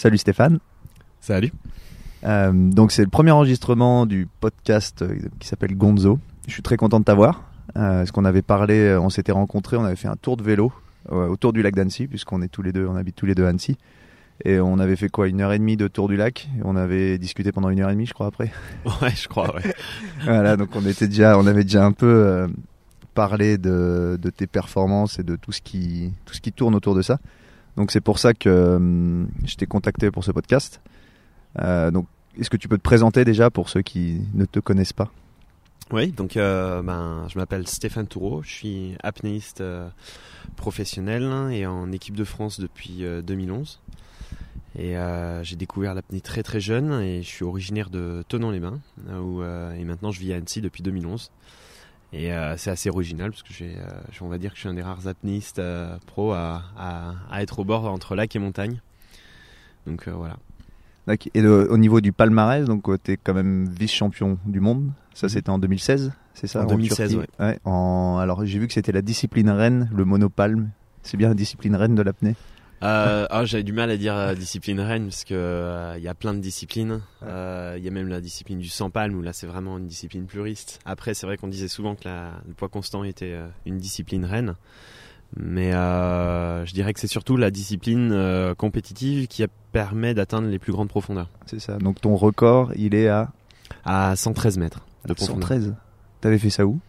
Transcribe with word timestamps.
Salut 0.00 0.16
Stéphane. 0.16 0.60
Salut. 1.20 1.52
Euh, 2.24 2.52
donc 2.54 2.90
c'est 2.90 3.02
le 3.02 3.10
premier 3.10 3.32
enregistrement 3.32 4.06
du 4.06 4.26
podcast 4.40 5.02
euh, 5.02 5.14
qui 5.38 5.46
s'appelle 5.46 5.76
Gonzo. 5.76 6.18
Je 6.46 6.54
suis 6.54 6.62
très 6.62 6.78
content 6.78 7.00
de 7.00 7.04
t'avoir. 7.04 7.42
Euh, 7.76 7.98
parce 7.98 8.10
qu'on 8.10 8.24
avait 8.24 8.40
parlé, 8.40 8.96
on 8.96 9.10
s'était 9.10 9.30
rencontrés, 9.30 9.76
on 9.76 9.84
avait 9.84 9.96
fait 9.96 10.08
un 10.08 10.16
tour 10.16 10.38
de 10.38 10.42
vélo 10.42 10.72
euh, 11.12 11.28
autour 11.28 11.52
du 11.52 11.60
lac 11.60 11.74
d'Annecy, 11.74 12.06
puisqu'on 12.06 12.40
est 12.40 12.48
tous 12.48 12.62
les 12.62 12.72
deux, 12.72 12.86
on 12.86 12.96
habite 12.96 13.14
tous 13.14 13.26
les 13.26 13.34
deux 13.34 13.44
à 13.44 13.50
Annecy. 13.50 13.76
Et 14.46 14.58
on 14.58 14.78
avait 14.78 14.96
fait 14.96 15.10
quoi 15.10 15.28
Une 15.28 15.42
heure 15.42 15.52
et 15.52 15.58
demie 15.58 15.76
de 15.76 15.86
tour 15.86 16.08
du 16.08 16.16
lac? 16.16 16.48
On 16.64 16.76
avait 16.76 17.18
discuté 17.18 17.52
pendant 17.52 17.68
une 17.68 17.80
heure 17.80 17.90
et 17.90 17.92
demie, 17.92 18.06
je 18.06 18.14
crois, 18.14 18.28
après. 18.28 18.50
Ouais, 19.02 19.12
je 19.14 19.28
crois, 19.28 19.54
ouais. 19.54 19.74
voilà, 20.24 20.56
donc 20.56 20.70
on 20.76 20.86
était 20.86 21.08
déjà, 21.08 21.38
on 21.38 21.46
avait 21.46 21.64
déjà 21.64 21.84
un 21.84 21.92
peu 21.92 22.06
euh, 22.06 22.48
parlé 23.12 23.58
de, 23.58 24.18
de 24.18 24.30
tes 24.30 24.46
performances 24.46 25.18
et 25.18 25.24
de 25.24 25.36
tout 25.36 25.52
ce 25.52 25.60
qui, 25.60 26.14
tout 26.24 26.32
ce 26.32 26.40
qui 26.40 26.52
tourne 26.52 26.74
autour 26.74 26.94
de 26.94 27.02
ça. 27.02 27.18
Donc 27.80 27.92
c'est 27.92 28.02
pour 28.02 28.18
ça 28.18 28.34
que 28.34 28.50
euh, 28.50 29.24
je 29.46 29.54
t'ai 29.54 29.64
contacté 29.64 30.10
pour 30.10 30.22
ce 30.22 30.32
podcast. 30.32 30.82
Euh, 31.58 31.90
donc 31.90 32.06
est-ce 32.38 32.50
que 32.50 32.58
tu 32.58 32.68
peux 32.68 32.76
te 32.76 32.82
présenter 32.82 33.24
déjà 33.24 33.48
pour 33.48 33.70
ceux 33.70 33.80
qui 33.80 34.20
ne 34.34 34.44
te 34.44 34.60
connaissent 34.60 34.92
pas? 34.92 35.10
Oui, 35.90 36.12
donc 36.12 36.36
euh, 36.36 36.82
ben, 36.82 37.26
je 37.28 37.38
m'appelle 37.38 37.66
Stéphane 37.66 38.06
Toureau, 38.06 38.42
je 38.42 38.50
suis 38.50 38.96
apnéiste 39.02 39.64
professionnel 40.56 41.48
et 41.52 41.64
en 41.64 41.90
équipe 41.90 42.16
de 42.16 42.24
France 42.24 42.60
depuis 42.60 43.02
euh, 43.02 43.22
2011. 43.22 43.80
Et 44.78 44.94
j'ai 45.42 45.56
découvert 45.56 45.94
l'apnée 45.94 46.20
très 46.20 46.42
très 46.42 46.60
jeune 46.60 46.92
et 47.00 47.22
je 47.22 47.28
suis 47.28 47.44
originaire 47.44 47.88
de 47.88 48.22
euh, 48.28 49.72
et 49.72 49.84
maintenant 49.84 50.10
je 50.10 50.20
vis 50.20 50.34
à 50.34 50.36
Annecy 50.36 50.60
depuis 50.60 50.82
2011. 50.82 51.30
Et 52.12 52.32
euh, 52.32 52.56
c'est 52.56 52.70
assez 52.70 52.90
original 52.90 53.30
parce 53.30 53.42
que 53.42 53.52
j'ai, 53.52 53.76
euh, 53.78 54.20
on 54.20 54.28
va 54.28 54.38
dire 54.38 54.50
que 54.50 54.56
je 54.56 54.60
suis 54.60 54.68
un 54.68 54.74
des 54.74 54.82
rares 54.82 55.06
apnéistes 55.06 55.60
euh, 55.60 55.96
pro 56.06 56.32
à, 56.32 56.62
à, 56.76 57.14
à 57.30 57.42
être 57.42 57.60
au 57.60 57.64
bord 57.64 57.84
entre 57.86 58.16
lac 58.16 58.34
et 58.34 58.38
montagne. 58.38 58.80
Donc 59.86 60.08
euh, 60.08 60.12
voilà. 60.12 60.36
Et 61.34 61.44
au 61.44 61.76
niveau 61.76 62.00
du 62.00 62.12
palmarès, 62.12 62.64
donc 62.66 62.84
tu 63.02 63.12
es 63.12 63.16
quand 63.16 63.34
même 63.34 63.68
vice-champion 63.68 64.38
du 64.46 64.60
monde. 64.60 64.90
Ça 65.14 65.26
Mhm. 65.26 65.30
c'était 65.30 65.50
en 65.50 65.58
2016, 65.58 66.12
c'est 66.34 66.46
ça 66.46 66.62
En 66.62 66.66
2016, 66.66 67.10
Turquie 67.12 67.58
en... 67.64 68.18
Alors 68.18 68.44
j'ai 68.44 68.58
vu 68.60 68.68
que 68.68 68.72
c'était 68.72 68.92
la 68.92 69.02
discipline 69.02 69.50
reine, 69.50 69.90
le 69.92 70.04
monopalme. 70.04 70.70
C'est 71.02 71.16
bien 71.16 71.28
la 71.28 71.34
discipline 71.34 71.74
reine 71.74 71.94
de 71.94 72.02
l'apnée 72.02 72.36
Euh, 72.82 73.26
ah, 73.30 73.44
j'avais 73.44 73.62
du 73.62 73.72
mal 73.74 73.90
à 73.90 73.96
dire 73.98 74.14
euh, 74.16 74.34
discipline 74.34 74.80
reine 74.80 75.04
parce 75.04 75.24
que 75.24 75.34
euh, 75.34 75.94
il 75.98 76.02
y 76.02 76.08
a 76.08 76.14
plein 76.14 76.32
de 76.32 76.38
disciplines. 76.38 77.00
Euh, 77.22 77.74
Il 77.78 77.84
y 77.84 77.88
a 77.88 77.90
même 77.90 78.08
la 78.08 78.20
discipline 78.22 78.58
du 78.58 78.68
sans 78.70 78.88
palme 78.90 79.14
où 79.16 79.22
là 79.22 79.32
c'est 79.34 79.46
vraiment 79.46 79.76
une 79.78 79.86
discipline 79.86 80.24
pluriste. 80.24 80.78
Après 80.86 81.12
c'est 81.12 81.26
vrai 81.26 81.36
qu'on 81.36 81.48
disait 81.48 81.68
souvent 81.68 81.94
que 81.94 82.04
la, 82.08 82.30
le 82.48 82.54
poids 82.54 82.68
constant 82.68 83.04
était 83.04 83.32
euh, 83.34 83.46
une 83.66 83.76
discipline 83.76 84.24
reine, 84.24 84.54
mais 85.36 85.74
euh, 85.74 86.64
je 86.64 86.72
dirais 86.72 86.94
que 86.94 87.00
c'est 87.00 87.06
surtout 87.06 87.36
la 87.36 87.50
discipline 87.50 88.12
euh, 88.12 88.54
compétitive 88.54 89.28
qui 89.28 89.44
permet 89.72 90.14
d'atteindre 90.14 90.48
les 90.48 90.58
plus 90.58 90.72
grandes 90.72 90.88
profondeurs. 90.88 91.28
C'est 91.46 91.60
ça. 91.60 91.76
Donc 91.78 92.00
ton 92.00 92.16
record, 92.16 92.72
il 92.76 92.94
est 92.94 93.08
à? 93.08 93.30
À 93.84 94.16
113 94.16 94.56
mètres 94.58 94.80
de 95.06 95.12
profondeur. 95.14 95.48
113. 95.48 95.74
T'avais 96.22 96.38
fait 96.38 96.50
ça 96.50 96.66
où? 96.66 96.80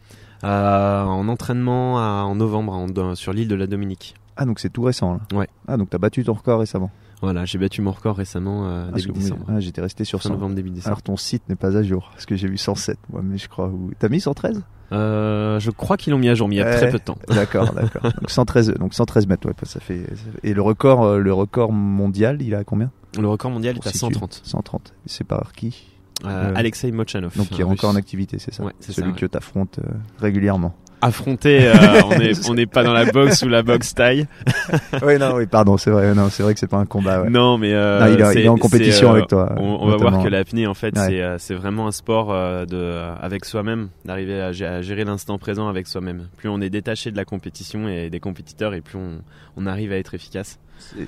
Euh, 0.43 1.03
en 1.03 1.27
entraînement 1.27 1.99
à- 1.99 2.23
en 2.23 2.33
novembre 2.35 2.73
en- 2.73 3.15
sur 3.15 3.33
l'île 3.33 3.47
de 3.47 3.55
la 3.55 3.67
Dominique. 3.67 4.15
Ah 4.41 4.45
donc 4.45 4.59
c'est 4.59 4.69
tout 4.69 4.81
récent 4.81 5.13
là. 5.13 5.37
Ouais. 5.37 5.47
Ah 5.67 5.77
donc 5.77 5.89
t'as 5.91 5.99
battu 5.99 6.23
ton 6.23 6.33
record 6.33 6.59
récemment. 6.59 6.89
Voilà, 7.21 7.45
j'ai 7.45 7.59
battu 7.59 7.83
mon 7.83 7.91
record 7.91 8.15
récemment 8.17 8.65
euh, 8.65 8.89
Parce 8.89 9.03
début 9.05 9.19
décembre. 9.19 9.45
ah, 9.47 9.59
J'étais 9.59 9.81
resté 9.81 10.03
sur 10.03 10.19
Fin 10.23 10.29
100. 10.29 10.33
novembre, 10.35 10.55
début 10.55 10.71
décembre. 10.71 10.87
Alors 10.87 11.03
ton 11.03 11.15
site 11.17 11.43
n'est 11.49 11.55
pas 11.55 11.77
à 11.77 11.83
jour 11.83 12.09
parce 12.13 12.25
que 12.25 12.35
j'ai 12.35 12.47
vu 12.47 12.57
107 12.57 12.97
moi 13.11 13.21
mais 13.23 13.37
je 13.37 13.47
crois. 13.47 13.67
où- 13.67 13.91
T'as 13.99 14.09
mis 14.09 14.19
113 14.19 14.63
Euh, 14.93 15.59
je 15.59 15.69
crois 15.71 15.95
qu'ils 15.97 16.11
l'ont 16.13 16.19
mis 16.19 16.29
à 16.29 16.33
jour, 16.35 16.47
mais 16.49 16.55
il 16.55 16.57
y 16.57 16.61
a 16.61 16.65
Ouais. 16.65 16.75
très 16.77 16.89
peu 16.89 16.97
de 16.97 17.03
temps. 17.03 17.17
D'accord, 17.29 17.71
d'accord. 17.73 18.01
Donc 18.01 18.29
113 18.29 18.73
donc 18.73 18.93
113 18.95 19.27
mètres 19.27 19.47
ouais, 19.47 19.53
ça 19.63 19.79
fait 19.79 20.01
et 20.43 20.53
le 20.55 20.61
record 20.63 21.03
euh, 21.03 21.19
le 21.19 21.31
record 21.33 21.71
mondial, 21.71 22.41
il 22.41 22.53
est 22.53 22.57
à 22.57 22.63
combien? 22.63 22.89
Le 23.19 23.27
record 23.27 23.51
mondial 23.51 23.75
Pour 23.75 23.85
est 23.85 23.89
à 23.89 23.91
situer. 23.91 24.13
130. 24.15 24.41
130. 24.43 24.93
C'est 25.05 25.23
par 25.23 25.51
qui? 25.53 25.87
Euh, 26.25 26.53
Alexei 26.55 26.91
Mochanov. 26.91 27.35
Donc 27.37 27.49
qui 27.49 27.61
est 27.61 27.63
encore 27.65 27.89
en 27.91 27.95
activité, 27.95 28.37
c'est 28.39 28.53
ça? 28.53 28.63
Ouais, 28.63 28.73
c'est 28.79 28.91
Celui 28.93 29.09
ça, 29.09 29.13
ouais. 29.15 29.19
que 29.19 29.25
t'affrontes 29.27 29.79
euh, 29.79 29.89
régulièrement. 30.19 30.75
Affronté, 31.01 31.67
euh, 31.67 31.73
on 32.05 32.11
est 32.19 32.49
on 32.49 32.53
n'est 32.53 32.65
pas 32.67 32.83
dans 32.83 32.93
la 32.93 33.05
boxe 33.11 33.41
ou 33.43 33.49
la 33.49 33.63
boxe 33.63 33.93
taille. 33.95 34.27
oui 35.05 35.17
non 35.17 35.33
oui 35.35 35.47
pardon 35.47 35.75
c'est 35.77 35.89
vrai 35.89 36.13
non 36.13 36.29
c'est 36.29 36.43
vrai 36.43 36.53
que 36.53 36.59
c'est 36.59 36.67
pas 36.67 36.77
un 36.77 36.85
combat. 36.85 37.23
Ouais. 37.23 37.29
Non, 37.29 37.57
mais 37.57 37.73
euh, 37.73 37.99
Non, 37.99 38.05
il, 38.13 38.21
est, 38.21 38.25
c'est- 38.33 38.39
il 38.41 38.45
est 38.45 38.49
en 38.49 38.57
compétition 38.57 39.09
euh, 39.09 39.13
avec 39.13 39.27
toi. 39.27 39.53
On, 39.57 39.79
on 39.81 39.87
va 39.87 39.97
voir 39.97 40.23
que 40.23 40.27
l'apnée, 40.29 40.67
en 40.67 40.73
fait, 40.75 40.95
Ouais. 40.97 41.35
c'est 41.39 41.55
vraiment 41.55 41.87
un 41.87 41.91
sport 41.91 42.27
de 42.67 43.01
avec 43.19 43.45
soi-même, 43.45 43.89
d'arriver 44.05 44.39
à, 44.41 44.51
gé- 44.51 44.65
à 44.65 44.81
gérer 44.81 45.03
l'instant 45.03 45.37
présent 45.39 45.67
avec 45.67 45.87
soi-même. 45.87 46.27
Plus 46.37 46.49
on 46.49 46.61
est 46.61 46.69
détaché 46.69 47.09
de 47.11 47.17
la 47.17 47.25
compétition 47.25 47.87
et 47.89 48.09
des 48.09 48.19
compétiteurs, 48.19 48.73
et 48.73 48.81
plus 48.81 48.97
on, 48.97 49.21
on 49.57 49.65
arrive 49.65 49.91
à 49.91 49.97
être 49.97 50.13
efficace. 50.13 50.59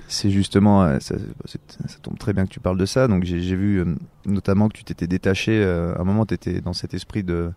C'est- 0.08 0.30
justement, 0.30 1.00
ça, 1.00 1.16
ça 1.46 1.98
tombe 2.02 2.18
très 2.18 2.34
bien 2.34 2.46
que 2.46 2.52
tu 2.52 2.60
parles 2.60 2.78
de 2.78 2.86
ça. 2.86 3.08
Donc 3.08 3.24
j'ai 3.26 3.38
vu 3.56 3.84
notamment 4.26 4.70
que 4.70 4.74
tu 4.78 4.84
t'étais 4.84 5.08
détaché. 5.08 5.64
à 5.64 6.02
un 6.02 6.04
moment, 6.04 6.26
tu 6.26 6.34
étais 6.34 6.62
dans 6.62 6.74
cet 6.74 6.94
esprit 6.94 7.24
de 7.24 7.52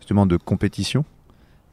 justement 0.00 0.26
de 0.26 0.36
compétition, 0.36 1.04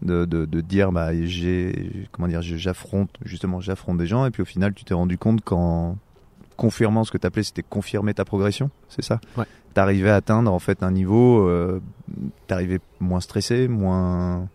de, 0.01 0.25
de, 0.25 0.45
de 0.45 0.61
dire 0.61 0.91
bah 0.91 1.09
j'ai 1.25 2.07
comment 2.11 2.27
dire, 2.27 2.41
j'affronte 2.41 3.09
justement 3.25 3.59
j'affronte 3.61 3.97
des 3.97 4.07
gens. 4.07 4.25
Et 4.25 4.31
puis 4.31 4.41
au 4.41 4.45
final, 4.45 4.73
tu 4.73 4.83
t'es 4.83 4.93
rendu 4.93 5.17
compte 5.17 5.41
qu'en 5.43 5.97
confirmant 6.55 7.03
ce 7.03 7.11
que 7.11 7.17
tu 7.17 7.27
appelais, 7.27 7.43
c'était 7.43 7.63
confirmer 7.63 8.13
ta 8.13 8.25
progression, 8.25 8.69
c'est 8.89 9.03
ça? 9.03 9.19
Ouais. 9.37 9.45
T'arrivais 9.73 10.09
à 10.09 10.15
atteindre 10.15 10.51
en 10.51 10.57
fait 10.59 10.81
un 10.81 10.89
niveau, 10.91 11.47
euh, 11.47 11.79
t'arrivais 12.47 12.79
moins 12.99 13.19
stressé, 13.19 13.67
moins 13.67 14.47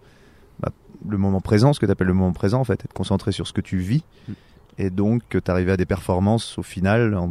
bah, 0.59 0.71
le 1.09 1.17
moment 1.17 1.41
présent, 1.41 1.73
ce 1.73 1.79
que 1.79 1.87
tu 1.87 1.93
appelles 1.93 2.09
le 2.09 2.15
moment 2.15 2.33
présent 2.33 2.61
en 2.61 2.65
fait, 2.65 2.85
être 2.85 2.93
concentré 2.93 3.31
sur 3.31 3.47
ce 3.47 3.53
que 3.53 3.61
tu 3.61 3.79
vis 3.79 4.03
Mm. 4.29 4.33
et 4.79 4.91
donc 4.91 5.23
que 5.29 5.39
tu 5.39 5.51
arrivais 5.51 5.73
à 5.73 5.77
des 5.77 5.87
performances 5.87 6.59
au 6.59 6.63
final 6.63 7.15
en, 7.15 7.31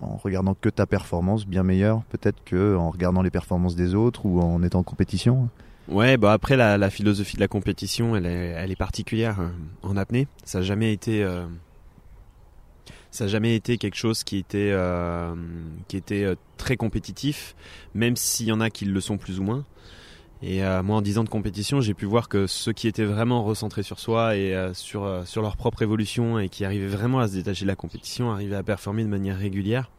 en 0.00 0.16
regardant 0.16 0.54
que 0.54 0.68
ta 0.68 0.86
performance 0.86 1.46
bien 1.46 1.62
meilleure 1.64 2.02
peut-être 2.10 2.42
que 2.44 2.76
en 2.76 2.90
regardant 2.90 3.22
les 3.22 3.30
performances 3.30 3.74
des 3.74 3.94
autres 3.94 4.26
ou 4.26 4.40
en 4.40 4.62
étant 4.62 4.80
en 4.80 4.82
compétition. 4.84 5.48
Ouais, 5.88 6.16
bah 6.16 6.32
après 6.32 6.56
la, 6.56 6.90
philosophie 6.90 7.36
de 7.36 7.40
la 7.40 7.48
compétition, 7.48 8.16
elle 8.16 8.26
est, 8.26 8.76
particulière 8.76 9.40
euh, 9.40 9.48
en 9.82 9.96
apnée. 9.96 10.26
Ça 10.44 10.58
n'a 10.58 10.64
jamais 10.64 10.92
été, 10.92 11.22
euh, 11.22 11.44
a 13.20 13.26
jamais 13.26 13.54
été 13.54 13.76
quelque 13.76 13.96
chose 13.96 14.24
qui 14.24 14.38
était, 14.38 14.70
euh, 14.72 15.34
très 16.56 16.76
compétitif, 16.76 17.54
même 17.94 18.16
s'il 18.16 18.46
y 18.46 18.52
en 18.52 18.60
a 18.60 18.70
qui 18.70 18.86
le 18.86 19.00
sont 19.00 19.18
plus 19.18 19.40
ou 19.40 19.42
moins. 19.42 19.64
Et 20.42 20.60
moi, 20.82 20.96
en 20.96 21.00
10 21.00 21.18
ans 21.18 21.24
de 21.24 21.30
compétition, 21.30 21.80
j'ai 21.80 21.94
pu 21.94 22.04
voir 22.04 22.28
que 22.28 22.46
ceux 22.46 22.74
qui 22.74 22.86
étaient 22.86 23.04
vraiment 23.04 23.44
recentrés 23.44 23.82
sur 23.82 23.98
soi 23.98 24.36
et 24.36 24.54
sur 24.74 25.02
leur 25.36 25.56
propre 25.56 25.80
évolution 25.80 26.38
et 26.38 26.50
qui 26.50 26.66
arrivaient 26.66 26.86
vraiment 26.86 27.20
à 27.20 27.28
se 27.28 27.34
détacher 27.34 27.64
de 27.64 27.68
la 27.68 27.76
compétition, 27.76 28.30
arrivaient 28.30 28.56
à 28.56 28.62
performer 28.62 29.04
de 29.04 29.08
manière 29.08 29.38
régulière. 29.38 29.90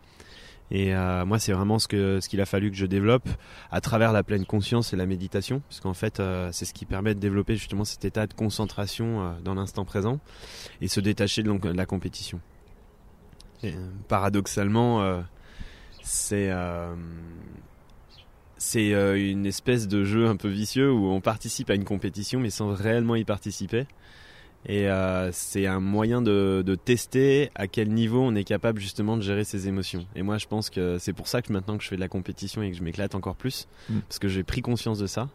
Et 0.71 0.95
euh, 0.95 1.25
moi, 1.25 1.39
c'est 1.39 1.51
vraiment 1.51 1.77
ce 1.77 1.87
que 1.87 2.19
ce 2.19 2.27
qu'il 2.27 2.41
a 2.41 2.45
fallu 2.45 2.71
que 2.71 2.77
je 2.77 2.85
développe 2.85 3.29
à 3.71 3.81
travers 3.81 4.11
la 4.11 4.23
pleine 4.23 4.45
conscience 4.45 4.93
et 4.93 4.95
la 4.95 5.05
méditation, 5.05 5.61
parce 5.69 5.79
qu'en 5.79 5.93
fait, 5.93 6.19
euh, 6.19 6.49
c'est 6.51 6.65
ce 6.65 6.73
qui 6.73 6.85
permet 6.85 7.13
de 7.13 7.19
développer 7.19 7.55
justement 7.55 7.85
cet 7.85 8.03
état 8.05 8.25
de 8.25 8.33
concentration 8.33 9.21
euh, 9.21 9.31
dans 9.43 9.53
l'instant 9.53 9.85
présent 9.85 10.19
et 10.81 10.87
se 10.87 10.99
détacher 10.99 11.43
de, 11.43 11.51
de 11.51 11.69
la 11.69 11.85
compétition. 11.85 12.39
Paradoxalement, 14.07 15.23
c'est 16.03 16.51
c'est 18.57 18.91
une 18.91 19.47
espèce 19.47 19.87
de 19.87 20.03
jeu 20.03 20.27
un 20.27 20.35
peu 20.35 20.49
vicieux 20.49 20.91
où 20.91 21.07
on 21.07 21.19
participe 21.19 21.71
à 21.71 21.73
une 21.73 21.83
compétition 21.83 22.39
mais 22.39 22.51
sans 22.51 22.75
réellement 22.75 23.15
y 23.15 23.23
participer. 23.23 23.87
Et 24.67 24.89
euh, 24.89 25.31
c'est 25.31 25.67
un 25.67 25.79
moyen 25.79 26.21
de, 26.23 26.63
de 26.65 26.75
tester 26.75 27.51
à 27.53 27.67
quel 27.67 27.89
niveau 27.89 28.21
on 28.21 28.33
est 28.33 28.43
capable 28.43 28.79
justement 28.79 29.15
de 29.15 29.21
gérer 29.21 29.43
ses 29.43 29.67
émotions. 29.67 30.05
Et 30.15 30.23
moi, 30.23 30.37
je 30.39 30.47
pense 30.47 30.69
que 30.71 30.97
c'est 30.97 31.13
pour 31.13 31.27
ça 31.27 31.41
que 31.43 31.53
maintenant 31.53 31.77
que 31.77 31.83
je 31.83 31.87
fais 31.89 31.95
de 31.95 32.01
la 32.01 32.07
compétition 32.07 32.63
et 32.63 32.71
que 32.71 32.77
je 32.77 32.81
m'éclate 32.83 33.13
encore 33.15 33.35
plus, 33.35 33.67
Mm. 33.89 33.99
parce 34.07 34.17
que 34.19 34.27
j'ai 34.27 34.43
pris 34.43 34.61
conscience 34.61 34.97
de 34.97 35.05
ça. 35.07 35.29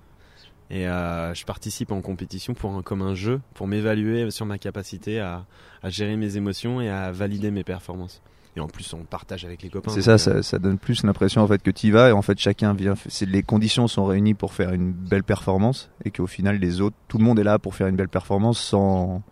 Et 0.73 0.87
euh, 0.89 1.35
je 1.35 1.45
participe 1.45 1.91
en 1.93 2.01
compétition 2.01 2.55
pour 2.55 2.73
un, 2.75 2.83
comme 2.83 3.03
un 3.03 3.15
jeu, 3.15 3.41
pour 3.55 3.67
m'évaluer 3.67 4.31
sur 4.31 4.47
ma 4.47 4.59
capacité 4.59 5.19
à, 5.21 5.45
à 5.83 5.91
gérer 5.91 6.17
mes 6.17 6.37
émotions 6.37 6.81
et 6.81 6.89
à 6.89 7.11
valider 7.13 7.51
mes 7.51 7.65
performances. 7.65 8.23
Et 8.57 8.61
en 8.61 8.67
plus, 8.67 8.93
on 8.95 9.05
partage 9.05 9.45
avec 9.45 9.63
les 9.63 9.69
copains. 9.71 9.93
C'est 9.93 10.03
ça, 10.03 10.13
euh, 10.13 10.19
ça, 10.19 10.43
ça 10.43 10.59
donne 10.59 10.77
plus 10.77 11.05
l'impression 11.05 11.41
en 11.43 11.47
fait 11.47 11.63
que 11.63 11.71
tu 11.71 11.87
y 11.87 11.91
vas 11.93 12.09
et 12.09 12.13
en 12.13 12.23
fait 12.23 12.37
chacun 12.39 12.75
vient. 12.75 12.95
Les 13.23 13.43
conditions 13.45 13.87
sont 13.87 14.05
réunies 14.07 14.35
pour 14.35 14.53
faire 14.55 14.73
une 14.73 14.91
belle 14.93 15.23
performance 15.23 15.89
et 16.05 16.11
qu'au 16.11 16.27
final 16.27 16.57
les 16.59 16.81
autres, 16.81 16.97
tout 17.07 17.19
le 17.19 17.25
monde 17.25 17.39
est 17.39 17.45
là 17.45 17.59
pour 17.61 17.75
faire 17.77 17.87
une 17.87 17.95
belle 17.97 18.09
performance 18.09 18.59
sans 18.59 19.23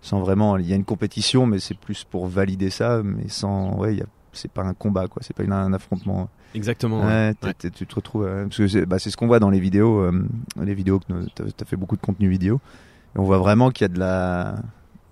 sans 0.00 0.20
vraiment. 0.20 0.56
Il 0.58 0.66
y 0.68 0.72
a 0.72 0.76
une 0.76 0.84
compétition 0.84 1.44
mais 1.46 1.58
c'est 1.58 1.76
plus 1.76 2.04
pour 2.04 2.28
valider 2.28 2.70
ça, 2.70 3.02
mais 3.04 3.28
sans 3.28 3.76
ouais, 3.78 3.94
il 3.94 3.98
y 3.98 4.02
a 4.02 4.06
c'est 4.32 4.50
pas 4.50 4.62
un 4.62 4.74
combat 4.74 5.08
quoi, 5.08 5.22
c'est 5.24 5.34
pas 5.36 5.42
une- 5.42 5.52
un 5.52 5.72
affrontement. 5.72 6.28
Exactement. 6.54 7.00
ouais. 7.04 7.34
Ouais, 7.42 7.54
tu 7.74 7.86
te 7.86 7.94
retrouves 7.94 8.24
euh, 8.26 8.44
parce 8.44 8.58
que 8.58 8.68
c'est 8.68 8.86
bah, 8.86 8.98
ce 9.00 9.14
qu'on 9.16 9.26
voit 9.26 9.40
dans 9.40 9.50
les 9.50 9.60
vidéos, 9.60 10.00
euh, 10.02 10.24
les 10.62 10.74
vidéos 10.74 11.00
que 11.00 11.04
t'as 11.34 11.44
as 11.44 11.64
fait 11.64 11.76
beaucoup 11.76 11.96
de 11.96 12.00
contenu 12.00 12.28
vidéo 12.28 12.60
et 13.16 13.18
on 13.18 13.24
voit 13.24 13.38
vraiment 13.38 13.70
qu'il 13.70 13.84
y 13.84 13.90
a 13.90 13.92
de 13.92 13.98
la 13.98 14.54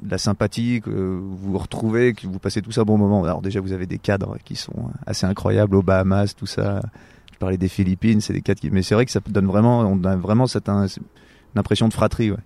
de 0.03 0.11
la 0.11 0.19
sympathie, 0.19 0.81
que 0.81 0.91
vous 0.91 1.37
vous 1.37 1.59
retrouvez, 1.59 2.15
que 2.15 2.27
vous 2.27 2.39
passez 2.39 2.63
tous 2.63 2.79
un 2.79 2.85
bon 2.85 2.99
moment. 2.99 3.23
Alors 3.25 3.43
déjà, 3.43 3.61
vous 3.61 3.73
avez 3.73 3.87
des 3.87 3.99
cadres 3.99 4.39
qui 4.45 4.57
sont 4.57 4.91
assez 5.07 5.27
incroyables 5.27 5.77
aux 5.77 5.83
Bahamas, 5.83 6.35
tout 6.35 6.47
ça. 6.47 6.81
Je 7.33 7.39
parlais 7.39 7.59
des 7.59 7.69
Philippines, 7.69 8.21
c'est 8.21 8.33
des 8.33 8.43
cadres 8.43 8.61
qui... 8.61 8.71
Mais 8.71 8.83
c'est 8.83 8.95
vrai 8.95 9.07
que 9.07 9.13
ça 9.13 9.21
donne 9.29 9.47
vraiment, 9.47 9.81
on 9.81 10.03
a 10.05 10.17
vraiment 10.17 10.47
cette 10.47 10.69
un- 10.69 10.87
une 10.87 11.59
impression 11.59 11.89
de 11.89 11.93
fratrie. 11.93 12.31
Ouais. 12.31 12.39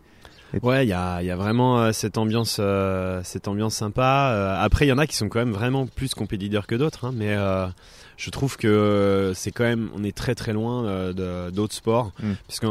Ouais, 0.62 0.86
il 0.86 0.88
y 0.88 0.92
a, 0.92 1.20
y 1.22 1.30
a, 1.30 1.36
vraiment 1.36 1.80
euh, 1.80 1.92
cette 1.92 2.16
ambiance, 2.16 2.58
euh, 2.60 3.20
cette 3.24 3.48
ambiance 3.48 3.74
sympa. 3.74 4.30
Euh, 4.32 4.56
après, 4.58 4.86
il 4.86 4.88
y 4.88 4.92
en 4.92 4.98
a 4.98 5.06
qui 5.06 5.16
sont 5.16 5.28
quand 5.28 5.40
même 5.40 5.52
vraiment 5.52 5.86
plus 5.86 6.14
compétiteurs 6.14 6.66
que 6.66 6.74
d'autres, 6.74 7.06
hein, 7.06 7.12
mais 7.14 7.36
je 8.16 8.30
trouve 8.30 8.56
que 8.56 9.32
c'est 9.34 9.50
quand 9.50 9.64
même, 9.64 9.90
on 9.96 10.04
est 10.04 10.16
très 10.16 10.34
très 10.34 10.52
loin 10.52 11.12
d'autres 11.12 11.74
sports, 11.74 12.12
mm. 12.22 12.32
puisque 12.46 12.66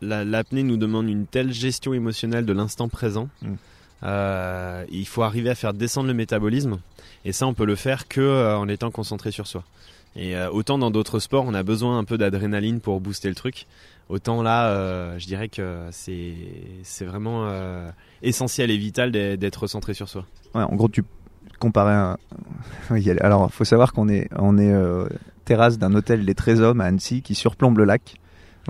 l'apnée 0.00 0.62
nous 0.62 0.76
demande 0.76 1.08
une 1.08 1.26
telle 1.26 1.52
gestion 1.52 1.92
émotionnelle 1.92 2.46
de 2.46 2.52
l'instant 2.52 2.88
présent. 2.88 3.28
Mm. 3.42 3.54
Il 4.02 5.06
faut 5.06 5.22
arriver 5.22 5.50
à 5.50 5.54
faire 5.54 5.74
descendre 5.74 6.08
le 6.08 6.14
métabolisme, 6.14 6.78
et 7.24 7.32
ça, 7.32 7.46
on 7.46 7.54
peut 7.54 7.66
le 7.66 7.76
faire 7.76 8.08
que 8.08 8.54
en 8.56 8.68
étant 8.68 8.90
concentré 8.90 9.30
sur 9.30 9.46
soi. 9.46 9.64
Et 10.16 10.34
autant 10.52 10.78
dans 10.78 10.90
d'autres 10.90 11.20
sports, 11.20 11.44
on 11.46 11.54
a 11.54 11.62
besoin 11.62 11.98
un 11.98 12.04
peu 12.04 12.18
d'adrénaline 12.18 12.80
pour 12.80 13.00
booster 13.00 13.28
le 13.28 13.34
truc. 13.34 13.66
Autant 14.10 14.42
là, 14.42 14.70
euh, 14.70 15.16
je 15.20 15.26
dirais 15.26 15.48
que 15.48 15.86
c'est 15.92 16.34
c'est 16.82 17.04
vraiment 17.04 17.46
euh, 17.46 17.88
essentiel 18.22 18.72
et 18.72 18.76
vital 18.76 19.12
d'être 19.12 19.68
centré 19.68 19.94
sur 19.94 20.08
soi. 20.08 20.26
Ouais, 20.52 20.62
en 20.62 20.74
gros, 20.74 20.88
tu 20.88 21.04
comparais 21.60 21.94
un. 21.94 22.18
alors, 23.20 23.52
faut 23.52 23.64
savoir 23.64 23.92
qu'on 23.92 24.08
est 24.08 24.28
on 24.36 24.58
est 24.58 24.72
euh, 24.72 25.08
terrasse 25.44 25.78
d'un 25.78 25.94
hôtel 25.94 26.24
Les 26.24 26.34
13 26.34 26.60
Hommes 26.60 26.80
à 26.80 26.86
Annecy 26.86 27.22
qui 27.22 27.36
surplombe 27.36 27.78
le 27.78 27.84
lac. 27.84 28.16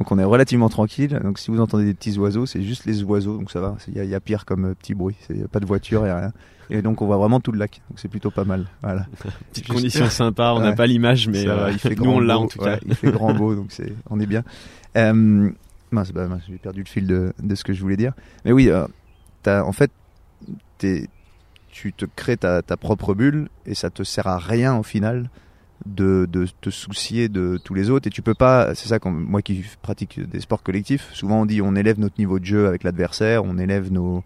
Donc 0.00 0.11
on 0.11 0.19
est 0.19 0.25
relativement 0.25 0.70
tranquille. 0.70 1.20
Donc 1.23 1.38
si 1.38 1.50
vous 1.50 1.61
entendez 1.61 1.85
des 1.85 1.93
petits 1.93 2.19
oiseaux, 2.19 2.47
c'est 2.47 2.62
juste 2.62 2.87
les 2.87 3.02
oiseaux, 3.02 3.37
donc 3.37 3.50
ça 3.50 3.61
va. 3.61 3.76
Il 3.87 4.02
y, 4.02 4.14
a 4.14 4.20
pire 4.20 4.47
comme 4.47 4.75
petit 4.75 4.94
bruit. 4.94 5.14
Il 5.29 5.37
n'y 5.37 5.43
a 5.43 5.49
pas 5.49 5.61
de 5.61 5.67
voiture, 5.67 6.06
et 6.06 6.12
rien. 6.12 6.32
Et 6.70 6.81
donc 6.81 7.02
on 7.02 7.06
voit 7.06 7.19
vraiment 7.19 7.38
tout 7.38 7.52
le 7.52 7.58
lac. 7.58 7.82
Donc 7.91 7.99
c'est 8.00 8.08
plutôt 8.08 8.31
pas 8.31 8.44
mal. 8.44 8.67
Voilà. 8.82 9.06
Petite 9.52 9.69
condition 9.69 10.06
sympa. 10.11 10.55
On 10.56 10.61
n'a 10.61 10.73
pas 10.73 10.87
l'image, 10.87 11.29
mais 11.29 11.44
il 11.70 11.79
fait 11.79 11.94
nous 11.99 12.11
on 12.11 12.19
l'a 12.19 12.38
en 12.38 12.47
tout 12.47 12.58
cas. 12.58 12.79
il 12.87 12.94
fait 12.94 13.12
grand 13.12 13.35
beau, 13.35 13.55
donc 13.55 13.67
c'est 13.73 13.93
on 14.08 14.19
est 14.19 14.26
bien. 14.26 14.43
Euh, 14.97 15.50
j'ai 15.93 16.58
perdu 16.58 16.81
le 16.81 16.88
fil 16.88 17.06
de, 17.06 17.32
ce 17.55 17.62
que 17.62 17.75
je 17.75 17.82
voulais 17.82 17.99
dire. 17.99 18.14
Mais 18.46 18.53
oui, 18.53 18.70
euh, 18.70 18.87
as, 19.44 19.62
en 19.62 19.73
fait, 19.73 19.91
tu 20.79 21.93
te 21.93 22.06
crées 22.17 22.38
ta, 22.38 22.62
propre 22.62 23.12
bulle 23.12 23.50
et 23.67 23.75
ça 23.75 23.91
te 23.91 24.03
sert 24.03 24.26
à 24.26 24.38
rien 24.38 24.76
au 24.76 24.82
final 24.82 25.29
de, 25.87 26.29
te 26.61 26.71
soucier 26.71 27.29
de 27.29 27.59
tous 27.62 27.75
les 27.75 27.91
autres. 27.91 28.06
Et 28.06 28.11
tu 28.11 28.23
peux 28.23 28.35
pas, 28.35 28.75
c'est 28.75 28.88
ça, 28.88 28.99
quand, 28.99 29.11
moi 29.11 29.43
qui 29.43 29.65
pratique 29.82 30.21
des 30.21 30.41
sports 30.41 30.62
collectifs, 30.62 31.09
souvent 31.12 31.43
on 31.43 31.47
dit 31.47 31.62
on 31.62 31.75
élève 31.75 31.99
notre 31.99 32.17
niveau 32.19 32.38
de 32.38 32.44
jeu 32.44 32.67
avec 32.67 32.85
l'adversaire, 32.85 33.44
on 33.44 33.59
élève 33.59 33.93
nos, 33.93 34.25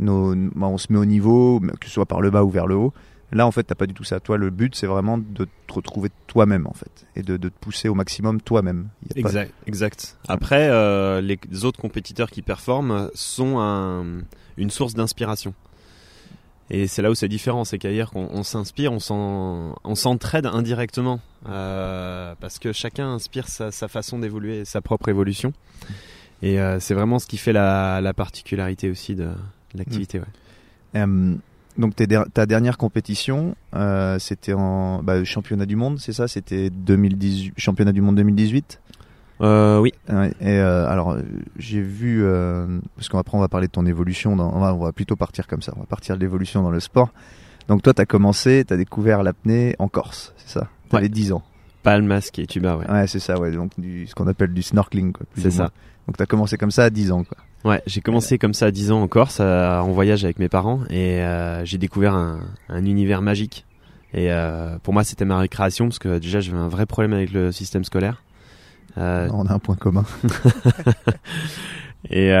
nos, 0.00 0.34
on 0.60 0.78
se 0.78 0.92
met 0.92 0.98
au 0.98 1.04
niveau, 1.04 1.60
que 1.80 1.86
ce 1.86 1.92
soit 1.92 2.06
par 2.06 2.20
le 2.20 2.30
bas 2.30 2.44
ou 2.44 2.50
vers 2.50 2.66
le 2.66 2.76
haut. 2.76 2.92
Là, 3.32 3.44
en 3.44 3.50
fait, 3.50 3.64
t'as 3.64 3.74
pas 3.74 3.88
du 3.88 3.94
tout 3.94 4.04
ça. 4.04 4.20
Toi, 4.20 4.36
le 4.36 4.50
but, 4.50 4.76
c'est 4.76 4.86
vraiment 4.86 5.18
de 5.18 5.48
te 5.66 5.72
retrouver 5.72 6.10
toi-même, 6.28 6.68
en 6.68 6.72
fait, 6.72 7.06
et 7.16 7.22
de, 7.22 7.36
te 7.36 7.48
pousser 7.48 7.88
au 7.88 7.94
maximum 7.94 8.40
toi-même. 8.40 8.88
Exact, 9.16 9.52
exact. 9.66 10.16
Après, 10.28 10.68
euh, 10.70 11.20
les 11.20 11.64
autres 11.64 11.80
compétiteurs 11.80 12.30
qui 12.30 12.42
performent 12.42 13.10
sont 13.14 13.58
une 14.56 14.70
source 14.70 14.94
d'inspiration. 14.94 15.54
Et 16.70 16.88
c'est 16.88 17.00
là 17.00 17.10
où 17.10 17.14
c'est 17.14 17.28
différent, 17.28 17.64
c'est 17.64 17.78
qu'ailleurs 17.78 18.10
on, 18.14 18.42
s'inspire, 18.42 18.92
on 18.92 19.94
s'entraide 19.94 20.46
indirectement, 20.46 21.20
euh, 21.48 22.34
parce 22.40 22.58
que 22.58 22.72
chacun 22.72 23.08
inspire 23.12 23.46
sa, 23.46 23.70
façon 23.88 24.18
d'évoluer, 24.18 24.64
sa 24.64 24.80
propre 24.80 25.08
évolution. 25.08 25.52
Et 26.42 26.60
euh, 26.60 26.80
c'est 26.80 26.94
vraiment 26.94 27.18
ce 27.18 27.26
qui 27.26 27.36
fait 27.36 27.52
la, 27.52 28.12
particularité 28.16 28.90
aussi 28.90 29.14
de, 29.14 29.30
l'activité. 29.74 30.18
Ouais 30.18 31.06
donc 31.78 31.94
ta 32.32 32.46
dernière 32.46 32.78
compétition, 32.78 33.54
euh, 33.74 34.18
c'était 34.18 34.54
en 34.54 35.02
bah, 35.02 35.24
championnat 35.24 35.66
du 35.66 35.76
monde, 35.76 35.98
c'est 35.98 36.12
ça? 36.12 36.28
C'était 36.28 36.70
2018, 36.70 37.54
championnat 37.56 37.92
du 37.92 38.00
monde 38.00 38.16
2018 38.16 38.80
euh, 39.40 39.80
Oui. 39.80 39.92
et 40.08 40.58
euh, 40.58 40.88
alors 40.88 41.16
j'ai 41.58 41.80
vu, 41.80 42.24
euh, 42.24 42.78
parce 42.96 43.08
qu'après 43.08 43.36
on 43.36 43.40
va 43.40 43.48
parler 43.48 43.66
de 43.66 43.72
ton 43.72 43.86
évolution, 43.86 44.36
dans, 44.36 44.52
on, 44.52 44.78
va, 44.78 44.92
plutôt 44.92 45.16
partir 45.16 45.46
comme 45.46 45.62
ça, 45.62 45.72
on 45.76 45.80
va 45.80 45.86
partir 45.86 46.16
de 46.16 46.20
l'évolution 46.20 46.62
dans 46.62 46.70
le 46.70 46.80
sport. 46.80 47.10
Donc 47.68 47.82
toi 47.82 47.92
tu 47.94 48.02
as 48.02 48.06
commencé, 48.06 48.64
tu 48.66 48.72
as 48.72 48.76
découvert 48.76 49.22
l'apnée 49.22 49.76
en 49.78 49.88
Corse, 49.88 50.32
c'est 50.36 50.58
ça? 50.58 50.68
Tu 50.90 50.96
avais 50.96 51.08
10 51.08 51.32
ans. 51.32 51.42
Pas 51.82 51.98
le 51.98 52.04
masque 52.04 52.38
et 52.38 52.46
tuba, 52.46 52.76
ouais. 52.76 52.90
Ouais, 52.90 53.06
c'est 53.06 53.20
ça, 53.20 53.38
ouais. 53.38 53.52
Donc 53.52 53.72
du, 53.78 54.06
ce 54.06 54.14
qu'on 54.14 54.26
appelle 54.26 54.52
du 54.52 54.62
snorkeling, 54.62 55.12
quoi. 55.12 55.26
C'est 55.36 55.50
ça. 55.50 55.70
Donc 56.06 56.16
tu 56.16 56.22
as 56.22 56.26
commencé 56.26 56.56
comme 56.56 56.70
ça 56.70 56.84
à 56.84 56.90
10 56.90 57.12
ans, 57.12 57.24
quoi. 57.24 57.36
Ouais, 57.66 57.82
j'ai 57.86 58.00
commencé 58.00 58.38
comme 58.38 58.54
ça 58.54 58.66
à 58.66 58.70
10 58.70 58.92
ans 58.92 59.02
en 59.02 59.08
Corse, 59.08 59.40
en 59.40 59.90
voyage 59.90 60.24
avec 60.24 60.38
mes 60.38 60.48
parents, 60.48 60.80
et 60.88 61.20
euh, 61.20 61.64
j'ai 61.64 61.78
découvert 61.78 62.14
un, 62.14 62.40
univers 62.84 63.22
magique. 63.22 63.66
Et 64.14 64.30
euh, 64.30 64.78
pour 64.82 64.94
moi, 64.94 65.02
c'était 65.02 65.24
ma 65.24 65.38
récréation, 65.38 65.86
parce 65.86 65.98
que 65.98 66.18
déjà, 66.18 66.38
j'avais 66.38 66.58
un 66.58 66.68
vrai 66.68 66.86
problème 66.86 67.12
avec 67.12 67.32
le 67.32 67.50
système 67.50 67.82
scolaire. 67.82 68.22
Euh, 68.98 69.28
On 69.32 69.46
a 69.46 69.52
un 69.52 69.58
point 69.58 69.76
commun. 69.76 70.04
et 72.10 72.32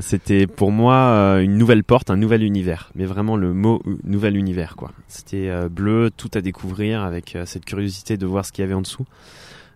c'était 0.00 0.46
pour 0.46 0.72
moi 0.72 1.40
une 1.40 1.56
nouvelle 1.56 1.84
porte, 1.84 2.10
un 2.10 2.16
nouvel 2.16 2.42
univers. 2.42 2.90
Mais 2.94 3.04
vraiment 3.04 3.36
le 3.36 3.52
mot 3.52 3.82
nouvel 4.04 4.36
univers, 4.36 4.76
quoi. 4.76 4.92
C'était 5.08 5.50
bleu, 5.68 6.10
tout 6.10 6.30
à 6.34 6.40
découvrir, 6.40 7.02
avec 7.02 7.36
cette 7.44 7.64
curiosité 7.64 8.16
de 8.16 8.26
voir 8.26 8.44
ce 8.44 8.52
qu'il 8.52 8.62
y 8.62 8.64
avait 8.64 8.74
en 8.74 8.82
dessous, 8.82 9.04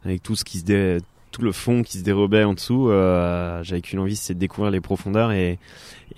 avec 0.05 0.23
tout 0.23 0.37
ce 0.37 0.44
qui 0.44 0.58
se 0.58 0.64
dé 0.64 0.99
tout 1.37 1.43
le 1.43 1.52
fond 1.52 1.82
qui 1.82 1.99
se 1.99 2.02
dérobait 2.02 2.44
en 2.44 2.55
dessous. 2.55 2.88
Euh, 2.88 3.62
j'avais 3.62 3.82
qu'une 3.82 3.99
envie, 3.99 4.17
c'est 4.17 4.32
de 4.32 4.38
découvrir 4.38 4.70
les 4.70 4.81
profondeurs 4.81 5.32
et, 5.32 5.58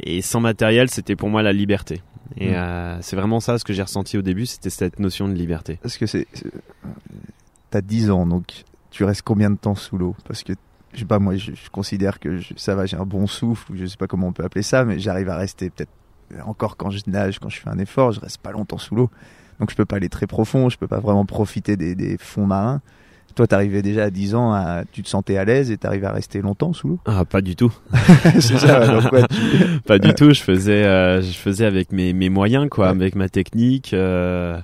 et 0.01 0.23
sans 0.23 0.39
matériel, 0.39 0.89
c'était 0.91 1.17
pour 1.17 1.29
moi 1.29 1.43
la 1.43 1.53
liberté. 1.53 2.03
Et 2.37 2.51
mm. 2.51 2.55
euh, 2.55 2.99
c'est 3.01 3.17
vraiment 3.17 3.41
ça 3.41 3.59
ce 3.59 3.65
que 3.65 3.73
j'ai 3.73 3.83
ressenti 3.83 4.17
au 4.17 4.23
début, 4.23 4.47
c'était 4.47 4.71
cette 4.71 5.01
notion 5.01 5.29
de 5.29 5.35
liberté. 5.35 5.81
Parce 5.83 5.99
que 5.99 6.07
c'est, 6.07 6.29
t'as 7.71 7.81
10 7.81 8.11
ans, 8.11 8.27
donc 8.27 8.65
tu 8.91 9.05
restes 9.05 9.23
combien 9.23 9.51
de 9.51 9.57
temps 9.57 9.75
sous 9.75 9.99
l'eau? 9.99 10.15
Parce 10.27 10.43
que 10.43 10.53
je 10.95 11.01
sais 11.01 11.05
pas, 11.05 11.19
moi, 11.19 11.37
je, 11.37 11.53
considère 11.71 12.19
que 12.19 12.41
ça 12.57 12.75
va, 12.75 12.87
j'ai 12.87 12.97
un 12.97 13.05
bon 13.05 13.27
souffle, 13.27 13.73
ou 13.73 13.77
je 13.77 13.87
sais 13.87 13.97
pas 13.97 14.07
comment 14.07 14.29
on 14.29 14.33
peut 14.33 14.45
appeler 14.45 14.63
ça, 14.63 14.85
mais 14.85 14.99
j'arrive 14.99 15.29
à 15.29 15.37
rester 15.37 15.71
peut-être 15.71 15.91
encore 16.45 16.77
quand 16.77 16.91
je 16.91 17.01
nage, 17.07 17.39
quand 17.39 17.49
je 17.49 17.59
fais 17.59 17.69
un 17.69 17.79
effort, 17.79 18.13
je 18.13 18.21
reste 18.21 18.39
pas 18.39 18.53
longtemps 18.53 18.79
sous 18.79 18.95
l'eau. 18.95 19.11
Donc 19.61 19.71
je 19.71 19.77
peux 19.77 19.85
pas 19.85 19.97
aller 19.97 20.09
très 20.09 20.27
profond, 20.27 20.69
je 20.69 20.79
peux 20.79 20.87
pas 20.87 21.01
vraiment 21.01 21.25
profiter 21.25 21.77
des, 21.77 21.95
des 21.95 22.17
fonds 22.19 22.47
marins. 22.47 22.81
Toi, 23.35 23.47
t'arrivais 23.47 23.83
déjà 23.83 24.05
à 24.05 24.11
10 24.11 24.35
ans, 24.35 24.53
à, 24.53 24.83
tu 24.91 25.03
te 25.03 25.09
sentais 25.09 25.37
à 25.37 25.45
l'aise 25.45 25.71
et 25.71 25.77
t'arrivais 25.77 26.07
à 26.07 26.13
rester 26.13 26.41
longtemps 26.41 26.73
sous 26.73 26.89
l'eau? 26.89 26.99
Ah, 27.07 27.25
pas 27.25 27.41
du 27.41 27.55
tout. 27.55 27.73
c'est 28.41 28.59
ça, 28.59 29.01
Pas 29.87 29.99
du 29.99 30.13
tout, 30.15 30.33
je 30.33 30.43
faisais, 30.43 30.85
euh, 30.85 31.23
je 31.23 31.37
faisais 31.37 31.65
avec 31.65 31.93
mes, 31.93 32.13
mes 32.13 32.31
moyens, 32.31 32.69
quoi, 32.69 32.89
avec 32.89 33.15
ma 33.15 33.29
technique. 33.29 33.95
Euh, 33.95 34.59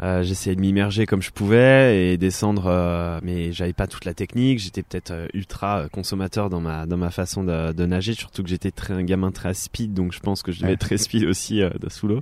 euh, 0.00 0.22
j'essayais 0.22 0.54
de 0.54 0.60
m'immerger 0.60 1.06
comme 1.06 1.22
je 1.22 1.30
pouvais 1.30 2.12
et 2.12 2.16
descendre, 2.16 2.66
euh, 2.66 3.18
mais 3.22 3.52
j'avais 3.52 3.72
pas 3.72 3.86
toute 3.86 4.04
la 4.04 4.14
technique. 4.14 4.58
J'étais 4.58 4.82
peut-être 4.82 5.10
euh, 5.10 5.26
ultra 5.34 5.88
consommateur 5.90 6.50
dans 6.50 6.60
ma 6.60 6.86
dans 6.86 6.96
ma 6.96 7.10
façon 7.10 7.42
de, 7.42 7.72
de 7.72 7.86
nager, 7.86 8.14
surtout 8.14 8.42
que 8.42 8.48
j'étais 8.48 8.70
très 8.70 8.94
un 8.94 9.02
gamin 9.02 9.32
très 9.32 9.54
speed, 9.54 9.94
donc 9.94 10.12
je 10.12 10.20
pense 10.20 10.42
que 10.42 10.52
je 10.52 10.60
devais 10.60 10.74
être 10.74 10.80
très 10.80 10.98
speed 10.98 11.24
aussi 11.24 11.60
de 11.60 11.88
sous 11.88 12.06
l'eau. 12.06 12.20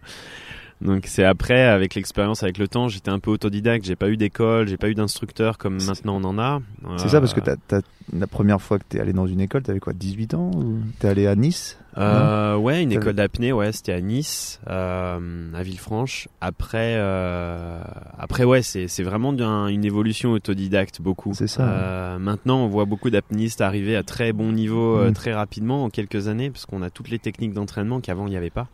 Donc 0.81 1.07
c'est 1.07 1.25
après, 1.25 1.63
avec 1.63 1.95
l'expérience, 1.95 2.43
avec 2.43 2.59
le 2.59 2.69
temps, 2.69 2.89
j'étais 2.89 3.11
un 3.11 3.19
peu 3.19 3.31
autodidacte. 3.31 3.85
J'ai 3.85 3.97
pas 3.97 4.09
eu 4.09 4.17
d'école, 4.17 4.69
j'ai 4.69 4.77
pas 4.77 4.89
eu 4.89 4.95
d'instructeur 4.95 5.59
comme 5.59 5.83
maintenant 5.83 6.17
on 6.17 6.25
en 6.25 6.39
a. 6.39 6.61
C'est 6.99 7.09
ça 7.09 7.21
parce 7.21 7.33
que 7.33 7.41
t'as, 7.41 7.81
la 8.13 8.27
première 8.27 8.61
fois 8.61 8.79
que 8.79 8.85
t'es 8.89 9.01
allé 9.01 9.13
dans 9.13 9.27
une 9.27 9.41
école, 9.41 9.63
t'avais 9.63 9.81
quoi, 9.81 9.93
18 9.93 10.35
ans 10.35 10.51
ou 10.55 10.79
T'es 10.99 11.09
allé 11.09 11.27
à 11.27 11.35
Nice 11.35 11.79
euh, 11.97 12.57
Ouais, 12.57 12.83
une 12.83 12.93
école 12.93 13.15
d'apnée, 13.15 13.53
ouais, 13.53 13.73
c'était 13.73 13.93
à 13.93 14.01
Nice, 14.01 14.61
euh, 14.69 15.53
à 15.55 15.63
Villefranche. 15.63 16.29
Après, 16.41 16.95
euh, 16.97 17.83
après 18.19 18.45
ouais, 18.45 18.63
c'est, 18.63 19.03
vraiment 19.03 19.33
une 19.69 19.85
évolution 19.85 20.33
autodidacte 20.33 21.01
beaucoup. 21.01 21.33
C'est 21.35 21.47
ça. 21.47 21.63
Euh, 21.69 22.19
maintenant, 22.19 22.65
on 22.65 22.69
voit 22.69 22.85
beaucoup 22.85 23.11
d'apnistes 23.11 23.61
arriver 23.61 23.97
à 23.97 24.03
très 24.03 24.33
bon 24.33 24.53
niveau 24.53 24.99
euh, 24.99 25.11
mm. 25.11 25.15
très 25.15 25.35
rapidement 25.35 25.85
en 25.85 25.91
quelques 25.91 26.29
années 26.29 26.51
parce 26.51 26.67
qu'on 26.67 26.83
a 26.83 26.91
toutes 26.91 27.11
les 27.11 27.19
techniques 27.19 27.53
d'entraînement 27.53 28.01
qu'avant 28.01 28.27
il 28.27 28.31
n'y 28.31 28.37
avait 28.37 28.51
pas. 28.51 28.69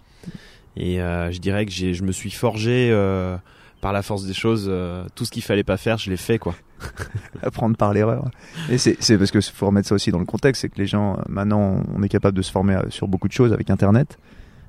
Et 0.77 1.01
euh, 1.01 1.31
je 1.31 1.39
dirais 1.39 1.67
que 1.67 1.73
je 1.73 2.03
me 2.03 2.13
suis 2.13 2.31
forgé 2.31 2.91
euh, 2.91 3.37
par 3.81 3.93
la 3.93 4.03
force 4.03 4.25
des 4.25 4.33
choses. 4.33 4.67
Euh, 4.69 5.05
tout 5.15 5.25
ce 5.25 5.31
qu'il 5.31 5.43
fallait 5.43 5.65
pas 5.65 5.77
faire, 5.77 5.99
je 5.99 6.11
l'ai 6.11 6.17
fait, 6.17 6.39
quoi. 6.39 6.55
Apprendre 7.43 7.77
par 7.77 7.93
l'erreur. 7.93 8.31
Et 8.69 8.79
c'est 8.79 9.19
parce 9.19 9.31
que 9.31 9.41
faut 9.41 9.67
remettre 9.67 9.89
ça 9.89 9.95
aussi 9.95 10.11
dans 10.11 10.19
le 10.19 10.25
contexte, 10.25 10.63
c'est 10.63 10.69
que 10.69 10.79
les 10.79 10.87
gens, 10.87 11.19
maintenant, 11.29 11.83
on 11.95 12.03
est 12.03 12.09
capable 12.09 12.37
de 12.37 12.43
se 12.43 12.51
former 12.51 12.79
sur 12.89 13.07
beaucoup 13.07 13.29
de 13.29 13.33
choses 13.33 13.53
avec 13.53 13.71
Internet. 13.71 14.19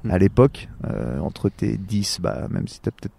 Mm. 0.04 0.12
À 0.12 0.18
l'époque, 0.18 0.68
entre 1.22 1.50
tes 1.50 1.78
10, 1.78 2.20
bah, 2.22 2.48
même 2.50 2.68
si 2.68 2.82
tu 2.82 2.90
as 2.90 2.92
peut-être 2.92 3.14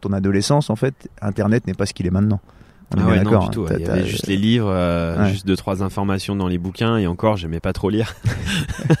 ton 0.00 0.12
adolescence, 0.12 0.70
en 0.70 0.76
fait, 0.76 1.10
Internet 1.20 1.66
n'est 1.66 1.74
pas 1.74 1.86
ce 1.86 1.92
qu'il 1.92 2.06
est 2.06 2.10
maintenant. 2.10 2.40
On 2.94 3.00
ah 3.00 3.06
ouais, 3.08 3.22
non, 3.22 3.40
du 3.40 3.50
tout. 3.50 3.66
Il 3.70 3.80
y 3.80 3.88
avait 3.88 4.06
juste 4.06 4.28
les 4.28 4.36
livres, 4.36 4.70
euh, 4.70 5.26
juste 5.26 5.44
deux 5.44 5.56
trois 5.56 5.82
informations 5.82 6.36
dans 6.36 6.46
les 6.46 6.58
bouquins 6.58 6.96
et 6.96 7.08
encore 7.08 7.36
j'aimais 7.36 7.58
pas 7.58 7.72
trop 7.72 7.90
lire. 7.90 8.14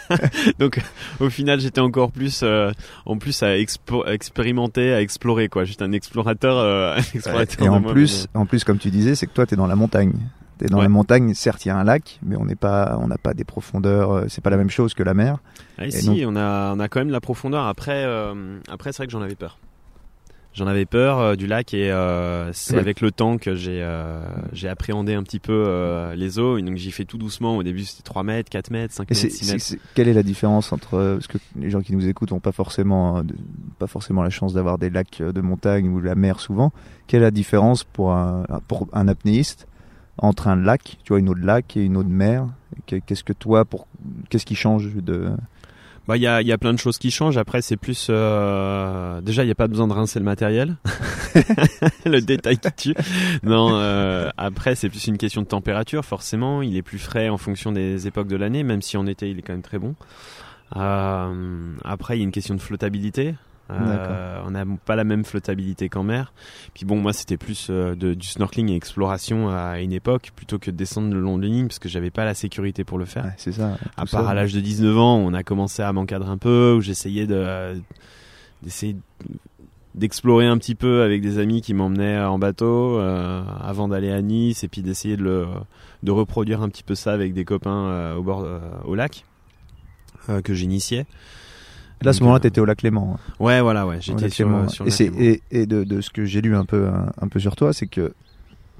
Donc 0.58 0.80
au 1.20 1.30
final 1.30 1.60
j'étais 1.60 1.80
encore 1.80 2.10
plus 2.10 2.40
euh, 2.42 2.72
en 3.04 3.16
plus 3.18 3.44
à 3.44 3.56
expérimenter, 3.56 4.92
à 4.92 5.00
explorer 5.00 5.48
quoi. 5.48 5.64
J'étais 5.64 5.84
un 5.84 5.92
explorateur. 5.92 6.58
Euh, 6.58 6.96
explorateur 7.14 7.64
et 7.64 7.68
en 7.68 7.80
plus, 7.80 8.26
en 8.34 8.44
plus 8.44 8.64
comme 8.64 8.78
tu 8.78 8.90
disais, 8.90 9.14
c'est 9.14 9.26
que 9.26 9.32
toi 9.32 9.46
tu 9.46 9.54
es 9.54 9.56
dans 9.56 9.68
la 9.68 9.76
montagne. 9.76 10.14
T'es 10.58 10.66
dans 10.66 10.80
la 10.80 10.88
montagne, 10.88 11.34
certes 11.34 11.66
il 11.66 11.68
y 11.68 11.70
a 11.70 11.76
un 11.76 11.84
lac, 11.84 12.18
mais 12.22 12.34
on 12.34 12.46
n'est 12.46 12.56
pas, 12.56 12.98
on 13.02 13.08
n'a 13.08 13.18
pas 13.18 13.34
des 13.34 13.44
profondeurs. 13.44 14.24
C'est 14.28 14.42
pas 14.42 14.48
la 14.48 14.56
même 14.56 14.70
chose 14.70 14.94
que 14.94 15.02
la 15.02 15.12
mer. 15.12 15.36
Ah, 15.76 15.90
si, 15.90 16.24
on 16.26 16.34
a, 16.34 16.72
on 16.74 16.80
a 16.80 16.88
quand 16.88 17.00
même 17.00 17.10
la 17.10 17.20
profondeur. 17.20 17.66
Après, 17.66 18.04
après 18.68 18.92
c'est 18.92 18.98
vrai 18.98 19.06
que 19.06 19.12
j'en 19.12 19.20
avais 19.20 19.34
peur 19.34 19.58
J'en 20.56 20.66
avais 20.66 20.86
peur 20.86 21.18
euh, 21.18 21.36
du 21.36 21.46
lac 21.46 21.74
et 21.74 21.90
euh, 21.92 22.50
c'est 22.54 22.72
Ouais. 22.74 22.80
avec 22.80 23.02
le 23.02 23.10
temps 23.10 23.36
que 23.36 23.54
j'ai 23.54 23.82
euh, 23.82 24.20
j'ai 24.52 24.68
appréhendé 24.68 25.12
un 25.14 25.22
petit 25.22 25.38
peu 25.38 26.12
les 26.16 26.38
eaux. 26.38 26.56
Et 26.58 26.62
donc 26.62 26.76
j'y 26.76 26.90
fais 26.90 27.04
tout 27.04 27.18
doucement. 27.18 27.56
Au 27.58 27.62
début 27.62 27.84
c'était 27.84 28.02
3 28.02 28.22
mètres, 28.22 28.48
4 28.50 28.70
mètres, 28.70 28.94
5 28.94 29.02
Et 29.10 29.14
mètres, 29.14 29.20
c'est, 29.20 29.30
6 29.30 29.44
c'est- 29.58 29.74
mètres. 29.74 29.84
quelle 29.94 30.08
est 30.08 30.14
la 30.14 30.22
différence 30.22 30.72
entre 30.72 31.14
parce 31.14 31.26
que 31.26 31.38
les 31.56 31.68
gens 31.70 31.82
qui 31.82 31.94
nous 31.94 32.08
écoutent 32.08 32.30
n'ont 32.32 32.40
pas 32.40 32.52
forcément 32.52 33.22
pas 33.78 33.86
forcément 33.86 34.22
la 34.22 34.30
chance 34.30 34.54
d'avoir 34.54 34.78
des 34.78 34.88
lacs 34.90 35.20
de 35.22 35.40
montagne 35.42 35.88
ou 35.88 36.00
de 36.00 36.06
la 36.06 36.14
mer 36.14 36.40
souvent. 36.40 36.72
Quelle 37.06 37.20
est 37.20 37.24
la 37.24 37.30
différence 37.30 37.84
pour 37.84 38.12
un 38.12 38.44
pour 38.66 38.88
un 38.94 39.08
apnéiste 39.08 39.66
entre 40.18 40.48
un 40.48 40.56
lac, 40.56 40.96
tu 41.04 41.08
vois, 41.12 41.18
une 41.18 41.28
eau 41.28 41.34
de 41.34 41.44
lac 41.44 41.76
et 41.76 41.82
une 41.84 41.98
eau 41.98 42.02
de 42.02 42.08
mer? 42.08 42.46
Qu'est- 42.86 43.02
Qu'est-ce 43.02 43.24
que 43.24 43.34
toi 43.34 43.66
pour 43.66 43.86
qu'est-ce 44.30 44.46
qui 44.46 44.54
change 44.54 44.94
de 44.94 45.28
Bah 46.06 46.16
il 46.16 46.22
y 46.22 46.26
a, 46.26 46.40
y 46.40 46.52
a 46.52 46.58
plein 46.58 46.72
de 46.72 46.78
choses 46.78 46.98
qui 46.98 47.10
changent. 47.10 47.36
Après 47.36 47.62
c'est 47.62 47.76
plus 47.76 48.06
euh, 48.10 49.20
déjà 49.20 49.42
il 49.42 49.46
n'y 49.46 49.52
a 49.52 49.56
pas 49.56 49.66
besoin 49.66 49.88
de 49.88 49.92
rincer 49.92 50.18
le 50.18 50.24
matériel. 50.24 50.76
le 52.06 52.20
détail 52.20 52.58
qui 52.58 52.72
tue. 52.72 52.94
Non, 53.42 53.70
euh, 53.72 54.30
après 54.36 54.74
c'est 54.74 54.88
plus 54.88 55.06
une 55.08 55.18
question 55.18 55.42
de 55.42 55.46
température. 55.46 56.04
Forcément, 56.04 56.62
il 56.62 56.76
est 56.76 56.82
plus 56.82 56.98
frais 56.98 57.28
en 57.28 57.38
fonction 57.38 57.72
des 57.72 58.06
époques 58.06 58.28
de 58.28 58.36
l'année, 58.36 58.62
même 58.62 58.82
si 58.82 58.96
en 58.96 59.06
été 59.06 59.30
il 59.30 59.38
est 59.38 59.42
quand 59.42 59.52
même 59.52 59.62
très 59.62 59.78
bon. 59.78 59.94
Euh, 60.76 61.74
après 61.84 62.16
il 62.16 62.20
y 62.20 62.22
a 62.22 62.24
une 62.24 62.32
question 62.32 62.54
de 62.54 62.60
flottabilité. 62.60 63.34
Euh, 63.70 64.40
on 64.44 64.52
n'a 64.52 64.64
pas 64.84 64.96
la 64.96 65.04
même 65.04 65.24
flottabilité 65.24 65.88
qu'en 65.88 66.04
mer. 66.04 66.32
Puis 66.74 66.84
bon, 66.84 66.96
moi 66.96 67.12
c'était 67.12 67.36
plus 67.36 67.68
euh, 67.70 67.94
de, 67.94 68.14
du 68.14 68.26
snorkeling 68.26 68.70
et 68.70 68.76
exploration 68.76 69.48
à 69.48 69.80
une 69.80 69.92
époque 69.92 70.30
plutôt 70.36 70.58
que 70.58 70.70
de 70.70 70.76
descendre 70.76 71.12
le 71.12 71.20
long 71.20 71.38
de 71.38 71.46
lignes 71.46 71.66
parce 71.66 71.78
que 71.78 71.88
j'avais 71.88 72.10
pas 72.10 72.24
la 72.24 72.34
sécurité 72.34 72.84
pour 72.84 72.98
le 72.98 73.04
faire. 73.04 73.24
Ouais, 73.24 73.34
c'est 73.36 73.52
ça. 73.52 73.76
À 73.96 74.06
part 74.06 74.24
ça. 74.24 74.28
à 74.28 74.34
l'âge 74.34 74.52
de 74.52 74.60
19 74.60 74.98
ans, 74.98 75.16
on 75.16 75.34
a 75.34 75.42
commencé 75.42 75.82
à 75.82 75.92
m'encadrer 75.92 76.30
un 76.30 76.38
peu, 76.38 76.74
où 76.76 76.80
j'essayais 76.80 77.26
de 77.26 77.80
d'essayer 78.62 78.96
d'explorer 79.94 80.46
un 80.46 80.58
petit 80.58 80.74
peu 80.74 81.02
avec 81.02 81.22
des 81.22 81.38
amis 81.38 81.62
qui 81.62 81.74
m'emmenaient 81.74 82.20
en 82.20 82.38
bateau 82.38 82.98
euh, 82.98 83.42
avant 83.60 83.88
d'aller 83.88 84.12
à 84.12 84.20
Nice 84.20 84.62
et 84.62 84.68
puis 84.68 84.82
d'essayer 84.82 85.16
de 85.16 85.22
le 85.22 85.46
de 86.02 86.10
reproduire 86.10 86.62
un 86.62 86.68
petit 86.68 86.82
peu 86.82 86.94
ça 86.94 87.12
avec 87.12 87.32
des 87.32 87.44
copains 87.44 87.88
euh, 87.88 88.16
au 88.16 88.22
bord 88.22 88.42
euh, 88.44 88.60
au 88.84 88.94
lac 88.94 89.24
euh, 90.28 90.42
que 90.42 90.54
j'initiais. 90.54 91.06
Là, 92.02 92.10
à 92.10 92.12
ce 92.12 92.20
moment-là, 92.20 92.36
euh, 92.36 92.40
tu 92.40 92.46
étais 92.48 92.60
au 92.60 92.64
lac 92.66 92.82
Léman. 92.82 93.18
Ouais, 93.40 93.60
voilà, 93.60 93.86
ouais, 93.86 93.98
j'étais 94.00 94.28
sur, 94.28 94.48
Léman. 94.48 94.68
sur 94.68 94.84
et, 94.84 94.88
le 94.88 94.90
c'est- 94.90 95.04
lac 95.06 95.14
Léman. 95.18 95.36
et, 95.50 95.60
et 95.62 95.66
de, 95.66 95.84
de 95.84 96.00
ce 96.00 96.10
que 96.10 96.24
j'ai 96.24 96.40
lu 96.42 96.54
un 96.54 96.64
peu, 96.64 96.88
un, 96.88 97.10
un 97.20 97.28
peu 97.28 97.38
sur 97.40 97.56
toi, 97.56 97.72
c'est 97.72 97.86
que 97.86 98.12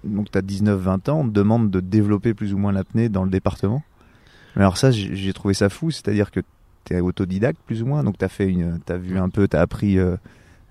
donc 0.05 0.31
tu 0.31 0.39
as 0.39 0.43
19-20 0.43 1.09
ans, 1.11 1.21
on 1.21 1.25
te 1.29 1.33
demande 1.33 1.71
de 1.71 1.81
développer 1.81 2.35
plus 2.35 2.53
ou 2.55 2.59
moins 2.59 2.73
l'apnée 2.73 3.09
dans 3.09 3.25
le 3.25 3.31
département. 3.31 3.83
Mais 4.55 4.63
alors 4.63 4.77
ça, 4.77 4.91
j'ai 4.91 5.33
trouvé 5.33 5.55
ça 5.55 5.69
fou, 5.69 5.91
c'est-à-dire 5.91 6.31
que 6.31 6.41
tu 6.85 6.95
es 6.95 7.01
autodidacte 7.01 7.59
plus 7.67 7.83
ou 7.83 7.87
moins, 7.87 8.05
donc 8.05 8.17
tu 8.19 8.25
as 8.25 8.29
fait 8.29 8.47
une, 8.49 8.79
t'as 8.85 8.97
vu 8.99 9.19
un 9.19 9.29
peu, 9.29 9.49
tu 9.49 9.57
as 9.57 9.61
appris 9.61 9.99
euh, 9.99 10.17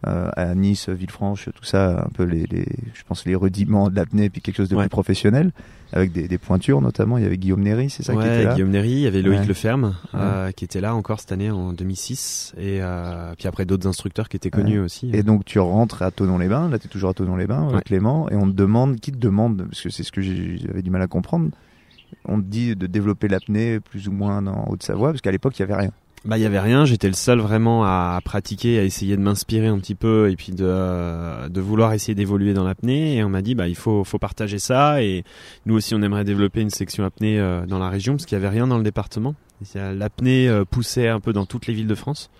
à 0.04 0.54
Nice, 0.54 0.88
Villefranche, 0.90 1.50
tout 1.56 1.64
ça, 1.64 2.04
un 2.06 2.10
peu 2.14 2.24
les, 2.25 2.46
les 2.52 2.66
je 2.94 3.02
pense 3.08 3.25
les 3.25 3.34
rudiments 3.36 3.90
de 3.90 3.96
l'apnée, 3.96 4.30
puis 4.30 4.40
quelque 4.42 4.58
chose 4.58 4.70
de 4.70 4.75
Ouais. 4.75 4.84
plus 4.84 4.90
professionnel, 4.90 5.52
avec 5.94 6.12
des, 6.12 6.28
des 6.28 6.38
pointures 6.38 6.80
notamment. 6.82 7.18
Il 7.18 7.24
y 7.24 7.25
avait 7.25 7.38
Guillaume 7.40 7.62
Néry, 7.62 7.90
c'est 7.90 8.04
ça 8.04 8.14
qui 8.14 8.20
ouais, 8.20 8.25
était 8.28 8.44
là? 8.44 8.54
Guillaume 8.54 8.70
Néry, 8.70 8.92
il 8.92 9.00
y 9.00 9.08
avait 9.08 9.24
Loïc 9.24 9.40
Ouais. 9.40 9.46
Leferme 9.48 9.96
euh, 10.14 10.52
qui 10.52 10.64
était 10.64 10.80
là 10.82 10.94
encore 10.94 11.20
cette 11.20 11.32
année 11.32 11.50
en 11.50 11.74
2006 11.74 12.54
et 12.58 12.82
euh, 12.82 13.34
puis 13.38 13.48
après 13.48 13.66
d'autres 13.66 13.88
instructeurs 13.88 14.30
qui 14.30 14.38
étaient 14.38 14.52
connus 14.52 14.80
aussi. 14.80 15.10
Et 15.14 15.24
donc 15.24 15.44
tu 15.46 15.58
rentres 15.60 16.04
à 16.04 16.12
Tonon-les-Bains, 16.12 16.70
là 16.70 16.78
tu 16.78 16.86
es 16.86 16.90
toujours 16.90 17.10
à 17.10 17.14
Tonon-les-Bains, 17.16 17.74
Ouais. 17.74 17.82
Clément, 17.84 18.30
et 18.30 18.36
on 18.36 18.46
te 18.46 18.54
demande, 18.56 19.00
qui 19.00 19.12
te 19.12 19.18
demande, 19.18 19.64
parce 19.68 19.82
que 19.82 19.90
c'est 19.90 20.04
ce 20.04 20.12
que 20.12 20.22
j'avais 20.22 20.84
du 20.84 20.92
mal 20.92 21.02
à 21.02 21.08
comprendre, 21.08 21.50
on 22.25 22.38
te 22.40 22.46
dit 22.46 22.75
de 22.75 22.86
développer 22.86 23.28
l'apnée 23.28 23.80
plus 23.80 24.08
ou 24.08 24.12
moins 24.12 24.46
en 24.46 24.70
Haute-Savoie, 24.70 25.10
parce 25.12 25.22
qu'à 25.22 25.32
l'époque 25.32 25.58
il 25.58 25.62
y 25.62 25.64
avait 25.64 25.75
rien. 25.75 25.92
Bah 26.25 26.39
il 26.39 26.41
y 26.41 26.46
avait 26.48 26.60
rien, 26.60 26.86
j'étais 26.86 27.08
le 27.08 27.13
seul 27.13 27.39
vraiment 27.39 27.84
à 27.84 28.20
pratiquer, 28.25 28.79
à 28.79 28.84
essayer 28.84 29.15
de 29.15 29.22
m'inspirer 29.22 29.67
un 29.67 29.77
petit 29.77 29.94
peu 29.94 30.32
et 30.32 30.36
puis 30.36 30.53
de, 30.53 31.48
de 31.48 31.62
vouloir 31.62 31.94
essayer 31.94 32.15
d'évoluer 32.15 32.55
dans 32.55 32.63
l'apnée 32.63 33.17
et 33.17 33.24
on 33.24 33.29
m'a 33.29 33.44
dit 33.44 33.53
bah 33.53 33.67
il 33.67 33.75
faut 33.75 34.03
faut 34.03 34.17
partager 34.17 34.58
ça 34.58 35.03
et 35.03 35.24
nous 35.67 35.75
aussi 35.75 35.94
on 35.94 36.01
aimerait 36.01 36.24
développer 36.24 36.62
une 36.62 36.72
section 36.72 37.05
apnée 37.05 37.39
euh, 37.39 37.67
dans 37.67 37.77
la 37.77 37.89
région 37.89 38.13
parce 38.13 38.25
qu'il 38.25 38.36
y 38.36 38.41
avait 38.41 38.50
rien 38.50 38.65
dans 38.65 38.77
le 38.77 38.84
département. 38.84 39.36
L'apnée 39.75 40.50
euh, 40.50 40.65
poussait 40.65 41.10
un 41.10 41.20
peu 41.20 41.32
dans 41.32 41.46
toutes 41.46 41.67
les 41.67 41.75
villes 41.75 41.88
de 41.88 41.96
France. 41.96 42.32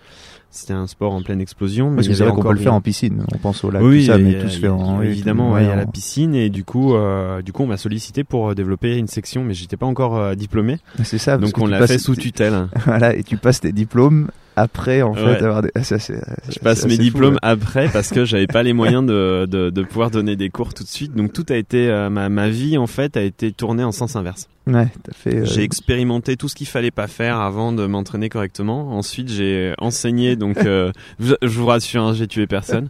C'était 0.56 0.72
un 0.72 0.86
sport 0.86 1.12
en 1.12 1.22
pleine 1.22 1.40
explosion 1.40 1.90
mais 1.90 1.96
Parce 1.96 2.08
que 2.08 2.14
c'est 2.14 2.24
vrai 2.24 2.32
qu'on 2.32 2.42
peut 2.42 2.52
le 2.52 2.58
faire 2.58 2.74
en 2.74 2.80
piscine, 2.80 3.24
on 3.34 3.38
pense 3.38 3.62
au 3.64 3.70
lac, 3.70 3.82
oui, 3.82 4.00
tout 4.06 4.12
ça, 4.12 4.18
mais 4.18 4.36
a- 4.36 4.42
tout 4.42 4.48
se 4.48 4.58
fait 4.58 4.66
a- 4.66 4.74
en... 4.74 5.02
évidemment 5.02 5.56
il 5.58 5.66
y 5.66 5.68
a 5.70 5.76
la 5.76 5.86
piscine 5.86 6.34
et 6.34 6.48
du 6.50 6.64
coup 6.64 6.94
euh, 6.94 7.42
du 7.42 7.52
coup 7.52 7.62
on 7.62 7.66
m'a 7.66 7.76
sollicité 7.76 8.24
pour 8.24 8.50
euh, 8.50 8.54
développer 8.54 8.96
une 8.96 9.06
section 9.08 9.44
mais 9.44 9.54
j'étais 9.54 9.76
pas 9.76 9.86
encore 9.86 10.16
euh, 10.16 10.34
diplômé 10.34 10.78
C'est 11.04 11.18
ça, 11.18 11.36
donc 11.38 11.56
on 11.58 11.66
l'a 11.66 11.86
fait 11.86 11.98
sous 11.98 12.16
tutelle. 12.16 12.68
Voilà, 12.86 13.14
et 13.14 13.22
tu 13.22 13.36
passes 13.36 13.60
tes 13.60 13.72
diplômes 13.72 14.28
après 14.56 15.02
en 15.02 15.14
fait 15.14 15.42
avoir 15.42 15.62
des... 15.62 15.70
ça, 15.82 15.98
c'est- 15.98 16.20
Je 16.48 16.58
passe 16.58 16.84
mes 16.86 16.96
fou, 16.96 17.02
diplômes 17.02 17.38
après 17.42 17.88
parce 17.88 18.10
que 18.10 18.24
j'avais 18.24 18.46
pas 18.46 18.62
les 18.62 18.72
moyens 18.74 19.04
de, 19.06 19.46
de, 19.48 19.70
de 19.70 19.82
pouvoir 19.82 20.10
donner 20.10 20.34
des 20.36 20.48
cours 20.50 20.72
tout 20.74 20.82
de 20.82 20.88
suite. 20.88 21.14
Donc 21.14 21.32
tout 21.32 21.44
a 21.50 21.56
été 21.56 21.88
euh, 21.88 22.08
ma, 22.10 22.28
ma 22.28 22.48
vie 22.48 22.78
en 22.78 22.86
fait 22.86 23.16
a 23.16 23.22
été 23.22 23.52
tournée 23.52 23.84
en 23.84 23.92
sens 23.92 24.16
inverse. 24.16 24.48
Ouais, 24.66 24.88
t'as 25.04 25.12
fait... 25.12 25.36
euh, 25.36 25.44
J'ai 25.44 25.62
expérimenté 25.62 26.36
tout 26.36 26.48
ce 26.48 26.54
qu'il 26.56 26.66
fallait 26.66 26.90
pas 26.90 27.06
faire 27.06 27.38
avant 27.38 27.72
de 27.72 27.86
m'entraîner 27.86 28.28
correctement. 28.28 28.96
Ensuite 28.96 29.28
j'ai 29.30 29.74
enseigné 29.78 30.36
donc 30.36 30.56
euh, 30.64 30.90
je, 31.20 31.34
je 31.42 31.48
vous 31.58 31.66
rassure 31.66 32.02
hein, 32.02 32.14
j'ai 32.14 32.26
tué 32.26 32.46
personne. 32.46 32.88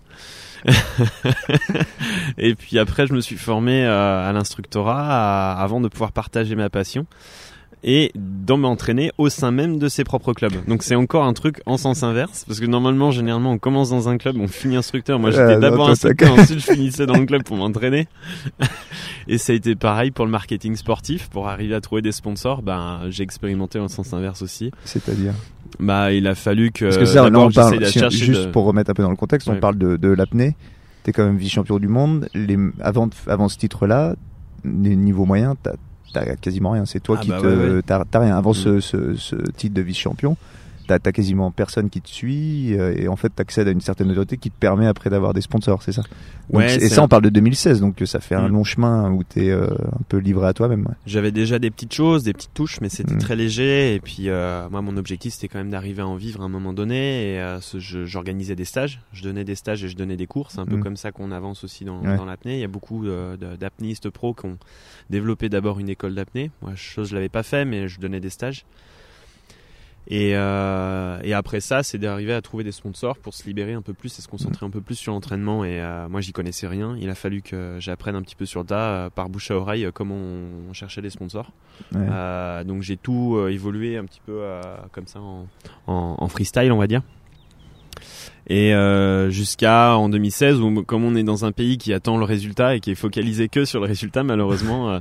Et 2.38 2.54
puis 2.54 2.78
après 2.78 3.06
je 3.06 3.12
me 3.14 3.20
suis 3.20 3.36
formé 3.36 3.84
euh, 3.84 4.28
à 4.28 4.32
l'instructorat 4.32 5.06
à- 5.06 5.62
avant 5.62 5.80
de 5.80 5.88
pouvoir 5.88 6.12
partager 6.12 6.54
ma 6.54 6.70
passion 6.70 7.06
et 7.88 8.10
d'en 8.16 8.56
m'entraîner 8.58 9.12
au 9.16 9.28
sein 9.28 9.52
même 9.52 9.78
de 9.78 9.88
ses 9.88 10.02
propres 10.04 10.32
clubs. 10.32 10.52
Donc 10.66 10.82
c'est 10.82 10.96
encore 10.96 11.24
un 11.24 11.32
truc 11.32 11.62
en 11.66 11.76
sens 11.76 12.02
inverse 12.02 12.44
parce 12.44 12.58
que 12.60 12.66
normalement 12.66 13.12
généralement 13.12 13.52
on 13.52 13.58
commence 13.58 13.90
dans 13.90 14.08
un 14.08 14.18
club, 14.18 14.36
on 14.40 14.48
finit 14.48 14.74
instructeur. 14.76 15.18
Moi 15.20 15.30
j'étais 15.30 15.54
Ah, 15.54 15.56
d'abord 15.56 15.88
instructeur, 15.88 16.32
ensuite 16.38 16.58
je 16.58 16.72
finissais 16.72 17.06
dans 17.06 17.16
le 17.16 17.24
club 17.26 17.44
pour 17.44 17.56
m'entraîner. 17.56 18.08
Et 19.28 19.38
ça 19.38 19.52
a 19.52 19.56
été 19.56 19.74
pareil 19.74 20.10
pour 20.10 20.24
le 20.24 20.30
marketing 20.30 20.76
sportif 20.76 21.28
pour 21.30 21.48
arriver 21.48 21.74
à 21.74 21.80
trouver 21.80 22.02
des 22.02 22.12
sponsors. 22.12 22.62
Ben 22.62 23.00
j'ai 23.08 23.22
expérimenté 23.22 23.78
en 23.78 23.88
sens 23.88 24.12
inverse 24.12 24.42
aussi. 24.42 24.70
C'est-à-dire 24.84 25.32
Bah 25.80 26.12
il 26.12 26.26
a 26.26 26.34
fallu 26.34 26.72
que 26.72 26.86
Parce 26.86 26.98
que 26.98 27.04
ça, 27.04 27.28
là, 27.30 27.38
on 27.38 27.50
parle, 27.50 27.84
si- 27.86 28.10
juste 28.10 28.46
de- 28.46 28.50
pour 28.50 28.64
remettre 28.64 28.90
un 28.90 28.94
peu 28.94 29.02
dans 29.02 29.10
le 29.10 29.16
contexte, 29.16 29.48
on 29.48 29.56
parle 29.60 29.78
de, 29.78 29.96
de 29.96 30.08
l'apnée. 30.08 30.56
T'es 31.04 31.12
quand 31.12 31.24
même 31.24 31.36
vice-champion 31.36 31.78
du 31.78 31.86
monde. 31.88 32.28
Les, 32.34 32.56
avant, 32.80 33.08
avant 33.28 33.48
ce 33.48 33.56
titre-là, 33.58 34.16
les 34.64 34.96
niveaux 34.96 35.24
moyens, 35.24 35.54
t'as 35.62 35.74
t'as 36.24 36.36
quasiment 36.36 36.70
rien. 36.70 36.84
C'est 36.86 37.00
toi 37.00 37.16
Ah 37.18 37.22
qui 37.22 37.28
bah 37.30 37.40
te. 37.40 37.46
ouais, 37.46 37.74
ouais. 37.76 37.82
T'as 37.84 38.04
t'as 38.10 38.20
rien. 38.20 38.36
Avant 38.36 38.50
Mm. 38.52 38.54
ce, 38.54 38.80
ce, 38.80 39.14
ce 39.16 39.36
titre 39.56 39.74
de 39.74 39.82
vice-champion, 39.82 40.36
t'as 40.86 40.98
quasiment 41.12 41.50
personne 41.50 41.90
qui 41.90 42.00
te 42.00 42.08
suit. 42.08 42.74
euh, 42.78 42.94
Et 42.96 43.08
en 43.08 43.16
fait, 43.16 43.28
t'accèdes 43.30 43.68
à 43.68 43.70
une 43.70 43.80
certaine 43.80 44.10
autorité 44.10 44.36
qui 44.36 44.50
te 44.50 44.58
permet 44.58 44.86
après 44.86 45.10
d'avoir 45.10 45.34
des 45.34 45.40
sponsors, 45.40 45.82
c'est 45.82 45.92
ça? 45.92 46.02
Donc, 46.02 46.10
Ouais, 46.60 46.76
Et 46.76 46.88
ça, 46.88 47.02
on 47.02 47.08
parle 47.08 47.22
de 47.22 47.28
2016, 47.28 47.80
donc 47.80 48.00
ça 48.06 48.20
fait 48.20 48.34
un 48.36 48.48
Mm. 48.48 48.52
long 48.52 48.64
chemin 48.64 49.10
où 49.10 49.24
t'es 49.24 49.50
euh, 49.50 49.66
un 49.66 50.02
peu 50.08 50.18
livré 50.18 50.46
à 50.46 50.52
toi-même. 50.52 50.82
ouais. 50.86 50.94
J'avais 51.06 51.32
déjà 51.32 51.58
des 51.58 51.70
petites 51.70 51.92
choses, 51.92 52.22
des 52.22 52.32
petites 52.32 52.54
touches, 52.54 52.80
mais 52.80 52.88
c'était 52.88 53.14
Mm. 53.14 53.18
très 53.18 53.34
léger. 53.36 53.94
Et 53.94 54.00
puis 54.00 54.28
euh, 54.28 54.68
moi, 54.70 54.80
mon 54.82 54.96
objectif, 54.96 55.34
c'était 55.34 55.48
quand 55.48 55.58
même 55.58 55.70
d'arriver 55.70 56.02
à 56.02 56.06
en 56.06 56.14
vivre 56.16 56.40
à 56.42 56.44
un 56.44 56.48
moment 56.48 56.72
donné. 56.72 57.32
Et 57.34 57.40
euh, 57.40 57.58
j'organisais 58.04 58.54
des 58.54 58.64
stages, 58.64 59.00
je 59.12 59.22
donnais 59.24 59.44
des 59.44 59.56
stages 59.56 59.82
et 59.84 59.88
je 59.88 59.96
donnais 59.96 60.16
des 60.16 60.26
cours. 60.26 60.50
C'est 60.52 60.60
un 60.60 60.66
peu 60.66 60.76
Mm. 60.76 60.82
comme 60.82 60.96
ça 60.96 61.10
qu'on 61.12 61.32
avance 61.32 61.64
aussi 61.64 61.84
dans, 61.84 62.00
Ouais. 62.00 62.16
dans 62.16 62.24
l'apnée. 62.24 62.54
Il 62.54 62.60
y 62.60 62.64
a 62.64 62.68
beaucoup 62.68 63.06
euh, 63.06 63.36
d'apnéistes 63.56 64.08
pros 64.10 64.32
qui 64.34 64.46
ont 64.46 64.58
développé 65.10 65.48
d'abord 65.48 65.80
une 65.80 65.88
école 65.88 66.14
d'apnée. 66.14 66.50
Moi, 66.62 66.72
chose 66.76 67.08
je 67.08 67.14
l'avais 67.14 67.28
pas 67.28 67.42
fait, 67.42 67.64
mais 67.64 67.88
je 67.88 67.98
donnais 68.00 68.20
des 68.20 68.30
stages. 68.30 68.64
Et, 70.08 70.36
euh, 70.36 71.18
et 71.24 71.34
après 71.34 71.60
ça, 71.60 71.82
c'est 71.82 71.98
d'arriver 71.98 72.32
à 72.32 72.40
trouver 72.40 72.64
des 72.64 72.72
sponsors 72.72 73.16
pour 73.16 73.34
se 73.34 73.44
libérer 73.44 73.72
un 73.72 73.82
peu 73.82 73.92
plus 73.92 74.16
et 74.18 74.22
se 74.22 74.28
concentrer 74.28 74.64
un 74.64 74.70
peu 74.70 74.80
plus 74.80 74.94
sur 74.94 75.12
l'entraînement. 75.12 75.64
Et 75.64 75.80
euh, 75.80 76.08
moi, 76.08 76.20
j'y 76.20 76.32
connaissais 76.32 76.68
rien. 76.68 76.96
Il 77.00 77.10
a 77.10 77.14
fallu 77.14 77.42
que 77.42 77.76
j'apprenne 77.80 78.14
un 78.14 78.22
petit 78.22 78.36
peu 78.36 78.46
sur 78.46 78.60
le 78.60 78.66
tas, 78.66 78.90
euh, 78.90 79.10
par 79.10 79.28
bouche 79.28 79.50
à 79.50 79.56
oreille, 79.56 79.84
euh, 79.84 79.90
comment 79.92 80.14
on, 80.14 80.72
cherchait 80.72 81.02
des 81.02 81.10
sponsors. 81.10 81.52
Ouais. 81.92 82.00
Euh, 82.10 82.62
donc 82.64 82.82
j'ai 82.82 82.98
tout 82.98 83.38
évolué 83.48 83.96
un 83.96 84.04
petit 84.04 84.20
peu 84.24 84.40
euh, 84.40 84.60
comme 84.92 85.06
ça 85.06 85.20
en, 85.20 85.46
en, 85.86 86.16
en 86.18 86.28
freestyle, 86.28 86.70
on 86.70 86.78
va 86.78 86.86
dire. 86.86 87.02
Et 88.48 88.72
euh, 88.74 89.28
jusqu'à 89.30 89.96
en 89.96 90.08
2016 90.08 90.60
où 90.60 90.84
comme 90.84 91.02
on 91.04 91.16
est 91.16 91.24
dans 91.24 91.44
un 91.44 91.50
pays 91.50 91.78
qui 91.78 91.92
attend 91.92 92.16
le 92.16 92.24
résultat 92.24 92.76
et 92.76 92.80
qui 92.80 92.92
est 92.92 92.94
focalisé 92.94 93.48
que 93.48 93.64
sur 93.64 93.80
le 93.80 93.86
résultat 93.86 94.22
malheureusement 94.22 94.88
euh, 94.90 94.98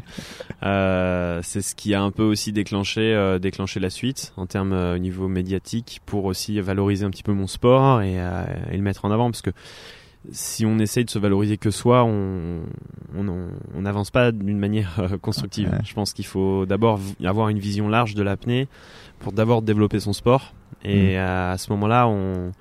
euh, 0.63 1.39
c'est 1.43 1.61
ce 1.61 1.75
qui 1.75 1.93
a 1.93 2.01
un 2.01 2.09
peu 2.09 2.23
aussi 2.23 2.51
déclenché 2.53 3.01
euh, 3.13 3.37
déclenché 3.37 3.79
la 3.79 3.91
suite 3.91 4.33
en 4.37 4.47
termes 4.47 4.73
au 4.73 4.97
niveau 4.97 5.27
médiatique 5.27 5.99
pour 6.07 6.25
aussi 6.25 6.59
valoriser 6.59 7.05
un 7.05 7.11
petit 7.11 7.21
peu 7.21 7.33
mon 7.33 7.45
sport 7.45 8.01
et, 8.01 8.15
et 8.15 8.75
le 8.77 8.81
mettre 8.81 9.05
en 9.05 9.11
avant 9.11 9.29
parce 9.29 9.43
que 9.43 9.51
si 10.31 10.65
on 10.65 10.79
essaye 10.79 11.05
de 11.05 11.11
se 11.11 11.19
valoriser 11.19 11.57
que 11.57 11.69
soi, 11.69 12.03
on 12.03 12.61
on 13.15 13.27
on- 13.27 13.49
on 13.77 13.81
n'avance 13.81 14.09
pas 14.09 14.31
d'une 14.31 14.57
manière 14.57 14.99
constructive. 15.21 15.69
Ouais. 15.69 15.77
Je 15.85 15.93
pense 15.93 16.13
qu'il 16.13 16.25
faut 16.25 16.65
d'abord 16.65 16.99
avoir 17.23 17.49
une 17.49 17.59
vision 17.59 17.87
large 17.89 18.15
de 18.15 18.23
l'apnée 18.23 18.67
pour 19.19 19.33
d'abord 19.33 19.61
développer 19.61 19.99
son 19.99 20.13
sport 20.13 20.55
et 20.83 21.15
à, 21.17 21.51
à 21.51 21.57
ce 21.59 21.71
moment-là, 21.73 22.07
on 22.07 22.51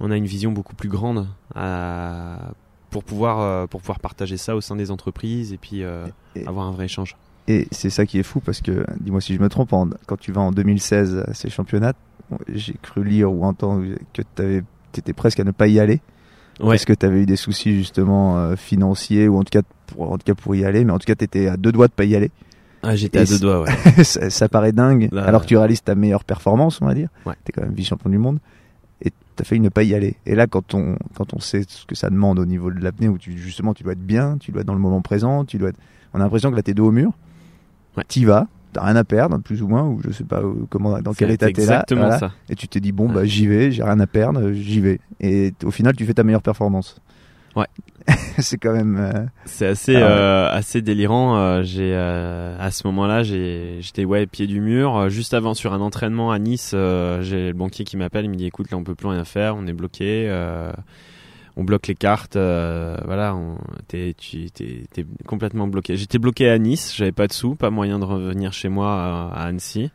on 0.00 0.10
a 0.10 0.16
une 0.16 0.26
vision 0.26 0.52
beaucoup 0.52 0.74
plus 0.74 0.88
grande 0.88 1.26
à- 1.54 2.50
pour 2.90 3.04
pouvoir 3.04 3.40
euh, 3.40 3.66
pour 3.66 3.80
pouvoir 3.80 4.00
partager 4.00 4.36
ça 4.36 4.56
au 4.56 4.60
sein 4.60 4.76
des 4.76 4.90
entreprises 4.90 5.52
et 5.52 5.58
puis 5.58 5.82
euh, 5.82 6.06
Et- 6.36 6.46
avoir 6.46 6.66
un 6.66 6.70
vrai 6.72 6.86
échange. 6.86 7.16
Et 7.46 7.66
c'est 7.70 7.90
ça 7.90 8.04
qui 8.06 8.18
est 8.18 8.22
fou 8.22 8.40
parce 8.40 8.60
que, 8.60 8.84
dis-moi 9.00 9.20
si 9.20 9.34
je 9.34 9.40
me 9.40 9.48
trompe, 9.48 9.72
en- 9.72 9.88
quand 10.06 10.18
tu 10.18 10.32
vas 10.32 10.40
en 10.42 10.52
2016 10.52 11.24
à 11.26 11.34
ces 11.34 11.48
championnats, 11.50 11.94
j'ai 12.52 12.74
cru 12.82 13.04
lire 13.04 13.32
ou 13.32 13.44
entendre 13.44 13.84
que 14.12 14.22
tu 14.36 14.64
étais 14.98 15.12
presque 15.14 15.40
à 15.40 15.44
ne 15.44 15.50
pas 15.50 15.66
y 15.66 15.80
aller 15.80 16.00
Ouais. 16.60 16.74
Est-ce 16.74 16.86
que 16.86 16.92
tu 16.92 17.06
avais 17.06 17.20
eu 17.22 17.26
des 17.26 17.36
soucis 17.36 17.76
justement 17.76 18.36
euh, 18.38 18.56
financiers 18.56 19.28
ou 19.28 19.36
en 19.38 19.44
tout 19.44 19.50
cas 19.52 19.62
pour, 19.86 20.10
en 20.10 20.18
tout 20.18 20.24
cas 20.24 20.34
pour 20.34 20.56
y 20.56 20.64
aller, 20.64 20.84
mais 20.84 20.90
en 20.92 20.98
tout 20.98 21.06
cas 21.06 21.14
tu 21.14 21.22
étais 21.22 21.46
à 21.46 21.56
deux 21.56 21.70
doigts 21.70 21.86
de 21.86 21.92
pas 21.92 22.02
y 22.04 22.16
aller? 22.16 22.32
Ah, 22.82 22.96
j'étais 22.96 23.20
à 23.20 23.24
deux 23.24 23.38
doigts, 23.38 23.62
ouais. 23.62 23.70
ça, 24.04 24.28
ça 24.28 24.48
paraît 24.48 24.72
dingue, 24.72 25.08
Là, 25.12 25.22
alors 25.24 25.42
que 25.42 25.46
tu 25.46 25.56
réalises 25.56 25.84
ta 25.84 25.94
meilleure 25.94 26.24
performance, 26.24 26.80
on 26.82 26.86
va 26.86 26.94
dire. 26.94 27.10
Ouais. 27.26 27.34
Tu 27.44 27.50
es 27.50 27.52
quand 27.52 27.62
même 27.62 27.74
vice-champion 27.74 28.10
du 28.10 28.18
monde. 28.18 28.40
Et 29.38 29.42
tu 29.42 29.42
as 29.42 29.44
failli 29.44 29.60
ne 29.60 29.68
pas 29.68 29.82
y 29.84 29.94
aller. 29.94 30.16
Et 30.26 30.34
là, 30.34 30.46
quand 30.46 30.74
on, 30.74 30.96
quand 31.14 31.34
on 31.34 31.38
sait 31.38 31.62
ce 31.68 31.86
que 31.86 31.94
ça 31.94 32.10
demande 32.10 32.38
au 32.38 32.46
niveau 32.46 32.70
de 32.70 32.80
l'apnée, 32.80 33.08
où 33.08 33.18
tu, 33.18 33.36
justement 33.38 33.74
tu 33.74 33.82
dois 33.84 33.92
être 33.92 34.04
bien, 34.06 34.36
tu 34.38 34.52
dois 34.52 34.60
être 34.62 34.66
dans 34.66 34.74
le 34.74 34.80
moment 34.80 35.00
présent, 35.02 35.44
tu 35.44 35.58
dois 35.58 35.68
être... 35.70 35.78
on 36.14 36.20
a 36.20 36.24
l'impression 36.24 36.50
que 36.50 36.56
là 36.56 36.62
tu 36.62 36.70
es 36.70 36.74
dos 36.74 36.86
au 36.86 36.92
mur, 36.92 37.12
Ouais. 37.96 38.04
tu 38.08 38.24
vas, 38.26 38.46
t'as 38.72 38.84
rien 38.84 38.96
à 38.96 39.02
perdre, 39.04 39.38
plus 39.38 39.62
ou 39.62 39.68
moins, 39.68 39.82
ou 39.84 40.00
je 40.04 40.10
sais 40.12 40.22
pas 40.24 40.40
euh, 40.40 40.54
comment, 40.70 41.00
dans 41.00 41.14
quel 41.14 41.30
état 41.32 41.46
t'es 41.46 41.52
là. 41.52 41.58
exactement 41.62 42.02
voilà. 42.02 42.18
ça. 42.18 42.32
Et 42.48 42.54
tu 42.54 42.68
t'es 42.68 42.78
dit, 42.80 42.92
bon, 42.92 43.08
bah 43.08 43.24
j'y 43.24 43.46
vais, 43.46 43.72
j'ai 43.72 43.82
rien 43.82 43.98
à 43.98 44.06
perdre, 44.06 44.52
j'y 44.52 44.80
vais. 44.80 45.00
Et 45.20 45.52
au 45.64 45.70
final, 45.70 45.96
tu 45.96 46.04
fais 46.04 46.14
ta 46.14 46.22
meilleure 46.22 46.42
performance. 46.42 47.00
Ouais. 47.56 47.66
c'est 48.38 48.56
quand 48.58 48.72
même. 48.72 48.96
euh, 48.98 49.24
C'est 49.44 49.66
assez 49.66 49.96
Ah 49.96 49.98
ouais. 50.00 50.04
euh, 50.06 50.48
assez 50.50 50.80
délirant. 50.82 51.36
euh, 51.36 51.62
j'ai 51.62 51.92
euh, 51.94 52.56
à 52.58 52.70
ce 52.70 52.86
moment-là, 52.86 53.22
j'étais 53.22 54.04
ouais 54.04 54.26
pied 54.26 54.46
du 54.46 54.60
mur. 54.60 54.96
Euh, 54.96 55.08
Juste 55.08 55.34
avant 55.34 55.54
sur 55.54 55.72
un 55.72 55.80
entraînement 55.80 56.30
à 56.30 56.38
Nice, 56.38 56.72
euh, 56.74 57.22
j'ai 57.22 57.48
le 57.48 57.52
banquier 57.54 57.84
qui 57.84 57.96
m'appelle, 57.96 58.24
il 58.24 58.30
me 58.30 58.36
dit 58.36 58.46
écoute 58.46 58.70
là 58.70 58.76
on 58.78 58.84
peut 58.84 58.94
plus 58.94 59.08
rien 59.08 59.24
faire, 59.24 59.56
on 59.56 59.66
est 59.66 59.72
bloqué. 59.72 60.26
euh, 60.28 60.72
on 61.60 61.64
bloque 61.64 61.88
les 61.88 61.96
cartes, 61.96 62.36
euh, 62.36 62.96
voilà, 63.04 63.34
on- 63.34 63.58
t'es, 63.88 64.14
tu, 64.16 64.48
t'es, 64.52 64.84
t'es 64.94 65.04
complètement 65.26 65.66
bloqué. 65.66 65.96
J'étais 65.96 66.18
bloqué 66.18 66.48
à 66.48 66.56
Nice, 66.56 66.94
j'avais 66.96 67.10
pas 67.10 67.26
de 67.26 67.32
sous, 67.32 67.56
pas 67.56 67.70
moyen 67.70 67.98
de 67.98 68.04
revenir 68.04 68.52
chez 68.52 68.68
moi 68.68 68.92
à, 68.92 69.40
à 69.42 69.46
Annecy. 69.46 69.90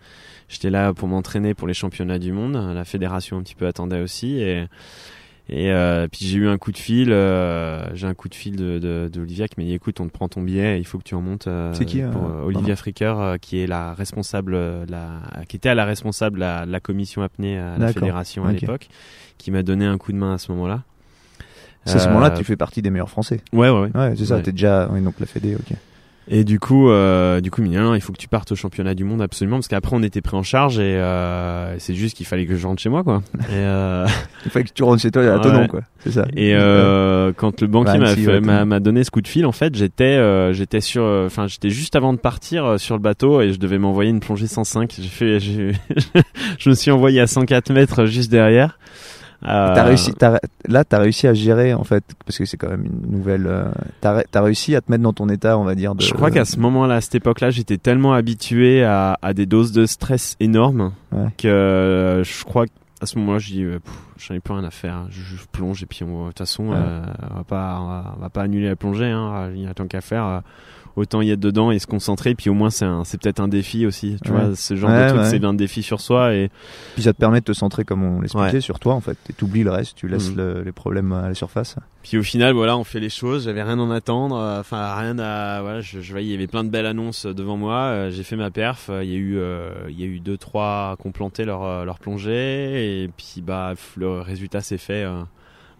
J'étais 0.49 0.69
là 0.69 0.93
pour 0.93 1.07
m'entraîner 1.07 1.53
pour 1.53 1.69
les 1.69 1.73
championnats 1.73 2.19
du 2.19 2.33
monde. 2.33 2.55
La 2.75 2.83
fédération 2.83 3.37
un 3.37 3.43
petit 3.43 3.55
peu 3.55 3.65
attendait 3.65 4.01
aussi 4.01 4.41
et 4.41 4.65
et 5.49 5.71
euh, 5.71 6.07
puis 6.09 6.25
j'ai 6.25 6.37
eu 6.37 6.47
un 6.47 6.57
coup 6.57 6.71
de 6.71 6.77
fil, 6.77 7.11
euh, 7.11 7.85
j'ai 7.95 8.07
un 8.07 8.13
coup 8.13 8.29
de 8.29 8.35
fil 8.35 8.55
de, 8.55 8.79
de, 8.79 9.09
de 9.11 9.21
Olivia 9.21 9.47
qui 9.47 9.59
m'a 9.59 9.65
dit 9.65 9.73
écoute 9.73 9.99
on 9.99 10.07
te 10.07 10.11
prend 10.11 10.29
ton 10.29 10.41
billet, 10.41 10.79
il 10.79 10.85
faut 10.85 10.97
que 10.97 11.03
tu 11.03 11.15
en 11.15 11.21
montes. 11.21 11.47
euh, 11.47 11.73
C'est 11.73 11.85
qui, 11.85 12.01
euh, 12.01 12.09
pour, 12.09 12.25
euh, 12.29 12.43
Olivia 12.45 12.75
Fricker 12.77 13.35
qui 13.41 13.59
est 13.59 13.67
la 13.67 13.93
responsable, 13.93 14.55
la, 14.89 15.21
qui 15.49 15.57
était 15.57 15.69
à 15.69 15.75
la 15.75 15.83
responsable 15.85 16.35
de 16.37 16.39
la, 16.41 16.65
la 16.65 16.79
commission 16.79 17.21
apnée 17.23 17.57
à 17.57 17.77
la 17.77 17.87
fédération 17.93 18.45
à 18.45 18.53
l'époque, 18.53 18.87
qui 19.37 19.51
m'a 19.51 19.63
donné 19.63 19.85
un 19.85 19.97
coup 19.97 20.11
de 20.13 20.17
main 20.17 20.33
à 20.33 20.37
ce 20.37 20.51
moment-là. 20.53 20.83
C'est 21.85 21.97
à 21.97 21.99
ce 21.99 22.07
moment-là 22.07 22.31
tu 22.31 22.45
fais 22.45 22.55
partie 22.55 22.81
des 22.81 22.89
meilleurs 22.89 23.09
Français. 23.09 23.41
Ouais 23.51 23.69
ouais 23.69 23.79
ouais. 23.81 23.91
Ouais, 23.93 24.13
c'est 24.15 24.25
ça, 24.25 24.35
Ouais. 24.37 24.41
t'es 24.41 24.53
déjà. 24.53 24.87
Oui, 24.93 25.01
donc 25.01 25.19
la 25.19 25.25
Fédé, 25.25 25.55
ok. 25.55 25.75
Et 26.29 26.43
du 26.45 26.59
coup, 26.59 26.89
euh, 26.89 27.41
du 27.41 27.51
coup, 27.51 27.61
il 27.63 27.71
non, 27.71 27.95
il 27.95 28.01
faut 28.01 28.13
que 28.13 28.17
tu 28.17 28.29
partes 28.29 28.51
au 28.53 28.55
championnat 28.55 28.93
du 28.95 29.03
monde 29.03 29.21
absolument, 29.21 29.57
parce 29.57 29.67
qu'après 29.67 29.93
on 29.95 30.01
était 30.03 30.21
pris 30.21 30.37
en 30.37 30.43
charge 30.43 30.79
et 30.79 30.83
euh, 30.97 31.77
c'est 31.79 31.95
juste 31.95 32.15
qu'il 32.15 32.25
fallait 32.25 32.45
que 32.45 32.55
je 32.55 32.65
rentre 32.65 32.81
chez 32.81 32.89
moi, 32.89 33.03
quoi. 33.03 33.21
Et, 33.49 33.53
euh, 33.53 34.07
Il 34.45 34.51
fallait 34.51 34.65
que 34.65 34.71
tu 34.73 34.83
rentres 34.83 35.01
chez 35.01 35.11
toi 35.11 35.21
à 35.23 35.35
Ouais. 35.35 35.41
Tonon, 35.41 35.67
quoi. 35.67 35.81
C'est 35.99 36.11
ça. 36.11 36.25
et 36.35 36.53
euh, 36.55 37.33
quand 37.35 37.61
le 37.61 37.67
banquier 37.67 37.99
Bah, 37.99 38.15
m'a 38.41 38.59
ouais, 38.59 38.65
m'a 38.65 38.79
donné 38.79 39.03
ce 39.03 39.11
coup 39.11 39.21
de 39.21 39.27
fil, 39.27 39.45
en 39.45 39.51
fait, 39.51 39.75
j'étais, 39.75 40.03
euh, 40.17 40.53
j'étais 40.53 40.79
sur, 40.81 41.03
euh, 41.03 41.25
enfin, 41.27 41.47
j'étais 41.47 41.69
juste 41.69 41.95
avant 41.95 42.13
de 42.13 42.19
partir 42.19 42.79
sur 42.79 42.95
le 42.95 43.01
bateau 43.01 43.41
et 43.41 43.51
je 43.53 43.59
devais 43.59 43.77
m'envoyer 43.77 44.09
une 44.09 44.19
plongée 44.21 44.47
105. 44.47 44.93
J'ai 44.97 45.07
fait, 45.09 45.39
j'ai- 45.41 45.71
je 46.59 46.69
me 46.69 46.75
suis 46.75 46.91
envoyé 46.91 47.19
à 47.19 47.27
104 47.27 47.71
mètres 47.73 48.05
juste 48.05 48.31
derrière. 48.31 48.77
Euh, 49.45 49.73
T'as 49.75 49.83
réussi, 49.83 50.13
t'as- 50.13 50.39
là, 50.67 50.83
t'as 50.85 50.99
réussi 50.99 51.27
à 51.27 51.33
gérer, 51.33 51.73
en 51.73 51.83
fait, 51.83 52.03
parce 52.25 52.37
que 52.37 52.45
c'est 52.45 52.55
quand 52.57 52.69
même 52.69 52.85
une 52.85 53.11
nouvelle. 53.17 53.45
euh, 53.47 53.65
t'as 54.01 54.13
ré- 54.15 54.25
t'as 54.31 54.41
réussi 54.41 54.75
à 54.75 54.81
te 54.81 54.89
mettre 54.91 55.03
dans 55.03 55.11
ton 55.13 55.27
état, 55.29 55.57
on 55.57 55.63
va 55.65 55.75
dire. 55.75 55.95
De, 55.95 56.01
Je 56.01 56.13
crois 56.13 56.31
qu'à 56.31 56.45
ce 56.45 56.57
moment-là, 56.59 56.95
à 56.95 57.01
cette 57.01 57.15
époque-là, 57.15 57.49
j'étais 57.49 57.77
tellement 57.77 58.13
habitué 58.13 58.83
à, 58.83 59.17
à 59.21 59.33
des 59.33 59.45
doses 59.45 59.71
de 59.73 59.85
stress 59.85 60.35
énormes 60.39 60.93
Ouais. 61.11 61.27
que 61.37 61.47
euh, 61.47 62.23
je 62.23 62.43
crois 62.45 62.65
qu'à 62.67 63.05
ce 63.05 63.17
moment-là, 63.19 63.39
je 63.39 63.51
dis, 63.51 63.63
euh, 63.63 63.79
j'en 64.17 64.35
ai 64.35 64.39
plus 64.39 64.53
rien 64.53 64.63
à 64.63 64.71
faire. 64.71 65.07
Je, 65.09 65.21
je 65.21 65.43
plonge 65.51 65.83
et 65.83 65.85
puis 65.87 65.99
de 66.05 66.25
toute 66.27 66.37
façon, 66.37 66.69
Ouais. 66.69 66.77
euh, 66.77 67.01
on 67.31 67.35
va 67.37 67.43
pas, 67.43 67.77
on 67.81 67.87
va, 67.87 68.13
on 68.17 68.21
va 68.21 68.29
pas 68.29 68.43
annuler 68.43 68.69
la 68.69 68.75
plongée. 68.77 69.11
Hein, 69.11 69.49
il 69.53 69.61
y 69.63 69.67
a 69.67 69.73
tant 69.73 69.87
qu'à 69.87 70.01
faire. 70.01 70.41
Euh, 70.97 71.01
autant 71.01 71.21
y 71.21 71.31
être 71.31 71.39
dedans 71.39 71.71
et 71.71 71.79
se 71.79 71.87
concentrer. 71.87 72.35
Puis 72.35 72.49
au 72.49 72.53
moins, 72.53 72.69
c'est 72.69 72.85
un- 72.85 73.03
c'est 73.03 73.19
peut-être 73.21 73.39
un 73.39 73.47
défi 73.47 73.85
aussi. 73.85 74.17
Tu 74.23 74.31
Ouais. 74.31 74.45
vois, 74.45 74.55
ce 74.55 74.75
genre 74.75 74.89
Ouais, 74.89 75.03
de 75.05 75.09
truc, 75.09 75.21
ouais. 75.21 75.29
c'est 75.29 75.39
bien 75.39 75.49
un 75.49 75.53
défi 75.53 75.83
sur 75.83 76.01
soi 76.01 76.33
et 76.33 76.49
Puis 76.93 77.03
ça 77.03 77.13
te 77.13 77.17
permet 77.19 77.39
de 77.39 77.45
te 77.45 77.53
centrer, 77.53 77.83
comme 77.83 78.03
on 78.03 78.21
l'expliquait, 78.21 78.61
sur 78.61 78.79
toi, 78.79 78.93
en 78.93 79.01
fait. 79.01 79.17
Et 79.29 79.33
t'oublies 79.33 79.63
le 79.63 79.71
reste, 79.71 79.95
tu 79.97 80.07
laisses 80.07 80.33
le- 80.35 80.61
les 80.63 80.71
problèmes 80.71 81.11
à 81.13 81.27
la 81.29 81.33
surface. 81.33 81.75
Puis 82.03 82.17
au 82.17 82.23
final, 82.23 82.53
voilà, 82.53 82.77
on 82.77 82.83
fait 82.83 82.99
les 82.99 83.09
choses. 83.09 83.45
J'avais 83.45 83.63
rien 83.63 83.79
à 83.79 83.81
en 83.81 83.91
attendre. 83.91 84.35
euh, 84.37 84.59
Enfin, 84.59 84.93
rien 84.95 85.17
à. 85.19 85.61
Voilà, 85.61 85.81
je, 85.81 86.01
je 86.01 86.11
voyais, 86.11 86.27
il 86.27 86.31
y 86.31 86.35
avait 86.35 86.47
plein 86.47 86.63
de 86.63 86.69
belles 86.69 86.85
annonces 86.85 87.25
devant 87.25 87.57
moi. 87.57 87.75
euh, 87.75 88.11
J'ai 88.11 88.23
fait 88.23 88.35
ma 88.35 88.51
perf. 88.51 88.87
euh, 88.89 89.03
Il 89.03 89.09
y 89.11 89.15
a 89.15 89.17
eu, 89.17 89.37
euh, 89.37 89.69
il 89.89 89.99
y 89.99 90.03
a 90.03 90.05
eu 90.07 90.19
deux, 90.19 90.37
trois 90.37 90.95
qui 91.01 91.07
ont 91.07 91.11
planté 91.11 91.45
leur, 91.45 91.63
euh, 91.63 91.85
leur 91.85 91.99
plongée. 91.99 93.03
Et 93.03 93.07
puis, 93.15 93.41
bah, 93.41 93.73
le 93.97 94.19
résultat 94.19 94.61
s'est 94.61 94.77
fait 94.77 95.03
euh, 95.03 95.21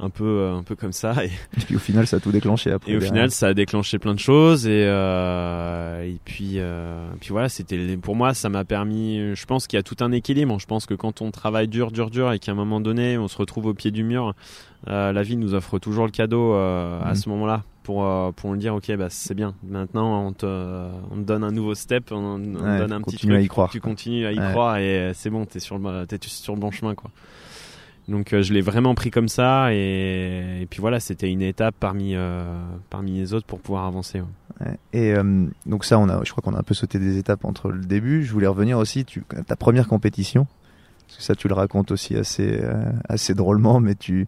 un 0.04 0.10
peu, 0.10 0.24
euh, 0.26 0.56
un 0.56 0.64
peu 0.64 0.76
comme 0.76 0.92
ça. 0.92 1.24
Et, 1.24 1.28
Et 1.58 1.62
puis 1.66 1.76
au 1.76 1.80
final, 1.80 2.06
ça 2.08 2.18
a 2.18 2.20
tout 2.20 2.32
déclenché 2.32 2.72
après. 2.72 2.92
et 2.92 2.96
au 2.96 3.00
derrière. 3.00 3.14
final, 3.14 3.32
ça 3.32 3.48
a 3.48 3.54
déclenché 3.54 4.00
plein 4.00 4.14
de 4.14 4.20
choses. 4.20 4.68
Et, 4.68 4.84
euh, 4.86 6.04
et 6.04 6.18
puis, 6.26 6.54
euh, 6.58 7.08
puis 7.20 7.30
voilà, 7.30 7.50
c'était 7.50 7.98
pour 7.98 8.16
moi, 8.16 8.34
ça 8.34 8.50
m'a 8.50 8.64
permis. 8.66 9.36
Je 9.36 9.46
pense 9.46 9.68
qu'il 9.68 9.78
y 9.78 9.80
a 9.80 9.84
tout 9.84 9.98
un 10.02 10.12
équilibre. 10.12 10.60
Je 10.60 10.66
pense 10.68 10.86
que 10.86 10.94
quand 10.94 11.22
on 11.22 11.32
travaille 11.32 11.68
dur, 11.68 11.92
dur, 11.92 12.10
dur, 12.10 12.32
et 12.32 12.40
qu'à 12.40 12.52
un 12.52 12.56
moment 12.56 12.80
donné, 12.82 13.18
on 13.18 13.28
se 13.28 13.38
retrouve 13.38 13.66
au 13.68 13.74
pied 13.74 13.92
du 13.92 14.04
mur, 14.04 14.34
euh, 14.90 15.12
la 15.12 15.24
vie 15.24 15.38
nous 15.38 15.54
offre 15.54 15.80
toujours 15.80 16.06
le 16.06 16.12
cadeau 16.12 16.54
à 16.54 17.04
Mhm. 17.10 17.16
ce 17.16 17.30
moment-là 17.30 17.64
pour 17.84 18.06
euh, 18.06 18.32
pour 18.32 18.50
nous 18.52 18.58
dire, 18.58 18.74
ok, 18.76 18.96
bah 18.98 19.08
c'est 19.10 19.34
bien. 19.34 19.56
Maintenant, 19.68 20.28
on 20.28 20.34
te, 20.34 20.46
on 20.46 21.16
te 21.16 21.22
donne 21.22 21.44
un 21.44 21.52
nouveau 21.52 21.76
step, 21.76 22.12
on, 22.12 22.16
on 22.36 22.40
te 22.40 22.64
Ouais, 22.64 22.78
donne 22.78 22.94
un 22.94 23.02
petit 23.02 23.16
continue 23.18 23.34
à 23.34 23.38
truc. 23.38 23.46
y 23.46 23.48
croire, 23.50 23.70
Tu 23.70 23.80
continues 23.82 24.26
à 24.26 24.32
y 24.32 24.40
Ouais. 24.40 24.50
croire 24.52 24.78
et 24.78 25.12
c'est 25.14 25.30
bon, 25.30 25.46
t'es 25.46 25.60
sur 25.60 25.78
le, 25.78 26.06
t'es 26.06 26.18
sur 26.22 26.54
le 26.54 26.60
bon 26.60 26.72
chemin, 26.72 26.96
quoi. 26.96 27.12
Donc 28.08 28.34
euh, 28.34 28.42
je 28.42 28.54
l'ai 28.54 28.62
vraiment 28.62 28.96
pris 28.96 29.12
comme 29.12 29.30
ça 29.30 29.74
et, 29.74 30.68
puis 30.70 30.82
voilà, 30.82 31.00
c'était 31.00 31.30
une 31.30 31.42
étape 31.42 31.76
parmi 31.80 32.16
euh, 32.16 32.44
parmi 32.90 33.12
les 33.12 33.34
autres 33.34 33.46
pour 33.46 33.60
pouvoir 33.60 33.86
avancer. 33.86 34.22
Et 34.94 35.14
euh, 35.14 35.46
donc 35.66 35.84
ça, 35.86 35.98
on 36.00 36.10
a, 36.10 36.24
je 36.24 36.32
crois 36.32 36.42
qu'on 36.42 36.56
a 36.56 36.60
un 36.60 36.64
peu 36.64 36.74
sauté 36.74 37.00
des 37.00 37.18
étapes 37.18 37.46
entre 37.46 37.70
le 37.70 37.84
début. 37.84 38.24
Je 38.24 38.32
voulais 38.32 38.48
revenir 38.48 38.78
aussi, 38.78 39.04
tu, 39.06 39.24
ta 39.48 39.56
première 39.56 39.88
compétition, 39.88 40.48
parce 41.08 41.18
que 41.18 41.24
ça, 41.24 41.36
tu 41.36 41.48
le 41.48 41.54
racontes 41.54 41.92
aussi 41.92 42.16
assez, 42.16 42.62
assez 43.10 43.34
drôlement, 43.34 43.80
mais 43.80 43.96
tu 43.96 44.28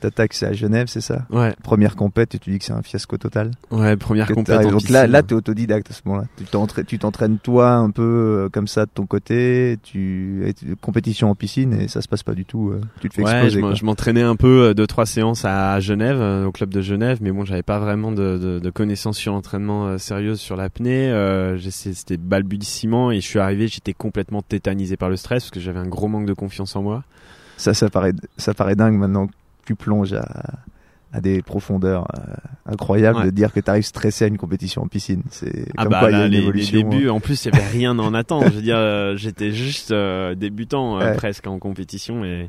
t'attaques, 0.00 0.34
c'est 0.34 0.46
à 0.46 0.52
Genève, 0.52 0.86
c'est 0.88 1.00
ça 1.00 1.26
Ouais, 1.30 1.54
Première 1.62 1.94
compète 1.96 2.34
et 2.34 2.38
tu 2.38 2.50
dis 2.50 2.58
que 2.58 2.64
c'est 2.64 2.72
un 2.72 2.82
fiasco 2.82 3.16
total. 3.18 3.52
ouais, 3.70 3.96
première 3.96 4.26
t'arrives- 4.26 4.70
donc 4.70 4.88
là, 4.88 5.06
là, 5.06 5.22
t'es 5.22 5.34
autodidacte 5.34 5.90
à 5.90 5.94
ce 5.94 6.00
moment-là. 6.06 6.26
Tu 6.86 6.98
t'entraînes, 6.98 7.38
toi 7.38 7.74
un 7.74 7.90
peu 7.90 8.02
euh, 8.02 8.48
comme 8.48 8.66
ça 8.66 8.86
de 8.86 8.90
ton 8.92 9.06
côté. 9.06 9.78
Tu 9.82 10.44
compétition 10.80 11.30
en 11.30 11.34
piscine 11.34 11.72
et 11.74 11.88
ça 11.88 12.00
se 12.02 12.08
passe 12.08 12.22
pas 12.22 12.34
du 12.34 12.44
tout. 12.44 12.70
euh, 12.70 12.80
tu 13.00 13.08
te 13.08 13.14
fais 13.14 13.22
Ouais, 13.22 13.44
exploser. 13.46 13.76
je 13.76 13.84
m'entraînais 13.84 14.22
un 14.22 14.36
peu 14.36 14.68
euh, 14.68 14.74
deux 14.74 14.86
trois 14.86 15.06
séances 15.06 15.44
à 15.44 15.78
Genève, 15.80 16.18
euh, 16.20 16.46
au 16.46 16.52
club 16.52 16.70
de 16.70 16.80
Genève, 16.80 17.18
mais 17.20 17.30
bon, 17.30 17.44
j'avais 17.44 17.62
pas 17.62 17.78
vraiment 17.78 18.10
de, 18.12 18.38
de, 18.38 18.58
de 18.58 18.70
connaissances 18.70 19.16
sur 19.18 19.32
l'entraînement 19.32 19.98
sérieuses 19.98 20.40
sur 20.40 20.56
l'apnée. 20.56 21.10
Euh, 21.10 21.58
C'était 21.70 22.16
balbutiement 22.16 23.10
et 23.12 23.20
je 23.20 23.26
suis 23.26 23.38
arrivé, 23.38 23.68
j'étais 23.68 23.92
complètement 23.92 24.42
tétanisé 24.42 24.96
par 24.96 25.08
le 25.08 25.16
stress 25.16 25.44
parce 25.44 25.50
que 25.50 25.60
j'avais 25.60 25.78
un 25.78 25.86
gros 25.86 26.08
manque 26.08 26.26
de 26.26 26.32
confiance 26.32 26.74
en 26.76 26.82
moi. 26.82 27.04
Ça, 27.56 27.74
ça 27.74 27.90
paraît, 27.90 28.12
ça 28.38 28.54
paraît 28.54 28.74
dingue 28.76 28.94
maintenant 28.94 29.28
tu 29.66 29.74
plonges 29.74 30.12
à, 30.14 30.26
à 31.12 31.20
des 31.20 31.42
profondeurs 31.42 32.06
euh, 32.18 32.34
incroyables 32.66 33.18
Ouais. 33.18 33.24
de 33.26 33.30
dire 33.30 33.52
que 33.52 33.60
tu 33.60 33.68
arrives 33.70 33.84
stressé 33.84 34.24
à 34.24 34.28
une 34.28 34.38
compétition 34.38 34.82
en 34.82 34.86
piscine. 34.86 35.22
C'est 35.30 35.66
Ah 35.76 35.82
comme 35.82 35.92
bah 35.92 35.98
quoi 36.00 36.10
il 36.10 36.12
y 36.12 36.16
a 36.16 36.20
là, 36.20 36.26
une 36.26 36.30
les, 36.32 36.38
les 36.38 36.42
évolution. 36.44 36.78
hein. 36.78 36.88
débuts, 36.90 37.08
en 37.08 37.20
plus 37.20 37.44
il 37.44 37.52
y 37.52 37.56
avait 37.56 37.66
rien 37.66 37.98
à 37.98 38.02
en 38.02 38.14
attendre. 38.14 38.46
Je 38.48 38.54
veux 38.56 38.62
dire, 38.62 38.76
euh, 38.78 39.16
j'étais 39.16 39.50
juste 39.52 39.90
euh, 39.90 40.34
débutant 40.34 40.98
Ouais. 40.98 41.14
presque 41.14 41.46
en 41.46 41.58
compétition 41.58 42.24
et 42.24 42.48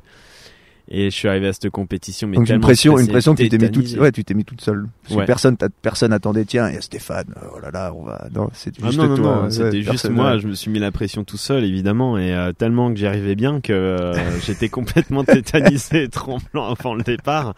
et 0.89 1.09
je 1.09 1.15
suis 1.15 1.27
arrivé 1.27 1.47
à 1.47 1.53
cette 1.53 1.69
compétition. 1.69 2.27
Mais 2.27 2.35
Donc 2.37 2.49
une 2.49 2.59
pression, 2.59 2.97
une 2.99 3.07
pression 3.07 3.33
que 3.35 3.43
tu 3.43 3.49
t'es 3.49 3.57
mis 3.57 3.71
toute, 3.71 3.87
ouais, 3.99 4.11
tu 4.11 4.23
t'es 4.23 4.33
mis 4.33 4.43
toute 4.45 4.61
seule. 4.61 4.87
Parce 5.03 5.15
Ouais. 5.15 5.21
que 5.23 5.27
personne, 5.27 5.57
personne 5.81 6.11
attendait. 6.13 6.43
Tiens, 6.45 6.67
il 6.69 6.75
y 6.75 6.77
a 6.77 6.81
Stéphane. 6.81 7.33
Oh 7.53 7.59
là 7.59 7.71
là, 7.71 7.93
on 7.95 8.03
va. 8.03 8.27
Non, 8.33 8.49
c'est 8.53 8.73
Ah 8.81 8.87
juste 8.87 8.97
non, 8.97 9.07
non, 9.09 9.15
toi. 9.15 9.43
ouais, 9.43 9.51
c'était 9.51 9.77
juste 9.77 9.89
personne- 9.89 10.13
moi, 10.13 10.37
je 10.37 10.47
me 10.47 10.53
suis 10.53 10.69
mis 10.71 10.79
la 10.79 10.91
pression 10.91 11.23
tout 11.23 11.37
seul 11.37 11.63
évidemment 11.63 12.17
et 12.17 12.33
euh, 12.33 12.51
tellement 12.51 12.91
que 12.91 12.99
j'y 12.99 13.07
arrivais 13.07 13.35
bien 13.35 13.61
que 13.61 13.71
euh, 13.73 14.13
j'étais 14.45 14.69
complètement 14.69 15.23
tétanisé 15.23 16.03
et 16.03 16.09
tremblant 16.09 16.71
avant 16.73 16.95
le 16.95 17.03
départ 17.03 17.53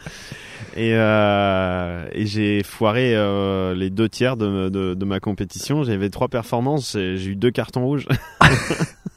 et, 0.75 0.93
euh, 0.95 2.05
et 2.13 2.25
j'ai 2.25 2.63
foiré 2.63 3.15
euh, 3.15 3.73
les 3.75 3.89
deux 3.89 4.09
tiers 4.09 4.37
de, 4.37 4.69
de, 4.69 4.93
de 4.95 5.05
ma 5.05 5.19
compétition, 5.19 5.83
j'avais 5.83 6.09
trois 6.09 6.27
performances, 6.29 6.93
j'ai 6.93 7.25
eu 7.27 7.35
deux 7.35 7.51
cartons 7.51 7.85
rouges. 7.85 8.07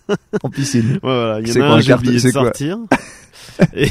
en 0.42 0.51
piscine. 0.51 0.92
Ouais, 0.95 0.99
voilà. 1.03 1.40
Il 1.40 1.49
y 1.49 1.62
en 1.62 1.64
a 1.64 1.75
un, 1.75 1.81
j'ai 1.81 1.95
oublié 1.95 2.21
de 2.21 2.31
sortir. 2.31 2.79
Et 3.75 3.88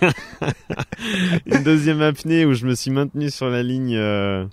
une 1.46 1.62
deuxième 1.62 2.02
apnée 2.02 2.44
où 2.44 2.54
je 2.54 2.66
me 2.66 2.74
suis 2.74 2.90
maintenu 2.90 3.30
sur 3.30 3.48
la 3.48 3.62
ligne. 3.62 3.96
euh, 3.96 4.44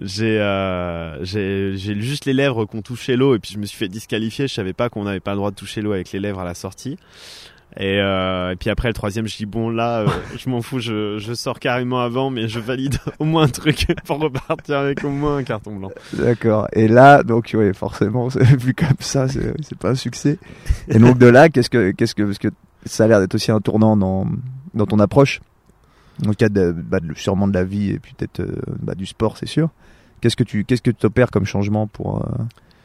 j'ai 0.00 0.40
euh, 0.40 1.24
j'ai 1.24 1.76
juste 2.00 2.24
les 2.24 2.32
lèvres 2.32 2.64
qu'on 2.64 2.82
touchait 2.82 3.16
l'eau 3.16 3.34
et 3.34 3.38
puis 3.38 3.52
je 3.54 3.58
me 3.58 3.66
suis 3.66 3.78
fait 3.78 3.88
disqualifier. 3.88 4.48
Je 4.48 4.54
savais 4.54 4.72
pas 4.72 4.88
qu'on 4.88 5.04
n'avait 5.04 5.20
pas 5.20 5.32
le 5.32 5.38
droit 5.38 5.50
de 5.50 5.56
toucher 5.56 5.80
l'eau 5.82 5.92
avec 5.92 6.12
les 6.12 6.20
lèvres 6.20 6.40
à 6.40 6.44
la 6.44 6.54
sortie. 6.54 6.98
Et, 7.76 7.98
euh, 8.00 8.52
et 8.52 8.56
puis 8.56 8.70
après 8.70 8.88
le 8.88 8.94
troisième, 8.94 9.26
je 9.26 9.36
dis 9.36 9.46
bon 9.46 9.68
là, 9.68 10.00
euh, 10.00 10.06
je 10.36 10.48
m'en 10.48 10.62
fous, 10.62 10.78
je, 10.78 11.18
je 11.18 11.34
sors 11.34 11.58
carrément 11.58 12.00
avant, 12.00 12.30
mais 12.30 12.48
je 12.48 12.60
valide 12.60 12.96
au 13.18 13.24
moins 13.24 13.44
un 13.44 13.48
truc 13.48 13.86
pour 14.04 14.20
repartir 14.20 14.78
avec 14.78 15.02
au 15.04 15.10
moins 15.10 15.38
un 15.38 15.42
carton 15.42 15.74
blanc. 15.76 15.90
D'accord. 16.12 16.68
Et 16.72 16.86
là, 16.86 17.22
donc, 17.22 17.50
oui, 17.54 17.74
forcément, 17.74 18.28
vu 18.28 18.74
comme 18.74 18.88
ça, 19.00 19.26
c'est 19.28 19.78
pas 19.78 19.90
un 19.90 19.94
succès. 19.94 20.38
Et 20.88 20.98
donc 20.98 21.18
de 21.18 21.26
là, 21.26 21.48
qu'est-ce 21.48 21.70
que, 21.70 21.90
qu'est-ce 21.90 22.14
que, 22.14 22.22
parce 22.22 22.38
que 22.38 22.48
ça 22.86 23.04
a 23.04 23.08
l'air 23.08 23.20
d'être 23.20 23.34
aussi 23.34 23.50
un 23.50 23.60
tournant 23.60 23.96
dans, 23.96 24.26
dans 24.74 24.86
ton 24.86 24.98
approche. 24.98 25.40
Dans 26.20 26.30
le 26.30 26.36
cadre 26.36 26.54
de, 26.54 26.70
bah, 26.70 27.00
sûrement 27.16 27.48
de 27.48 27.54
la 27.54 27.64
vie 27.64 27.90
et 27.90 27.98
puis 27.98 28.14
peut-être 28.14 28.40
euh, 28.40 28.54
bah, 28.80 28.94
du 28.94 29.04
sport, 29.04 29.36
c'est 29.36 29.48
sûr. 29.48 29.70
Qu'est-ce 30.20 30.36
que 30.36 30.44
tu 30.44 30.64
qu'est-ce 30.64 30.80
que 30.80 30.92
tu 30.92 31.06
opères 31.06 31.30
comme 31.30 31.44
changement 31.44 31.88
pour 31.88 32.18
euh, 32.18 32.42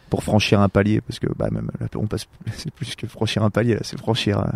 pour 0.09 0.23
franchir 0.23 0.59
un 0.59 0.69
palier 0.69 1.01
Parce 1.01 1.19
que 1.19 1.27
bah 1.37 1.49
même 1.51 1.69
on 1.95 2.07
passe 2.07 2.27
c'est 2.53 2.73
plus 2.73 2.95
que 2.95 3.07
franchir 3.07 3.43
un 3.43 3.49
palier 3.49 3.77
c'est 3.81 3.97
franchir 3.97 4.39
euh, 4.39 4.47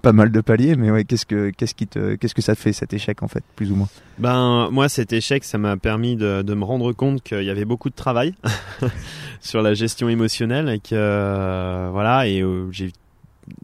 pas 0.00 0.12
mal 0.12 0.30
de 0.30 0.40
paliers. 0.40 0.76
Mais 0.76 0.90
ouais, 0.90 1.04
qu'est-ce 1.04 1.26
que 1.26 1.50
qu'est-ce 1.50 1.74
qui 1.74 1.86
te 1.86 2.14
qu'est-ce 2.16 2.34
que 2.34 2.42
ça 2.42 2.54
te 2.54 2.60
fait 2.60 2.72
cet 2.72 2.92
échec 2.92 3.22
en 3.22 3.28
fait, 3.28 3.44
plus 3.56 3.70
ou 3.70 3.76
moins? 3.76 3.88
Ben 4.18 4.68
moi 4.70 4.88
cet 4.88 5.12
échec 5.12 5.44
ça 5.44 5.58
m'a 5.58 5.76
permis 5.76 6.16
de, 6.16 6.42
de 6.42 6.54
me 6.54 6.64
rendre 6.64 6.92
compte 6.92 7.22
qu'il 7.22 7.42
y 7.42 7.50
avait 7.50 7.64
beaucoup 7.64 7.90
de 7.90 7.94
travail 7.94 8.34
sur 9.40 9.62
la 9.62 9.74
gestion 9.74 10.08
émotionnelle 10.08 10.68
et 10.68 10.78
que 10.78 10.94
euh, 10.94 11.88
voilà 11.92 12.26
et 12.26 12.40
euh, 12.42 12.70
j'ai 12.70 12.92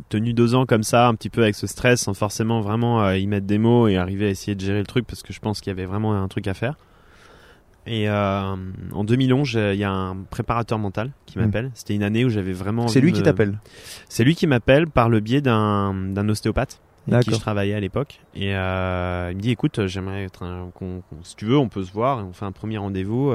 tenu 0.09 0.33
deux 0.33 0.55
ans 0.55 0.67
comme 0.67 0.83
ça 0.83 1.07
un 1.07 1.15
petit 1.15 1.31
peu 1.31 1.43
avec 1.43 1.55
ce 1.55 1.67
stress 1.67 2.01
sans 2.03 2.15
forcément 2.15 2.61
vraiment 2.61 3.11
y 3.13 3.27
mettre 3.27 3.47
des 3.47 3.59
mots 3.59 3.87
et 3.89 3.97
arriver 3.97 4.27
à 4.27 4.31
essayer 4.31 4.55
de 4.55 4.61
gérer 4.61 4.81
le 4.81 4.87
truc 4.87 5.07
parce 5.07 5.23
que 5.23 5.33
je 5.33 5.41
pense 5.41 5.61
qu'il 5.61 5.71
y 5.71 5.75
avait 5.75 5.87
vraiment 5.87 6.21
un 6.21 6.29
truc 6.29 6.49
à 6.49 6.55
faire. 6.55 6.77
Et 7.87 8.09
euh, 8.09 8.55
en 8.93 9.05
2011, 9.05 9.47
j'ai- 9.49 9.75
il 9.75 9.79
y 9.81 9.85
a 9.85 9.91
un 9.93 10.17
préparateur 10.31 10.79
mental 10.79 11.11
qui 11.27 11.39
Mm. 11.39 11.43
m'appelle. 11.43 11.71
C'était 11.75 11.95
une 11.95 12.03
année 12.03 12.25
où 12.25 12.29
j'avais 12.29 12.53
vraiment. 12.53 12.89
C'est 12.89 13.01
lui 13.01 13.13
qui 13.13 13.23
t'appelle. 13.23 13.59
C'est 14.09 14.25
lui 14.25 14.35
qui 14.35 14.47
m'appelle 14.47 14.87
par 14.89 15.09
le 15.09 15.21
biais 15.21 15.41
d'un 15.41 15.95
d'un 15.95 16.29
ostéopathe 16.29 16.81
avec 17.09 17.23
qui 17.23 17.31
je 17.31 17.41
travaillais 17.41 17.75
à 17.75 17.79
l'époque. 17.81 18.19
Et 18.35 18.57
euh, 18.57 19.29
il 19.31 19.37
me 19.37 19.41
dit 19.41 19.53
écoute, 19.53 19.87
j'aimerais 19.87 20.25
être 20.25 20.43
un- 20.43 20.71
si 21.23 21.37
tu 21.37 21.45
veux, 21.45 21.57
on 21.57 21.69
peut 21.69 21.85
se 21.85 21.93
voir 21.93 22.19
et 22.19 22.23
on 22.25 22.33
fait 22.33 22.45
un 22.45 22.51
premier 22.51 22.79
rendez-vous. 22.79 23.33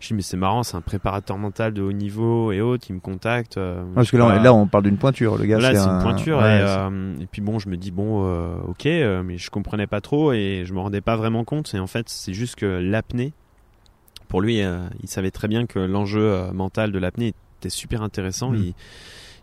Je 0.00 0.08
dis 0.08 0.12
mais 0.14 0.20
c'est 0.20 0.36
marrant, 0.36 0.62
c'est 0.62 0.76
un 0.76 0.82
préparateur 0.82 1.38
mental 1.38 1.72
de 1.72 1.80
haut 1.80 1.92
niveau 1.92 2.52
et 2.52 2.60
autres, 2.60 2.84
il 2.90 2.96
me 2.96 3.00
contacte. 3.00 3.56
euh, 3.56 3.82
Ouais, 3.84 3.88
parce 3.94 4.10
que 4.10 4.18
là, 4.18 4.26
on- 4.26 4.42
là 4.42 4.52
on 4.52 4.66
parle 4.66 4.84
d'une 4.84 4.98
pointure, 4.98 5.38
le 5.38 5.46
gars. 5.46 5.56
Voilà, 5.58 5.72
c'est 5.72 5.88
un- 5.88 5.96
une 5.96 6.02
pointure. 6.02 6.36
ouais, 6.38 6.58
et, 6.58 6.62
euh, 6.62 7.14
et 7.22 7.26
puis 7.26 7.40
bon, 7.40 7.58
je 7.58 7.70
me 7.70 7.78
dis 7.78 7.90
bon, 7.90 8.24
euh, 8.26 8.56
ok, 8.68 8.84
mais 9.24 9.38
je 9.38 9.48
comprenais 9.50 9.86
pas 9.86 10.02
trop 10.02 10.34
et 10.34 10.64
je 10.66 10.74
me 10.74 10.80
rendais 10.80 11.00
pas 11.00 11.16
vraiment 11.16 11.44
compte. 11.44 11.72
Et 11.74 11.78
en 11.78 11.86
fait, 11.86 12.10
c'est 12.10 12.34
juste 12.34 12.56
que 12.56 12.66
l'apnée, 12.66 13.32
pour 14.34 14.42
lui, 14.42 14.62
euh, 14.62 14.78
il 15.00 15.08
savait 15.08 15.30
très 15.30 15.46
bien 15.46 15.64
que 15.64 15.78
l'enjeu 15.78 16.20
euh, 16.20 16.50
mental 16.52 16.90
de 16.90 16.98
l'apnée 16.98 17.34
était 17.60 17.68
super 17.68 18.02
intéressant. 18.02 18.50
Mm. 18.50 18.56
Il- 18.56 18.74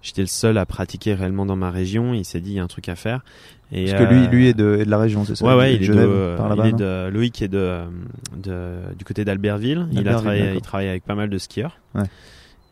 J'étais 0.02 0.20
le 0.20 0.28
seul 0.28 0.58
à 0.58 0.66
pratiquer 0.66 1.14
réellement 1.14 1.46
dans 1.46 1.56
ma 1.56 1.72
région. 1.72 2.14
Il 2.14 2.26
s'est 2.26 2.42
dit 2.42 2.50
il 2.52 2.56
y 2.56 2.60
a 2.60 2.64
un 2.64 2.68
truc 2.68 2.90
à 2.90 2.98
faire. 2.98 3.24
Et, 3.72 3.86
Parce 3.86 4.04
que 4.04 4.14
lui, 4.14 4.24
euh, 4.26 4.28
lui 4.28 4.48
est 4.48 4.54
de, 4.54 4.80
est 4.82 4.86
de 4.86 4.90
la 4.90 4.98
région, 4.98 5.24
c'est 5.24 5.36
ça? 5.36 5.46
Ouais, 5.46 5.56
ouais, 5.56 5.76
il 5.76 5.80
de 5.80 5.84
est, 5.86 5.88
de, 5.88 5.94
Genève, 5.94 6.10
euh, 6.12 6.36
par 6.38 6.54
il 6.58 6.66
est 6.66 6.74
de 6.74 7.08
Loïc 7.10 7.42
est 7.42 7.48
de, 7.48 7.84
de 8.36 8.80
du 9.00 9.06
côté 9.06 9.24
d'Albertville. 9.24 9.88
Il 9.94 10.06
a 10.10 10.16
travaillé, 10.16 10.56
il 10.56 10.62
travaille 10.62 10.90
avec 10.90 11.06
pas 11.06 11.16
mal 11.16 11.30
de 11.30 11.38
skieurs. 11.38 11.78
Ouais. 11.96 12.04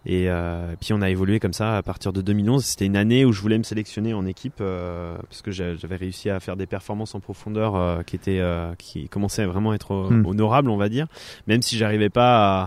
Et 0.06 0.30
euh, 0.30 0.76
puis 0.80 0.94
on 0.94 1.02
a 1.02 1.10
évolué 1.10 1.40
comme 1.42 1.52
ça 1.54 1.76
à 1.78 1.84
partir 1.84 2.14
de 2.14 2.22
2011. 2.22 2.64
C'était 2.64 2.86
une 2.86 2.96
année 2.96 3.26
où 3.26 3.34
je 3.34 3.42
voulais 3.42 3.58
me 3.58 3.64
sélectionner 3.64 4.14
en 4.14 4.26
équipe 4.26 4.56
euh, 4.62 5.18
parce 5.30 5.42
que 5.42 5.52
j'a- 5.52 5.76
j'avais 5.76 5.98
réussi 5.98 6.30
à 6.30 6.40
faire 6.40 6.56
des 6.56 6.68
performances 6.68 7.16
en 7.16 7.20
profondeur 7.20 7.76
euh, 7.76 8.02
qui 8.04 8.16
étaient 8.16 8.40
euh, 8.40 8.74
qui 8.78 9.10
commençaient 9.10 9.44
à 9.44 9.48
vraiment 9.48 9.74
être 9.74 9.94
Hmm. 10.10 10.26
honorables, 10.26 10.70
on 10.70 10.78
va 10.78 10.88
dire. 10.90 11.08
Même 11.48 11.62
si 11.62 11.78
j'arrivais 11.78 12.10
pas 12.10 12.64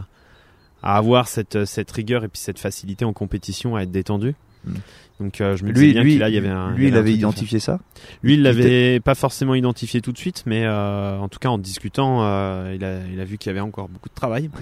à, 0.82 0.92
à 0.94 0.96
avoir 0.98 1.26
cette 1.26 1.64
cette 1.64 1.90
rigueur 1.90 2.22
et 2.22 2.28
puis 2.28 2.38
cette 2.40 2.58
facilité 2.58 3.04
en 3.06 3.12
compétition 3.14 3.76
à 3.76 3.82
être 3.82 3.90
détendu. 3.90 4.34
Hmm. 4.66 4.74
Donc 5.18 5.40
euh, 5.40 5.56
je 5.56 5.64
me 5.64 5.72
disais 5.72 5.86
Lui, 5.86 5.92
bien 5.94 6.02
lui, 6.02 6.18
là 6.18 6.28
il 6.28 6.34
y 6.34 6.38
avait 6.38 6.48
un 6.48 6.72
lui, 6.74 6.88
il 6.88 6.96
avait 6.96 7.12
identifié 7.14 7.60
ça. 7.60 7.78
Lui, 8.22 8.34
il 8.34 8.40
Il 8.40 8.42
l'avait 8.42 9.00
pas 9.00 9.14
forcément 9.14 9.54
identifié 9.54 10.00
tout 10.02 10.12
de 10.12 10.18
suite, 10.18 10.42
mais 10.46 10.64
euh, 10.66 11.16
en 11.18 11.28
tout 11.28 11.38
cas 11.38 11.48
en 11.48 11.58
discutant, 11.58 12.22
euh, 12.24 12.72
il, 12.76 12.84
a, 12.84 12.98
il 13.12 13.20
a 13.20 13.24
vu 13.24 13.38
qu'il 13.38 13.48
y 13.48 13.52
avait 13.52 13.60
encore 13.60 13.88
beaucoup 13.88 14.08
de 14.10 14.14
travail. 14.14 14.50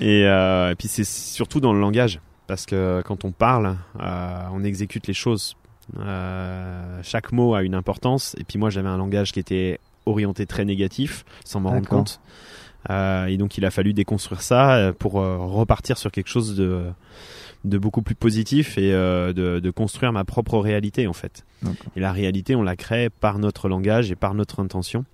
et, 0.00 0.26
euh, 0.26 0.70
et 0.70 0.74
puis 0.74 0.88
c'est 0.88 1.04
surtout 1.04 1.60
dans 1.60 1.72
le 1.72 1.80
langage, 1.80 2.20
parce 2.46 2.66
que 2.66 3.02
quand 3.04 3.24
on 3.24 3.32
parle, 3.32 3.76
euh, 4.00 4.42
on 4.52 4.64
exécute 4.64 5.06
les 5.06 5.14
choses. 5.14 5.56
Euh, 5.98 7.00
chaque 7.02 7.32
mot 7.32 7.54
a 7.54 7.62
une 7.62 7.74
importance, 7.74 8.34
et 8.38 8.44
puis 8.44 8.58
moi 8.58 8.70
j'avais 8.70 8.88
un 8.88 8.98
langage 8.98 9.32
qui 9.32 9.40
était 9.40 9.80
orienté 10.06 10.46
très 10.46 10.64
négatif, 10.64 11.24
sans 11.44 11.60
m'en 11.60 11.70
rendre 11.70 11.88
compte. 11.88 12.20
Euh, 12.90 13.26
et 13.26 13.36
donc 13.36 13.58
il 13.58 13.64
a 13.64 13.70
fallu 13.70 13.92
déconstruire 13.92 14.40
ça 14.40 14.92
pour 14.98 15.20
euh, 15.20 15.36
repartir 15.36 15.98
sur 15.98 16.10
quelque 16.10 16.28
chose 16.28 16.56
de 16.56 16.84
de 17.64 17.76
beaucoup 17.76 18.02
plus 18.02 18.14
positif 18.14 18.78
et 18.78 18.92
euh, 18.92 19.32
de, 19.32 19.58
de 19.58 19.70
construire 19.70 20.12
ma 20.12 20.24
propre 20.24 20.58
réalité 20.58 21.08
en 21.08 21.12
fait. 21.12 21.44
Et 21.96 22.00
la 22.00 22.12
réalité, 22.12 22.54
on 22.54 22.62
la 22.62 22.76
crée 22.76 23.10
par 23.10 23.40
notre 23.40 23.68
langage 23.68 24.12
et 24.12 24.14
par 24.14 24.34
notre 24.34 24.60
intention. 24.60 25.04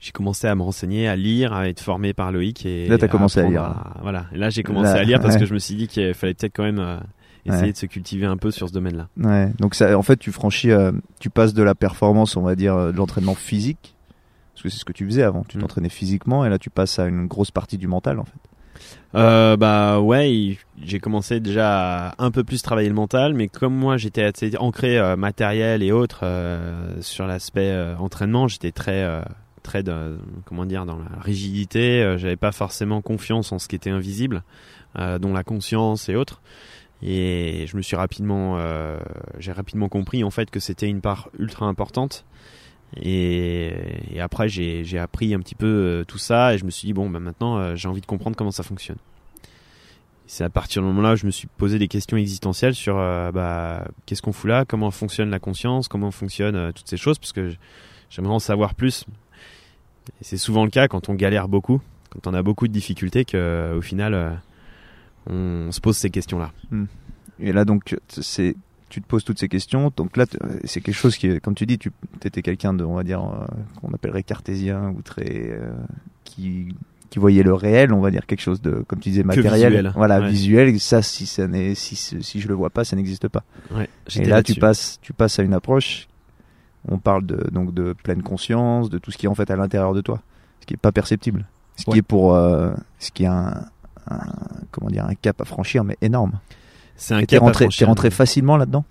J'ai 0.00 0.12
commencé 0.12 0.46
à 0.46 0.54
me 0.54 0.62
renseigner, 0.62 1.08
à 1.08 1.16
lire, 1.16 1.52
à 1.52 1.68
être 1.68 1.80
formé 1.80 2.12
par 2.14 2.32
Loïc. 2.32 2.64
Et 2.66 2.86
Là, 2.88 2.98
t'as 2.98 3.08
commencé 3.08 3.40
à 3.40 3.48
lire. 3.48 3.74
Voilà. 4.02 4.26
Là, 4.32 4.50
j'ai 4.50 4.62
commencé 4.62 4.92
Là, 4.94 5.00
à 5.00 5.04
lire 5.04 5.20
parce 5.20 5.34
ouais. 5.34 5.40
que 5.40 5.46
je 5.46 5.54
me 5.54 5.58
suis 5.58 5.74
dit 5.74 5.88
qu'il 5.88 6.14
fallait 6.14 6.34
peut-être 6.34 6.54
quand 6.56 6.64
même 6.64 6.78
euh, 6.78 6.98
essayer 7.46 7.64
Ouais. 7.66 7.72
de 7.72 7.76
se 7.76 7.86
cultiver 7.86 8.26
un 8.26 8.36
peu 8.36 8.50
sur 8.50 8.68
ce 8.68 8.72
domaine-là. 8.72 9.08
Ouais. 9.18 9.50
Donc 9.58 9.74
ça, 9.74 9.96
en 9.98 10.02
fait, 10.02 10.16
tu 10.18 10.32
franchis, 10.32 10.70
euh, 10.70 10.92
tu 11.20 11.30
passes 11.30 11.54
de 11.54 11.62
la 11.62 11.74
performance, 11.74 12.36
on 12.36 12.42
va 12.42 12.54
dire, 12.54 12.74
euh, 12.76 12.92
de 12.92 12.96
l'entraînement 12.96 13.34
physique, 13.34 13.94
parce 14.54 14.62
que 14.64 14.68
c'est 14.68 14.78
ce 14.78 14.84
que 14.84 14.92
tu 14.92 15.04
faisais 15.06 15.22
avant. 15.22 15.44
Tu 15.48 15.56
Mm. 15.58 15.60
t'entraînais 15.62 15.88
physiquement, 15.88 16.44
et 16.44 16.48
là, 16.48 16.58
tu 16.58 16.70
passes 16.70 16.98
à 16.98 17.06
une 17.06 17.26
grosse 17.26 17.50
partie 17.50 17.78
du 17.78 17.86
mental, 17.88 18.18
en 18.20 18.24
fait. 18.24 18.32
Euh, 19.16 19.56
bah 19.56 19.98
ouais, 20.00 20.56
j'ai 20.80 21.00
commencé 21.00 21.40
déjà 21.40 22.08
à 22.10 22.14
un 22.24 22.30
peu 22.30 22.44
plus 22.44 22.62
travailler 22.62 22.88
le 22.88 22.94
mental, 22.94 23.34
mais 23.34 23.48
comme 23.48 23.74
moi 23.74 23.96
j'étais 23.96 24.22
assez 24.22 24.52
ancré 24.58 24.98
euh, 24.98 25.16
matériel 25.16 25.82
et 25.82 25.90
autres 25.90 26.20
euh, 26.22 26.92
sur 27.00 27.26
l'aspect 27.26 27.74
entraînement, 27.98 28.46
j'étais 28.46 28.70
très 28.70 29.04
très 29.68 29.82
de, 29.82 30.18
comment 30.46 30.64
dire 30.64 30.86
dans 30.86 30.96
la 30.96 31.20
rigidité. 31.20 32.02
euh, 32.02 32.16
J'avais 32.16 32.36
pas 32.36 32.52
forcément 32.52 33.02
confiance 33.02 33.52
en 33.52 33.58
ce 33.58 33.68
qui 33.68 33.76
était 33.76 33.90
invisible, 33.90 34.42
euh, 34.98 35.18
dont 35.18 35.34
la 35.34 35.44
conscience 35.44 36.08
et 36.08 36.16
autres. 36.16 36.40
Et 37.02 37.66
je 37.68 37.76
me 37.76 37.82
suis 37.82 37.94
rapidement, 37.94 38.56
euh, 38.58 38.98
j'ai 39.38 39.52
rapidement 39.52 39.90
compris 39.90 40.24
en 40.24 40.30
fait 40.30 40.50
que 40.50 40.58
c'était 40.58 40.88
une 40.88 41.02
part 41.02 41.28
ultra 41.38 41.66
importante. 41.66 42.24
Et, 42.96 43.74
après, 44.18 44.48
j'ai 44.48 44.98
appris 44.98 45.34
un 45.34 45.40
petit 45.40 45.54
peu 45.54 46.04
tout 46.08 46.16
ça 46.16 46.54
et 46.54 46.58
je 46.58 46.64
me 46.64 46.70
suis 46.70 46.86
dit, 46.86 46.94
bon, 46.94 47.10
bah, 47.10 47.20
maintenant, 47.20 47.76
j'ai 47.76 47.86
envie 47.86 48.00
de 48.00 48.06
comprendre 48.06 48.34
comment 48.34 48.50
ça 48.50 48.62
fonctionne. 48.62 48.96
C'est 50.26 50.42
à 50.42 50.48
partir 50.48 50.80
du 50.80 50.88
moment-là 50.88 51.12
où 51.12 51.16
je 51.16 51.26
me 51.26 51.30
suis 51.30 51.48
posé 51.58 51.78
des 51.78 51.88
questions 51.88 52.16
existentielles 52.16 52.74
sur 52.74 52.94
bah, 52.96 53.86
qu'est-ce 54.06 54.22
qu'on 54.22 54.32
fout 54.32 54.48
là, 54.48 54.64
comment 54.64 54.90
fonctionne 54.90 55.28
la 55.28 55.38
conscience, 55.38 55.86
comment 55.86 56.10
fonctionnent 56.10 56.72
toutes 56.72 56.88
ces 56.88 56.96
choses, 56.96 57.18
parce 57.18 57.34
que 57.34 57.52
j'aimerais 58.08 58.34
en 58.34 58.38
savoir 58.38 58.74
plus. 58.74 59.04
Et 60.20 60.24
c'est 60.24 60.36
souvent 60.38 60.64
le 60.64 60.70
cas 60.70 60.88
quand 60.88 61.08
on 61.08 61.14
galère 61.14 61.48
beaucoup, 61.48 61.80
quand 62.10 62.26
on 62.26 62.34
a 62.34 62.42
beaucoup 62.42 62.66
de 62.68 62.72
difficultés, 62.72 63.24
que 63.24 63.74
au 63.76 63.80
final, 63.82 64.14
euh, 64.14 64.30
on 65.30 65.70
se 65.72 65.80
pose 65.80 65.96
ces 65.96 66.10
questions-là. 66.10 66.52
Et 67.40 67.52
là, 67.52 67.64
donc, 67.64 67.96
c'est, 68.08 68.56
tu 68.88 69.00
te 69.00 69.06
poses 69.06 69.24
toutes 69.24 69.38
ces 69.38 69.48
questions. 69.48 69.92
Donc 69.96 70.16
là, 70.16 70.26
t- 70.26 70.38
c'est 70.64 70.80
quelque 70.80 70.94
chose 70.94 71.16
qui, 71.16 71.38
comme 71.40 71.54
tu 71.54 71.66
dis, 71.66 71.78
tu 71.78 71.90
étais 72.24 72.42
quelqu'un 72.42 72.72
de, 72.74 72.84
on 72.84 72.94
va 72.94 73.04
dire, 73.04 73.22
euh, 73.22 73.46
qu'on 73.80 73.92
appellerait 73.92 74.22
cartésien 74.22 74.90
ou 74.96 75.02
très, 75.02 75.50
euh, 75.52 75.70
qui, 76.24 76.74
qui 77.10 77.18
voyait 77.18 77.42
le 77.42 77.54
réel, 77.54 77.92
on 77.92 78.00
va 78.00 78.10
dire 78.10 78.26
quelque 78.26 78.40
chose 78.40 78.60
de, 78.60 78.82
comme 78.88 78.98
tu 79.00 79.10
disais, 79.10 79.22
matériel. 79.22 79.72
visuel. 79.72 79.92
Voilà, 79.94 80.20
Ouais. 80.20 80.30
visuel. 80.30 80.80
Ça, 80.80 81.02
si 81.02 81.26
ça 81.26 81.46
n'est, 81.46 81.74
si, 81.74 81.94
si 81.96 82.40
je 82.40 82.48
le 82.48 82.54
vois 82.54 82.70
pas, 82.70 82.84
ça 82.84 82.96
n'existe 82.96 83.28
pas. 83.28 83.44
Ouais, 83.70 83.84
Et 83.84 83.88
j'étais 84.08 84.30
là, 84.30 84.42
tu 84.42 84.54
passes, 84.56 84.98
tu 85.02 85.12
passes 85.12 85.38
à 85.38 85.42
une 85.42 85.54
approche. 85.54 86.08
On 86.86 86.98
parle 86.98 87.26
de, 87.26 87.48
donc 87.50 87.74
de 87.74 87.94
pleine 88.04 88.22
conscience, 88.22 88.90
de 88.90 88.98
tout 88.98 89.10
ce 89.10 89.18
qui 89.18 89.26
est 89.26 89.28
en 89.28 89.34
fait 89.34 89.50
à 89.50 89.56
l'intérieur 89.56 89.94
de 89.94 90.00
toi, 90.00 90.20
ce 90.60 90.66
qui 90.66 90.74
est 90.74 90.78
pas 90.78 90.92
perceptible, 90.92 91.46
ce 91.76 91.84
qui 91.84 91.98
est 91.98 92.02
pour, 92.02 92.34
euh, 92.34 92.72
ce 92.98 93.10
qui 93.10 93.24
est 93.24 93.26
un, 93.28 93.54
un- 94.10 94.18
comment 94.70 94.90
dire, 94.90 95.04
un 95.04 95.14
cap 95.14 95.40
à 95.40 95.44
franchir, 95.44 95.84
mais 95.84 95.96
énorme. 96.02 96.38
C'est 96.96 97.14
un 97.14 97.18
Et 97.18 97.26
t'es 97.26 97.36
cap 97.38 97.48
à 97.48 97.52
franchir. 97.52 97.78
t'es 97.78 97.84
rentré 97.84 98.10
facilement 98.10 98.56
là-dedans? 98.56 98.84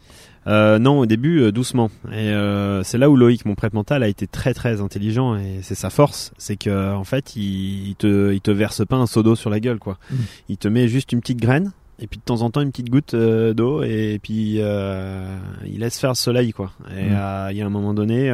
Euh, 0.48 0.80
non, 0.80 1.00
au 1.00 1.06
début, 1.06 1.42
euh, 1.42 1.52
doucement. 1.52 1.90
Et 2.10 2.30
euh, 2.30 2.82
c'est 2.84 2.98
là 2.98 3.10
où 3.10 3.18
Loïc, 3.18 3.46
mon 3.46 3.56
prêtre 3.56 3.76
mental, 3.76 4.02
a 4.02 4.08
été 4.08 4.28
très 4.28 4.54
très 4.54 4.80
intelligent 4.80 5.36
et 5.36 5.60
c'est 5.62 5.76
sa 5.76 5.90
force, 5.90 6.32
c'est 6.38 6.56
que 6.56 6.94
en 6.94 7.04
fait, 7.04 7.36
il, 7.36 7.90
il 7.90 7.96
te, 7.96 8.32
il 8.32 8.40
te 8.40 8.52
verse 8.52 8.86
pas 8.86 8.96
un 8.96 9.08
seau 9.08 9.24
d'eau 9.24 9.36
sur 9.36 9.50
la 9.50 9.60
gueule, 9.60 9.78
quoi. 9.80 9.98
Mm. 10.10 10.16
Il 10.50 10.58
te 10.58 10.68
met 10.70 10.88
juste 10.88 11.12
une 11.12 11.20
petite 11.20 11.42
graine 11.42 11.72
et 12.00 12.08
puis 12.08 12.20
de 12.20 12.24
temps 12.24 12.42
en 12.42 12.50
temps 12.52 12.62
une 12.62 12.72
petite 12.72 12.90
goutte 12.90 13.14
euh, 13.16 13.54
d'eau 13.54 13.82
et 13.84 14.20
puis 14.22 14.58
euh, 14.60 15.36
il 15.66 15.80
laisse 15.80 16.00
faire 16.00 16.12
le 16.12 16.16
soleil, 16.16 16.52
quoi. 16.54 16.72
Et 16.92 17.10
Mm. 17.10 17.16
euh, 17.16 17.48
il 17.52 17.58
y 17.58 17.62
a 17.62 17.66
un 17.66 17.70
moment 17.70 17.94
donné, 17.94 18.30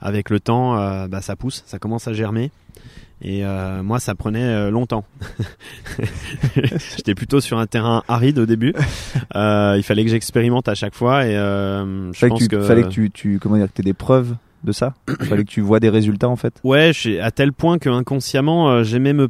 avec 0.00 0.30
le 0.30 0.40
temps, 0.40 0.74
bah, 1.08 1.20
ça 1.22 1.36
pousse, 1.36 1.62
ça 1.66 1.78
commence 1.78 2.08
à 2.08 2.12
germer. 2.12 2.50
Et 3.24 3.44
moi, 3.84 4.00
ça 4.00 4.14
prenait 4.16 4.70
longtemps. 4.70 5.04
J'étais 6.96 7.14
plutôt 7.14 7.40
sur 7.40 7.58
un 7.58 7.66
terrain 7.66 8.02
aride 8.08 8.38
au 8.38 8.46
début. 8.46 8.74
Il 9.34 9.82
fallait 9.84 10.04
que 10.04 10.10
j'expérimente 10.10 10.68
à 10.68 10.74
chaque 10.74 10.94
fois 10.94 11.24
et 11.26 11.32
je 11.34 12.10
Fallait 12.14 12.32
que, 12.32 12.38
tu, 12.38 12.48
que 12.48 12.60
fallait 12.62 12.82
que 12.82 12.88
tu, 12.88 13.10
tu, 13.10 13.38
comment 13.40 13.56
dire, 13.56 13.66
que 13.68 13.72
t'aies 13.72 13.82
des 13.82 13.92
preuves 13.94 14.34
de 14.64 14.72
ça? 14.72 14.94
fallait 15.22 15.44
que 15.44 15.50
tu 15.50 15.60
vois 15.60 15.80
des 15.80 15.88
résultats 15.88 16.28
en 16.28 16.36
fait? 16.36 16.60
ouais, 16.64 16.92
à 17.20 17.30
tel 17.32 17.52
point 17.52 17.78
que 17.78 17.88
inconsciemment, 17.88 18.70
euh, 18.70 18.82
j'aimais 18.84 19.12
me 19.12 19.28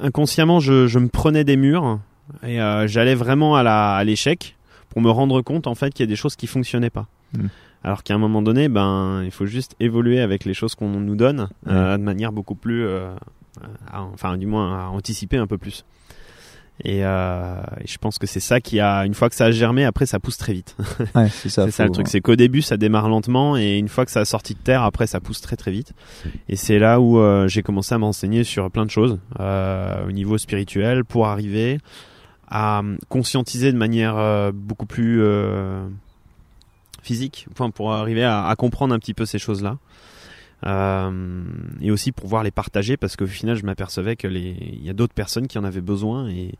inconsciemment, 0.00 0.60
je, 0.60 0.86
je 0.86 0.98
me 1.00 1.08
prenais 1.08 1.42
des 1.44 1.56
murs 1.56 1.98
et 2.46 2.60
euh, 2.60 2.86
j'allais 2.86 3.14
vraiment 3.14 3.56
à 3.56 4.02
l'échec 4.04 4.56
pour 4.90 5.02
me 5.02 5.10
rendre 5.10 5.40
compte 5.42 5.66
en 5.66 5.74
fait 5.74 5.92
qu'il 5.92 6.04
y 6.04 6.08
a 6.08 6.10
des 6.10 6.16
choses 6.16 6.36
qui 6.36 6.46
fonctionnaient 6.46 6.90
pas. 6.90 7.06
Mm. 7.36 7.46
Alors 7.84 8.02
qu'à 8.02 8.14
un 8.14 8.18
moment 8.18 8.42
donné, 8.42 8.68
ben, 8.68 9.22
il 9.24 9.30
faut 9.30 9.46
juste 9.46 9.76
évoluer 9.80 10.20
avec 10.20 10.44
les 10.44 10.54
choses 10.54 10.74
qu'on 10.74 10.88
nous 10.88 11.16
donne 11.16 11.48
euh, 11.68 11.96
de 11.96 12.02
manière 12.02 12.32
beaucoup 12.32 12.56
plus, 12.56 12.84
euh, 12.84 13.08
à- 13.92 14.02
enfin, 14.02 14.36
du 14.36 14.46
moins, 14.46 14.86
à 14.86 14.88
anticiper 14.88 15.36
un 15.36 15.46
peu 15.46 15.58
plus. 15.58 15.84
Et, 16.84 17.04
euh, 17.04 17.54
et 17.80 17.86
je 17.88 17.98
pense 17.98 18.18
que 18.18 18.26
c'est 18.26 18.40
ça 18.40 18.60
qui 18.60 18.78
a, 18.78 19.04
une 19.04 19.14
fois 19.14 19.28
que 19.28 19.34
ça 19.34 19.46
a 19.46 19.50
germé, 19.50 19.84
après 19.84 20.06
ça 20.06 20.20
pousse 20.20 20.36
très 20.36 20.52
vite. 20.52 20.76
Ouais, 21.14 21.28
c'est 21.28 21.48
ça. 21.48 21.66
le 21.66 21.90
truc, 21.90 22.06
c'est 22.08 22.20
qu'au 22.20 22.36
début 22.36 22.62
ça 22.62 22.76
démarre 22.76 23.08
lentement 23.08 23.56
et 23.56 23.78
une 23.78 23.88
fois 23.88 24.04
que 24.04 24.10
ça 24.12 24.20
a 24.20 24.24
sorti 24.24 24.54
de 24.54 24.60
terre, 24.60 24.82
après 24.84 25.06
ça 25.08 25.20
pousse 25.20 25.40
très 25.40 25.56
très 25.56 25.70
vite. 25.72 25.92
Et 26.48 26.54
c'est 26.56 26.78
là 26.78 27.00
où 27.00 27.20
j'ai 27.48 27.62
commencé 27.62 27.94
à 27.94 27.98
m'enseigner 27.98 28.44
sur 28.44 28.70
plein 28.70 28.86
de 28.86 28.90
choses 28.90 29.18
au 29.40 30.12
niveau 30.12 30.38
spirituel 30.38 31.04
pour 31.04 31.26
arriver 31.26 31.78
à 32.50 32.80
euh, 32.80 32.96
conscientiser 33.08 33.72
de 33.72 33.76
manière 33.76 34.16
euh, 34.16 34.52
beaucoup 34.52 34.86
plus 34.86 35.22
euh, 35.22 35.86
physique, 37.02 37.46
enfin 37.52 37.70
pour 37.70 37.92
arriver 37.92 38.24
à, 38.24 38.54
comprendre 38.56 38.94
un 38.94 38.98
petit 38.98 39.14
peu 39.14 39.26
ces 39.26 39.38
choses-là. 39.38 39.78
Et 41.80 41.90
aussi 41.90 42.10
pour 42.10 42.22
pouvoir 42.22 42.42
les 42.42 42.50
partager 42.50 42.96
parce 42.96 43.14
qu'au 43.14 43.28
final 43.28 43.56
je 43.56 43.64
m'apercevais 43.64 44.16
que 44.16 44.26
il 44.26 44.84
y 44.84 44.90
a 44.90 44.92
d'autres 44.92 45.14
personnes 45.14 45.46
qui 45.46 45.56
en 45.56 45.62
avaient 45.62 45.80
besoin 45.80 46.28
et 46.28 46.54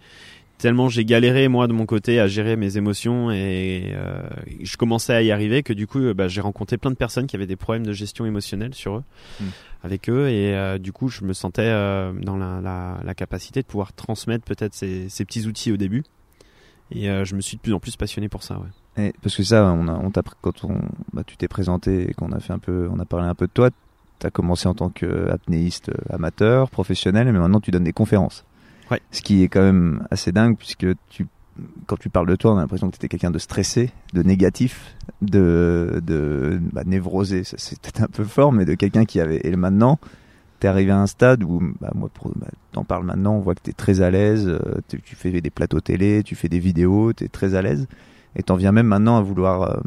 tellement 0.59 0.89
j'ai 0.89 1.05
galéré 1.05 1.49
moi 1.49 1.67
de 1.69 1.73
mon 1.73 1.87
côté 1.87 2.21
à 2.21 2.27
gérer 2.27 2.57
mes 2.57 2.77
émotions 2.77 3.31
et 3.31 3.93
euh, 3.95 4.21
je 4.61 4.77
commençais 4.77 5.15
à 5.15 5.23
y 5.23 5.31
arriver 5.31 5.63
que 5.63 5.73
du 5.73 5.87
coup 5.87 6.01
euh, 6.01 6.15
bah, 6.15 6.29
j'ai 6.29 6.41
rencontré 6.41 6.77
plein 6.79 6.91
de 6.91 6.97
personnes 6.97 7.27
qui 7.27 7.37
avaient 7.37 7.47
des 7.47 7.57
problèmes 7.57 7.87
de 7.87 7.93
gestion 7.93 8.27
émotionnelle 8.27 8.75
sur 8.75 8.97
eux 8.97 9.05
Mm. 9.41 9.45
avec 9.85 10.09
eux 10.11 10.29
et 10.29 10.55
euh, 10.55 10.79
du 10.79 10.93
coup 10.93 11.09
je 11.09 11.25
me 11.25 11.33
sentais 11.33 11.63
euh, 11.63 12.13
dans 12.13 12.37
la, 12.37 12.61
la, 12.61 12.99
la 13.05 13.15
capacité 13.15 13.63
de 13.63 13.67
pouvoir 13.67 13.93
transmettre 13.93 14.45
peut-être 14.45 14.75
ces, 14.75 15.09
ces 15.09 15.25
petits 15.25 15.47
outils 15.47 15.71
au 15.73 15.77
début 15.77 16.03
et 16.91 17.09
euh, 17.11 17.25
je 17.25 17.35
me 17.35 17.41
suis 17.41 17.57
de 17.57 17.63
plus 17.63 17.73
en 17.73 17.81
plus 17.81 17.97
passionné 17.97 18.29
pour 18.29 18.43
ça 18.43 18.59
ouais. 18.59 18.69
Et 19.01 19.13
parce 19.23 19.37
que 19.37 19.45
ça, 19.45 19.73
on 19.79 19.87
a, 19.87 19.93
on 19.93 20.11
t'a 20.11 20.23
quand 20.41 20.65
on, 20.65 20.81
bah, 21.13 21.23
tu 21.25 21.37
t'es 21.37 21.47
présenté 21.47 22.11
et 22.11 22.15
qu'on 22.15 22.33
a 22.33 22.41
fait 22.41 22.53
un 22.53 22.59
peu, 22.59 22.89
on 22.91 22.99
a 22.99 23.05
parlé 23.05 23.29
un 23.29 23.35
peu 23.37 23.47
de 23.47 23.53
toi. 23.53 23.71
T'as 24.19 24.31
commencé 24.31 24.67
en 24.67 24.75
tant 24.75 24.89
qu'apnéiste 24.89 25.93
amateur, 26.11 26.69
professionnel, 26.69 27.31
mais 27.33 27.39
maintenant 27.39 27.61
tu 27.61 27.71
donnes 27.71 27.85
des 27.85 27.93
conférences. 27.93 28.45
Ouais. 28.91 29.01
Ce 29.11 29.21
qui 29.23 29.43
est 29.43 29.49
quand 29.49 29.63
même 29.63 30.07
assez 30.11 30.33
dingue 30.33 30.57
puisque 30.57 30.87
tu, 31.11 31.27
quand 31.87 31.97
tu 31.99 32.09
parles 32.09 32.27
de 32.29 32.37
toi, 32.37 32.53
on 32.55 32.57
a 32.59 32.61
l'impression 32.61 32.89
que 32.89 32.93
tu 32.93 32.99
étais 32.99 33.09
quelqu'un 33.09 33.31
de 33.31 33.39
stressé, 33.39 33.91
de 34.15 34.23
négatif, 34.23 34.95
de, 35.23 36.01
de 36.05 36.61
bah, 36.73 36.83
névrosé. 36.87 37.43
C'est 37.45 37.79
peut-être 37.81 38.03
un 38.03 38.07
peu 38.07 38.25
fort, 38.25 38.53
mais 38.53 38.65
de 38.65 38.75
quelqu'un 38.75 39.05
qui 39.05 39.21
avait. 39.21 39.41
Et 39.45 39.55
maintenant, 39.57 39.99
t'es 40.61 40.69
arrivé 40.69 40.91
à 40.91 40.99
un 41.01 41.07
stade 41.07 41.43
où, 41.45 41.61
bah, 41.81 41.91
moi, 41.95 42.09
bah, 42.37 42.47
t'en 42.73 42.85
parles 42.85 43.05
maintenant, 43.05 43.35
on 43.35 43.41
voit 43.41 43.55
que 43.55 43.61
t'es 43.63 43.73
très 43.73 44.01
à 44.01 44.11
l'aise. 44.11 44.47
euh, 44.49 44.59
tu 44.89 45.01
tu 45.03 45.17
fais 45.17 45.41
des 45.41 45.51
plateaux 45.51 45.81
télé, 45.81 46.23
tu 46.23 46.35
fais 46.35 46.49
des 46.49 46.59
vidéos, 46.59 47.13
t'es 47.13 47.29
très 47.29 47.55
à 47.55 47.63
l'aise 47.63 47.87
et 48.37 48.43
t'en 48.43 48.57
viens 48.57 48.73
même 48.73 48.87
maintenant 48.87 49.17
à 49.17 49.23
vouloir 49.23 49.63
euh, 49.63 49.81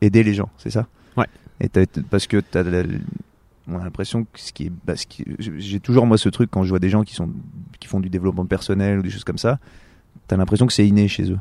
aider 0.00 0.22
les 0.22 0.34
gens, 0.34 0.50
c'est 0.58 0.70
ça? 0.70 0.86
Ouais. 1.16 1.26
Et 1.60 1.68
parce 2.10 2.26
que 2.26 2.38
t'as 2.38 2.62
la- 2.62 2.82
on 3.68 3.78
a 3.78 3.84
l'impression 3.84 4.24
que 4.24 4.40
ce 4.40 4.52
qui 4.52 4.66
est, 4.66 5.06
qui- 5.08 5.24
j'ai 5.38 5.80
toujours 5.80 6.06
moi 6.06 6.18
ce 6.18 6.28
truc 6.28 6.50
quand 6.50 6.62
je 6.62 6.70
vois 6.70 6.78
des 6.78 6.88
gens 6.88 7.02
qui 7.02 7.14
sont 7.14 7.30
qui 7.78 7.88
font 7.88 8.00
du 8.00 8.08
développement 8.08 8.46
personnel 8.46 8.98
ou 8.98 9.02
des 9.02 9.10
choses 9.10 9.24
comme 9.24 9.38
ça, 9.38 9.58
t'as 10.26 10.36
l'impression 10.36 10.66
que 10.66 10.72
c'est 10.72 10.86
inné 10.86 11.08
chez 11.08 11.30
eux. 11.30 11.38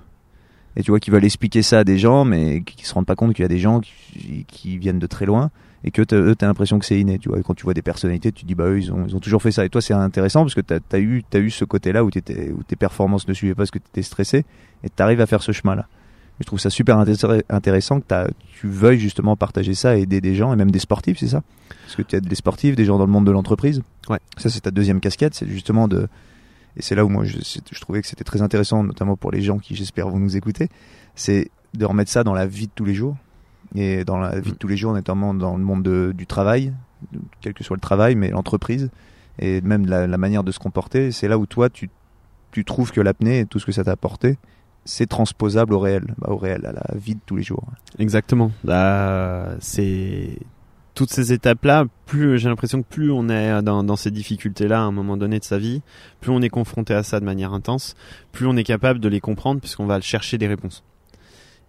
Et 0.75 0.83
tu 0.83 0.91
vois 0.91 0.99
qu'ils 0.99 1.11
veulent 1.11 1.25
expliquer 1.25 1.63
ça 1.63 1.79
à 1.79 1.83
des 1.83 1.97
gens, 1.97 2.23
mais 2.23 2.61
qui, 2.61 2.85
se 2.85 2.93
rendent 2.93 3.07
pas 3.07 3.15
compte 3.15 3.33
qu'il 3.33 3.41
y 3.41 3.45
a 3.45 3.49
des 3.49 3.57
gens 3.57 3.81
qui, 3.81 4.77
viennent 4.77 4.99
de 4.99 5.07
très 5.07 5.25
loin 5.25 5.49
et 5.83 5.89
que 5.89 6.01
eux 6.13 6.35
t'as 6.35 6.45
l'impression 6.45 6.77
que 6.77 6.85
c'est 6.85 6.99
inné. 6.99 7.17
Tu 7.17 7.29
vois, 7.29 7.41
quand 7.41 7.55
tu 7.55 7.63
vois 7.63 7.73
des 7.73 7.81
personnalités, 7.81 8.31
tu 8.31 8.43
te 8.43 8.47
dis 8.47 8.55
bah 8.55 8.65
eux 8.65 8.79
ils 8.79 8.91
ont 8.91 9.05
ils 9.07 9.15
ont 9.15 9.19
toujours 9.19 9.41
fait 9.41 9.51
ça. 9.51 9.65
Et 9.65 9.69
toi 9.69 9.81
c'est 9.81 9.93
intéressant 9.93 10.41
parce 10.41 10.53
que 10.53 10.61
t'as 10.61 10.79
as 10.91 10.99
eu 10.99 11.23
eu 11.33 11.49
ce 11.49 11.65
côté-là 11.65 12.03
où 12.03 12.07
où 12.09 12.63
tes 12.63 12.75
performances 12.75 13.27
ne 13.27 13.33
suivaient 13.33 13.55
pas 13.55 13.61
parce 13.61 13.71
que 13.71 13.79
t'étais 13.79 14.03
stressé 14.03 14.45
et 14.83 14.89
t'arrives 14.89 15.21
à 15.21 15.25
faire 15.25 15.41
ce 15.41 15.51
chemin-là. 15.51 15.87
Je 16.39 16.45
trouve 16.45 16.59
ça 16.59 16.69
super 16.69 16.97
intér- 16.97 17.41
intéressant 17.49 17.99
que 17.99 18.27
tu 18.59 18.67
veuilles 18.67 18.99
justement 18.99 19.35
partager 19.35 19.73
ça 19.73 19.97
et 19.97 20.01
aider 20.01 20.21
des 20.21 20.35
gens 20.35 20.53
et 20.53 20.55
même 20.55 20.69
des 20.71 20.79
sportifs, 20.79 21.17
c'est 21.19 21.29
ça? 21.29 21.41
Parce 21.83 21.95
que 21.95 22.03
tu 22.03 22.15
aides 22.15 22.27
des 22.27 22.35
sportifs, 22.35 22.75
des 22.75 22.85
gens 22.85 22.97
dans 22.97 23.05
le 23.05 23.11
monde 23.11 23.25
de 23.25 23.31
l'entreprise. 23.31 23.81
Ouais. 24.09 24.19
Ça, 24.37 24.49
c'est 24.49 24.61
ta 24.61 24.71
deuxième 24.71 24.99
casquette, 24.99 25.33
c'est 25.33 25.47
justement 25.47 25.87
de. 25.87 26.07
Et 26.75 26.83
c'est 26.83 26.93
là 26.93 27.03
où 27.03 27.09
moi, 27.09 27.23
je, 27.25 27.37
trouvais 27.81 28.01
que 28.01 28.07
c'était 28.07 28.23
très 28.23 28.43
intéressant, 28.43 28.83
notamment 28.83 29.15
pour 29.17 29.31
les 29.31 29.41
gens 29.41 29.57
qui, 29.57 29.75
j'espère, 29.75 30.09
vont 30.09 30.19
nous 30.19 30.37
écouter, 30.37 30.69
c'est 31.15 31.49
de 31.73 31.85
remettre 31.85 32.11
ça 32.11 32.23
dans 32.23 32.35
la 32.35 32.45
vie 32.45 32.67
de 32.67 32.71
tous 32.75 32.85
les 32.85 32.93
jours. 32.93 33.17
Et 33.75 34.05
dans 34.05 34.17
la 34.17 34.39
vie 34.39 34.51
de 34.51 34.57
tous 34.57 34.67
les 34.67 34.77
jours, 34.77 34.93
notamment 34.93 35.33
dans 35.33 35.57
le 35.57 35.63
monde 35.63 35.81
de- 35.81 36.13
du 36.15 36.27
travail, 36.27 36.71
quel 37.41 37.53
que 37.53 37.63
soit 37.63 37.75
le 37.75 37.81
travail, 37.81 38.15
mais 38.15 38.29
l'entreprise, 38.29 38.89
et 39.39 39.59
même 39.61 39.87
la, 39.87 40.05
la 40.07 40.17
manière 40.17 40.43
de 40.43 40.51
se 40.51 40.59
comporter. 40.59 41.11
C'est 41.11 41.27
là 41.27 41.37
où 41.39 41.45
toi, 41.47 41.69
tu, 41.69 41.89
tu 42.51 42.63
trouves 42.63 42.91
que 42.91 43.01
l'apnée 43.01 43.39
et 43.39 43.45
tout 43.45 43.59
ce 43.59 43.65
que 43.65 43.71
ça 43.71 43.83
t'a 43.83 43.91
apporté, 43.91 44.37
c'est 44.87 45.05
transposable 45.05 45.73
au 45.73 45.79
réel, 45.79 46.15
bah, 46.17 46.29
au 46.31 46.37
réel, 46.37 46.65
à 46.65 46.71
la 46.71 46.97
vie 46.97 47.15
de 47.15 47.19
tous 47.25 47.35
les 47.35 47.43
jours. 47.43 47.65
Exactement. 47.99 48.51
Bah, 48.63 49.55
c'est 49.59 50.39
toutes 50.95 51.11
ces 51.11 51.31
étapes-là. 51.33 51.85
Plus 52.05 52.39
j'ai 52.39 52.49
l'impression 52.49 52.81
que 52.81 52.87
plus 52.87 53.11
on 53.11 53.29
est 53.29 53.61
dans, 53.61 53.95
ces 53.95 54.09
difficultés-là 54.09 54.79
à 54.79 54.83
un 54.83 54.91
moment 54.91 55.17
donné 55.17 55.39
de 55.39 55.43
sa 55.43 55.57
vie, 55.57 55.81
plus 56.21 56.31
on 56.31 56.41
est 56.41 56.49
confronté 56.49 56.93
à 56.93 57.03
ça 57.03 57.19
de 57.19 57.25
manière 57.25 57.53
intense, 57.53 57.95
plus 58.31 58.47
on 58.47 58.55
est 58.57 58.63
capable 58.63 58.99
de 58.99 59.09
les 59.09 59.19
comprendre 59.19 59.59
puisqu'on 59.59 59.85
va 59.85 60.01
chercher 60.01 60.37
des 60.37 60.47
réponses. 60.47 60.83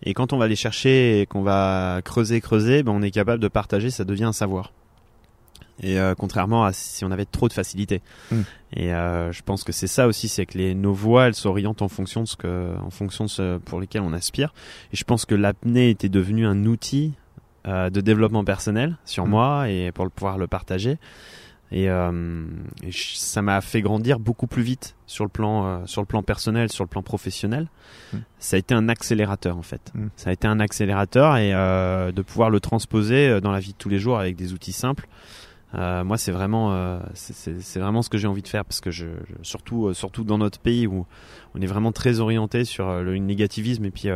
Et 0.03 0.15
quand 0.15 0.33
on 0.33 0.39
va 0.39 0.47
les 0.47 0.57
chercher 0.57 1.21
et 1.21 1.27
qu'on 1.27 1.43
va 1.43 2.01
creuser, 2.05 2.41
creuser, 2.41 2.83
ben 2.85 2.93
on 2.93 3.03
est 3.03 3.11
capable 3.11 3.43
de 3.43 3.49
partager. 3.49 3.91
Ça 3.91 4.05
devient 4.05 4.25
un 4.25 4.33
savoir. 4.33 4.73
Et 5.81 5.99
euh, 6.01 6.15
contrairement 6.17 6.65
à 6.65 6.73
si 6.73 7.05
on 7.05 7.11
avait 7.13 7.25
trop 7.25 7.47
de 7.49 7.53
facilité. 7.53 8.03
Mm. 8.33 8.41
Et 8.75 8.93
euh, 8.93 9.31
je 9.33 9.43
pense 9.43 9.63
que 9.65 9.73
c'est 9.73 9.87
ça 9.87 10.07
aussi, 10.09 10.29
c'est 10.29 10.45
que 10.45 10.59
les, 10.59 10.75
nos 10.75 10.93
voix, 10.93 11.27
elles 11.29 11.35
s'orientent 11.35 11.83
en 11.83 11.89
fonction 11.89 12.23
de 12.23 12.27
ce 12.29 12.37
que, 12.37 12.75
en 12.85 12.91
fonction 12.91 13.25
de 13.25 13.31
ce 13.31 13.59
pour 13.59 13.81
lesquels 13.81 14.03
on 14.03 14.13
aspire. 14.13 14.53
Et 14.93 14.97
je 14.97 15.05
pense 15.05 15.25
que 15.25 15.35
l'apnée 15.37 15.91
était 15.91 16.09
devenue 16.09 16.47
un 16.47 16.65
outil 16.67 17.15
euh, 17.67 17.91
de 17.91 18.01
développement 18.01 18.45
personnel 18.45 18.97
sur 19.05 19.27
Mm. 19.27 19.31
moi 19.31 19.69
et 19.71 19.93
pour 19.93 20.05
le 20.05 20.11
pouvoir 20.11 20.37
le 20.39 20.47
partager. 20.47 20.97
Et, 21.71 21.91
euh, 21.91 22.47
et 22.83 22.91
je- 22.91 23.15
ça 23.17 23.43
m'a 23.43 23.61
fait 23.61 23.83
grandir 23.83 24.19
beaucoup 24.19 24.47
plus 24.47 24.63
vite 24.63 24.97
sur 25.07 25.25
le 25.25 25.29
plan, 25.29 25.67
euh, 25.67 25.79
sur 25.85 26.01
le 26.01 26.07
plan 26.07 26.23
personnel, 26.23 26.73
sur 26.73 26.83
le 26.83 26.89
plan 26.89 27.03
professionnel. 27.03 27.69
Mm. 28.15 28.17
Ça 28.39 28.57
a 28.57 28.59
été 28.59 28.75
un 28.75 28.89
accélérateur 28.89 29.57
en 29.59 29.63
fait. 29.63 29.93
Ça 30.17 30.31
a 30.31 30.33
été 30.33 30.49
un 30.49 30.61
accélérateur 30.61 31.37
et 31.37 31.53
euh, 31.55 32.11
de 32.11 32.23
pouvoir 32.23 32.49
le 32.51 32.59
transposer 32.61 33.29
euh, 33.29 33.41
dans 33.41 33.51
la 33.53 33.61
vie 33.61 33.73
de 33.73 33.79
tous 33.79 33.91
les 33.91 33.99
jours 33.99 34.19
avec 34.19 34.35
des 34.35 34.55
outils 34.55 34.73
simples. 34.73 35.07
Euh, 35.75 36.03
moi, 36.03 36.17
c'est 36.17 36.33
vraiment, 36.33 36.73
euh, 36.73 36.99
c'est- 37.15 37.79
vraiment 37.79 38.01
ce 38.03 38.09
que 38.09 38.17
j'ai 38.17 38.27
envie 38.27 38.41
de 38.43 38.49
faire 38.49 38.65
parce 38.65 38.81
que 38.81 38.91
je, 38.91 39.05
je- 39.29 39.35
surtout, 39.43 39.89
euh, 39.89 39.95
surtout 39.95 40.25
dans 40.25 40.39
notre 40.39 40.59
pays 40.61 40.87
où 40.87 41.05
on 41.55 41.61
est 41.61 41.67
vraiment 41.67 41.93
très 41.93 42.21
orienté 42.21 42.65
sur 42.65 42.91
le 43.03 43.17
négativisme 43.19 43.85
et 43.85 43.91
puis 43.91 44.09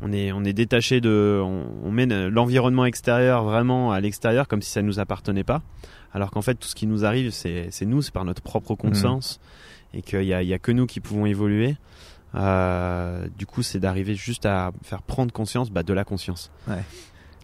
on 0.00 0.12
est, 0.12 0.30
on 0.30 0.44
est 0.44 0.52
détaché 0.52 1.00
de, 1.00 1.40
on, 1.44 1.64
on 1.84 1.90
met 1.90 2.06
l'environnement 2.30 2.84
extérieur 2.84 3.42
vraiment 3.42 3.90
à 3.90 4.00
l'extérieur 4.00 4.46
comme 4.46 4.62
si 4.62 4.70
ça 4.70 4.82
nous 4.82 5.00
appartenait 5.00 5.42
pas, 5.42 5.62
alors 6.14 6.30
qu'en 6.30 6.42
fait 6.42 6.54
tout 6.54 6.68
ce 6.68 6.76
qui 6.76 6.86
nous 6.86 7.04
arrive 7.04 7.30
c'est 7.32 7.70
nous, 7.84 8.00
c'est 8.00 8.12
par 8.14 8.24
notre 8.24 8.42
propre 8.42 8.76
conscience 8.76 9.40
et 9.94 10.02
qu'il 10.02 10.22
y 10.22 10.32
a, 10.32 10.42
il 10.44 10.48
y 10.48 10.54
a 10.54 10.60
que 10.60 10.70
nous 10.70 10.86
qui 10.86 11.00
pouvons 11.00 11.26
évoluer. 11.26 11.76
Du 12.34 13.46
coup, 13.46 13.62
c'est 13.62 13.80
d'arriver 13.80 14.14
juste 14.14 14.46
à 14.46 14.70
faire 14.82 15.02
prendre 15.02 15.32
conscience 15.32 15.70
bah, 15.70 15.82
de 15.82 15.92
la 15.92 16.04
conscience. 16.04 16.50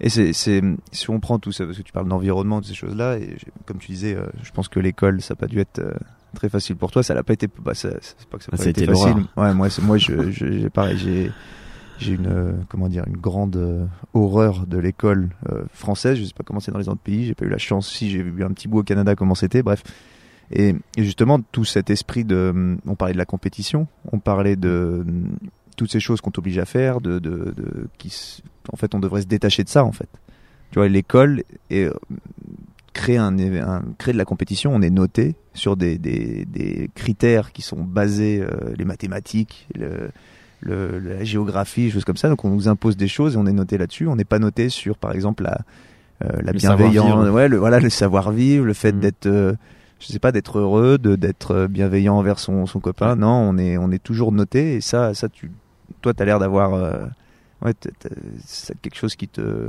Et 0.00 0.08
c'est, 0.08 0.32
si 0.32 1.10
on 1.10 1.20
prend 1.20 1.38
tout 1.38 1.52
ça, 1.52 1.64
parce 1.64 1.76
que 1.78 1.82
tu 1.82 1.92
parles 1.92 2.08
d'environnement, 2.08 2.60
de 2.60 2.66
ces 2.66 2.74
choses-là, 2.74 3.16
et 3.18 3.36
comme 3.64 3.78
tu 3.78 3.92
disais, 3.92 4.14
euh, 4.14 4.26
je 4.42 4.50
pense 4.50 4.68
que 4.68 4.80
l'école, 4.80 5.20
ça 5.22 5.34
n'a 5.34 5.36
pas 5.36 5.46
dû 5.46 5.60
être 5.60 5.78
euh, 5.78 5.94
très 6.34 6.48
facile 6.48 6.76
pour 6.76 6.90
toi. 6.90 7.02
Ça 7.02 7.14
n'a 7.14 7.22
pas 7.22 7.32
été, 7.32 7.48
bah, 7.62 7.74
c'est 7.74 7.90
pas 8.30 8.38
que 8.38 8.44
ça 8.44 8.50
Ah, 8.52 8.56
n'a 8.56 8.58
ça 8.58 8.64
pas 8.64 8.66
a 8.66 8.70
été 8.70 8.86
facile. 8.86 9.24
Ouais, 9.36 9.54
moi, 9.54 9.68
moi, 9.82 9.98
je, 9.98 10.30
j'ai 10.30 10.68
pareil, 10.68 10.98
j'ai, 10.98 11.30
j'ai 11.98 12.14
une, 12.14 12.26
euh, 12.26 12.52
comment 12.68 12.88
dire, 12.88 13.04
une 13.06 13.16
grande 13.16 13.88
horreur 14.14 14.66
de 14.66 14.78
l'école 14.78 15.30
française. 15.72 16.18
Je 16.18 16.24
sais 16.24 16.34
pas 16.34 16.42
comment 16.44 16.60
c'est 16.60 16.72
dans 16.72 16.78
les 16.78 16.88
autres 16.88 17.00
pays. 17.00 17.26
J'ai 17.26 17.34
pas 17.34 17.44
eu 17.44 17.50
la 17.50 17.58
chance. 17.58 17.88
Si 17.88 18.10
j'ai 18.10 18.22
vu 18.22 18.42
un 18.44 18.50
petit 18.50 18.66
bout 18.66 18.80
au 18.80 18.84
Canada, 18.84 19.14
comment 19.14 19.36
c'était. 19.36 19.62
Bref. 19.62 19.84
Et, 20.50 20.74
et 20.96 21.04
justement, 21.04 21.40
tout 21.40 21.64
cet 21.64 21.88
esprit 21.90 22.24
de, 22.24 22.50
hum, 22.52 22.78
on 22.86 22.96
parlait 22.96 23.14
de 23.14 23.18
la 23.18 23.24
compétition, 23.24 23.86
on 24.12 24.18
parlait 24.18 24.56
de 24.56 25.04
hum, 25.06 25.36
toutes 25.76 25.90
ces 25.90 26.00
choses 26.00 26.20
qu'on 26.20 26.30
t'oblige 26.30 26.58
à 26.58 26.64
faire, 26.64 27.00
de, 27.00 27.18
de, 27.18 27.52
de 27.56 27.88
qui, 27.98 28.42
en 28.72 28.76
fait, 28.76 28.94
on 28.94 29.00
devrait 29.00 29.22
se 29.22 29.26
détacher 29.26 29.64
de 29.64 29.68
ça, 29.68 29.84
en 29.84 29.92
fait. 29.92 30.08
Tu 30.70 30.78
vois, 30.78 30.88
l'école 30.88 31.42
et 31.70 31.88
créer 32.92 33.16
un, 33.16 33.36
éve- 33.36 33.62
un 33.62 33.82
créer 33.98 34.12
de 34.12 34.18
la 34.18 34.24
compétition, 34.24 34.72
on 34.74 34.80
est 34.82 34.90
noté 34.90 35.34
sur 35.52 35.76
des, 35.76 35.98
des, 35.98 36.44
des 36.46 36.90
critères 36.94 37.52
qui 37.52 37.62
sont 37.62 37.82
basés 37.82 38.40
euh, 38.40 38.72
les 38.78 38.84
mathématiques, 38.84 39.68
le, 39.74 40.10
le, 40.60 40.98
la 41.00 41.24
géographie, 41.24 41.90
choses 41.90 42.04
comme 42.04 42.16
ça. 42.16 42.28
Donc 42.28 42.44
on 42.44 42.50
nous 42.50 42.68
impose 42.68 42.96
des 42.96 43.08
choses 43.08 43.34
et 43.34 43.36
on 43.36 43.46
est 43.46 43.52
noté 43.52 43.78
là-dessus. 43.78 44.06
On 44.06 44.16
n'est 44.16 44.24
pas 44.24 44.38
noté 44.38 44.68
sur, 44.68 44.96
par 44.96 45.12
exemple, 45.12 45.42
la, 45.44 45.58
euh, 46.24 46.40
la 46.42 46.52
bienveillance, 46.52 47.28
ouais, 47.30 47.48
le, 47.48 47.56
voilà, 47.56 47.80
le 47.80 47.90
savoir-vivre, 47.90 48.64
le 48.64 48.74
fait 48.74 48.92
Mm. 48.92 49.00
d'être, 49.00 49.26
euh, 49.26 49.54
je 50.00 50.06
sais 50.06 50.18
pas, 50.20 50.32
d'être 50.32 50.58
heureux, 50.58 50.98
de 50.98 51.16
d'être 51.16 51.50
euh, 51.52 51.68
bienveillant 51.68 52.16
envers 52.16 52.38
son, 52.38 52.66
son 52.66 52.78
copain. 52.80 53.16
Non, 53.16 53.28
on 53.34 53.58
est 53.58 53.76
on 53.76 53.90
est 53.90 54.02
toujours 54.02 54.30
noté 54.32 54.74
et 54.76 54.80
ça, 54.80 55.14
ça 55.14 55.28
tu, 55.28 55.50
toi, 56.00 56.14
t'as 56.14 56.24
l'air 56.24 56.38
d'avoir, 56.38 56.74
euh, 56.74 57.06
ouais, 57.64 57.72
c'est 58.44 58.80
quelque 58.80 58.96
chose 58.96 59.16
qui 59.16 59.28
te, 59.28 59.68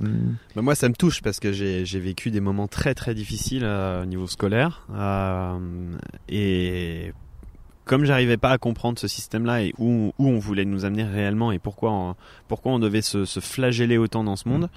Bah, 0.55 0.61
moi, 0.61 0.75
ça 0.75 0.89
me 0.89 0.93
touche 0.95 1.21
parce 1.21 1.39
que 1.39 1.51
j'ai 1.51 1.85
j'ai 1.85 1.99
vécu 1.99 2.31
des 2.31 2.39
moments 2.41 2.67
très 2.67 2.93
très 2.93 3.13
difficiles 3.15 3.63
euh, 3.63 4.03
au 4.03 4.05
niveau 4.05 4.27
scolaire 4.27 4.85
euh, 4.93 5.95
et 6.29 7.13
comme 7.85 8.03
j'arrivais 8.05 8.37
pas 8.37 8.49
à 8.51 8.57
comprendre 8.57 8.97
ce 8.97 9.07
système-là 9.07 9.61
et 9.63 9.73
où, 9.77 10.11
où 10.17 10.27
on 10.27 10.39
voulait 10.39 10.65
nous 10.65 10.85
amener 10.85 11.03
réellement 11.03 11.51
et 11.51 11.59
pourquoi 11.59 11.91
on, 11.91 12.15
pourquoi 12.47 12.71
on 12.71 12.79
devait 12.79 13.03
se, 13.03 13.25
se 13.25 13.39
flageller 13.39 13.97
autant 13.97 14.23
dans 14.23 14.35
ce 14.35 14.49
monde, 14.49 14.69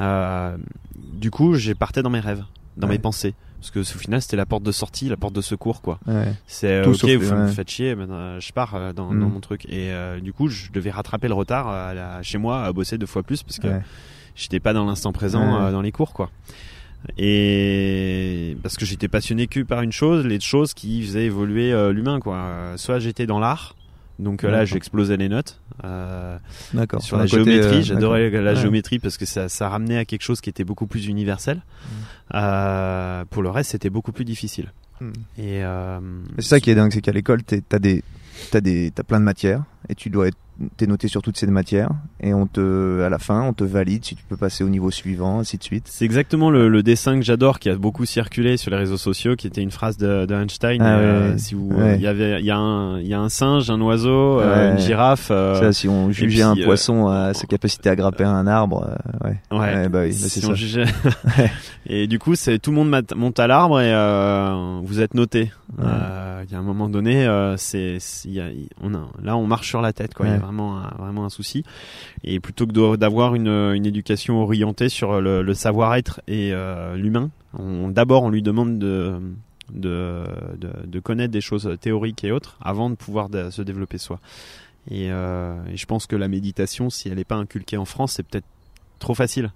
euh, 0.00 0.56
du 0.96 1.30
coup, 1.30 1.54
j'ai 1.54 1.74
partais 1.76 2.02
dans 2.02 2.10
mes 2.10 2.18
rêves, 2.20 2.44
dans 2.76 2.88
Ouais. 2.88 2.94
mes 2.94 2.98
pensées 2.98 3.34
parce 3.62 3.70
que 3.70 3.78
au 3.80 3.98
final 3.98 4.20
c'était 4.20 4.36
la 4.36 4.44
porte 4.44 4.62
de 4.64 4.72
sortie, 4.72 5.08
la 5.08 5.16
porte 5.16 5.32
de 5.34 5.40
secours 5.40 5.80
quoi. 5.80 5.98
Ouais. 6.06 6.34
C'est 6.46 6.84
euh, 6.84 6.92
ok, 6.92 7.04
vous 7.10 7.34
me 7.34 7.46
faites 7.46 7.70
chier, 7.70 7.94
maintenant, 7.94 8.16
euh, 8.16 8.40
je 8.40 8.52
pars 8.52 8.74
euh, 8.74 8.92
dans, 8.92 9.10
Mm. 9.12 9.20
dans 9.20 9.28
mon 9.28 9.40
truc. 9.40 9.64
Et 9.66 9.90
euh, 9.92 10.20
du 10.20 10.32
coup, 10.32 10.48
je 10.48 10.70
devais 10.72 10.90
rattraper 10.90 11.28
le 11.28 11.34
retard 11.34 11.68
à 11.68 11.94
la- 11.94 12.22
chez 12.22 12.36
moi, 12.38 12.64
à 12.64 12.72
bosser 12.72 12.98
deux 12.98 13.06
fois 13.06 13.22
plus 13.22 13.42
parce 13.42 13.58
que 13.58 13.68
Ouais. 13.68 13.80
j'étais 14.34 14.60
pas 14.60 14.72
dans 14.74 14.84
l'instant 14.84 15.12
présent 15.12 15.62
euh, 15.62 15.72
dans 15.72 15.80
les 15.80 15.92
cours 15.92 16.12
quoi. 16.12 16.30
Et 17.18 18.56
parce 18.62 18.76
que 18.76 18.84
j'étais 18.84 19.08
passionné 19.08 19.46
que 19.46 19.60
par 19.60 19.82
une 19.82 19.92
chose, 19.92 20.26
les 20.26 20.40
choses 20.40 20.74
qui 20.74 21.02
faisaient 21.02 21.24
évoluer 21.24 21.72
euh, 21.72 21.92
l'humain 21.92 22.20
quoi. 22.20 22.72
Soit 22.76 22.98
j'étais 22.98 23.26
dans 23.26 23.38
l'art, 23.40 23.74
donc 24.22 24.44
euh, 24.44 24.50
là 24.50 24.64
j'explosais 24.64 25.16
les 25.16 25.28
notes. 25.28 25.60
Euh, 25.84 26.38
D'accord. 26.74 27.02
sur 27.02 27.16
la 27.16 27.24
côté, 27.24 27.44
géométrie, 27.44 27.76
euh, 27.78 27.82
j'adorais 27.82 28.30
la 28.30 28.52
Ouais. 28.52 28.56
géométrie 28.56 28.98
parce 28.98 29.16
que 29.18 29.24
ça, 29.26 29.48
ça 29.48 29.68
ramenait 29.68 29.98
à 29.98 30.04
quelque 30.04 30.22
chose 30.22 30.40
qui 30.40 30.48
était 30.50 30.64
beaucoup 30.64 30.86
plus 30.86 31.06
universel. 31.06 31.62
Euh, 32.34 33.24
pour 33.30 33.42
le 33.42 33.50
reste, 33.50 33.70
c'était 33.72 33.90
beaucoup 33.90 34.12
plus 34.12 34.24
difficile. 34.24 34.72
Hmm. 35.00 35.10
Et 35.38 35.62
C'est 36.38 36.44
ça 36.48 36.60
qui 36.60 36.70
est 36.70 36.74
dingue, 36.74 36.92
c'est 36.92 37.00
qu'à 37.00 37.12
l'école, 37.12 37.42
t'as 37.42 37.78
des, 37.78 38.02
t'as 38.50 38.60
des, 38.60 38.90
t'as 38.94 39.02
plein 39.02 39.18
de 39.20 39.24
matières 39.24 39.64
et 39.88 39.94
tu 39.94 40.10
dois 40.10 40.28
être, 40.28 40.38
t'es 40.76 40.86
noté 40.86 41.08
sur 41.08 41.22
toutes 41.22 41.36
ces 41.36 41.46
matières 41.46 41.88
et 42.20 42.34
on 42.34 42.46
te, 42.46 43.00
à 43.02 43.08
la 43.08 43.18
fin, 43.18 43.42
on 43.42 43.52
te 43.52 43.64
valide 43.64 44.04
si 44.04 44.14
tu 44.14 44.22
peux 44.28 44.36
passer 44.36 44.62
au 44.62 44.68
niveau 44.68 44.90
suivant, 44.90 45.40
ainsi 45.40 45.58
de 45.58 45.62
suite. 45.64 45.84
C'est 45.88 46.04
exactement 46.04 46.50
le, 46.50 46.68
le 46.68 46.82
dessin 46.82 47.16
que 47.16 47.24
j'adore, 47.24 47.58
qui 47.58 47.68
a 47.70 47.74
beaucoup 47.76 48.04
circulé 48.04 48.56
sur 48.56 48.70
les 48.70 48.76
réseaux 48.76 48.96
sociaux, 48.98 49.34
qui 49.34 49.46
était 49.46 49.62
une 49.62 49.70
phrase 49.70 49.96
de, 49.96 50.26
de 50.26 50.34
Einstein. 50.34 50.80
Ah 50.82 50.98
euh, 50.98 51.32
ouais. 51.32 51.38
si 51.38 51.54
vous, 51.54 51.70
Ouais. 51.72 51.96
il 51.96 52.02
y 52.02 52.06
avait, 52.06 52.38
il 52.40 52.46
y 52.46 52.50
a 52.50 52.56
un, 52.58 53.00
il 53.00 53.06
y 53.06 53.14
a 53.14 53.20
un 53.20 53.28
singe, 53.28 53.70
un 53.70 53.80
oiseau, 53.80 54.40
euh, 54.40 54.68
Ouais. 54.68 54.72
une 54.72 54.78
girafe. 54.78 55.28
euh, 55.30 55.58
ça, 55.58 55.72
si 55.72 55.88
on 55.88 56.10
jugeait 56.12 56.26
puis, 56.28 56.42
un 56.42 56.56
euh, 56.56 56.64
poisson 56.64 57.08
à 57.08 57.32
sa 57.34 57.46
capacité 57.46 57.88
à 57.88 57.96
grimper 57.96 58.24
un 58.24 58.46
arbre, 58.46 58.86
euh, 59.24 59.28
ouais. 59.28 59.40
Ouais, 59.50 59.88
bah 59.88 60.00
oui, 60.02 60.08
bah, 60.10 60.28
si 60.28 60.44
on 60.46 60.54
jugeait- 60.54 60.84
et 61.86 62.06
du 62.06 62.18
coup, 62.18 62.34
c'est 62.34 62.58
tout 62.58 62.70
le 62.70 62.76
monde 62.76 63.04
monte 63.16 63.40
à 63.40 63.46
l'arbre 63.46 63.80
et 63.80 63.92
euh, 63.92 64.80
vous 64.82 65.00
êtes 65.00 65.14
noté. 65.14 65.50
Euh, 65.82 66.44
Il 66.46 66.52
y 66.52 66.54
a 66.54 66.58
un 66.58 66.62
moment 66.62 66.88
donné, 66.88 67.24
euh, 67.26 67.56
c'est, 67.56 67.98
on 68.82 68.94
a, 68.94 69.08
là, 69.22 69.36
on 69.36 69.46
marche 69.46 69.68
sur 69.68 69.80
la 69.80 69.92
tête, 69.92 70.12
quoi. 70.14 70.26
Vraiment, 70.42 70.78
un, 70.78 70.94
vraiment 70.98 71.24
un 71.24 71.30
souci. 71.30 71.64
Et 72.24 72.40
plutôt 72.40 72.66
que 72.66 72.96
d'avoir 72.96 73.34
une, 73.34 73.48
une 73.48 73.86
éducation 73.86 74.42
orientée 74.42 74.88
sur 74.88 75.20
le, 75.20 75.54
savoir-être 75.54 76.20
et 76.26 76.52
euh, 76.52 76.96
l'humain, 76.96 77.30
d'abord, 77.58 78.24
on 78.24 78.30
lui 78.30 78.42
demande 78.42 78.78
de, 78.78 79.20
de, 79.72 80.24
de, 80.84 81.00
connaître 81.00 81.32
des 81.32 81.40
choses 81.40 81.76
théoriques 81.80 82.24
et 82.24 82.32
autres 82.32 82.56
avant 82.60 82.90
de 82.90 82.94
pouvoir 82.94 83.28
se 83.50 83.62
développer 83.62 83.98
soi. 83.98 84.20
Et, 84.90 85.10
euh, 85.10 85.54
et 85.70 85.76
je 85.76 85.86
pense 85.86 86.06
que 86.06 86.16
la 86.16 86.28
méditation, 86.28 86.90
si 86.90 87.08
elle 87.08 87.16
n'est 87.16 87.24
pas 87.24 87.36
inculquée 87.36 87.76
en 87.76 87.84
France, 87.84 88.14
c'est 88.14 88.22
peut-être 88.22 88.46
trop 88.98 89.14
facile 89.14 89.50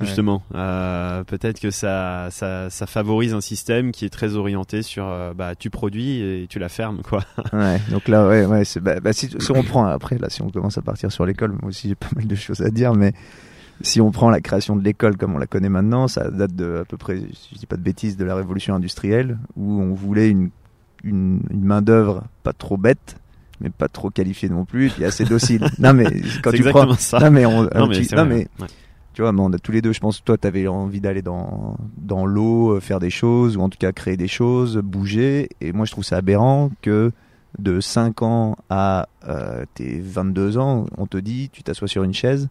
justement. 0.00 0.42
Euh, 0.54 1.24
peut-être 1.24 1.60
que 1.60 1.70
ça, 1.70 2.28
ça, 2.30 2.70
ça 2.70 2.86
favorise 2.86 3.34
un 3.34 3.40
système 3.40 3.92
qui 3.92 4.04
est 4.04 4.10
très 4.10 4.34
orienté 4.34 4.82
sur 4.82 5.06
euh, 5.06 5.32
bah 5.34 5.54
tu 5.54 5.70
produis 5.70 6.20
et 6.20 6.46
tu 6.48 6.58
la 6.58 6.68
fermes 6.68 7.02
quoi. 7.02 7.24
Ouais, 7.52 7.80
donc 7.90 8.08
là, 8.08 8.26
ouais, 8.28 8.46
ouais, 8.46 8.62
bah, 8.80 9.00
bah, 9.00 9.12
si, 9.12 9.28
si 9.38 9.50
on 9.52 9.62
prend 9.62 9.84
après, 9.86 10.18
là, 10.18 10.28
si 10.30 10.42
on 10.42 10.50
commence 10.50 10.78
à 10.78 10.82
partir 10.82 11.10
sur 11.12 11.24
l'école, 11.26 11.52
moi 11.52 11.68
aussi 11.70 11.88
j'ai 11.88 11.94
pas 11.94 12.08
mal 12.14 12.26
de 12.26 12.34
choses 12.34 12.60
à 12.62 12.70
dire, 12.70 12.94
mais 12.94 13.12
si 13.80 14.00
on 14.00 14.10
prend 14.10 14.28
la 14.30 14.40
création 14.40 14.74
de 14.76 14.82
l'école 14.84 15.16
comme 15.16 15.34
on 15.34 15.38
la 15.38 15.46
connaît 15.46 15.68
maintenant, 15.68 16.08
ça 16.08 16.30
date 16.30 16.54
de 16.54 16.78
à 16.80 16.84
peu 16.84 16.96
près, 16.96 17.18
si 17.18 17.50
je 17.54 17.58
dis 17.58 17.66
pas 17.66 17.76
de 17.76 17.82
bêtises, 17.82 18.16
de 18.16 18.24
la 18.24 18.34
révolution 18.34 18.74
industrielle, 18.74 19.38
où 19.56 19.80
on 19.80 19.94
voulait 19.94 20.28
une, 20.30 20.50
une, 21.04 21.40
une 21.50 21.62
main 21.64 21.80
d'œuvre 21.80 22.24
pas 22.42 22.52
trop 22.52 22.76
bête, 22.76 23.16
mais 23.60 23.70
pas 23.70 23.88
trop 23.88 24.10
qualifiée 24.10 24.48
non 24.48 24.64
plus, 24.64 24.86
et 24.86 24.90
puis 24.90 25.04
assez 25.04 25.24
docile. 25.24 25.64
non 25.78 25.92
mais 25.94 26.06
quand 26.42 26.50
tu 26.52 26.62
prends, 26.64 26.92
ça. 26.94 27.20
non 27.20 27.30
mais 27.30 27.46
on, 27.46 27.62
Non, 27.62 27.68
un 27.72 27.86
mais 27.88 27.94
petit- 27.98 28.04
c'est 28.06 28.16
non, 28.16 28.24
vrai, 28.24 28.34
mais 28.34 28.48
ouais. 28.64 28.68
Tu 29.18 29.22
vois, 29.22 29.32
mais 29.32 29.40
on 29.40 29.52
a 29.52 29.58
tous 29.58 29.72
les 29.72 29.82
deux, 29.82 29.92
je 29.92 29.98
pense, 29.98 30.22
toi, 30.22 30.38
tu 30.38 30.46
avais 30.46 30.68
envie 30.68 31.00
d'aller 31.00 31.22
dans, 31.22 31.76
dans 31.96 32.24
l'eau, 32.24 32.76
euh, 32.76 32.80
faire 32.80 33.00
des 33.00 33.10
choses, 33.10 33.56
ou 33.56 33.60
en 33.62 33.68
tout 33.68 33.76
cas 33.76 33.90
créer 33.90 34.16
des 34.16 34.28
choses, 34.28 34.76
bouger. 34.76 35.48
Et 35.60 35.72
moi, 35.72 35.86
je 35.86 35.90
trouve 35.90 36.04
ça 36.04 36.18
aberrant 36.18 36.70
que 36.82 37.10
de 37.58 37.80
5 37.80 38.22
ans 38.22 38.54
à 38.70 39.08
euh, 39.26 39.64
tes 39.74 39.98
22 39.98 40.56
ans, 40.58 40.86
on 40.96 41.06
te 41.08 41.16
dit, 41.16 41.50
tu 41.52 41.64
t'assois 41.64 41.88
sur 41.88 42.04
une 42.04 42.14
chaise, 42.14 42.48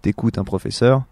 t'écoutes 0.00 0.38
un 0.38 0.44
professeur, 0.44 1.02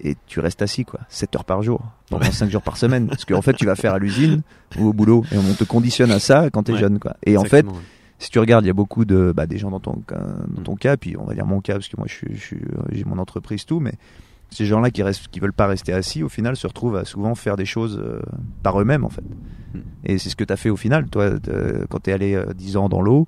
et 0.00 0.16
tu 0.26 0.40
restes 0.40 0.60
assis, 0.60 0.84
quoi, 0.84 1.00
7 1.08 1.34
heures 1.36 1.44
par 1.46 1.62
jour, 1.62 1.80
pendant 2.10 2.26
Ouais. 2.26 2.30
5 2.30 2.50
jours 2.50 2.60
par 2.60 2.76
semaine. 2.76 3.06
Parce 3.08 3.24
qu'en 3.24 3.40
fait, 3.40 3.54
tu 3.54 3.64
vas 3.64 3.74
faire 3.74 3.94
à 3.94 3.98
l'usine 3.98 4.42
ou 4.78 4.88
au 4.88 4.92
boulot, 4.92 5.24
et 5.32 5.38
on 5.38 5.54
te 5.54 5.64
conditionne 5.64 6.10
à 6.10 6.18
ça 6.18 6.50
quand 6.50 6.64
t'es 6.64 6.72
Ouais. 6.74 6.78
jeune, 6.78 6.98
quoi. 6.98 7.16
Et 7.24 7.38
en 7.38 7.44
fait, 7.44 7.64
si 8.18 8.28
tu 8.30 8.38
regardes, 8.38 8.66
il 8.66 8.68
y 8.68 8.70
a 8.70 8.74
beaucoup 8.74 9.06
de 9.06 9.32
bah, 9.34 9.46
des 9.46 9.56
gens 9.56 9.70
dans 9.70 9.80
ton 9.80 9.94
cas, 10.06 10.20
dans 10.48 10.62
ton 10.62 10.74
cas, 10.76 10.98
puis 10.98 11.16
on 11.18 11.24
va 11.24 11.32
dire 11.32 11.46
mon 11.46 11.62
cas 11.62 11.72
parce 11.74 11.88
que 11.88 11.96
moi 11.96 12.06
je 12.06 12.34
je 12.34 12.54
j'ai 12.92 13.04
mon 13.04 13.18
entreprise 13.18 13.64
tout, 13.66 13.78
mais 13.80 13.92
ces 14.50 14.64
gens-là 14.66 14.90
qui 14.90 15.02
restent, 15.02 15.28
qui 15.28 15.40
veulent 15.40 15.52
pas 15.52 15.66
rester 15.66 15.92
assis, 15.92 16.22
au 16.22 16.28
final 16.28 16.56
se 16.56 16.66
retrouvent 16.66 16.96
à 16.96 17.04
souvent 17.04 17.34
faire 17.34 17.56
des 17.56 17.66
choses 17.66 18.00
euh, 18.02 18.20
par 18.62 18.80
eux-mêmes 18.80 19.04
en 19.04 19.10
fait. 19.10 19.24
Mm. 19.74 19.78
Et 20.04 20.18
c'est 20.18 20.28
ce 20.30 20.36
que 20.36 20.44
tu 20.44 20.52
as 20.52 20.56
fait 20.56 20.70
au 20.70 20.76
final, 20.76 21.08
toi, 21.08 21.30
quand 21.90 22.00
tu 22.04 22.10
es 22.10 22.12
allé 22.12 22.34
euh, 22.34 22.52
10 22.54 22.76
ans 22.76 22.88
dans 22.88 23.02
l'eau. 23.02 23.26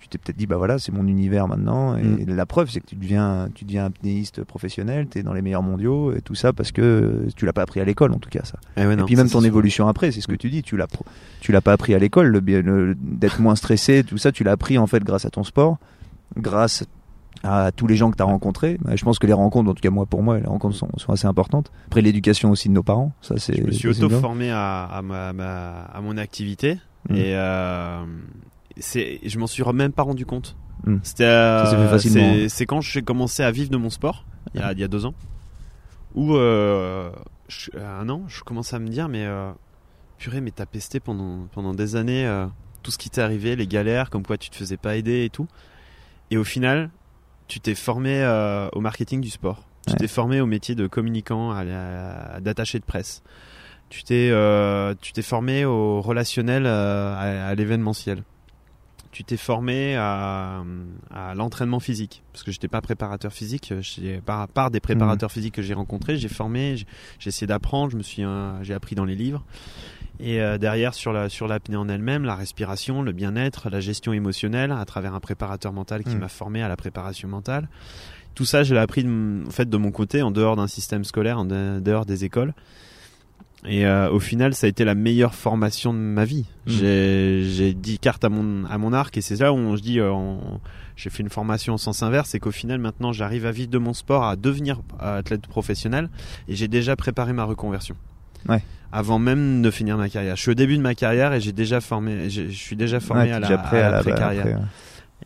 Tu 0.00 0.06
t'es 0.06 0.16
peut-être 0.16 0.36
dit 0.36 0.46
bah 0.46 0.56
voilà 0.56 0.78
c'est 0.78 0.92
mon 0.92 1.08
univers 1.08 1.48
maintenant 1.48 1.96
et 1.96 2.04
Mm. 2.04 2.36
la 2.36 2.46
preuve 2.46 2.70
c'est 2.70 2.78
que 2.78 2.86
tu 2.86 2.94
deviens 2.94 3.48
tu 3.52 3.64
deviens 3.64 3.86
apnéiste 3.86 4.44
professionnel 4.44 5.08
tu 5.10 5.18
es 5.18 5.24
dans 5.24 5.32
les 5.32 5.42
meilleurs 5.42 5.64
mondiaux 5.64 6.12
et 6.14 6.20
tout 6.20 6.36
ça 6.36 6.52
parce 6.52 6.70
que 6.70 7.26
tu 7.34 7.44
l'as 7.46 7.52
pas 7.52 7.62
appris 7.62 7.80
à 7.80 7.84
l'école 7.84 8.12
en 8.12 8.18
tout 8.20 8.30
cas 8.30 8.44
ça 8.44 8.60
Eh 8.76 8.86
ouais, 8.86 8.92
et 8.92 8.96
non, 8.96 9.06
puis 9.06 9.16
même 9.16 9.28
ton 9.28 9.42
évolution 9.42 9.88
après, 9.88 10.12
c'est 10.12 10.20
ce 10.20 10.28
que 10.28 10.36
tu 10.36 10.50
dis, 10.50 10.62
tu 10.62 10.76
l'as 10.76 10.86
tu 11.40 11.50
l'as 11.50 11.60
pas 11.60 11.72
appris 11.72 11.94
à 11.94 11.98
l'école, 11.98 12.28
le, 12.28 12.38
le- 12.38 12.94
d'être 12.96 13.40
moins 13.40 13.56
stressé, 13.56 14.04
tout 14.04 14.18
ça, 14.18 14.30
tu 14.30 14.44
l'as 14.44 14.52
appris 14.52 14.78
en 14.78 14.86
fait 14.86 15.02
grâce 15.02 15.24
à 15.24 15.30
ton 15.30 15.42
sport, 15.42 15.78
grâce 16.36 16.84
à 17.44 17.70
tous 17.72 17.86
les 17.86 17.96
gens 17.96 18.10
que 18.10 18.16
tu 18.16 18.22
as 18.22 18.26
rencontrés. 18.26 18.78
Bah, 18.82 18.96
Je 18.96 19.04
pense 19.04 19.18
que 19.18 19.26
les 19.26 19.32
rencontres, 19.32 19.70
en 19.70 19.74
tout 19.74 19.80
cas 19.82 19.90
moi 19.90 20.06
pour 20.06 20.22
moi, 20.22 20.38
les 20.38 20.46
rencontres 20.46 20.76
sont, 20.76 20.88
sont 20.96 21.12
assez 21.12 21.26
importantes. 21.26 21.70
Après 21.86 22.00
l'éducation 22.02 22.50
aussi 22.50 22.68
de 22.68 22.74
nos 22.74 22.82
parents, 22.82 23.12
ça 23.20 23.36
c'est. 23.38 23.56
Je 23.56 23.62
me 23.62 23.70
suis 23.72 23.88
auto-formé 23.88 24.50
à, 24.50 24.84
à, 24.84 25.02
ma, 25.02 25.32
ma- 25.32 25.82
à 25.82 26.00
mon 26.00 26.16
activité 26.16 26.78
Mm. 27.08 27.14
et 27.14 27.36
euh, 27.36 28.04
je 28.76 29.38
m'en 29.38 29.46
suis 29.46 29.62
même 29.72 29.92
pas 29.92 30.02
rendu 30.02 30.26
compte. 30.26 30.56
Mm. 30.84 30.96
C'était, 31.04 31.24
euh, 31.24 31.98
c'est, 31.98 32.20
hein. 32.20 32.46
c'est 32.48 32.66
quand 32.66 32.80
j'ai 32.80 33.02
commencé 33.02 33.42
à 33.44 33.50
vivre 33.52 33.70
de 33.70 33.76
mon 33.76 33.88
sport, 33.88 34.24
il 34.54 34.60
y 34.60 34.62
a, 34.64 34.72
il 34.72 34.78
y 34.80 34.84
a 34.84 34.88
deux 34.88 35.06
ans, 35.06 35.14
où 36.16 36.34
euh, 36.34 37.10
je- 37.48 37.70
un 37.78 38.08
an, 38.08 38.22
je 38.26 38.42
commençais 38.42 38.74
à 38.76 38.78
me 38.80 38.88
dire 38.88 39.08
mais 39.08 39.24
euh, 39.26 39.50
purée, 40.18 40.40
mais 40.40 40.50
t'as 40.50 40.66
pesté 40.66 40.98
pendant 41.00 41.46
pendant 41.52 41.72
des 41.72 41.94
années 41.96 42.26
euh, 42.26 42.46
tout 42.82 42.90
ce 42.90 42.98
qui 42.98 43.10
t'est 43.10 43.22
arrivé, 43.22 43.54
les 43.56 43.66
galères, 43.68 44.10
comme 44.10 44.24
quoi 44.26 44.36
tu 44.36 44.50
te 44.50 44.56
faisais 44.56 44.76
pas 44.76 44.96
aider 44.96 45.24
et 45.24 45.30
tout, 45.30 45.46
et 46.30 46.36
au 46.36 46.44
final, 46.44 46.90
tu 47.48 47.60
t'es 47.60 47.74
formé 47.74 48.22
euh, 48.22 48.68
au 48.72 48.80
marketing 48.80 49.20
du 49.20 49.30
sport. 49.30 49.64
Tu 49.86 49.92
Ouais. 49.94 49.98
t'es 50.00 50.08
formé 50.08 50.40
au 50.40 50.46
métier 50.46 50.74
de 50.74 50.86
communicant, 50.86 51.54
d'attaché 52.40 52.78
de 52.78 52.84
presse. 52.84 53.22
Tu 53.88 54.02
t'es 54.04 54.28
euh, 54.30 54.94
tu 55.00 55.12
t'es 55.14 55.22
formé 55.22 55.64
au 55.64 56.02
relationnel 56.02 56.64
euh, 56.66 57.14
à, 57.16 57.48
à 57.48 57.54
l'événementiel. 57.54 58.22
Tu 59.10 59.24
t'es 59.24 59.38
formé 59.38 59.96
à, 59.96 60.62
à 61.10 61.34
l'entraînement 61.34 61.80
physique 61.80 62.22
parce 62.32 62.44
que 62.44 62.52
j'étais 62.52 62.68
pas 62.68 62.82
préparateur 62.82 63.32
physique. 63.32 63.72
J'ai- 63.80 64.20
Par 64.20 64.46
part 64.48 64.70
des 64.70 64.80
préparateurs 64.80 65.32
physiques 65.32 65.54
que 65.54 65.62
j'ai 65.62 65.72
rencontrés, 65.72 66.18
j'ai 66.18 66.28
formé, 66.28 66.76
j'ai 67.18 67.28
essayé 67.28 67.46
d'apprendre, 67.46 67.90
je 67.90 67.96
me 67.96 68.02
suis 68.02 68.22
j'ai 68.60 68.74
appris 68.74 68.94
dans 68.94 69.06
les 69.06 69.14
livres. 69.16 69.42
Et 70.20 70.40
euh, 70.40 70.58
derrière 70.58 70.94
sur 70.94 71.12
la 71.12 71.28
sur 71.28 71.46
l'apnée 71.46 71.76
en 71.76 71.88
elle-même, 71.88 72.24
la 72.24 72.34
respiration, 72.34 73.02
le 73.02 73.12
bien-être, 73.12 73.70
la 73.70 73.80
gestion 73.80 74.12
émotionnelle 74.12 74.72
à 74.72 74.84
travers 74.84 75.14
un 75.14 75.20
préparateur 75.20 75.72
mental 75.72 76.02
qui 76.02 76.16
Mm. 76.16 76.20
m'a 76.20 76.28
formé 76.28 76.62
à 76.62 76.68
la 76.68 76.76
préparation 76.76 77.28
mentale. 77.28 77.68
Tout 78.34 78.44
ça, 78.44 78.62
je 78.64 78.74
l'ai 78.74 78.80
appris 78.80 79.04
de, 79.04 79.44
en 79.46 79.50
fait 79.50 79.68
de 79.68 79.76
mon 79.76 79.90
côté, 79.92 80.22
en 80.22 80.30
dehors 80.30 80.56
d'un 80.56 80.66
système 80.68 81.04
scolaire, 81.04 81.38
en 81.38 81.44
de- 81.44 81.80
dehors 81.80 82.04
des 82.06 82.24
écoles. 82.24 82.52
Et 83.66 83.86
euh, 83.86 84.08
au 84.10 84.20
final, 84.20 84.54
ça 84.54 84.66
a 84.66 84.70
été 84.70 84.84
la 84.84 84.94
meilleure 84.94 85.34
formation 85.34 85.92
de 85.92 85.98
ma 85.98 86.24
vie. 86.24 86.46
Mm. 86.66 86.70
J'ai 86.70 87.74
10 87.74 87.98
cartes 87.98 88.24
à 88.24 88.28
mon, 88.28 88.64
à 88.66 88.78
mon 88.78 88.92
arc 88.92 89.16
et 89.16 89.20
c'est 89.20 89.36
là 89.40 89.52
où 89.52 89.56
on, 89.56 89.74
je 89.76 89.82
dis, 89.82 89.98
euh, 89.98 90.12
j'ai 90.94 91.10
fait 91.10 91.22
une 91.24 91.28
formation 91.28 91.74
en 91.74 91.78
sens 91.78 92.02
inverse, 92.04 92.30
c'est 92.30 92.38
qu'au 92.38 92.52
final, 92.52 92.78
maintenant, 92.78 93.12
j'arrive 93.12 93.46
à 93.46 93.50
vivre 93.50 93.70
de 93.70 93.78
mon 93.78 93.94
sport, 93.94 94.24
à 94.24 94.36
devenir 94.36 94.80
athlète 95.00 95.46
professionnel 95.48 96.08
et 96.48 96.54
j'ai 96.54 96.68
déjà 96.68 96.94
préparé 96.94 97.32
ma 97.32 97.42
reconversion. 97.44 97.96
Ouais. 98.48 98.62
Avant 98.92 99.18
même 99.18 99.60
de 99.62 99.70
finir 99.70 99.96
ma 99.98 100.08
carrière. 100.08 100.36
Je 100.36 100.40
suis 100.42 100.50
au 100.50 100.54
début 100.54 100.76
de 100.76 100.82
ma 100.82 100.94
carrière 100.94 101.32
et 101.34 101.40
j'ai 101.40 101.52
déjà 101.52 101.80
formé, 101.80 102.30
je 102.30 102.48
suis 102.48 102.74
déjà 102.76 103.00
formé 103.00 103.24
Ouais, 103.24 103.32
à 103.32 103.40
la, 103.40 103.58
prêt 103.58 103.82
à 103.82 103.88
à 103.88 103.90
la 103.90 103.98
pré-carrière. 104.00 104.46
ouais. 104.46 104.54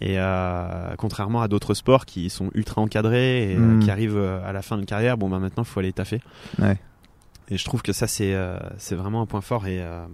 Et 0.01 0.19
euh, 0.19 0.95
contrairement 0.97 1.43
à 1.43 1.49
d'autres 1.49 1.75
sports 1.75 2.07
qui 2.07 2.29
sont 2.31 2.51
ultra 2.55 2.81
encadrés 2.81 3.53
et 3.53 3.57
euh, 3.57 3.59
Mm. 3.61 3.81
qui 3.81 3.91
arrivent 3.91 4.17
euh, 4.17 4.45
à 4.49 4.53
la 4.53 4.63
fin 4.63 4.79
de 4.79 4.85
carrière, 4.85 5.17
bon 5.17 5.29
bah 5.29 5.39
maintenant 5.39 5.63
il 5.63 5.69
faut 5.69 5.79
aller 5.81 5.93
taffer. 5.93 6.21
Ouais. 6.59 6.77
Et 7.51 7.57
je 7.59 7.65
trouve 7.65 7.83
que 7.83 7.93
ça 7.93 8.07
c'est 8.09 8.35
euh, 8.35 8.57
c'est 8.79 8.97
vraiment 8.97 9.21
un 9.23 9.27
point 9.27 9.43
fort 9.43 9.67
et 9.67 9.81
euh, 9.81 10.05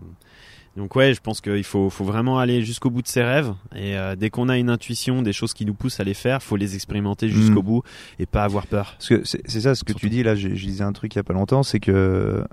donc 0.77 0.95
ouais, 0.97 1.15
je 1.15 1.21
pense 1.21 1.41
qu'il 1.41 1.65
faut 1.65 1.89
faut 1.89 2.05
vraiment 2.05 2.39
aller 2.39 2.63
jusqu'au 2.63 2.91
bout 2.91 3.01
de 3.03 3.09
ses 3.09 3.23
rêves 3.23 3.55
et 3.75 3.97
euh, 3.97 4.15
dès 4.17 4.29
qu'on 4.31 4.49
a 4.51 4.59
une 4.59 4.69
intuition, 4.69 5.23
des 5.23 5.33
choses 5.33 5.55
qui 5.55 5.65
nous 5.65 5.75
poussent 5.75 6.01
à 6.01 6.05
les 6.05 6.15
faire, 6.15 6.43
faut 6.43 6.57
les 6.57 6.75
expérimenter 6.75 7.29
jusqu'au 7.31 7.63
Mm. 7.63 7.67
bout 7.67 7.83
et 8.19 8.27
pas 8.27 8.43
avoir 8.45 8.67
peur. 8.67 8.95
Parce 8.99 9.09
que 9.09 9.23
c'est 9.25 9.41
c'est 9.49 9.63
ça 9.63 9.75
ce 9.75 9.85
que 9.85 9.93
Surtout. 9.93 10.01
tu 10.07 10.11
dis 10.11 10.23
là, 10.23 10.35
je, 10.35 10.49
je 10.49 10.67
disais 10.67 10.85
un 10.85 10.93
truc 10.93 11.15
il 11.15 11.19
y 11.19 11.21
a 11.21 11.25
pas 11.25 11.33
longtemps, 11.35 11.63
c'est 11.63 11.81
que 11.81 12.45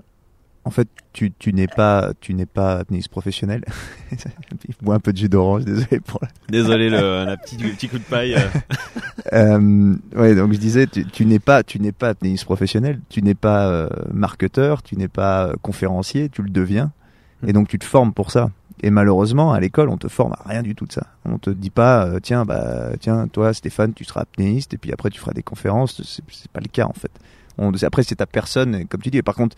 en 0.66 0.72
fait, 0.72 0.88
tu, 1.14 1.32
tu 1.32 1.54
n'es 1.54 1.68
pas, 1.68 2.12
tu 2.20 2.34
n'es 2.34 2.48
pas 2.48 2.80
apnéiste 2.80 3.10
professionnel. 3.10 3.64
Moi, 4.82 4.96
un 4.96 5.00
peu 5.00 5.14
de 5.14 5.18
jus 5.18 5.30
d'orange, 5.30 5.64
désolé 5.64 6.00
pour. 6.00 6.20
Désolé, 6.50 6.90
le, 6.90 7.24
la 7.24 7.38
petit, 7.38 7.56
le 7.58 7.70
petit 7.70 7.88
coup 7.88 8.00
de 8.00 8.04
paille. 8.04 8.36
Euh, 9.34 9.96
ouais, 10.16 10.36
donc 10.36 10.54
je 10.54 10.60
disais, 10.60 10.86
tu, 10.86 11.04
tu 11.04 11.26
n'es 11.26 11.40
pas, 11.40 11.64
tu 11.64 11.80
n'es 11.80 11.92
pas 11.92 12.10
apnéiste 12.10 12.46
professionnel, 12.46 13.02
tu 13.10 13.24
n'es 13.24 13.34
pas 13.34 13.68
euh, 13.68 13.90
marketeur, 14.14 14.84
tu 14.84 14.96
n'es 14.98 15.08
pas 15.08 15.54
conférencier, 15.64 16.30
tu 16.30 16.44
le 16.44 16.52
deviens, 16.52 16.92
et 17.46 17.52
donc 17.52 17.68
tu 17.68 17.80
te 17.80 17.86
formes 17.86 18.14
pour 18.14 18.30
ça. 18.30 18.52
Et 18.84 18.92
malheureusement, 18.92 19.52
à 19.52 19.60
l'école, 19.60 19.90
on 19.90 19.98
te 19.98 20.08
forme 20.08 20.34
à 20.34 20.48
rien 20.48 20.62
du 20.62 20.76
tout 20.76 20.86
de 20.86 20.92
ça. 20.92 21.08
On 21.26 21.40
te 21.40 21.50
dit 21.50 21.72
pas, 21.72 22.06
euh, 22.06 22.20
tiens, 22.22 22.46
bah, 22.46 22.92
tiens, 23.00 23.28
toi, 23.28 23.52
Stéphane, 23.52 23.96
tu 23.96 24.04
seras 24.04 24.22
apnéiste, 24.22 24.76
et 24.76 24.78
puis 24.78 24.94
après, 24.94 25.10
tu 25.10 25.20
feras 25.20 25.34
des 25.34 25.44
conférences. 25.44 26.02
C'est 26.04 26.52
pas 26.52 26.62
le 26.62 26.68
cas, 26.68 26.86
en 26.86 26.94
fait. 26.94 27.12
On, 27.58 27.72
après, 27.84 28.04
c'est 28.04 28.18
ta 28.18 28.28
personne, 28.28 28.86
comme 28.88 29.02
tu 29.02 29.10
dis. 29.10 29.18
Et 29.18 29.24
par 29.24 29.34
contre, 29.34 29.56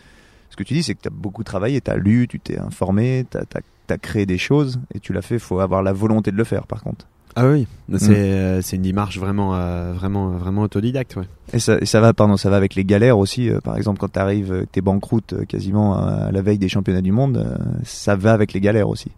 ce 0.49 0.55
que 0.55 0.63
tu 0.63 0.73
dis, 0.73 0.83
c'est 0.83 0.95
que 0.95 1.01
tu 1.01 1.07
as 1.07 1.11
beaucoup 1.11 1.43
travaillé, 1.43 1.81
tu 1.81 1.91
as 1.91 1.97
lu, 1.97 2.27
tu 2.27 2.39
t'es 2.39 2.57
informé, 2.59 3.25
tu 3.29 3.37
as, 3.37 3.97
créé 3.97 4.25
des 4.25 4.37
choses, 4.37 4.79
et 4.93 4.99
tu 4.99 5.13
l'as 5.13 5.21
fait. 5.21 5.35
Il 5.35 5.39
faut 5.39 5.59
avoir 5.59 5.83
la 5.83 5.93
volonté 5.93 6.31
de 6.31 6.37
le 6.37 6.43
faire, 6.43 6.67
par 6.67 6.81
contre. 6.83 7.05
Ah 7.39 7.47
oui, 7.47 7.67
c'est 7.97 8.09
euh, 8.15 8.61
c'est 8.63 8.77
une 8.77 8.81
démarche 8.81 9.19
vraiment 9.19 9.55
euh, 9.55 9.93
vraiment 9.93 10.29
vraiment 10.31 10.63
autodidacte, 10.63 11.17
ouais. 11.17 11.27
Et 11.53 11.59
ça, 11.59 11.77
et 11.79 11.85
ça 11.85 12.01
va 12.01 12.11
pardon, 12.11 12.35
ça 12.35 12.49
va 12.49 12.57
avec 12.57 12.73
les 12.73 12.83
galères 12.83 13.19
aussi. 13.19 13.47
Euh, 13.47 13.59
par 13.59 13.77
exemple, 13.77 13.99
quand 13.99 14.11
tu 14.13 14.17
arrives, 14.17 14.65
t'es 14.71 14.81
banqueroute 14.81 15.45
quasiment 15.45 15.95
à 15.95 16.31
la 16.31 16.41
veille 16.41 16.57
des 16.57 16.67
championnats 16.67 17.03
du 17.03 17.11
monde, 17.11 17.59
ça 17.83 18.15
va 18.15 18.33
avec 18.33 18.53
les 18.53 18.59
galères 18.59 18.89
aussi. 18.89 19.11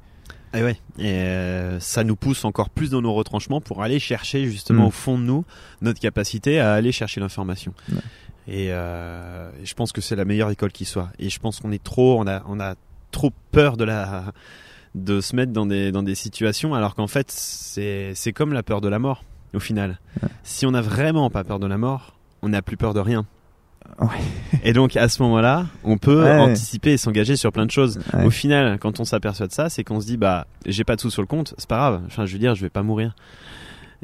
Et 0.53 0.63
ouais, 0.63 0.77
et 0.99 1.79
ça 1.79 2.03
nous 2.03 2.17
pousse 2.17 2.43
encore 2.43 2.69
plus 2.71 2.89
dans 2.89 3.01
nos 3.01 3.13
retranchements 3.13 3.61
pour 3.61 3.83
aller 3.83 3.99
chercher 3.99 4.47
justement 4.47 4.83
Mm. 4.83 4.87
au 4.87 4.91
fond 4.91 5.17
de 5.17 5.23
nous 5.23 5.45
notre 5.81 6.01
capacité 6.01 6.59
à 6.59 6.73
aller 6.73 6.91
chercher 6.91 7.21
l'information. 7.21 7.71
Ouais. 7.89 7.99
Et 8.51 8.73
euh, 8.73 9.51
je 9.63 9.73
pense 9.75 9.91
que 9.91 10.01
c'est 10.01 10.15
la 10.15 10.25
meilleure 10.25 10.49
école 10.49 10.71
qui 10.71 10.85
soit. 10.85 11.09
Et 11.19 11.29
je 11.29 11.39
pense 11.39 11.59
qu'on 11.59 11.71
est 11.71 11.83
trop, 11.83 12.19
on 12.19 12.25
a, 12.25 12.41
on 12.47 12.59
a 12.59 12.73
trop 13.11 13.31
peur 13.51 13.77
de 13.77 13.83
la, 13.83 14.33
de 14.95 15.21
se 15.21 15.35
mettre 15.35 15.51
dans 15.53 15.67
des, 15.67 15.91
dans 15.91 16.01
des 16.01 16.15
situations, 16.15 16.73
alors 16.73 16.95
qu'en 16.95 17.05
fait 17.05 17.29
c'est, 17.29 18.33
comme 18.33 18.53
la 18.53 18.63
peur 18.63 18.81
de 18.81 18.87
la 18.87 18.97
mort 18.97 19.23
au 19.53 19.59
final. 19.59 19.99
Ouais. 20.23 20.29
Si 20.43 20.65
on 20.65 20.71
n'a 20.71 20.81
vraiment 20.81 21.29
pas 21.29 21.43
peur 21.43 21.59
de 21.59 21.67
la 21.67 21.77
mort, 21.77 22.15
on 22.41 22.49
n'a 22.49 22.63
plus 22.63 22.75
peur 22.77 22.95
de 22.95 22.99
rien. 22.99 23.27
Ouais. 23.99 24.07
Et 24.63 24.73
donc 24.73 24.97
à 24.97 25.09
ce 25.09 25.21
moment-là, 25.23 25.67
on 25.83 25.97
peut 25.99 26.23
Ouais. 26.23 26.31
anticiper 26.39 26.93
et 26.93 26.97
s'engager 26.97 27.35
sur 27.35 27.51
plein 27.51 27.65
de 27.67 27.71
choses. 27.71 27.99
Au 28.23 28.29
final, 28.31 28.79
quand 28.79 28.99
on 28.99 29.05
s'aperçoit 29.05 29.45
de 29.47 29.51
ça, 29.53 29.69
c'est 29.69 29.83
qu'on 29.83 29.99
se 30.01 30.05
dit 30.07 30.17
bah 30.17 30.47
j'ai 30.65 30.83
pas 30.83 30.95
de 30.95 31.01
sous 31.01 31.11
sur 31.11 31.21
le 31.21 31.27
compte, 31.27 31.53
c'est 31.59 31.69
pas 31.69 31.77
grave. 31.77 32.01
Enfin, 32.07 32.25
je 32.25 32.33
veux 32.33 32.39
dire, 32.39 32.55
je 32.55 32.61
vais 32.61 32.69
pas 32.69 32.83
mourir. 32.83 33.15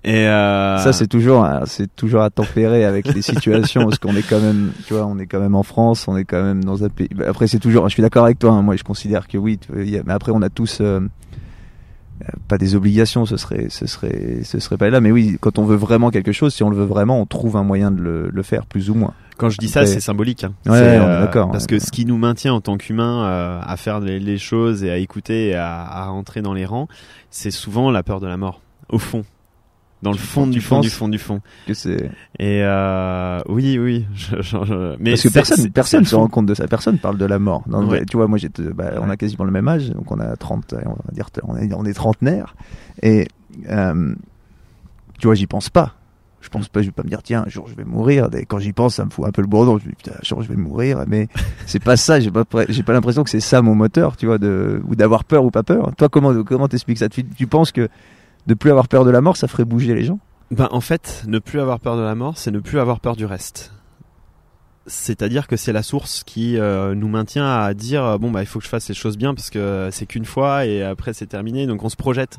Et 0.03 0.27
euh... 0.27 0.77
Ça, 0.77 0.93
c'est 0.93 1.07
toujours, 1.07 1.45
euh, 1.45 1.61
c'est 1.65 1.93
toujours 1.95 2.21
à 2.21 2.29
tempérer 2.29 2.85
avec 2.85 3.11
les 3.13 3.21
situations, 3.23 3.85
parce 3.85 3.97
qu'on 3.97 4.15
est 4.15 4.27
quand 4.27 4.39
même, 4.41 4.71
tu 4.85 4.93
vois, 4.93 5.05
on 5.05 5.17
est 5.17 5.25
quand 5.25 5.39
même 5.39 5.55
en 5.55 5.63
France, 5.63 6.07
on 6.07 6.15
est 6.17 6.25
quand 6.25 6.43
même 6.43 6.63
dans 6.63 6.83
un 6.83 6.89
pays. 6.89 7.09
bah, 7.15 7.25
Après, 7.27 7.47
c'est 7.47 7.59
toujours, 7.59 7.87
je 7.89 7.93
suis 7.93 8.01
d'accord 8.03 8.25
avec 8.25 8.37
toi. 8.37 8.51
hein, 8.51 8.61
moi, 8.61 8.75
je 8.75 8.83
considère 8.83 9.27
que 9.27 9.37
oui. 9.37 9.59
vois, 9.69 9.83
mais 10.05 10.13
après, 10.13 10.31
on 10.31 10.41
a 10.43 10.49
tous 10.49 10.79
euh, 10.81 10.99
euh, 10.99 12.25
pas 12.47 12.57
des 12.57 12.75
obligations, 12.75 13.25
ce 13.25 13.37
serait, 13.37 13.67
ce 13.69 13.87
serait, 13.87 14.41
ce 14.43 14.59
serait 14.59 14.77
pas 14.77 14.89
là. 14.89 15.01
Mais 15.01 15.11
oui, 15.11 15.37
quand 15.39 15.57
on 15.57 15.63
veut 15.65 15.75
vraiment 15.77 16.11
quelque 16.11 16.31
chose, 16.33 16.53
si 16.53 16.61
on 16.63 16.69
le 16.69 16.77
veut 16.77 16.85
vraiment, 16.85 17.19
on 17.19 17.25
trouve 17.25 17.55
un 17.57 17.63
moyen 17.63 17.89
de 17.89 18.01
le, 18.01 18.29
le 18.29 18.43
faire, 18.43 18.65
plus 18.67 18.89
ou 18.89 18.93
moins. 18.95 19.13
Quand 19.37 19.49
je 19.49 19.57
dis 19.57 19.67
ça, 19.67 19.85
c'est 19.85 19.99
symbolique. 19.99 20.43
hein. 20.43 20.53
Ouais, 20.65 20.77
C'est, 20.77 20.99
on 20.99 21.03
est 21.03 21.19
d'accord, 21.19 21.51
Parce 21.51 21.67
que 21.67 21.79
ce 21.79 21.91
qui 21.91 22.05
nous 22.05 22.17
maintient 22.17 22.53
en 22.53 22.61
tant 22.61 22.77
qu'humains 22.77 23.25
euh, 23.25 23.59
à 23.65 23.75
faire 23.75 23.99
les, 24.01 24.19
les 24.19 24.37
choses 24.37 24.83
et 24.83 24.91
à 24.91 24.97
écouter 24.97 25.47
et 25.47 25.55
à, 25.55 25.81
à 25.81 26.05
rentrer 26.05 26.41
dans 26.41 26.53
les 26.53 26.65
rangs, 26.65 26.87
c'est 27.31 27.51
souvent 27.51 27.91
la 27.91 28.03
peur 28.03 28.19
de 28.21 28.27
la 28.27 28.37
mort. 28.37 28.61
Au 28.87 28.99
fond. 28.99 29.23
Dans 30.01 30.11
le 30.11 30.17
fond 30.17 30.45
du 30.45 30.61
fond 30.61 30.81
du 30.81 30.89
fond 30.89 31.07
du 31.07 31.17
fond. 31.17 31.41
Que 31.65 31.73
c'est 31.73 32.11
Et 32.37 32.61
euh, 32.63 33.39
oui, 33.47 33.79
oui. 33.79 34.05
je- 34.13 34.35
je- 34.41 34.57
je- 34.65 34.95
mais 34.99 35.11
parce 35.11 35.23
que 35.23 35.29
personne, 35.29 35.69
personne 35.71 36.05
se 36.05 36.15
rend 36.15 36.27
compte 36.27 36.45
de 36.45 36.53
ça. 36.53 36.67
Personne 36.67 36.99
parle 36.99 37.17
de 37.17 37.25
la 37.25 37.39
mort. 37.39 37.63
Non, 37.67 37.87
Ouais. 37.87 37.99
mais 38.01 38.05
Tu 38.05 38.17
vois, 38.17 38.27
moi, 38.27 38.37
j'étais, 38.37 38.61
bah, 38.63 38.91
on 39.01 39.09
a 39.09 39.17
quasiment 39.17 39.45
le 39.45 39.51
même 39.51 39.67
âge, 39.67 39.89
donc 39.89 40.11
on 40.11 40.19
a 40.19 40.35
30, 40.35 40.75
on 40.85 40.89
va 40.91 41.11
dire, 41.13 41.27
on 41.43 41.55
est, 41.57 41.73
on 41.73 41.85
est 41.85 41.93
trentenaire. 41.93 42.55
Et 43.01 43.27
euh, 43.69 44.13
tu 45.17 45.27
vois, 45.27 45.35
j'y 45.35 45.47
pense 45.47 45.69
pas. 45.69 45.93
Je 46.41 46.49
pense 46.49 46.67
pas, 46.67 46.81
je 46.81 46.87
vais 46.87 46.91
pas 46.91 47.01
me 47.01 47.09
dire, 47.09 47.23
tiens, 47.23 47.43
un 47.47 47.49
jour 47.49 47.67
je 47.67 47.73
vais 47.73 47.85
mourir. 47.85 48.29
Et 48.37 48.45
quand 48.45 48.59
j'y 48.59 48.73
pense, 48.73 48.95
ça 48.95 49.05
me 49.05 49.09
fout 49.09 49.25
un 49.25 49.31
peu 49.31 49.41
le 49.41 49.47
bourdon. 49.47 49.79
Je 49.79 49.85
me 49.85 49.89
dis, 49.89 49.95
putain, 49.95 50.11
un 50.11 50.23
jour 50.23 50.43
je 50.43 50.49
vais 50.49 50.55
mourir. 50.55 51.03
Mais 51.07 51.27
c'est 51.65 51.81
pas 51.83 51.97
ça. 51.97 52.19
J'ai 52.19 52.29
pas, 52.29 52.43
j'ai 52.69 52.83
pas 52.83 52.93
l'impression 52.93 53.23
que 53.23 53.31
c'est 53.31 53.39
ça 53.39 53.63
mon 53.63 53.73
moteur, 53.73 54.15
tu 54.17 54.27
vois, 54.27 54.37
de, 54.37 54.83
ou 54.87 54.95
d'avoir 54.95 55.23
peur 55.23 55.43
ou 55.45 55.49
pas 55.49 55.63
peur. 55.63 55.95
Toi, 55.97 56.09
comment, 56.09 56.43
comment 56.43 56.67
t'expliques 56.67 56.99
ça? 56.99 57.09
Tu, 57.09 57.23
tu 57.25 57.47
penses 57.47 57.71
que 57.71 57.87
de 58.47 58.53
plus 58.53 58.69
avoir 58.69 58.87
peur 58.87 59.05
de 59.05 59.11
la 59.11 59.21
mort, 59.21 59.37
ça 59.37 59.47
ferait 59.47 59.65
bouger 59.65 59.93
les 59.95 60.03
gens 60.03 60.19
Ben, 60.51 60.67
en 60.71 60.81
fait, 60.81 61.23
ne 61.27 61.39
plus 61.39 61.59
avoir 61.59 61.79
peur 61.79 61.97
de 61.97 62.01
la 62.01 62.15
mort, 62.15 62.37
c'est 62.37 62.51
ne 62.51 62.59
plus 62.59 62.79
avoir 62.79 62.99
peur 62.99 63.15
du 63.15 63.25
reste. 63.25 63.71
C'est-à-dire 64.87 65.47
que 65.47 65.57
c'est 65.57 65.73
la 65.73 65.81
source 65.81 66.23
qui 66.23 66.59
euh, 66.59 66.93
nous 66.93 67.07
maintient 67.07 67.47
à 67.47 67.73
dire 67.73 68.05
euh, 68.05 68.17
bon 68.19 68.29
bah 68.29 68.43
il 68.43 68.45
faut 68.45 68.59
que 68.59 68.65
je 68.65 68.69
fasse 68.69 68.87
les 68.87 68.93
choses 68.93 69.17
bien 69.17 69.33
parce 69.33 69.49
que 69.49 69.89
c'est 69.91 70.05
qu'une 70.05 70.25
fois 70.25 70.67
et 70.67 70.83
après 70.83 71.11
c'est 71.13 71.25
terminé 71.25 71.65
donc 71.65 71.83
on 71.83 71.89
se 71.89 71.95
projette. 71.95 72.37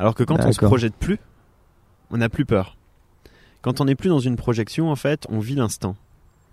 Alors 0.00 0.16
que 0.16 0.24
quand 0.24 0.44
on 0.44 0.50
se 0.50 0.58
projette 0.60 0.96
plus, 0.96 1.20
on 2.10 2.16
n'a 2.16 2.28
plus 2.28 2.44
peur. 2.44 2.76
Quand 3.60 3.80
on 3.80 3.84
n'est 3.84 3.94
plus 3.94 4.08
dans 4.08 4.18
une 4.18 4.34
projection 4.34 4.90
en 4.90 4.96
fait, 4.96 5.26
on 5.28 5.38
vit 5.38 5.54
l'instant. 5.54 5.94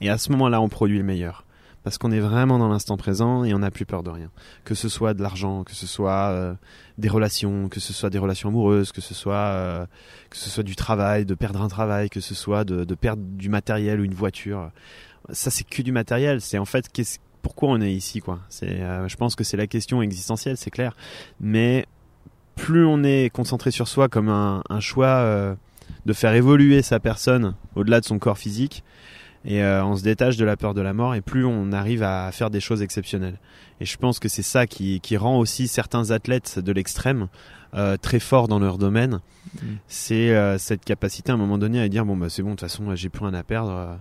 Et 0.01 0.09
à 0.09 0.17
ce 0.19 0.31
moment-là, 0.31 0.61
on 0.61 0.69
produit 0.69 0.97
le 0.97 1.03
meilleur. 1.03 1.43
Parce 1.89 1.97
qu'on 1.97 2.11
est 2.11 2.19
vraiment 2.19 2.59
dans 2.59 2.67
l'instant 2.67 2.97
présent 2.97 3.43
et 3.43 3.51
on 3.55 3.57
n'a 3.57 3.71
plus 3.71 3.87
peur 3.87 4.03
de 4.03 4.11
rien. 4.11 4.29
Que 4.63 4.75
ce 4.75 4.89
soit 4.89 5.15
de 5.15 5.23
l'argent, 5.23 5.63
que 5.63 5.73
ce 5.73 5.87
soit 5.87 6.29
euh, 6.29 6.53
des 6.99 7.09
relations, 7.09 7.67
que 7.67 7.79
ce 7.79 7.93
soit 7.93 8.11
des 8.11 8.19
relations 8.19 8.49
amoureuses, 8.49 8.91
que 8.91 9.01
ce 9.01 9.15
soit 9.15 9.33
euh, 9.33 9.87
que 10.29 10.37
ce 10.37 10.51
soit 10.51 10.61
du 10.61 10.75
travail, 10.75 11.25
de 11.25 11.33
perdre 11.33 11.63
un 11.63 11.67
travail, 11.67 12.11
que 12.11 12.19
ce 12.19 12.35
soit 12.35 12.63
de, 12.63 12.83
perdre 12.93 13.23
du 13.23 13.49
matériel 13.49 14.01
ou 14.01 14.03
une 14.03 14.13
voiture. 14.13 14.69
Ça, 15.31 15.49
c'est 15.49 15.63
que 15.63 15.81
du 15.81 15.91
matériel. 15.91 16.41
C'est 16.41 16.59
en 16.59 16.65
fait 16.65 16.89
qu'est-ce- 16.93 17.17
pourquoi 17.41 17.69
on 17.69 17.81
est 17.81 17.91
ici, 17.91 18.19
quoi? 18.19 18.37
Euh, 18.61 19.07
je 19.07 19.15
pense 19.15 19.35
que 19.35 19.43
c'est 19.43 19.57
la 19.57 19.65
question 19.65 20.03
existentielle, 20.03 20.57
c'est 20.57 20.69
clair. 20.69 20.95
Mais 21.39 21.87
plus 22.55 22.85
on 22.85 23.03
est 23.03 23.31
concentré 23.33 23.71
sur 23.71 23.87
soi 23.87 24.09
comme 24.09 24.29
un, 24.29 24.61
choix 24.79 25.55
de 26.05 26.13
faire 26.13 26.35
évoluer 26.35 26.83
sa 26.83 26.99
personne 26.99 27.55
au-delà 27.75 27.99
de 27.99 28.05
son 28.05 28.19
corps 28.19 28.37
physique, 28.37 28.83
et 29.45 29.63
euh, 29.63 29.83
on 29.85 29.95
se 29.95 30.03
détache 30.03 30.37
de 30.37 30.45
la 30.45 30.57
peur 30.57 30.73
de 30.73 30.81
la 30.81 30.93
mort, 30.93 31.15
et 31.15 31.21
plus 31.21 31.45
on 31.45 31.71
arrive 31.71 32.03
à 32.03 32.31
faire 32.31 32.49
des 32.49 32.59
choses 32.59 32.81
exceptionnelles. 32.81 33.39
Et 33.81 33.85
je 33.85 33.97
pense 33.97 34.19
que 34.19 34.27
c'est 34.29 34.41
ça 34.43 34.67
qui, 34.67 34.99
qui 34.99 35.15
rend 35.17 35.37
aussi 35.39 35.67
certains 35.67 36.11
athlètes 36.11 36.59
de 36.59 36.71
l'extrême 36.71 37.27
euh, 37.73 37.95
très 37.97 38.19
forts 38.19 38.47
dans 38.47 38.59
leur 38.59 38.77
domaine. 38.77 39.19
Mm. 39.55 39.67
C'est 39.87 40.35
euh, 40.35 40.57
cette 40.57 40.83
capacité 40.83 41.31
à 41.31 41.35
un 41.35 41.37
moment 41.37 41.57
donné 41.57 41.79
à 41.81 41.87
dire 41.87 42.05
bon 42.05 42.17
bah 42.17 42.27
c'est 42.29 42.41
bon 42.43 42.49
de 42.49 42.55
toute 42.55 42.67
façon 42.69 42.93
j'ai 42.95 43.09
plus 43.09 43.23
rien 43.25 43.33
à 43.33 43.43
perdre. 43.43 43.71
euh, 43.71 43.95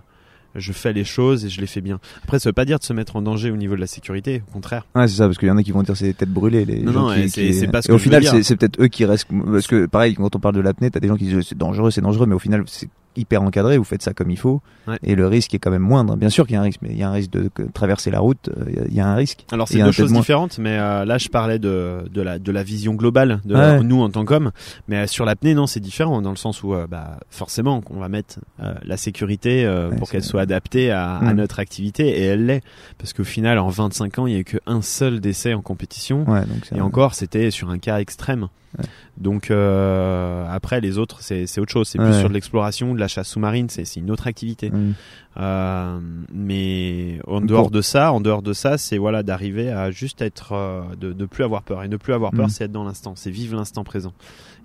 je 0.55 0.73
fais 0.73 0.93
les 0.93 1.03
choses 1.03 1.45
et 1.45 1.49
je 1.49 1.61
les 1.61 1.67
fais 1.67 1.79
bien. 1.79 1.99
Après, 2.23 2.39
ça 2.39 2.49
veut 2.49 2.53
pas 2.53 2.65
dire 2.65 2.79
de 2.79 2.83
se 2.83 2.91
mettre 2.91 3.15
en 3.15 3.21
danger 3.21 3.51
au 3.51 3.55
niveau 3.55 3.75
de 3.75 3.79
la 3.81 3.85
sécurité, 3.85 4.41
au 4.49 4.51
contraire. 4.51 4.87
Ouais, 4.95 5.07
c'est 5.07 5.17
ça, 5.17 5.25
parce 5.27 5.37
qu'il 5.37 5.47
y 5.47 5.51
en 5.51 5.57
a 5.57 5.61
qui 5.63 5.71
vont 5.71 5.83
dire 5.83 5.95
c'est 5.95 6.11
têtes 6.13 6.27
brûlées. 6.33 6.65
Les 6.65 6.81
Non, 6.81 6.91
gens 6.91 7.09
non, 7.09 7.13
qui, 7.15 7.27
qui- 7.29 7.67
pas 7.67 7.83
ce 7.83 7.87
et 7.87 7.89
que 7.89 7.93
au 7.93 7.99
final, 7.99 8.23
c'est 8.43 8.55
peut-être 8.55 8.81
eux 8.81 8.87
qui 8.87 9.05
restent. 9.05 9.27
Parce 9.45 9.67
que 9.67 9.85
pareil, 9.85 10.15
quand 10.15 10.35
on 10.35 10.39
parle 10.39 10.55
de 10.55 10.61
l'apnée, 10.61 10.89
t'as 10.89 10.99
des 10.99 11.07
gens 11.07 11.17
qui 11.17 11.25
disent 11.25 11.47
c'est 11.47 11.55
dangereux, 11.57 11.91
c'est 11.91 12.01
dangereux, 12.01 12.25
mais 12.25 12.33
au 12.33 12.39
final, 12.39 12.63
c'est 12.65 12.89
hyper 13.19 13.41
encadré. 13.43 13.77
Vous 13.77 13.83
faites 13.83 14.01
ça 14.01 14.13
comme 14.13 14.31
il 14.31 14.37
faut, 14.37 14.61
Ouais. 14.87 14.97
et 15.03 15.15
le 15.15 15.27
risque 15.27 15.53
est 15.53 15.59
quand 15.59 15.71
même 15.71 15.81
moindre. 15.83 16.15
Bien 16.15 16.29
sûr 16.29 16.45
qu'il 16.47 16.53
y 16.55 16.57
a 16.57 16.61
un 16.61 16.63
risque, 16.63 16.79
mais 16.81 16.89
il 16.91 16.97
y 16.97 17.03
a 17.03 17.09
un 17.09 17.13
risque 17.13 17.31
de 17.31 17.49
traverser 17.73 18.09
la 18.11 18.19
route. 18.19 18.49
euh, 18.49 18.85
il 18.87 18.93
y 18.93 18.99
a- 18.99 19.07
un 19.07 19.15
risque. 19.15 19.45
Alors 19.51 19.67
c'est 19.67 19.79
deux 19.81 19.91
choses 19.91 20.13
différentes, 20.13 20.57
mais 20.57 20.77
euh, 20.79 21.05
là 21.05 21.17
je 21.17 21.29
parlais 21.29 21.59
de, 21.59 22.05
de, 22.11 22.21
la, 22.21 22.39
de 22.39 22.51
la 22.51 22.63
vision 22.63 22.93
globale 22.95 23.41
de 23.45 23.55
Ouais. 23.55 23.83
nous 23.83 24.01
en 24.01 24.09
tant 24.09 24.23
qu'hommes. 24.25 24.51
Mais 24.87 24.97
euh, 24.97 25.07
sur 25.07 25.25
l'apnée, 25.25 25.53
non, 25.53 25.67
c'est 25.67 25.79
différent 25.79 26.21
dans 26.21 26.29
le 26.31 26.35
sens 26.37 26.63
où 26.63 26.73
euh, 26.73 26.87
bah, 26.87 27.19
forcément 27.29 27.81
on 27.89 27.99
va 27.99 28.09
mettre 28.09 28.39
euh, 28.63 28.73
la 28.83 28.97
sécurité 28.97 29.67
Ouais, 29.67 29.95
pour 29.97 30.09
qu'elle 30.09 30.23
soit 30.23 30.41
adaptée 30.41 30.91
à, 30.91 31.15
à 31.17 31.33
Mm. 31.33 31.37
notre 31.37 31.59
activité 31.59 32.07
et 32.07 32.23
elle 32.23 32.45
l'est. 32.45 32.61
Parce 32.97 33.13
qu'au 33.13 33.23
final, 33.23 33.59
en 33.59 33.69
25 33.69 34.19
ans, 34.19 34.27
il 34.27 34.31
n'y 34.31 34.37
a 34.37 34.39
eu 34.41 34.43
qu'un 34.45 34.81
seul 34.81 35.19
décès 35.19 35.53
en 35.53 35.61
compétition. 35.61 36.23
Donc 36.23 36.37
Et 36.75 36.79
un- 36.79 36.83
encore, 36.83 37.13
c'était 37.15 37.51
sur 37.51 37.69
un 37.69 37.77
cas 37.79 37.99
extrême. 37.99 38.47
Ouais. 38.77 38.85
Donc 39.17 39.51
euh, 39.51 40.45
après, 40.49 40.79
les 40.81 40.97
autres, 40.97 41.17
c'est 41.21 41.59
autre 41.59 41.71
chose. 41.71 41.87
C'est 41.87 41.97
plus 41.97 42.13
sur 42.13 42.29
de 42.29 42.33
l'exploration, 42.33 42.93
de 42.93 42.99
la 42.99 43.07
chasse 43.07 43.29
sous-marine. 43.29 43.67
C'est 43.69 43.95
une 43.95 44.11
autre 44.11 44.27
activité. 44.27 44.69
Mm. 44.69 44.93
Euh, 45.37 45.99
mais 46.33 47.19
en 47.27 47.41
dehors 47.41 47.71
de 47.71 47.81
ça, 47.81 48.11
en 48.11 48.21
dehors 48.21 48.41
de 48.41 48.53
ça, 48.53 48.77
c'est 48.77 48.97
voilà 48.97 49.23
d'arriver 49.23 49.71
à 49.71 49.91
juste 49.91 50.21
être, 50.21 50.53
euh, 50.53 50.81
de, 50.99 51.13
de 51.13 51.25
plus 51.25 51.43
avoir 51.43 51.63
peur. 51.63 51.83
Et 51.83 51.87
ne 51.87 51.97
plus 51.97 52.13
avoir 52.13 52.31
peur, 52.31 52.47
Mm. 52.47 52.49
c'est 52.49 52.63
être 52.65 52.71
dans 52.71 52.83
l'instant, 52.83 53.13
c'est 53.15 53.31
vivre 53.31 53.55
l'instant 53.55 53.83
présent. 53.83 54.13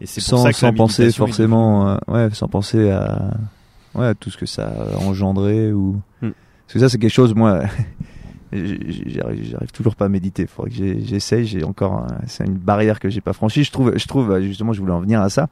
Et 0.01 0.07
c'est 0.07 0.21
pour 0.21 0.39
sans, 0.39 0.43
ça 0.45 0.53
que 0.53 0.59
sans 0.59 0.73
penser 0.73 1.11
forcément, 1.13 1.99
ouais, 2.09 2.29
sans 2.33 2.49
penser 2.49 2.91
à, 2.91 3.31
ouais, 3.95 4.07
à 4.07 4.15
tout 4.15 4.31
ce 4.31 4.37
que 4.37 4.47
ça 4.47 4.67
a 4.69 4.99
engendré 5.05 5.73
ou. 5.73 6.01
Hmm. 6.21 6.31
Parce 6.67 6.75
que 6.75 6.79
ça, 6.81 6.89
c'est 6.89 6.99
quelque 6.99 7.13
chose, 7.13 7.35
moi, 7.35 7.63
j'arrive, 8.55 9.73
toujours 9.73 9.97
pas 9.97 10.07
à 10.07 10.09
méditer. 10.09 10.47
Faudrait 10.47 10.71
que 10.71 10.77
j'essaye. 10.77 11.47
J'ai 11.47 11.65
encore, 11.65 12.07
c'est 12.27 12.45
une 12.45 12.55
barrière 12.55 13.01
que 13.01 13.09
j'ai 13.09 13.21
pas 13.21 13.33
franchie. 13.33 13.65
Je 13.65 13.73
trouve, 13.73 13.97
je 13.97 14.07
trouve, 14.07 14.31
euh, 14.33 14.43
justement, 14.43 14.73
je 14.73 14.81
voulais 14.81 14.93
en 14.93 15.01
venir 15.01 15.21
à 15.21 15.29
ça. 15.29 15.49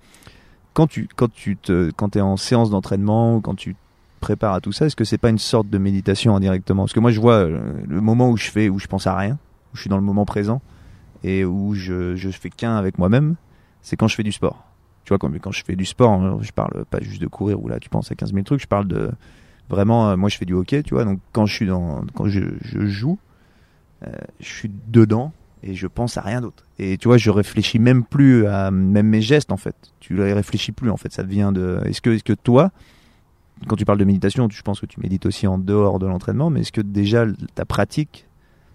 Quand 0.75 0.87
tu, 0.87 1.09
quand 1.15 1.31
tu 1.31 1.57
te, 1.57 1.91
quand 1.91 2.11
t'es 2.11 2.21
en 2.21 2.37
séance 2.37 2.71
d'entraînement 2.71 3.37
ou 3.37 3.41
quand 3.41 3.55
tu 3.55 3.77
prépares 4.21 4.55
à 4.55 4.61
tout 4.61 4.73
ça, 4.73 4.87
est-ce 4.87 4.97
que 4.97 5.05
c'est 5.05 5.19
pas 5.19 5.31
une 5.31 5.39
sorte 5.39 5.69
de 5.69 5.79
méditation 5.79 6.35
indirectement? 6.35 6.85
Parce 6.85 6.93
que 6.93 7.01
moi, 7.01 7.11
je 7.11 7.21
vois 7.21 7.35
euh, 7.35 7.61
le 7.87 8.01
moment 8.01 8.31
où 8.31 8.37
je 8.37 8.51
fais, 8.51 8.69
où 8.69 8.79
je 8.79 8.87
pense 8.87 9.07
à 9.07 9.17
rien, 9.17 9.39
où 9.73 9.77
je 9.77 9.81
suis 9.81 9.91
dans 9.91 9.99
le 9.99 10.03
moment 10.03 10.25
présent 10.25 10.63
et 11.25 11.45
où 11.45 11.75
je, 11.75 12.17
je 12.17 12.31
fais 12.31 12.51
qu'un 12.51 12.77
avec 12.77 12.99
moi-même, 12.99 13.37
c'est 13.81 13.97
quand 13.97 14.09
je 14.09 14.15
fais 14.15 14.23
du 14.23 14.33
sport. 14.33 14.65
Tu 15.05 15.11
vois, 15.11 15.19
quand, 15.19 15.33
quand 15.41 15.53
je 15.53 15.65
fais 15.65 15.77
du 15.77 15.85
sport, 15.85 16.13
hein, 16.13 16.39
je 16.41 16.53
parle 16.53 16.85
pas 16.91 17.01
juste 17.01 17.21
de 17.21 17.27
courir 17.27 17.61
où 17.63 17.69
là 17.69 17.79
tu 17.81 17.89
penses 17.89 18.11
à 18.11 18.15
15 18.15 18.33
000 18.33 18.45
trucs, 18.45 18.61
je 18.61 18.67
parle 18.67 18.87
de 18.87 19.11
vraiment, 19.73 20.11
euh, 20.11 20.17
moi 20.17 20.29
je 20.29 20.37
fais 20.37 20.45
du 20.45 20.55
hockey, 20.55 20.85
tu 20.85 20.95
vois, 20.95 21.05
donc 21.05 21.19
quand 21.33 21.47
je 21.47 21.55
suis 21.55 21.67
dans, 21.67 22.05
quand 22.15 22.29
je, 22.29 22.43
je 22.61 22.87
joue, 22.87 23.19
je 24.41 24.47
suis 24.47 24.71
dedans 24.89 25.33
et 25.63 25.75
je 25.75 25.87
pense 25.87 26.17
à 26.17 26.23
rien 26.23 26.41
d'autre. 26.41 26.65
Et 26.79 26.99
tu 26.99 27.09
vois, 27.09 27.19
je 27.19 27.31
réfléchis 27.31 27.79
même 27.79 28.05
plus 28.05 28.47
à 28.47 28.71
même 28.71 29.07
mes 29.07 29.21
gestes 29.21 29.53
en 29.53 29.57
fait. 29.57 29.77
Tu 30.01 30.15
les 30.17 30.33
réfléchis 30.33 30.73
plus 30.73 30.91
en 30.91 30.97
fait. 30.97 31.13
Ça 31.13 31.23
devient 31.23 31.53
de. 31.55 31.81
Est-ce 31.87 32.01
que, 32.01 32.11
est-ce 32.11 32.25
que 32.25 32.33
toi, 32.33 32.73
quand 33.69 33.77
tu 33.77 33.85
parles 33.85 33.99
de 33.99 34.05
méditation, 34.05 34.49
je 34.51 34.63
pense 34.63 34.81
que 34.81 34.87
tu 34.87 35.01
médites 35.01 35.27
aussi 35.27 35.47
en 35.47 35.59
dehors 35.59 35.99
de 35.99 36.07
l'entraînement, 36.07 36.51
mais 36.51 36.61
est-ce 36.61 36.73
que 36.73 36.81
déjà 36.81 37.27
ta 37.55 37.65
pratique 37.65 38.27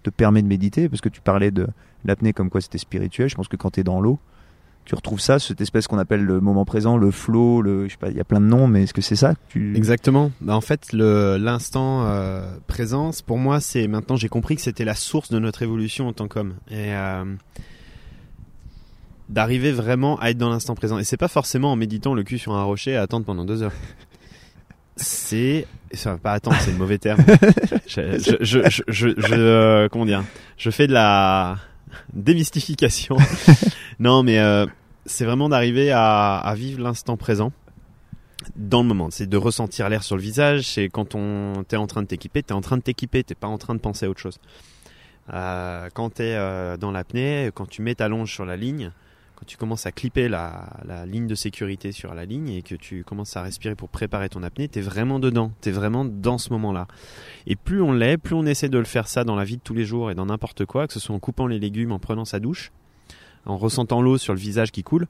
te 0.02 0.10
permet 0.10 0.42
de 0.42 0.48
méditer? 0.48 0.88
Parce 0.88 1.02
que 1.02 1.10
tu 1.10 1.20
parlais 1.20 1.50
de 1.50 1.66
l'apnée 2.04 2.32
comme 2.32 2.48
quoi 2.48 2.60
c'était 2.60 2.78
spirituel. 2.78 3.28
Je 3.28 3.34
pense 3.34 3.48
que 3.48 3.56
quand 3.56 3.72
tu 3.72 3.80
es 3.80 3.84
dans 3.84 4.00
l'eau, 4.00 4.18
tu 4.88 4.94
retrouves 4.94 5.20
ça, 5.20 5.38
cette 5.38 5.60
espèce 5.60 5.86
qu'on 5.86 5.98
appelle 5.98 6.24
le 6.24 6.40
moment 6.40 6.64
présent, 6.64 6.96
le 6.96 7.10
flow, 7.10 7.60
le, 7.60 7.84
je 7.88 7.90
sais 7.90 7.98
pas, 7.98 8.08
il 8.08 8.16
y 8.16 8.20
a 8.20 8.24
plein 8.24 8.40
de 8.40 8.46
noms, 8.46 8.66
mais 8.66 8.84
est-ce 8.84 8.94
que 8.94 9.02
c'est 9.02 9.16
ça 9.16 9.34
tu... 9.50 9.76
Exactement. 9.76 10.32
Bah, 10.40 10.56
en 10.56 10.62
fait, 10.62 10.94
l'instant 10.94 12.06
euh, 12.06 12.56
présence, 12.66 13.20
pour 13.20 13.36
moi, 13.36 13.60
c'est 13.60 13.86
maintenant 13.86 14.16
j'ai 14.16 14.30
compris 14.30 14.56
que 14.56 14.62
c'était 14.62 14.86
la 14.86 14.94
source 14.94 15.30
de 15.30 15.38
notre 15.38 15.60
évolution 15.60 16.08
en 16.08 16.14
tant 16.14 16.26
qu'homme. 16.26 16.54
Et 16.70 16.94
euh, 16.94 17.22
d'arriver 19.28 19.72
vraiment 19.72 20.18
à 20.20 20.30
être 20.30 20.38
dans 20.38 20.48
l'instant 20.48 20.74
présent. 20.74 20.98
Et 20.98 21.04
c'est 21.04 21.18
pas 21.18 21.28
forcément 21.28 21.70
en 21.70 21.76
méditant 21.76 22.14
le 22.14 22.22
cul 22.22 22.38
sur 22.38 22.54
un 22.54 22.62
rocher 22.62 22.96
à 22.96 23.02
attendre 23.02 23.26
pendant 23.26 23.44
deux 23.44 23.62
heures. 23.62 23.74
C'est, 24.96 25.66
ça 25.92 26.12
va 26.12 26.16
pas 26.16 26.32
attendre, 26.32 26.56
c'est 26.60 26.72
le 26.72 26.78
mauvais 26.78 26.96
terme. 26.96 27.20
je, 27.86 28.38
je, 28.40 28.60
je, 28.88 29.08
je, 29.18 29.34
euh, 29.34 29.88
comment 29.90 30.06
dire, 30.06 30.24
je 30.56 30.70
fais 30.70 30.86
de 30.86 30.94
la 30.94 31.58
démystification. 32.12 33.16
non, 33.98 34.22
mais 34.22 34.38
euh, 34.38 34.66
c'est 35.06 35.24
vraiment 35.24 35.48
d'arriver 35.48 35.90
à, 35.92 36.54
vivre 36.56 36.82
l'instant 36.82 37.16
présent 37.16 37.52
dans 38.56 38.82
le 38.82 38.88
moment. 38.88 39.08
C'est 39.10 39.26
de 39.26 39.36
ressentir 39.36 39.88
l'air 39.88 40.02
sur 40.02 40.16
le 40.16 40.22
visage. 40.22 40.62
C'est 40.62 40.88
quand 40.88 41.14
on 41.14 41.64
t'es 41.66 41.76
en 41.76 41.86
train 41.86 42.02
de 42.02 42.06
t'équiper, 42.06 42.42
t'es 42.42 42.54
en 42.54 42.60
train 42.60 42.76
de 42.76 42.82
t'équiper, 42.82 43.24
t'es 43.24 43.34
pas 43.34 43.48
en 43.48 43.58
train 43.58 43.74
de 43.74 43.80
penser 43.80 44.06
à 44.06 44.10
autre 44.10 44.20
chose. 44.20 44.38
Euh, 45.32 45.88
quand 45.92 46.10
t'es 46.10 46.34
euh, 46.34 46.76
dans 46.76 46.90
l'apnée, 46.90 47.50
quand 47.54 47.68
tu 47.68 47.82
mets 47.82 47.94
ta 47.94 48.08
longe 48.08 48.32
sur 48.32 48.46
la 48.46 48.56
ligne, 48.56 48.92
quand 49.38 49.46
tu 49.46 49.56
commences 49.56 49.86
à 49.86 49.92
clipper 49.92 50.28
la, 50.28 50.66
ligne 51.06 51.28
de 51.28 51.36
sécurité 51.36 51.92
sur 51.92 52.12
la 52.12 52.24
ligne 52.24 52.48
et 52.48 52.62
que 52.62 52.74
tu 52.74 53.04
commences 53.04 53.36
à 53.36 53.42
respirer 53.42 53.76
pour 53.76 53.88
préparer 53.88 54.28
ton 54.28 54.42
apnée, 54.42 54.68
tu 54.68 54.80
es 54.80 54.82
vraiment 54.82 55.20
dedans, 55.20 55.52
tu 55.60 55.68
es 55.68 55.72
vraiment 55.72 56.04
dans 56.04 56.38
ce 56.38 56.52
moment-là. 56.54 56.88
Et 57.46 57.54
plus 57.54 57.80
on 57.80 57.92
l'est, 57.92 58.18
plus 58.18 58.34
on 58.34 58.46
essaie 58.46 58.68
de 58.68 58.78
le 58.78 58.84
faire 58.84 59.06
ça 59.06 59.22
dans 59.22 59.36
la 59.36 59.44
vie 59.44 59.56
de 59.56 59.62
tous 59.62 59.74
les 59.74 59.84
jours 59.84 60.10
et 60.10 60.16
dans 60.16 60.26
n'importe 60.26 60.64
quoi, 60.64 60.88
que 60.88 60.92
ce 60.92 60.98
soit 60.98 61.14
en 61.14 61.20
coupant 61.20 61.46
les 61.46 61.60
légumes, 61.60 61.92
en 61.92 62.00
prenant 62.00 62.24
sa 62.24 62.40
douche, 62.40 62.72
en 63.46 63.56
ressentant 63.56 64.02
l'eau 64.02 64.18
sur 64.18 64.34
le 64.34 64.40
visage 64.40 64.72
qui 64.72 64.82
coule. 64.82 65.06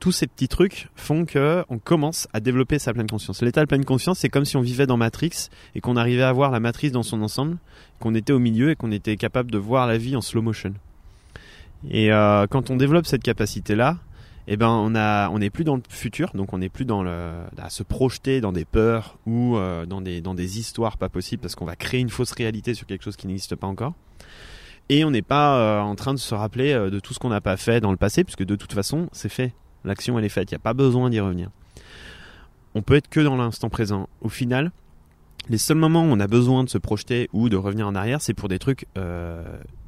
Tous 0.00 0.10
ces 0.10 0.26
petits 0.26 0.48
trucs 0.48 0.88
font 0.96 1.24
que 1.24 1.64
on 1.68 1.78
commence 1.78 2.26
à 2.32 2.40
développer 2.40 2.80
sa 2.80 2.92
pleine 2.92 3.06
conscience. 3.06 3.42
L'état 3.42 3.60
de 3.60 3.68
pleine 3.68 3.84
conscience, 3.84 4.18
c'est 4.18 4.28
comme 4.28 4.44
si 4.44 4.56
on 4.56 4.60
vivait 4.60 4.88
dans 4.88 4.96
Matrix 4.96 5.50
et 5.76 5.80
qu'on 5.80 5.94
arrivait 5.94 6.22
à 6.22 6.32
voir 6.32 6.50
la 6.50 6.58
matrice 6.58 6.90
dans 6.90 7.04
son 7.04 7.22
ensemble, 7.22 7.58
qu'on 8.00 8.16
était 8.16 8.32
au 8.32 8.40
milieu 8.40 8.70
et 8.70 8.74
qu'on 8.74 8.90
était 8.90 9.16
capable 9.16 9.52
de 9.52 9.58
voir 9.58 9.86
la 9.86 9.98
vie 9.98 10.16
en 10.16 10.20
slow 10.20 10.42
motion. 10.42 10.74
Et 11.90 12.12
euh, 12.12 12.46
quand 12.46 12.70
on 12.70 12.76
développe 12.76 13.06
cette 13.06 13.22
capacité-là, 13.22 13.98
eh 14.48 14.56
ben 14.56 14.68
on 14.68 14.94
a, 14.94 15.28
on 15.30 15.38
n'est 15.38 15.50
plus 15.50 15.64
dans 15.64 15.76
le 15.76 15.82
futur, 15.88 16.30
donc 16.34 16.52
on 16.52 16.58
n'est 16.58 16.68
plus 16.68 16.84
dans 16.84 17.02
le, 17.02 17.32
à 17.58 17.70
se 17.70 17.82
projeter 17.82 18.40
dans 18.40 18.52
des 18.52 18.64
peurs 18.64 19.18
ou 19.26 19.56
euh, 19.56 19.86
dans 19.86 20.00
des, 20.00 20.20
dans 20.20 20.34
des 20.34 20.58
histoires 20.58 20.96
pas 20.96 21.08
possibles 21.08 21.40
parce 21.40 21.54
qu'on 21.54 21.64
va 21.64 21.76
créer 21.76 22.00
une 22.00 22.10
fausse 22.10 22.32
réalité 22.32 22.74
sur 22.74 22.86
quelque 22.86 23.04
chose 23.04 23.16
qui 23.16 23.26
n'existe 23.26 23.56
pas 23.56 23.66
encore. 23.66 23.94
Et 24.88 25.04
on 25.04 25.10
n'est 25.10 25.22
pas 25.22 25.58
euh, 25.58 25.80
en 25.80 25.94
train 25.94 26.12
de 26.12 26.18
se 26.18 26.34
rappeler 26.34 26.74
de 26.74 27.00
tout 27.00 27.14
ce 27.14 27.18
qu'on 27.18 27.28
n'a 27.28 27.40
pas 27.40 27.56
fait 27.56 27.80
dans 27.80 27.92
le 27.92 27.96
passé, 27.96 28.24
puisque 28.24 28.44
de 28.44 28.56
toute 28.56 28.72
façon, 28.72 29.08
c'est 29.12 29.28
fait. 29.28 29.54
L'action, 29.84 30.18
elle 30.18 30.24
est 30.24 30.28
faite. 30.28 30.50
Il 30.50 30.54
n'y 30.54 30.56
a 30.56 30.60
pas 30.60 30.74
besoin 30.74 31.08
d'y 31.08 31.20
revenir. 31.20 31.50
On 32.74 32.82
peut 32.82 32.94
être 32.94 33.08
que 33.08 33.20
dans 33.20 33.36
l'instant 33.36 33.70
présent. 33.70 34.08
Au 34.20 34.28
final, 34.28 34.72
les 35.48 35.58
seuls 35.58 35.76
moments 35.76 36.02
où 36.02 36.08
on 36.08 36.20
a 36.20 36.26
besoin 36.26 36.64
de 36.64 36.68
se 36.68 36.78
projeter 36.78 37.28
ou 37.32 37.48
de 37.48 37.56
revenir 37.56 37.86
en 37.86 37.94
arrière, 37.94 38.20
c'est 38.20 38.34
pour 38.34 38.48
des 38.48 38.58
trucs 38.58 38.86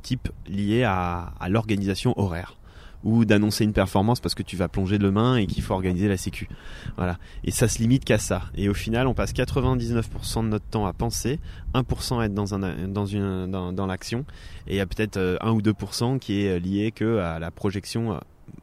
type 0.05 0.28
liés 0.46 0.84
à, 0.84 1.32
l'organisation 1.48 2.14
horaire 2.16 2.57
ou 3.02 3.24
d'annoncer 3.24 3.64
une 3.64 3.72
performance 3.72 4.20
parce 4.20 4.34
que 4.34 4.42
tu 4.42 4.57
vas 4.57 4.68
plonger 4.68 4.98
de 4.98 5.11
main 5.11 5.36
et 5.36 5.46
qu'il 5.46 5.62
faut 5.62 5.74
organiser 5.74 6.09
la 6.09 6.16
sécu. 6.16 6.48
Voilà. 6.96 7.18
Et 7.42 7.50
ça 7.50 7.68
se 7.68 7.78
limite 7.78 8.05
qu'à 8.05 8.16
ça. 8.16 8.44
Et 8.55 8.70
au 8.70 8.74
final, 8.74 9.07
on 9.07 9.12
passe 9.12 9.34
99% 9.34 10.44
de 10.44 10.48
notre 10.48 10.64
temps 10.64 10.86
à 10.86 10.94
penser, 10.94 11.38
1% 11.74 12.20
à 12.20 12.24
être 12.24 12.34
dans 12.34 13.86
l'action 13.86 14.24
et 14.66 14.74
il 14.74 14.76
y 14.76 14.80
a 14.80 14.86
peut-être 14.86 15.18
1 15.18 15.20
euh, 15.20 15.50
ou 15.50 15.61
2% 15.61 16.18
qui 16.18 16.44
est 16.44 16.59
lié 16.59 16.92
que 16.92 17.18
à 17.18 17.38
la 17.38 17.50
projection 17.50 18.14
euh, 18.14 18.18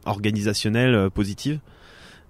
organisationnelle 0.05 1.11
positive 1.11 1.59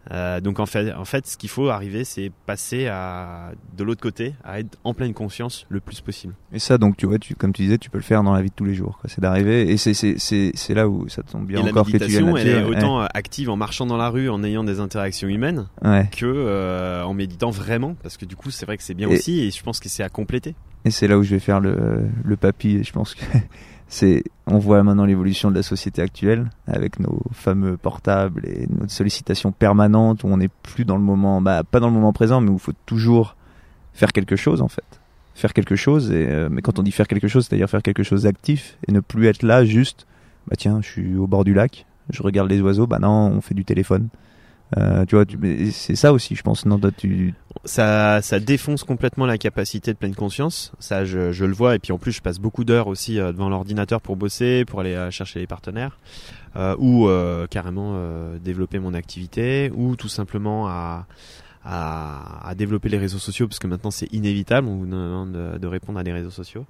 euh, 0.09 0.41
donc 0.41 0.59
en 0.59 0.65
fait, 0.65 0.91
en 0.93 1.05
fait, 1.05 1.27
ce 1.27 1.37
qu'il 1.37 1.49
faut 1.49 1.69
arriver, 1.69 2.03
c'est 2.03 2.31
passer 2.45 2.87
à 2.87 3.51
de 3.77 3.83
l'autre 3.83 4.01
côté, 4.01 4.33
à 4.43 4.59
être 4.59 4.77
en 4.83 4.93
pleine 4.93 5.13
conscience 5.13 5.65
le 5.69 5.79
plus 5.79 6.01
possible. 6.01 6.33
Et 6.51 6.59
ça, 6.59 6.77
donc 6.77 6.97
tu 6.97 7.05
vois, 7.05 7.19
tu, 7.19 7.35
comme 7.35 7.53
tu 7.53 7.61
disais, 7.61 7.77
tu 7.77 7.89
peux 7.89 7.99
le 7.99 8.03
faire 8.03 8.23
dans 8.23 8.33
la 8.33 8.41
vie 8.41 8.49
de 8.49 8.55
tous 8.55 8.65
les 8.65 8.73
jours. 8.73 8.99
C'est 9.05 9.21
d'arriver, 9.21 9.71
et 9.71 9.77
c'est 9.77 10.73
là 10.73 10.89
où 10.89 11.07
ça 11.07 11.23
tombe 11.23 11.45
bien 11.45 11.61
encore 11.61 11.85
que 11.85 11.91
tu 11.91 12.21
la 12.21 12.39
elle 12.41 12.47
est 12.47 12.63
autant 12.63 13.01
active 13.01 13.49
en 13.49 13.55
marchant 13.55 13.85
dans 13.85 13.97
la 13.97 14.09
rue, 14.09 14.29
en 14.29 14.43
ayant 14.43 14.63
des 14.63 14.79
interactions 14.79 15.27
humaines, 15.27 15.67
que 15.81 16.25
euh, 16.25 17.03
en 17.03 17.13
méditant 17.13 17.51
vraiment, 17.51 17.95
parce 18.01 18.17
que 18.17 18.25
du 18.25 18.35
coup, 18.35 18.51
c'est 18.51 18.65
vrai 18.65 18.77
que 18.77 18.83
c'est 18.83 18.93
bien 18.93 19.09
aussi, 19.09 19.41
et 19.41 19.51
je 19.51 19.63
pense 19.63 19.79
que 19.79 19.89
c'est 19.89 20.03
à 20.03 20.09
compléter. 20.09 20.55
Et 20.83 20.89
c'est 20.89 21.07
là 21.07 21.17
où 21.17 21.23
je 21.23 21.29
vais 21.31 21.39
faire 21.39 21.59
le, 21.59 22.09
le 22.23 22.37
papy. 22.37 22.83
Je 22.83 22.91
pense 22.91 23.13
que 23.13 23.23
c'est 23.91 24.23
on 24.47 24.57
voit 24.57 24.81
maintenant 24.83 25.03
l'évolution 25.03 25.51
de 25.51 25.55
la 25.55 25.63
société 25.63 26.01
actuelle 26.01 26.49
avec 26.65 26.97
nos 27.01 27.19
fameux 27.33 27.75
portables 27.75 28.45
et 28.47 28.65
notre 28.69 28.93
sollicitation 28.93 29.51
permanente 29.51 30.23
où 30.23 30.27
on 30.27 30.37
n'est 30.37 30.49
plus 30.63 30.85
dans 30.85 30.95
le 30.95 31.03
moment 31.03 31.41
bah 31.41 31.63
pas 31.69 31.81
dans 31.81 31.87
le 31.87 31.93
moment 31.93 32.13
présent 32.13 32.39
mais 32.39 32.49
où 32.49 32.53
il 32.53 32.59
faut 32.59 32.71
toujours 32.85 33.35
faire 33.93 34.13
quelque 34.13 34.37
chose 34.37 34.61
en 34.61 34.69
fait. 34.69 35.01
Faire 35.35 35.51
quelque 35.51 35.75
chose 35.75 36.09
et 36.09 36.25
euh, 36.29 36.47
mais 36.49 36.61
quand 36.61 36.79
on 36.79 36.83
dit 36.83 36.93
faire 36.93 37.07
quelque 37.07 37.27
chose 37.27 37.45
c'est-à-dire 37.45 37.69
faire 37.69 37.83
quelque 37.83 38.03
chose 38.03 38.23
d'actif 38.23 38.77
et 38.87 38.93
ne 38.93 39.01
plus 39.01 39.27
être 39.27 39.43
là 39.43 39.65
juste 39.65 40.07
bah 40.47 40.55
tiens 40.57 40.79
je 40.81 40.87
suis 40.87 41.15
au 41.17 41.27
bord 41.27 41.43
du 41.43 41.53
lac 41.53 41.85
je 42.11 42.23
regarde 42.23 42.49
les 42.49 42.61
oiseaux 42.61 42.87
bah 42.87 42.99
non 42.99 43.33
on 43.35 43.41
fait 43.41 43.55
du 43.55 43.65
téléphone 43.65 44.07
euh, 44.77 45.05
tu 45.05 45.15
vois, 45.15 45.25
c'est 45.71 45.95
ça 45.95 46.13
aussi, 46.13 46.35
je 46.35 46.43
pense. 46.43 46.65
Non, 46.65 46.79
tu... 46.95 47.33
ça, 47.65 48.21
ça 48.21 48.39
défonce 48.39 48.83
complètement 48.83 49.25
la 49.25 49.37
capacité 49.37 49.91
de 49.91 49.97
pleine 49.97 50.15
conscience. 50.15 50.71
Ça, 50.79 51.03
je, 51.03 51.31
je 51.31 51.45
le 51.45 51.53
vois. 51.53 51.75
Et 51.75 51.79
puis 51.79 51.91
en 51.91 51.97
plus, 51.97 52.11
je 52.11 52.21
passe 52.21 52.39
beaucoup 52.39 52.63
d'heures 52.63 52.87
aussi 52.87 53.19
euh, 53.19 53.31
devant 53.31 53.49
l'ordinateur 53.49 54.01
pour 54.01 54.15
bosser, 54.15 54.63
pour 54.65 54.79
aller 54.79 54.93
euh, 54.93 55.11
chercher 55.11 55.39
les 55.39 55.47
partenaires, 55.47 55.99
euh, 56.55 56.75
ou 56.79 57.09
carrément 57.49 57.99
développer 58.39 58.79
mon 58.79 58.93
activité, 58.93 59.71
ou 59.75 59.95
tout 59.95 60.09
simplement 60.09 60.67
à, 60.67 61.05
à, 61.65 62.47
à, 62.47 62.55
développer 62.55 62.89
les 62.89 62.97
réseaux 62.97 63.19
sociaux, 63.19 63.47
parce 63.47 63.59
que 63.59 63.67
maintenant 63.67 63.91
c'est 63.91 64.11
inévitable. 64.13 64.67
On 64.67 64.77
vous 64.77 64.85
demande 64.85 65.31
de, 65.31 65.57
de, 65.57 65.67
répondre 65.67 65.99
à 65.99 66.03
des 66.03 66.11
réseaux 66.11 66.29
sociaux. 66.29 66.65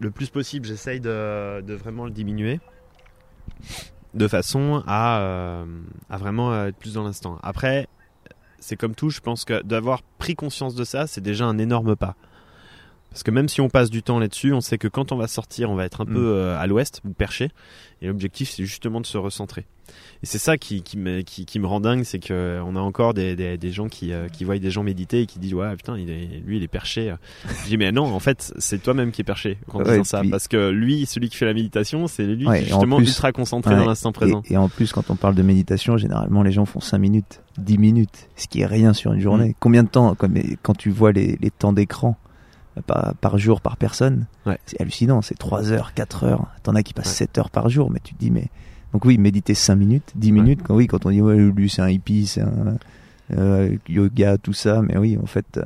Le 0.00 0.10
plus 0.10 0.28
possible, 0.30 0.66
j'essaye 0.66 1.00
de, 1.00 1.60
de 1.60 1.74
vraiment 1.74 2.04
le 2.04 2.10
diminuer 2.10 2.60
de 4.14 4.28
façon 4.28 4.82
à, 4.86 5.20
euh, 5.20 5.64
vraiment 6.10 6.66
être 6.66 6.76
plus 6.76 6.94
dans 6.94 7.04
l'instant. 7.04 7.38
Après, 7.42 7.88
c'est 8.58 8.76
comme 8.76 8.94
tout, 8.94 9.10
je 9.10 9.20
pense 9.20 9.44
que 9.44 9.62
d'avoir 9.62 10.02
pris 10.18 10.34
conscience 10.34 10.74
de 10.74 10.84
ça, 10.84 11.06
c'est 11.06 11.20
déjà 11.20 11.44
un 11.44 11.58
énorme 11.58 11.96
pas. 11.96 12.16
Parce 13.14 13.22
que 13.22 13.30
même 13.30 13.48
si 13.48 13.60
on 13.60 13.68
passe 13.68 13.90
du 13.90 14.02
temps 14.02 14.18
là-dessus, 14.18 14.52
on 14.52 14.60
sait 14.60 14.76
que 14.76 14.88
quand 14.88 15.12
on 15.12 15.16
va 15.16 15.28
sortir, 15.28 15.70
on 15.70 15.76
va 15.76 15.84
être 15.84 16.00
un 16.00 16.04
mm. 16.04 16.12
peu 16.12 16.34
euh, 16.34 16.58
à 16.58 16.66
l'ouest 16.66 17.00
ou 17.04 17.12
perché. 17.12 17.50
Et 18.02 18.08
l'objectif, 18.08 18.50
c'est 18.50 18.64
justement 18.64 19.00
de 19.00 19.06
se 19.06 19.16
recentrer. 19.16 19.66
Et 20.24 20.26
c'est 20.26 20.38
ça 20.38 20.58
qui, 20.58 20.82
qui, 20.82 20.98
me, 20.98 21.20
qui, 21.20 21.46
qui 21.46 21.60
me 21.60 21.66
rend 21.68 21.78
dingue, 21.78 22.02
c'est 22.02 22.18
que 22.18 22.60
on 22.66 22.74
a 22.74 22.80
encore 22.80 23.14
des, 23.14 23.36
des, 23.36 23.56
des 23.56 23.70
gens 23.70 23.86
qui, 23.86 24.12
euh, 24.12 24.26
qui 24.26 24.42
voient 24.42 24.58
des 24.58 24.70
gens 24.72 24.82
méditer 24.82 25.20
et 25.20 25.26
qui 25.26 25.38
disent 25.38 25.54
ouais 25.54 25.76
putain, 25.76 25.96
il 25.96 26.10
est, 26.10 26.42
lui 26.44 26.56
il 26.56 26.64
est 26.64 26.68
perché. 26.68 27.14
Je 27.62 27.68
dis 27.68 27.76
mais 27.76 27.92
non, 27.92 28.12
en 28.12 28.18
fait 28.18 28.52
c'est 28.58 28.82
toi-même 28.82 29.12
qui 29.12 29.20
es 29.20 29.24
perché 29.24 29.58
en 29.68 29.82
disant 29.82 30.02
ça, 30.02 30.22
parce 30.28 30.48
que 30.48 30.70
lui, 30.70 31.06
celui 31.06 31.28
qui 31.28 31.36
fait 31.36 31.46
la 31.46 31.54
méditation, 31.54 32.08
c'est 32.08 32.24
lui 32.24 32.46
qui 32.46 32.50
est 32.50 32.64
justement 32.64 32.98
ultra 32.98 33.30
concentré 33.30 33.76
dans 33.76 33.86
l'instant 33.86 34.10
présent. 34.10 34.42
Et, 34.50 34.56
en 34.56 34.68
plus, 34.68 34.92
quand 34.92 35.10
on 35.10 35.16
parle 35.16 35.36
de 35.36 35.42
méditation, 35.42 35.96
généralement 35.98 36.42
les 36.42 36.52
gens 36.52 36.64
font 36.64 36.80
5 36.80 36.98
minutes, 36.98 37.42
10 37.58 37.78
minutes, 37.78 38.28
ce 38.34 38.48
qui 38.48 38.62
est 38.62 38.66
rien 38.66 38.92
sur 38.92 39.12
une 39.12 39.20
journée. 39.20 39.50
Mm. 39.50 39.54
Combien 39.60 39.82
de 39.84 39.88
temps, 39.88 40.16
comme, 40.16 40.34
quand 40.62 40.74
tu 40.76 40.90
vois 40.90 41.12
les, 41.12 41.38
les 41.40 41.50
temps 41.50 41.72
d'écran 41.72 42.16
par, 42.86 43.14
par, 43.20 43.38
jour 43.38 43.60
par 43.60 43.76
personne. 43.76 44.26
C'est 44.66 44.80
hallucinant, 44.80 45.22
c'est 45.22 45.38
3 45.38 45.72
heures, 45.72 45.94
4 45.94 46.24
heures. 46.24 46.46
T'en 46.62 46.74
as 46.74 46.82
qui 46.82 46.92
passent 46.92 47.14
7 47.14 47.38
heures 47.38 47.50
par 47.50 47.68
jour, 47.68 47.90
mais 47.90 48.00
tu 48.02 48.14
te 48.14 48.18
dis, 48.18 48.30
mais. 48.30 48.48
Donc 48.92 49.04
oui, 49.04 49.18
méditer 49.18 49.54
5 49.54 49.74
minutes, 49.74 50.12
10 50.14 50.32
minutes, 50.32 50.60
quand, 50.62 50.74
oui, 50.74 50.86
quand 50.86 51.04
on 51.04 51.10
dit, 51.10 51.20
ouais, 51.20 51.36
lui 51.36 51.68
c'est 51.68 51.82
un 51.82 51.88
hippie, 51.88 52.26
c'est 52.26 52.42
un 52.42 52.76
euh, 53.36 53.76
yoga, 53.88 54.38
tout 54.38 54.52
ça, 54.52 54.82
mais 54.82 54.96
oui, 54.96 55.18
en 55.20 55.26
fait. 55.26 55.46
Euh, 55.56 55.64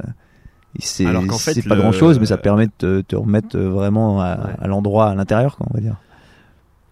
c'est 0.78 1.04
fait, 1.04 1.62
pas 1.66 1.76
grand 1.76 1.92
chose, 1.92 2.20
mais 2.20 2.26
ça 2.26 2.36
permet 2.36 2.68
de 2.78 3.00
te, 3.00 3.16
remettre 3.16 3.58
vraiment 3.58 4.20
à, 4.20 4.28
à 4.32 4.66
l'endroit, 4.68 5.10
à 5.10 5.14
l'intérieur, 5.14 5.56
on 5.60 5.74
va 5.74 5.80
dire. 5.80 5.96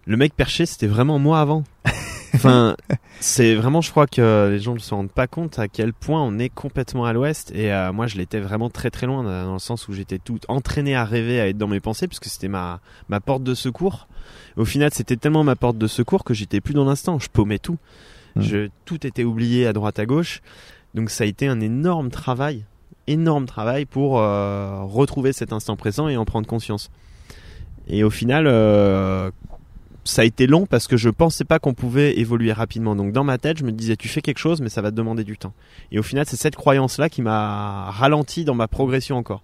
Le 0.05 0.17
mec 0.17 0.33
perché, 0.35 0.65
c'était 0.65 0.87
vraiment 0.87 1.19
moi 1.19 1.39
avant. 1.39 1.63
Enfin, 2.33 2.75
c'est 3.19 3.55
vraiment, 3.55 3.81
je 3.81 3.91
crois 3.91 4.07
que 4.07 4.49
les 4.51 4.59
gens 4.59 4.73
ne 4.73 4.79
se 4.79 4.93
rendent 4.93 5.11
pas 5.11 5.27
compte 5.27 5.59
à 5.59 5.67
quel 5.67 5.93
point 5.93 6.21
on 6.21 6.39
est 6.39 6.49
complètement 6.49 7.05
à 7.05 7.13
l'ouest. 7.13 7.51
Et 7.55 7.71
euh, 7.71 7.91
moi, 7.93 8.07
je 8.07 8.17
l'étais 8.17 8.39
vraiment 8.39 8.69
très 8.69 8.89
très 8.89 9.07
loin, 9.07 9.23
dans 9.23 9.53
le 9.53 9.59
sens 9.59 9.87
où 9.87 9.93
j'étais 9.93 10.19
tout 10.19 10.39
entraîné 10.47 10.95
à 10.95 11.05
rêver, 11.05 11.39
à 11.39 11.47
être 11.47 11.57
dans 11.57 11.67
mes 11.67 11.79
pensées, 11.79 12.07
puisque 12.07 12.25
c'était 12.25 12.47
ma, 12.47 12.79
ma 13.09 13.19
porte 13.19 13.43
de 13.43 13.53
secours. 13.53 14.07
Au 14.55 14.65
final, 14.65 14.91
c'était 14.93 15.17
tellement 15.17 15.43
ma 15.43 15.55
porte 15.55 15.77
de 15.77 15.87
secours 15.87 16.23
que 16.23 16.33
j'étais 16.33 16.61
plus 16.61 16.73
dans 16.73 16.85
l'instant. 16.85 17.19
Je 17.19 17.29
paumais 17.29 17.59
tout. 17.59 17.77
Mmh. 18.35 18.41
Je, 18.41 18.69
tout 18.85 19.05
était 19.07 19.23
oublié 19.23 19.67
à 19.67 19.73
droite 19.73 19.99
à 19.99 20.05
gauche. 20.05 20.41
Donc 20.93 21.09
ça 21.09 21.23
a 21.23 21.27
été 21.27 21.47
un 21.47 21.59
énorme 21.59 22.09
travail, 22.09 22.63
énorme 23.07 23.45
travail 23.45 23.85
pour 23.85 24.19
euh, 24.19 24.81
retrouver 24.83 25.33
cet 25.33 25.53
instant 25.53 25.75
présent 25.75 26.07
et 26.07 26.17
en 26.17 26.25
prendre 26.25 26.47
conscience. 26.47 26.89
Et 27.87 28.03
au 28.03 28.09
final, 28.09 28.47
euh, 28.47 29.31
ça 30.07 30.21
a 30.21 30.25
été 30.25 30.47
long 30.47 30.65
parce 30.65 30.87
que 30.87 30.97
je 30.97 31.09
pensais 31.09 31.43
pas 31.43 31.59
qu'on 31.59 31.73
pouvait 31.73 32.17
évoluer 32.17 32.51
rapidement. 32.51 32.95
Donc 32.95 33.11
dans 33.11 33.23
ma 33.23 33.37
tête, 33.37 33.57
je 33.57 33.63
me 33.63 33.71
disais 33.71 33.95
tu 33.95 34.07
fais 34.07 34.21
quelque 34.21 34.39
chose 34.39 34.61
mais 34.61 34.69
ça 34.69 34.81
va 34.81 34.91
te 34.91 34.95
demander 34.95 35.23
du 35.23 35.37
temps. 35.37 35.53
Et 35.91 35.99
au 35.99 36.03
final, 36.03 36.25
c'est 36.27 36.37
cette 36.37 36.55
croyance 36.55 36.97
là 36.97 37.09
qui 37.09 37.21
m'a 37.21 37.91
ralenti 37.91 38.45
dans 38.45 38.55
ma 38.55 38.67
progression 38.67 39.17
encore. 39.17 39.43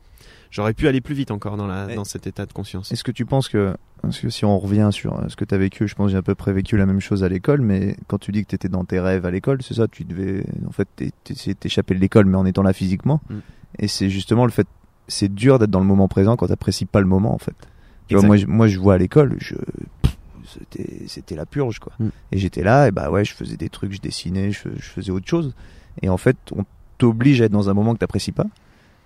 J'aurais 0.51 0.73
pu 0.73 0.87
aller 0.87 1.01
plus 1.01 1.15
vite 1.15 1.31
encore 1.31 1.57
dans, 1.57 1.65
la, 1.65 1.87
dans 1.95 2.03
cet 2.03 2.27
état 2.27 2.45
de 2.45 2.53
conscience. 2.53 2.91
Est-ce 2.91 3.03
que 3.03 3.11
tu 3.11 3.25
penses 3.25 3.49
que, 3.49 3.75
parce 4.03 4.19
que 4.19 4.29
si 4.29 4.45
on 4.45 4.59
revient 4.59 4.89
sur 4.91 5.19
ce 5.27 5.35
que 5.35 5.45
tu 5.45 5.55
as 5.55 5.57
vécu, 5.57 5.87
je 5.87 5.95
pense 5.95 6.07
que 6.07 6.11
j'ai 6.11 6.17
à 6.17 6.21
peu 6.21 6.35
près 6.35 6.53
vécu 6.53 6.77
la 6.77 6.85
même 6.85 6.99
chose 6.99 7.23
à 7.23 7.29
l'école, 7.29 7.61
mais 7.61 7.97
quand 8.05 8.19
tu 8.19 8.31
dis 8.31 8.43
que 8.43 8.49
tu 8.49 8.55
étais 8.55 8.69
dans 8.69 8.85
tes 8.85 8.99
rêves 8.99 9.25
à 9.25 9.31
l'école, 9.31 9.63
c'est 9.63 9.73
ça, 9.73 9.87
tu 9.87 10.03
devais 10.03 10.45
en 10.67 10.71
fait 10.71 10.87
t'échapper 11.59 11.95
de 11.95 11.99
l'école 11.99 12.25
mais 12.25 12.37
en 12.37 12.45
étant 12.45 12.61
là 12.61 12.71
physiquement. 12.71 13.19
Mm. 13.29 13.35
Et 13.79 13.87
c'est 13.87 14.11
justement 14.11 14.45
le 14.45 14.51
fait, 14.51 14.67
c'est 15.07 15.33
dur 15.33 15.57
d'être 15.57 15.71
dans 15.71 15.79
le 15.79 15.87
moment 15.87 16.07
présent 16.07 16.35
quand 16.35 16.45
t'apprécies 16.45 16.85
pas 16.85 17.01
le 17.01 17.07
moment 17.07 17.33
en 17.33 17.39
fait. 17.39 17.55
Tu 18.07 18.15
vois, 18.15 18.23
moi, 18.23 18.35
moi 18.47 18.67
je 18.67 18.77
vois 18.77 18.93
à 18.93 18.97
l'école, 18.99 19.35
je 19.39 19.55
c'était 21.07 21.35
la 21.35 21.45
purge 21.45 21.79
quoi. 21.79 21.93
Mm. 21.99 22.07
Et 22.31 22.37
j'étais 22.37 22.63
là 22.63 22.87
et 22.87 22.91
bah 22.91 23.09
ouais, 23.09 23.25
je 23.25 23.33
faisais 23.33 23.57
des 23.57 23.69
trucs, 23.69 23.93
je 23.93 24.01
dessinais, 24.01 24.51
je, 24.51 24.69
je 24.75 24.85
faisais 24.85 25.11
autre 25.11 25.27
chose. 25.27 25.53
Et 26.01 26.09
en 26.09 26.17
fait, 26.17 26.37
on 26.55 26.65
t'oblige 26.97 27.41
à 27.41 27.45
être 27.45 27.51
dans 27.51 27.69
un 27.69 27.73
moment 27.73 27.93
que 27.93 27.99
t'apprécies 27.99 28.31
pas. 28.31 28.45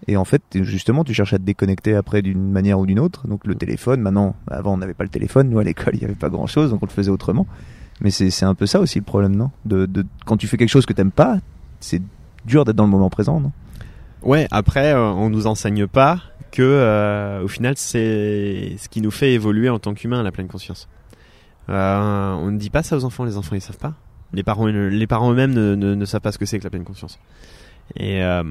Et 0.07 0.15
en 0.15 0.25
fait, 0.25 0.43
justement, 0.53 1.03
tu 1.03 1.13
cherches 1.13 1.33
à 1.33 1.39
te 1.39 1.43
déconnecter 1.43 1.95
après 1.95 2.21
d'une 2.21 2.51
manière 2.51 2.79
ou 2.79 2.85
d'une 2.85 2.99
autre. 2.99 3.27
Donc 3.27 3.45
le 3.45 3.55
téléphone, 3.55 4.01
maintenant, 4.01 4.35
avant 4.49 4.73
on 4.73 4.77
n'avait 4.77 4.93
pas 4.93 5.03
le 5.03 5.09
téléphone, 5.09 5.49
nous 5.49 5.59
à 5.59 5.63
l'école 5.63 5.95
il 5.95 5.99
n'y 5.99 6.05
avait 6.05 6.13
pas 6.13 6.29
grand 6.29 6.47
chose, 6.47 6.69
donc 6.69 6.83
on 6.83 6.85
le 6.85 6.91
faisait 6.91 7.11
autrement. 7.11 7.47
Mais 8.01 8.11
c'est 8.11 8.45
un 8.45 8.53
peu 8.53 8.67
ça 8.67 8.79
aussi 8.79 8.99
le 8.99 9.05
problème, 9.05 9.35
non? 9.35 9.49
De, 9.65 9.87
de, 9.87 10.05
Quand 10.25 10.37
tu 10.37 10.47
fais 10.47 10.57
quelque 10.57 10.69
chose 10.69 10.85
que 10.85 10.93
t'aimes 10.93 11.11
pas, 11.11 11.39
c'est 11.79 12.01
dur 12.45 12.63
d'être 12.63 12.75
dans 12.75 12.85
le 12.85 12.91
moment 12.91 13.09
présent, 13.09 13.39
non? 13.39 13.51
Ouais, 14.21 14.47
après, 14.51 14.93
euh, 14.93 15.11
on 15.11 15.29
nous 15.29 15.47
enseigne 15.47 15.87
pas 15.87 16.21
que, 16.51 16.61
euh, 16.61 17.43
au 17.43 17.47
final, 17.47 17.73
c'est 17.75 18.75
ce 18.77 18.87
qui 18.89 19.01
nous 19.01 19.11
fait 19.11 19.33
évoluer 19.33 19.69
en 19.69 19.79
tant 19.79 19.93
qu'humain, 19.93 20.21
la 20.21 20.31
pleine 20.31 20.47
conscience. 20.47 20.87
Euh, 21.69 22.33
on 22.33 22.51
ne 22.51 22.57
dit 22.57 22.69
pas 22.69 22.83
ça 22.83 22.95
aux 22.97 23.03
enfants, 23.03 23.25
les 23.25 23.37
enfants 23.37 23.55
ils 23.55 23.61
savent 23.61 23.77
pas. 23.77 23.93
Les 24.33 24.43
parents, 24.43 24.65
les 24.65 25.07
parents 25.07 25.31
eux-mêmes 25.31 25.53
ne, 25.53 25.75
ne, 25.75 26.05
savent 26.05 26.21
pas 26.21 26.31
ce 26.31 26.37
que 26.37 26.45
c'est 26.45 26.59
que 26.59 26.63
la 26.63 26.69
pleine 26.69 26.83
conscience. 26.83 27.19
Et 27.95 28.21
euh, 28.23 28.43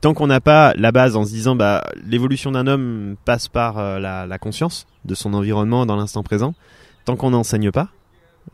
tant 0.00 0.14
qu'on 0.14 0.26
n'a 0.26 0.40
pas 0.40 0.72
la 0.76 0.90
base 0.90 1.16
en 1.16 1.24
se 1.24 1.30
disant 1.30 1.54
bah 1.54 1.84
l'évolution 2.04 2.50
d'un 2.52 2.66
homme 2.66 3.16
passe 3.24 3.46
par 3.46 3.78
euh, 3.78 3.98
la, 4.00 4.26
la, 4.26 4.38
conscience 4.38 4.86
de 5.04 5.14
son 5.14 5.34
environnement 5.34 5.86
dans 5.86 5.96
l'instant 5.96 6.22
présent, 6.22 6.54
tant 7.04 7.16
qu'on 7.16 7.30
n'enseigne 7.30 7.70
pas, 7.70 7.88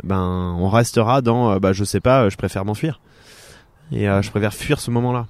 ben 0.03 0.55
on 0.59 0.68
restera 0.68 1.22
dans 1.22 1.59
bah 1.59 1.72
je 1.72 1.84
sais 1.84 2.01
pas, 2.01 2.28
je 2.28 2.37
préfère 2.37 2.64
m'enfuir 2.64 3.01
et 3.93 4.07
je 4.07 4.30
préfère 4.30 4.53
fuir 4.53 4.80
ce 4.80 4.91
moment-là. 4.91 5.26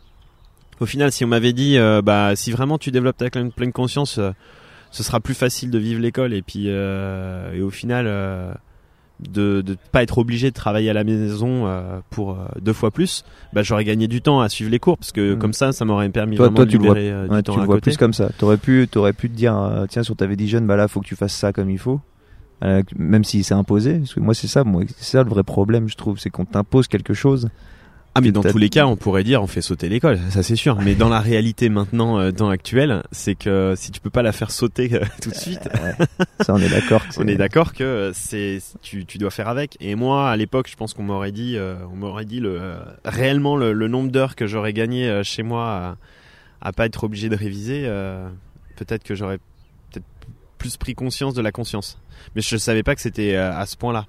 Au 0.80 0.86
final, 0.86 1.12
si 1.12 1.24
on 1.24 1.28
m'avait 1.28 1.52
dit 1.52 1.78
bah 2.02 2.34
si 2.34 2.50
vraiment 2.50 2.78
tu 2.78 2.90
développes 2.90 3.18
ta 3.18 3.30
pleine 3.30 3.72
conscience, 3.72 4.18
ce 4.90 5.02
sera 5.02 5.20
plus 5.20 5.34
facile 5.34 5.70
de 5.70 5.78
vivre 5.78 6.00
l'école 6.00 6.32
et 6.32 6.42
puis 6.42 6.68
et 6.68 7.60
au 7.60 7.70
final 7.70 8.06
de 9.20 9.64
ne 9.66 9.74
pas 9.92 10.02
être 10.02 10.18
obligé 10.18 10.50
de 10.50 10.54
travailler 10.54 10.90
à 10.90 10.92
la 10.92 11.04
maison 11.04 11.66
euh, 11.66 12.00
pour 12.10 12.32
euh, 12.32 12.46
deux 12.60 12.72
fois 12.72 12.90
plus, 12.90 13.24
bah, 13.52 13.62
j'aurais 13.62 13.84
gagné 13.84 14.08
du 14.08 14.20
temps 14.20 14.40
à 14.40 14.48
suivre 14.48 14.70
les 14.70 14.78
cours 14.78 14.98
parce 14.98 15.12
que 15.12 15.34
mm. 15.34 15.38
comme 15.38 15.52
ça, 15.52 15.72
ça 15.72 15.84
m'aurait 15.84 16.08
permis 16.10 16.36
toi, 16.36 16.48
vraiment 16.48 16.64
de 16.64 16.70
libérer 16.70 17.10
euh, 17.10 17.28
du 17.28 17.42
temps 17.42 17.54
tu 17.54 17.60
le 17.60 17.66
vois 17.66 17.80
plus 17.80 17.96
comme 17.96 18.12
ça. 18.12 18.30
T'aurais 18.36 18.58
pu, 18.58 18.86
t'aurais 18.90 19.12
pu 19.12 19.30
te 19.30 19.34
dire, 19.34 19.56
tiens, 19.88 20.02
sur 20.02 20.16
ta 20.16 20.26
vision, 20.26 20.60
bah 20.62 20.76
là, 20.76 20.88
faut 20.88 21.00
que 21.00 21.06
tu 21.06 21.16
fasses 21.16 21.34
ça 21.34 21.52
comme 21.52 21.70
il 21.70 21.78
faut, 21.78 22.00
même 22.62 23.24
si 23.24 23.42
c'est 23.42 23.54
imposé. 23.54 23.98
Parce 23.98 24.14
que 24.14 24.20
moi, 24.20 24.34
c'est 24.34 24.48
ça, 24.48 24.64
moi, 24.64 24.82
c'est 24.98 25.16
ça 25.16 25.22
le 25.22 25.30
vrai 25.30 25.44
problème, 25.44 25.88
je 25.88 25.96
trouve, 25.96 26.18
c'est 26.18 26.30
qu'on 26.30 26.44
t'impose 26.44 26.88
quelque 26.88 27.14
chose 27.14 27.48
ah 28.16 28.22
mais 28.22 28.32
dans 28.32 28.42
tous 28.42 28.56
les 28.56 28.70
cas, 28.70 28.86
on 28.86 28.96
pourrait 28.96 29.24
dire 29.24 29.42
on 29.42 29.46
fait 29.46 29.60
sauter 29.60 29.90
l'école, 29.90 30.18
ça 30.30 30.42
c'est 30.42 30.56
sûr. 30.56 30.80
Mais 30.80 30.94
dans 30.94 31.10
la 31.10 31.20
réalité 31.20 31.68
maintenant, 31.68 32.18
euh, 32.18 32.32
dans 32.32 32.48
actuelle, 32.48 33.02
c'est 33.12 33.34
que 33.34 33.74
si 33.76 33.90
tu 33.90 34.00
peux 34.00 34.08
pas 34.08 34.22
la 34.22 34.32
faire 34.32 34.50
sauter 34.50 34.88
euh, 34.94 35.04
tout 35.20 35.28
de 35.28 35.34
suite, 35.34 35.68
ça 36.40 36.54
on 36.54 36.58
est 36.58 36.70
d'accord. 36.70 37.02
on 37.18 37.28
est 37.28 37.34
d'accord 37.34 37.74
que 37.74 38.12
c'est 38.14 38.62
tu, 38.80 39.04
tu 39.04 39.18
dois 39.18 39.30
faire 39.30 39.48
avec. 39.48 39.76
Et 39.80 39.94
moi 39.96 40.30
à 40.30 40.36
l'époque, 40.38 40.66
je 40.70 40.76
pense 40.76 40.94
qu'on 40.94 41.02
m'aurait 41.02 41.30
dit, 41.30 41.58
euh, 41.58 41.74
on 41.92 41.96
m'aurait 41.96 42.24
dit 42.24 42.40
le 42.40 42.78
réellement 43.04 43.54
le, 43.54 43.74
nombre 43.86 44.10
d'heures 44.10 44.34
que 44.34 44.46
j'aurais 44.46 44.72
gagné 44.72 45.20
chez 45.22 45.42
moi 45.42 45.96
à, 46.62 46.68
à, 46.68 46.72
pas 46.72 46.86
être 46.86 47.04
obligé 47.04 47.28
de 47.28 47.36
réviser. 47.36 47.82
peut-être 48.76 49.04
que 49.04 49.14
j'aurais 49.14 49.36
peut-être 49.90 50.06
plus 50.56 50.78
pris 50.78 50.94
conscience 50.94 51.34
de 51.34 51.42
la 51.42 51.52
conscience. 51.52 51.98
Mais 52.34 52.40
je 52.40 52.56
savais 52.56 52.82
pas 52.82 52.94
que 52.94 53.02
c'était 53.02 53.36
à 53.36 53.66
ce 53.66 53.76
point-là. 53.76 54.06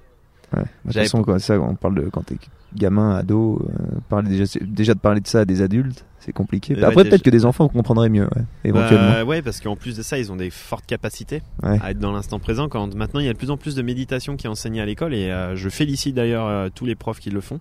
Ouais. 0.56 0.62
Bah, 0.62 0.66
de 0.84 0.92
toute 0.92 1.02
façon, 1.02 1.22
quoi, 1.22 1.38
ça, 1.38 1.60
on 1.60 1.74
parle 1.74 1.96
de 1.96 2.08
quand 2.08 2.22
t'es 2.22 2.36
gamin, 2.74 3.16
ado, 3.16 3.60
euh, 3.62 3.98
parler 4.08 4.30
déjà, 4.30 4.44
déjà 4.60 4.94
de 4.94 4.98
parler 4.98 5.20
de 5.20 5.26
ça 5.26 5.40
à 5.40 5.44
des 5.44 5.62
adultes, 5.62 6.04
c'est 6.20 6.32
compliqué. 6.32 6.82
Après, 6.82 7.04
peut-être 7.04 7.22
que 7.22 7.30
des 7.30 7.44
enfants 7.44 7.68
comprendraient 7.68 8.08
mieux, 8.08 8.24
ouais, 8.24 8.42
éventuellement. 8.64 9.12
Bah, 9.12 9.24
ouais, 9.24 9.42
parce 9.42 9.60
qu'en 9.60 9.76
plus 9.76 9.96
de 9.96 10.02
ça, 10.02 10.18
ils 10.18 10.30
ont 10.32 10.36
des 10.36 10.50
fortes 10.50 10.86
capacités 10.86 11.42
à 11.62 11.90
être 11.90 11.98
dans 11.98 12.12
l'instant 12.12 12.38
présent. 12.38 12.68
Quand 12.68 12.94
maintenant, 12.94 13.20
il 13.20 13.26
y 13.26 13.28
a 13.28 13.32
de 13.32 13.38
plus 13.38 13.50
en 13.50 13.56
plus 13.56 13.74
de 13.74 13.82
méditation 13.82 14.36
qui 14.36 14.46
est 14.46 14.50
enseignée 14.50 14.80
à 14.80 14.86
l'école, 14.86 15.14
et 15.14 15.30
euh, 15.30 15.56
je 15.56 15.68
félicite 15.68 16.14
d'ailleurs 16.14 16.46
euh, 16.46 16.68
tous 16.74 16.86
les 16.86 16.94
profs 16.94 17.20
qui 17.20 17.30
le 17.30 17.40
font. 17.40 17.60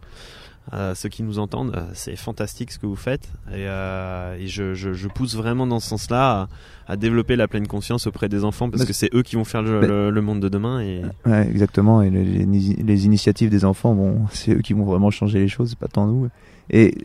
Euh, 0.74 0.96
ceux 0.96 1.08
qui 1.08 1.24
nous 1.24 1.40
entendent, 1.40 1.74
euh, 1.76 1.86
c'est 1.94 2.18
fantastique 2.18 2.72
ce 2.72 2.80
que 2.80 2.86
vous 2.86 2.98
faites 2.98 3.30
et, 3.50 3.68
euh, 3.68 4.36
et 4.38 4.48
je, 4.48 4.74
je, 4.74 4.92
je, 4.92 5.08
pousse 5.08 5.34
vraiment 5.34 5.66
dans 5.66 5.80
ce 5.80 5.88
sens-là 5.88 6.50
à, 6.88 6.92
à, 6.92 6.98
développer 6.98 7.38
la 7.38 7.48
pleine 7.48 7.68
conscience 7.68 8.06
auprès 8.06 8.28
des 8.28 8.44
enfants 8.44 8.70
parce 8.70 8.84
que 8.84 8.92
c'est 8.92 9.10
eux 9.14 9.24
qui 9.24 9.38
vont 9.38 9.46
faire 9.46 9.62
le, 9.62 10.10
le, 10.10 10.22
monde 10.22 10.42
de 10.42 10.50
demain. 10.50 10.82
Et... 10.82 11.04
Ouais, 11.26 11.48
exactement. 11.50 12.02
Et 12.02 12.10
les, 12.10 12.46
les, 12.46 13.06
initiatives 13.06 13.50
des 13.50 13.64
enfants, 13.64 13.96
bon, 13.96 14.26
c'est 14.32 14.56
eux 14.56 14.62
qui 14.62 14.74
vont 14.74 14.84
vraiment 14.84 15.10
changer 15.10 15.40
les 15.40 15.48
choses, 15.48 15.74
pas 15.76 15.88
tant 15.88 16.06
nous. 16.06 16.28
Et 16.70 16.98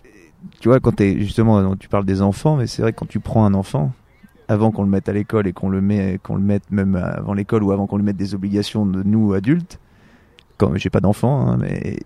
tu 0.59 0.69
vois, 0.69 0.81
quand 0.81 1.01
es, 1.01 1.21
justement, 1.21 1.77
tu 1.77 1.89
parles 1.89 2.05
des 2.05 2.21
enfants, 2.21 2.57
mais 2.57 2.67
c'est 2.67 2.83
vrai 2.83 2.93
que 2.93 2.99
quand 2.99 3.09
tu 3.09 3.21
prends 3.21 3.45
un 3.45 3.55
enfant, 3.55 3.93
avant 4.49 4.73
qu'on 4.73 4.83
le 4.83 4.91
mette 4.91 5.09
à 5.09 5.13
l'école 5.13 5.47
et 5.47 5.53
qu'on 5.53 5.69
le 5.69 5.81
met, 5.81 6.19
qu'on 6.21 6.35
le 6.35 6.43
mette 6.43 6.69
même 6.73 6.97
avant 6.97 7.33
l'école 7.33 7.63
ou 7.63 7.71
avant 7.71 7.87
qu'on 7.87 7.97
lui 7.97 8.05
mette 8.05 8.17
des 8.17 8.35
obligations 8.35 8.87
de 8.87 9.05
nous 9.05 9.35
adultes, 9.35 9.79
quand 10.59 10.77
j'ai 10.77 10.91
pas 10.91 11.01
d'enfant, 11.01 11.47
hein, 11.47 11.59
mais 11.61 12.01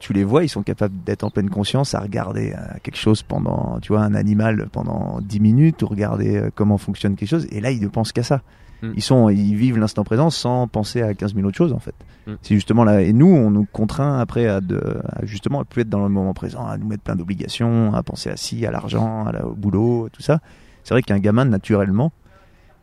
tu 0.00 0.14
les 0.14 0.24
vois, 0.24 0.42
ils 0.42 0.48
sont 0.48 0.62
capables 0.62 1.04
d'être 1.04 1.24
en 1.24 1.30
pleine 1.30 1.50
conscience 1.50 1.94
à 1.94 2.00
regarder 2.00 2.54
euh, 2.54 2.78
quelque 2.82 2.96
chose 2.96 3.22
pendant, 3.22 3.78
tu 3.80 3.92
vois, 3.92 4.00
un 4.00 4.14
animal 4.14 4.68
pendant 4.72 5.20
10 5.20 5.40
minutes 5.40 5.82
ou 5.82 5.86
regarder 5.86 6.36
euh, 6.36 6.50
comment 6.52 6.78
fonctionne 6.78 7.16
quelque 7.16 7.28
chose. 7.28 7.46
Et 7.52 7.60
là, 7.60 7.70
ils 7.70 7.82
ne 7.82 7.88
pensent 7.88 8.12
qu'à 8.12 8.22
ça. 8.22 8.40
Hmm. 8.82 8.92
Ils 8.96 9.02
sont, 9.02 9.28
ils 9.28 9.54
vivent 9.54 9.78
l'instant 9.78 10.02
présent 10.02 10.30
sans 10.30 10.66
penser 10.68 11.02
à 11.02 11.12
15 11.12 11.34
000 11.34 11.46
autres 11.46 11.58
choses, 11.58 11.74
en 11.74 11.78
fait. 11.78 11.94
Hmm. 12.26 12.36
C'est 12.40 12.54
justement 12.54 12.82
là. 12.82 13.02
Et 13.02 13.12
nous, 13.12 13.26
on 13.26 13.50
nous 13.50 13.66
contraint 13.70 14.18
après 14.18 14.46
à, 14.46 14.62
de, 14.62 15.02
à 15.06 15.26
justement 15.26 15.60
à 15.60 15.64
plus 15.66 15.82
être 15.82 15.90
dans 15.90 16.02
le 16.02 16.08
moment 16.08 16.32
présent, 16.32 16.66
à 16.66 16.78
nous 16.78 16.86
mettre 16.86 17.02
plein 17.02 17.14
d'obligations, 17.14 17.92
à 17.92 18.02
penser 18.02 18.30
à 18.30 18.38
si, 18.38 18.64
à 18.64 18.70
l'argent, 18.70 19.26
au 19.44 19.54
boulot, 19.54 20.08
tout 20.10 20.22
ça. 20.22 20.40
C'est 20.82 20.94
vrai 20.94 21.02
qu'un 21.02 21.18
gamin, 21.18 21.44
naturellement, 21.44 22.10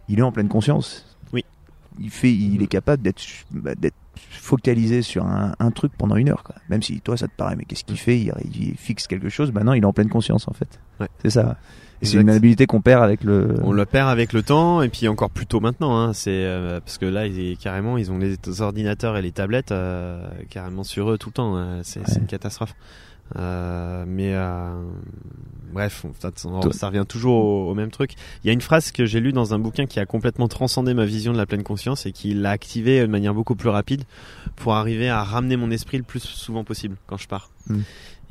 il 0.07 0.19
est 0.19 0.23
en 0.23 0.31
pleine 0.31 0.49
conscience. 0.49 1.16
Il 1.99 2.09
fait, 2.09 2.31
il 2.31 2.61
est 2.61 2.67
capable 2.67 3.01
d'être, 3.03 3.21
bah, 3.51 3.75
d'être 3.75 3.95
focalisé 4.15 5.01
sur 5.01 5.25
un, 5.25 5.53
un, 5.59 5.71
truc 5.71 5.91
pendant 5.97 6.15
une 6.15 6.29
heure. 6.29 6.43
Quoi. 6.43 6.55
Même 6.69 6.81
si 6.81 6.99
toi, 7.01 7.17
ça 7.17 7.27
te 7.27 7.35
paraît, 7.35 7.55
mais 7.55 7.65
qu'est-ce 7.65 7.83
qu'il 7.83 7.97
fait? 7.97 8.19
Il, 8.19 8.33
il, 8.55 8.75
fixe 8.75 9.07
quelque 9.07 9.29
chose. 9.29 9.51
Maintenant, 9.51 9.73
il 9.73 9.83
est 9.83 9.85
en 9.85 9.93
pleine 9.93 10.09
conscience, 10.09 10.47
en 10.47 10.53
fait. 10.53 10.79
Ouais. 10.99 11.07
C'est 11.23 11.31
ça. 11.31 11.57
C'est 12.01 12.19
une 12.19 12.29
habilité 12.29 12.67
qu'on 12.67 12.81
perd 12.81 13.03
avec 13.03 13.23
le. 13.23 13.55
On 13.63 13.71
le 13.71 13.85
perd 13.85 14.09
avec 14.09 14.33
le 14.33 14.43
temps, 14.43 14.81
et 14.81 14.89
puis 14.89 15.07
encore 15.07 15.31
plus 15.31 15.47
tôt 15.47 15.59
maintenant. 15.59 15.97
Hein, 15.97 16.13
c'est 16.13 16.29
euh, 16.31 16.79
parce 16.79 16.97
que 16.97 17.05
là, 17.05 17.25
ils, 17.25 17.57
carrément, 17.57 17.97
ils 17.97 18.11
ont 18.11 18.19
les 18.19 18.37
ordinateurs 18.61 19.17
et 19.17 19.21
les 19.21 19.31
tablettes 19.31 19.71
euh, 19.71 20.27
carrément 20.49 20.83
sur 20.83 21.11
eux 21.11 21.17
tout 21.17 21.29
le 21.29 21.33
temps. 21.33 21.57
Hein. 21.57 21.79
C'est 21.83 21.99
ouais. 21.99 22.19
une 22.19 22.27
catastrophe. 22.27 22.75
Euh, 23.35 24.05
mais 24.07 24.33
euh, 24.33 24.81
bref, 25.73 26.05
ça, 26.19 26.31
ça, 26.35 26.87
revient 26.87 27.05
toujours 27.07 27.35
au, 27.35 27.69
au, 27.71 27.75
même 27.75 27.91
truc. 27.91 28.13
Il 28.43 28.47
y 28.47 28.49
a 28.49 28.53
une 28.53 28.61
phrase 28.61 28.91
que 28.91 29.05
j'ai 29.05 29.19
lue 29.19 29.33
dans 29.33 29.53
un 29.53 29.59
bouquin 29.59 29.85
qui 29.85 29.99
a 29.99 30.05
complètement 30.05 30.47
transcendé 30.47 30.93
ma 30.93 31.05
vision 31.05 31.33
de 31.33 31.37
la 31.37 31.45
pleine 31.45 31.63
conscience 31.63 32.05
et 32.05 32.11
qui 32.11 32.33
l'a 32.33 32.51
activée 32.51 33.01
de 33.01 33.07
manière 33.07 33.33
beaucoup 33.33 33.55
plus 33.55 33.69
rapide 33.69 34.03
pour 34.55 34.75
arriver 34.75 35.09
à 35.09 35.23
ramener 35.23 35.57
mon 35.57 35.71
esprit 35.71 35.97
le 35.97 36.03
plus 36.03 36.21
souvent 36.23 36.63
possible 36.63 36.95
quand 37.05 37.17
je 37.17 37.27
pars. 37.27 37.51
Mmh. 37.67 37.79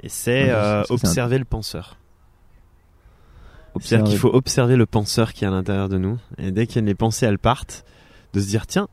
Et 0.02 0.08
c'est 0.08 0.50
euh, 0.50 0.82
observer 0.88 1.36
un... 1.36 1.40
le 1.40 1.44
penseur. 1.44 1.96
C'est-à-dire 3.80 4.08
qu'il 4.08 4.18
faut 4.18 4.34
observer 4.34 4.76
le 4.76 4.86
penseur 4.86 5.34
qui 5.34 5.44
est 5.44 5.48
à 5.48 5.50
l'intérieur 5.50 5.90
de 5.90 5.98
nous. 5.98 6.18
Et 6.38 6.50
dès 6.50 6.66
qu'il 6.66 6.76
y 6.76 6.84
a 6.84 6.86
les 6.86 6.94
pensées, 6.94 7.26
elles 7.26 7.38
partent, 7.38 7.84
de 8.32 8.40
se 8.40 8.46
dire 8.46 8.66
tiens, 8.66 8.88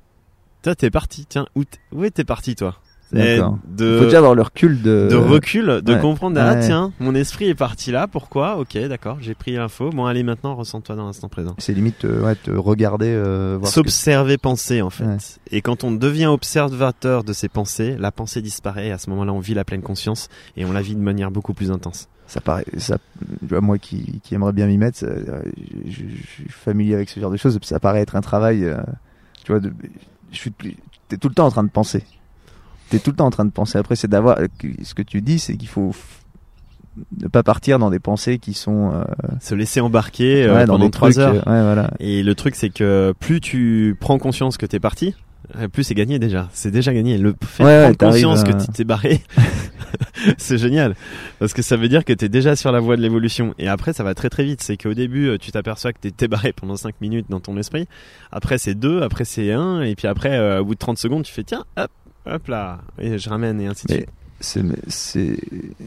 toi 0.61 0.75
t'es 0.75 0.91
parti, 0.91 1.25
tiens, 1.25 1.45
où 1.55 1.63
t'es 2.09 2.23
parti 2.25 2.55
toi? 2.55 2.81
De, 3.13 3.97
faut 3.99 4.05
déjà 4.05 4.17
avoir 4.17 4.35
le 4.35 4.41
recul 4.41 4.81
de, 4.81 5.07
de 5.09 5.15
recul, 5.15 5.81
de 5.83 5.93
ouais. 5.93 5.99
comprendre, 5.99 6.39
ah 6.39 6.53
ouais. 6.53 6.65
tiens, 6.65 6.91
mon 6.99 7.15
esprit 7.15 7.49
est 7.49 7.55
parti 7.55 7.91
là, 7.91 8.07
pourquoi? 8.07 8.57
Ok, 8.57 8.77
d'accord, 8.77 9.17
j'ai 9.21 9.35
pris 9.35 9.53
l'info. 9.53 9.89
Bon, 9.91 10.05
allez, 10.05 10.23
maintenant, 10.23 10.55
ressens-toi 10.55 10.95
dans 10.95 11.05
l'instant 11.05 11.29
présent. 11.29 11.55
C'est 11.57 11.73
limite, 11.73 12.05
euh, 12.05 12.23
ouais, 12.23 12.35
te 12.35 12.51
regarder, 12.51 13.07
euh, 13.07 13.61
s'observer, 13.63 14.37
que... 14.37 14.41
penser 14.41 14.81
en 14.81 14.89
fait. 14.89 15.39
Et 15.51 15.61
quand 15.61 15.83
on 15.83 15.91
devient 15.91 16.27
observateur 16.27 17.23
de 17.23 17.33
ses 17.33 17.49
pensées, 17.49 17.95
la 17.99 18.11
pensée 18.11 18.41
disparaît. 18.41 18.87
Et 18.87 18.91
à 18.91 18.97
ce 18.97 19.09
moment-là, 19.11 19.33
on 19.33 19.39
vit 19.39 19.53
la 19.53 19.63
pleine 19.63 19.81
conscience 19.81 20.29
et 20.57 20.65
on 20.65 20.71
la 20.71 20.81
vit 20.81 20.95
de 20.95 21.01
manière 21.01 21.31
beaucoup 21.31 21.53
plus 21.53 21.71
intense. 21.71 22.09
Ça 22.27 22.41
paraît, 22.41 22.65
ça, 22.77 22.97
moi 23.51 23.77
qui, 23.77 24.21
qui 24.23 24.33
aimerais 24.33 24.53
bien 24.53 24.65
m'y 24.67 24.77
mettre, 24.77 24.97
ça, 24.97 25.07
je, 25.07 25.91
je, 25.91 26.03
je, 26.07 26.25
suis 26.25 26.49
familier 26.49 26.95
avec 26.95 27.09
ce 27.09 27.19
genre 27.19 27.31
de 27.31 27.37
choses. 27.37 27.59
Ça 27.61 27.79
paraît 27.79 28.01
être 28.01 28.15
un 28.15 28.21
travail, 28.21 28.63
euh, 28.63 28.77
tu 29.43 29.51
vois, 29.51 29.59
de, 29.59 29.71
je 30.31 30.37
suis, 30.37 30.53
t'es 31.09 31.17
tout 31.17 31.27
le 31.27 31.35
temps 31.35 31.45
en 31.45 31.51
train 31.51 31.63
de 31.63 31.69
penser 31.69 32.03
t'es 32.93 32.99
tout 32.99 33.09
le 33.09 33.15
temps 33.15 33.25
en 33.25 33.31
train 33.31 33.45
de 33.45 33.51
penser. 33.51 33.77
Après, 33.77 33.95
c'est 33.95 34.07
d'avoir. 34.07 34.37
Ce 34.83 34.93
que 34.93 35.01
tu 35.01 35.21
dis, 35.21 35.39
c'est 35.39 35.57
qu'il 35.57 35.67
faut 35.67 35.93
ne 37.19 37.27
pas 37.27 37.41
partir 37.41 37.79
dans 37.79 37.89
des 37.89 37.99
pensées 37.99 38.37
qui 38.37 38.53
sont 38.53 38.91
euh, 38.93 39.03
se 39.41 39.55
laisser 39.55 39.81
embarquer 39.81 40.47
ouais, 40.49 40.65
dans 40.65 40.73
pendant 40.73 40.89
trois 40.91 41.17
heures. 41.19 41.33
euh, 41.47 41.51
ouais, 41.51 41.63
voilà. 41.63 41.91
Et 41.99 42.21
le 42.21 42.35
truc, 42.35 42.55
c'est 42.55 42.69
que 42.69 43.13
plus 43.19 43.41
tu 43.41 43.97
prends 43.99 44.19
conscience 44.19 44.57
que 44.57 44.67
t'es 44.67 44.79
parti, 44.79 45.15
euh, 45.57 45.67
plus 45.67 45.83
c'est 45.83 45.95
gagné 45.95 46.19
déjà. 46.19 46.49
C'est 46.53 46.69
déjà 46.71 46.93
gagné. 46.93 47.17
Le 47.17 47.33
fait 47.43 47.63
Ouais, 47.63 47.69
de 47.69 47.89
ouais, 47.89 47.93
prendre 47.95 48.13
conscience 48.13 48.43
que 48.43 48.51
tu 48.51 48.67
t'es 48.71 48.83
barré, 48.83 49.21
c'est 50.37 50.57
génial. 50.59 50.95
Parce 51.39 51.53
que 51.53 51.61
ça 51.63 51.75
veut 51.77 51.89
dire 51.89 52.05
que 52.05 52.13
t'es 52.13 52.29
déjà 52.29 52.55
sur 52.55 52.71
la 52.71 52.79
voie 52.79 52.95
de 52.95 53.01
l'évolution. 53.01 53.55
Et 53.57 53.67
après, 53.67 53.93
ça 53.93 54.03
va 54.03 54.13
très 54.13 54.29
très 54.29 54.43
vite. 54.45 54.61
C'est 54.61 54.77
qu'au 54.77 54.93
début, 54.93 55.29
euh, 55.29 55.37
tu 55.39 55.51
t'aperçois 55.51 55.93
que 55.93 56.07
t'es 56.07 56.27
barré 56.27 56.53
pendant 56.53 56.75
5 56.75 57.01
minutes 57.01 57.25
dans 57.29 57.39
ton 57.39 57.57
esprit. 57.57 57.87
Après, 58.31 58.57
c'est 58.59 58.75
2, 58.75 59.01
après 59.01 59.25
c'est 59.25 59.51
1. 59.51 59.81
Et 59.81 59.95
puis 59.95 60.07
après, 60.07 60.37
euh, 60.37 60.61
au 60.61 60.65
bout 60.65 60.75
de 60.75 60.79
30 60.79 60.97
secondes, 60.99 61.23
tu 61.23 61.33
fais 61.33 61.43
tiens, 61.43 61.65
hop, 61.75 61.89
hop 62.25 62.47
là. 62.47 62.79
Et 62.99 63.17
je 63.17 63.29
ramène 63.29 63.59
et 63.61 63.67
ainsi 63.67 63.85
de 63.87 63.93
suite. 63.93 64.07
c'est, 64.39 64.63
mais 64.63 64.75
c'est, 64.87 65.37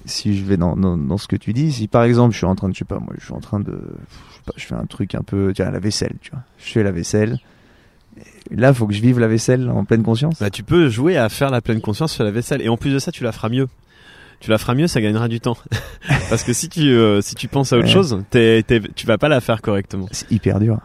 si 0.05 0.37
je 0.37 0.45
vais 0.45 0.57
dans, 0.57 0.76
dans, 0.76 0.97
dans 0.97 1.18
ce 1.18 1.28
que 1.28 1.37
tu 1.37 1.53
dis, 1.53 1.72
si 1.72 1.89
par 1.89 2.05
exemple 2.05 2.32
je 2.32 2.39
suis 2.39 2.47
en 2.47 2.55
train 2.55 2.68
de, 2.68 2.74
je 2.74 2.78
sais 2.78 2.84
pas, 2.84 2.99
moi, 2.99 3.14
je 3.18 3.24
suis 3.24 3.34
en 3.34 3.41
train 3.41 3.61
de, 3.61 3.72
je, 3.72 4.34
sais 4.34 4.43
pas, 4.47 4.53
je 4.57 4.64
fais 4.66 4.74
un 4.74 4.87
truc 4.87 5.14
un 5.14 5.22
peu, 5.22 5.53
tiens, 5.55 5.70
la 5.70 5.78
vaisselle, 5.80 6.14
tu 6.20 6.30
vois, 6.30 6.41
je 6.59 6.70
fais 6.72 6.82
la 6.82 6.93
vaisselle. 6.93 7.39
Là, 8.51 8.72
faut 8.72 8.87
que 8.87 8.95
je 8.95 9.03
vive 9.03 9.18
la 9.18 9.26
vaisselle 9.28 9.68
en 9.68 9.84
pleine 9.84 10.03
conscience. 10.03 10.39
Bah, 10.41 10.49
tu 10.51 10.62
peux 10.62 10.89
jouer 10.89 11.16
à 11.18 11.28
faire 11.28 11.51
la 11.51 11.61
pleine 11.61 11.80
conscience 11.80 12.12
sur 12.12 12.24
la 12.24 12.30
vaisselle. 12.30 12.62
Et 12.62 12.68
en 12.68 12.76
plus 12.78 12.93
de 12.93 12.99
ça, 12.99 13.11
tu 13.12 13.24
la 13.24 13.32
feras 13.32 13.49
mieux. 13.51 13.68
Tu 14.41 14.51
la 14.51 14.57
feras 14.59 14.74
mieux, 14.74 14.87
ça 14.87 15.01
gagnera 15.03 15.28
du 15.28 15.41
temps. 15.41 15.57
Parce 16.30 16.43
que 16.45 16.53
si 16.55 16.68
tu, 16.70 16.80
euh, 16.82 17.20
si 17.20 17.34
tu 17.34 17.49
penses 17.49 17.72
à 17.72 17.76
autre 17.76 17.87
Ouais. 17.89 17.93
chose, 17.93 18.22
t'es, 18.30 18.62
t'es- 18.62 18.80
tu 18.95 19.07
vas 19.07 19.18
pas 19.18 19.28
la 19.28 19.41
faire 19.41 19.61
correctement. 19.61 20.07
C'est 20.12 20.30
hyper 20.30 20.61
dur. 20.61 20.78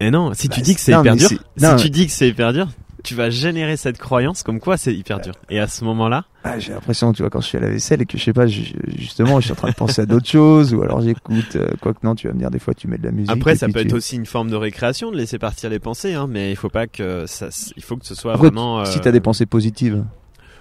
Et 0.00 0.10
non, 0.10 0.34
si 0.34 0.48
tu 0.48 0.60
dis 0.60 0.74
que 0.74 0.80
c'est 0.80 0.92
hyper 0.92 1.16
dur, 1.16 1.28
c'est- 1.28 1.36
si 1.36 1.64
non, 1.64 1.76
tu 1.76 1.84
mais- 1.84 1.90
dis 1.90 2.06
que 2.06 2.12
c'est 2.12 2.28
hyper 2.28 2.52
dur, 2.52 2.68
tu 3.04 3.14
vas 3.14 3.30
générer 3.30 3.76
cette 3.76 3.98
croyance 3.98 4.42
comme 4.42 4.60
quoi 4.60 4.76
c'est 4.76 4.94
hyper 4.94 5.20
dur. 5.20 5.34
Et 5.50 5.58
à 5.60 5.66
ce 5.68 5.84
moment-là, 5.84 6.24
Ah, 6.44 6.58
j'ai 6.58 6.72
l'impression, 6.72 7.12
tu 7.12 7.22
vois, 7.22 7.30
quand 7.30 7.40
je 7.40 7.48
fais 7.48 7.60
la 7.60 7.68
vaisselle 7.68 8.02
et 8.02 8.06
que 8.06 8.16
je 8.18 8.22
sais 8.24 8.32
pas, 8.32 8.46
je- 8.46 8.74
justement, 8.96 9.38
je 9.40 9.44
suis 9.46 9.52
en 9.52 9.56
train 9.56 9.70
de 9.70 9.74
penser 9.74 10.02
à 10.02 10.06
d'autres 10.06 10.28
choses, 10.28 10.74
ou 10.74 10.82
alors 10.82 11.00
j'écoute, 11.00 11.56
euh, 11.56 11.68
quoi 11.80 11.94
que 11.94 12.00
non, 12.04 12.14
tu 12.14 12.26
vas 12.28 12.34
me 12.34 12.38
dire 12.38 12.50
des 12.50 12.58
fois, 12.58 12.74
tu 12.74 12.88
mets 12.88 12.98
de 12.98 13.04
la 13.04 13.10
musique. 13.12 13.30
après 13.30 13.54
ça 13.56 13.66
peut 13.66 13.80
tu- 13.80 13.86
être 13.88 13.92
aussi 13.94 14.16
une 14.16 14.26
forme 14.26 14.50
de 14.50 14.56
récréation 14.56 15.10
de 15.12 15.16
laisser 15.16 15.38
partir 15.38 15.70
les 15.70 15.78
pensées, 15.78 16.14
hein, 16.14 16.26
mais 16.28 16.50
il 16.50 16.56
faut 16.56 16.68
pas 16.70 16.86
que 16.86 17.24
ça, 17.26 17.48
il 17.76 17.82
faut 17.82 17.96
que 17.96 18.06
ce 18.06 18.14
soit 18.14 18.32
Après, 18.34 18.48
vraiment. 18.48 18.84
Si 18.84 18.98
euh, 18.98 19.00
t'as 19.02 19.12
des 19.12 19.20
pensées 19.20 19.46
positives, 19.46 20.04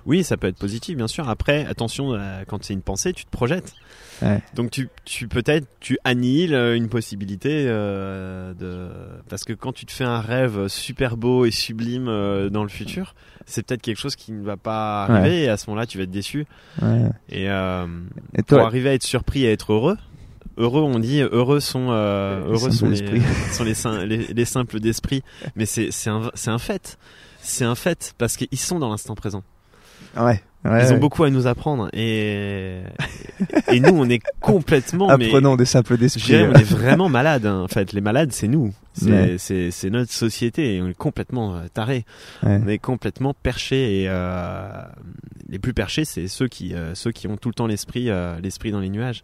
Oui, 0.05 0.23
ça 0.23 0.37
peut 0.37 0.47
être 0.47 0.57
positif, 0.57 0.95
bien 0.95 1.07
sûr. 1.09 1.27
Après, 1.27 1.65
attention, 1.65 2.13
euh, 2.13 2.43
quand 2.47 2.63
c'est 2.63 2.73
une 2.73 2.81
pensée, 2.81 3.11
tu 3.11 3.25
te 3.25 3.29
projettes. 3.29 3.73
Ouais. 4.21 4.41
Donc 4.55 4.71
tu, 4.71 4.89
tu 5.05 5.27
peut-être 5.27 5.67
tu 5.79 5.97
annihiles 6.03 6.55
euh, 6.55 6.75
une 6.75 6.89
possibilité 6.89 7.65
euh, 7.67 8.53
de 8.55 8.89
parce 9.29 9.43
que 9.43 9.53
quand 9.53 9.73
tu 9.73 9.85
te 9.85 9.91
fais 9.91 10.03
un 10.05 10.21
rêve 10.21 10.67
super 10.67 11.17
beau 11.17 11.45
et 11.45 11.51
sublime 11.51 12.07
euh, 12.07 12.49
dans 12.49 12.63
le 12.63 12.69
futur, 12.69 13.13
c'est 13.45 13.65
peut-être 13.65 13.81
quelque 13.81 13.99
chose 13.99 14.15
qui 14.15 14.31
ne 14.31 14.43
va 14.43 14.57
pas 14.57 15.03
arriver 15.05 15.43
et 15.43 15.49
à 15.49 15.57
ce 15.57 15.69
moment-là 15.69 15.85
tu 15.85 15.97
vas 15.99 16.05
être 16.05 16.11
déçu 16.11 16.45
ouais. 16.81 17.03
et, 17.29 17.49
euh, 17.49 17.85
Et 18.33 18.41
pour 18.43 18.57
toi, 18.57 18.65
arriver 18.65 18.89
à 18.89 18.93
être 18.95 19.03
surpris 19.03 19.43
et 19.43 19.49
à 19.49 19.51
être 19.51 19.71
heureux. 19.73 19.97
Heureux, 20.59 20.81
on 20.81 20.97
dit 20.97 21.21
heureux 21.21 21.59
sont 21.59 21.91
Les 21.91 21.95
heureux 22.49 22.57
simples 22.71 22.73
sont 22.73 22.89
les, 22.89 23.01
d'esprit. 23.01 23.21
sont 23.53 23.63
les, 23.63 23.73
sim- 23.75 24.03
les, 24.05 24.17
les 24.33 24.45
simples 24.45 24.79
d'esprit, 24.79 25.21
mais 25.55 25.67
c'est 25.67 25.91
c'est 25.91 26.09
un 26.09 26.31
c'est 26.33 26.49
un 26.49 26.57
fait, 26.57 26.97
c'est 27.39 27.65
un 27.65 27.75
fait 27.75 28.15
parce 28.17 28.35
qu'ils 28.37 28.57
sont 28.57 28.79
dans 28.79 28.89
l'instant 28.89 29.13
présent. 29.13 29.43
ouais. 30.17 30.41
Ouais, 30.71 30.83
Ils 30.83 30.89
ont 30.89 30.93
ouais. 30.95 30.99
beaucoup 30.99 31.23
à 31.23 31.29
nous 31.29 31.47
apprendre 31.47 31.89
et 31.93 32.81
et 33.71 33.79
nous 33.79 33.93
on 33.95 34.09
est 34.09 34.21
complètement 34.39 35.15
mais 35.17 35.25
Apprenons 35.27 35.55
des 35.55 35.65
simples 35.65 35.97
d'esprit. 35.97 36.35
on 36.43 36.53
est 36.53 36.63
vraiment 36.63 37.09
malades. 37.09 37.45
hein. 37.45 37.61
En 37.63 37.67
fait, 37.67 37.93
les 37.93 38.01
malades 38.01 38.31
c'est 38.31 38.47
nous, 38.47 38.73
c'est 38.93 39.11
Ouais. 39.11 39.35
c'est 39.71 39.89
notre 39.89 40.11
société 40.11 40.75
et 40.75 40.81
on 40.81 40.87
est 40.89 40.93
complètement 40.97 41.55
euh, 41.55 41.61
tarés. 41.73 42.05
On 42.43 42.67
est 42.67 42.77
complètement 42.79 43.33
perchés 43.33 44.01
et 44.01 44.05
euh, 44.09 44.67
les 45.49 45.59
plus 45.59 45.73
perchés 45.73 46.05
c'est 46.05 46.27
ceux 46.27 46.47
qui 46.47 46.73
euh, 46.73 46.93
ceux 46.95 47.11
qui 47.11 47.27
ont 47.27 47.37
tout 47.37 47.49
le 47.49 47.53
temps 47.55 47.67
l'esprit 47.67 48.09
euh, 48.09 48.39
l'esprit 48.41 48.71
dans 48.71 48.79
les 48.79 48.89
nuages 48.89 49.23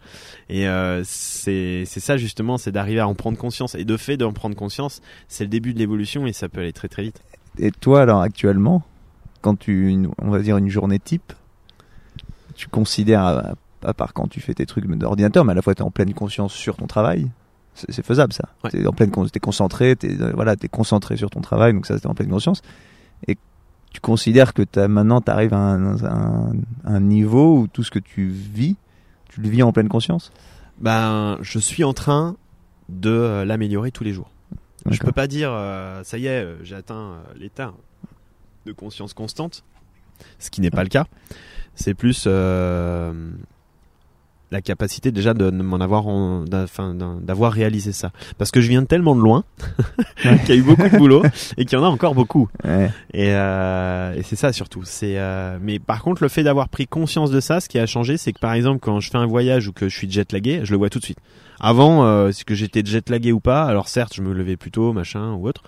et 0.50 0.66
c'est 1.04 1.84
c'est 1.86 2.00
ça 2.00 2.18
justement 2.18 2.58
c'est 2.58 2.72
d'arriver 2.72 3.00
à 3.00 3.08
en 3.08 3.16
prendre 3.16 3.38
conscience 3.38 3.76
et 3.76 3.86
de 3.86 3.98
fait 3.98 4.18
d'en 4.18 4.34
prendre 4.34 4.56
conscience 4.56 5.02
c'est 5.28 5.44
le 5.44 5.50
début 5.50 5.74
de 5.74 5.80
l'évolution 5.80 6.28
et 6.28 6.34
ça 6.34 6.50
peut 6.50 6.62
aller 6.62 6.74
très 6.74 6.88
très 6.88 7.04
vite. 7.04 7.22
Et 7.60 7.70
toi, 7.72 8.02
alors 8.02 8.22
actuellement, 8.22 8.82
quand 9.44 9.60
tu, 9.60 9.90
une- 9.90 10.10
on 10.18 10.32
va 10.32 10.40
dire 10.40 10.58
une 10.58 10.70
journée 10.70 10.98
type, 10.98 11.34
tu 12.56 12.68
considères, 12.68 13.22
à, 13.24 13.54
à 13.84 13.94
part 13.94 14.14
quand 14.14 14.28
tu 14.28 14.40
fais 14.40 14.54
tes 14.56 14.66
trucs 14.66 14.86
d'ordinateur, 14.88 15.46
mais 15.46 15.52
à 15.52 15.56
la 15.56 15.62
fois 15.62 15.76
tu 15.76 15.82
es 15.82 15.86
en 15.86 15.92
pleine 15.92 16.14
conscience 16.14 16.54
sur 16.54 16.76
ton 16.78 16.88
travail. 16.88 17.30
C'est 17.76 18.06
faisable 18.06 18.34
ça. 18.34 18.50
Ouais. 18.64 18.70
T'es 18.70 18.86
en 18.86 18.92
pleine, 18.92 19.12
t'es 19.32 19.40
concentré, 19.40 19.96
t'es 19.96 20.22
euh, 20.22 20.32
voilà, 20.36 20.56
t'es 20.56 20.68
concentré 20.70 21.18
sur 21.18 21.30
ton 21.32 21.42
travail, 21.42 21.74
donc 21.74 21.88
ça 21.88 22.00
t'es 22.00 22.06
en 22.08 22.14
pleine 22.14 22.30
conscience. 22.30 22.62
Et 23.28 23.36
tu 23.92 24.00
considères 24.00 24.54
que 24.54 24.62
t'as, 24.62 24.88
maintenant 24.88 25.22
t'arrives 25.22 25.54
à 25.56 25.58
un, 25.58 26.04
un, 26.06 26.52
un 26.86 27.00
niveau 27.00 27.58
où 27.60 27.68
tout 27.68 27.84
ce 27.84 27.90
que 27.90 28.00
tu 28.00 28.28
vis, 28.28 28.76
tu 29.30 29.42
le 29.42 29.50
vis 29.50 29.64
en 29.64 29.72
pleine 29.72 29.90
conscience? 29.90 30.32
Ben 30.80 31.38
je 31.42 31.58
suis 31.58 31.84
en 31.84 31.94
train 31.94 32.36
de 32.90 33.10
euh, 33.10 33.44
l'améliorer 33.46 33.90
tous 33.92 34.04
les 34.04 34.14
jours. 34.14 34.30
Je 34.86 35.00
peux 35.00 35.12
pas 35.12 35.28
dire 35.28 35.50
euh, 35.52 36.04
ça 36.04 36.18
y 36.20 36.28
est, 36.28 36.46
j'ai 36.62 36.76
atteint 36.76 37.14
l'état 37.40 37.74
de 38.66 38.72
conscience 38.72 39.14
constante, 39.14 39.64
ce 40.40 40.50
qui 40.50 40.62
n'est 40.62 40.72
pas 40.72 40.84
le 40.84 40.90
cas. 40.90 41.06
C'est 41.76 41.94
plus 41.94 42.26
euh, 42.28 43.32
la 44.54 44.62
capacité 44.62 45.12
déjà 45.12 45.34
de, 45.34 45.50
de 45.50 45.64
m'en 45.64 45.78
avoir, 45.78 46.06
d'avoir 47.22 47.52
réalisé 47.52 47.92
ça. 47.92 48.12
Parce 48.38 48.52
que 48.52 48.62
je 48.62 48.70
viens 48.70 48.84
de 48.84 48.88
tellement 48.88 49.16
de 49.16 49.22
loin 49.22 49.44
qu'il 50.22 50.50
y 50.50 50.52
a 50.52 50.56
eu 50.56 50.62
beaucoup 50.62 50.88
de 50.88 50.98
boulot 50.98 51.24
et 51.58 51.66
qu'il 51.66 51.78
y 51.78 51.82
en 51.82 51.84
a 51.84 51.90
encore 51.90 52.14
beaucoup. 52.14 52.48
Ouais. 52.64 52.92
Et, 53.14 53.32
euh, 53.34 54.14
et 54.14 54.22
c'est 54.22 54.36
ça 54.36 54.54
surtout. 54.54 54.84
C'est 54.86 55.18
euh, 55.18 55.58
mais 55.60 55.80
par 55.80 56.04
contre 56.04 56.22
le 56.22 56.30
fait 56.30 56.44
d'avoir 56.44 56.70
pris 56.70 56.88
conscience 56.88 57.32
de 57.32 57.40
ça, 57.40 57.60
ce 57.60 57.68
qui 57.68 57.80
a 57.80 57.88
changé, 57.88 58.18
c'est 58.18 58.32
que 58.32 58.40
par 58.40 58.54
exemple 58.54 58.80
quand 58.80 59.00
je 59.00 59.10
fais 59.10 59.18
un 59.18 59.26
voyage 59.26 59.68
ou 59.68 59.74
que 59.74 59.90
je 59.90 59.98
suis 59.98 60.10
jet 60.10 60.32
lagué, 60.32 60.62
je 60.64 60.72
le 60.72 60.78
vois 60.78 60.90
tout 60.90 61.00
de 61.00 61.06
suite. 61.06 61.20
Avant, 61.60 62.06
euh, 62.06 62.32
c'est 62.32 62.44
que 62.44 62.56
j'étais 62.56 62.84
jet 62.86 63.10
lagué 63.10 63.32
ou 63.32 63.40
pas? 63.40 63.64
Alors 63.64 63.88
certes, 63.88 64.14
je 64.16 64.22
me 64.22 64.34
levais 64.34 64.56
plus 64.56 64.72
tôt, 64.72 64.94
machin 64.94 65.34
ou 65.34 65.48
autre. 65.48 65.64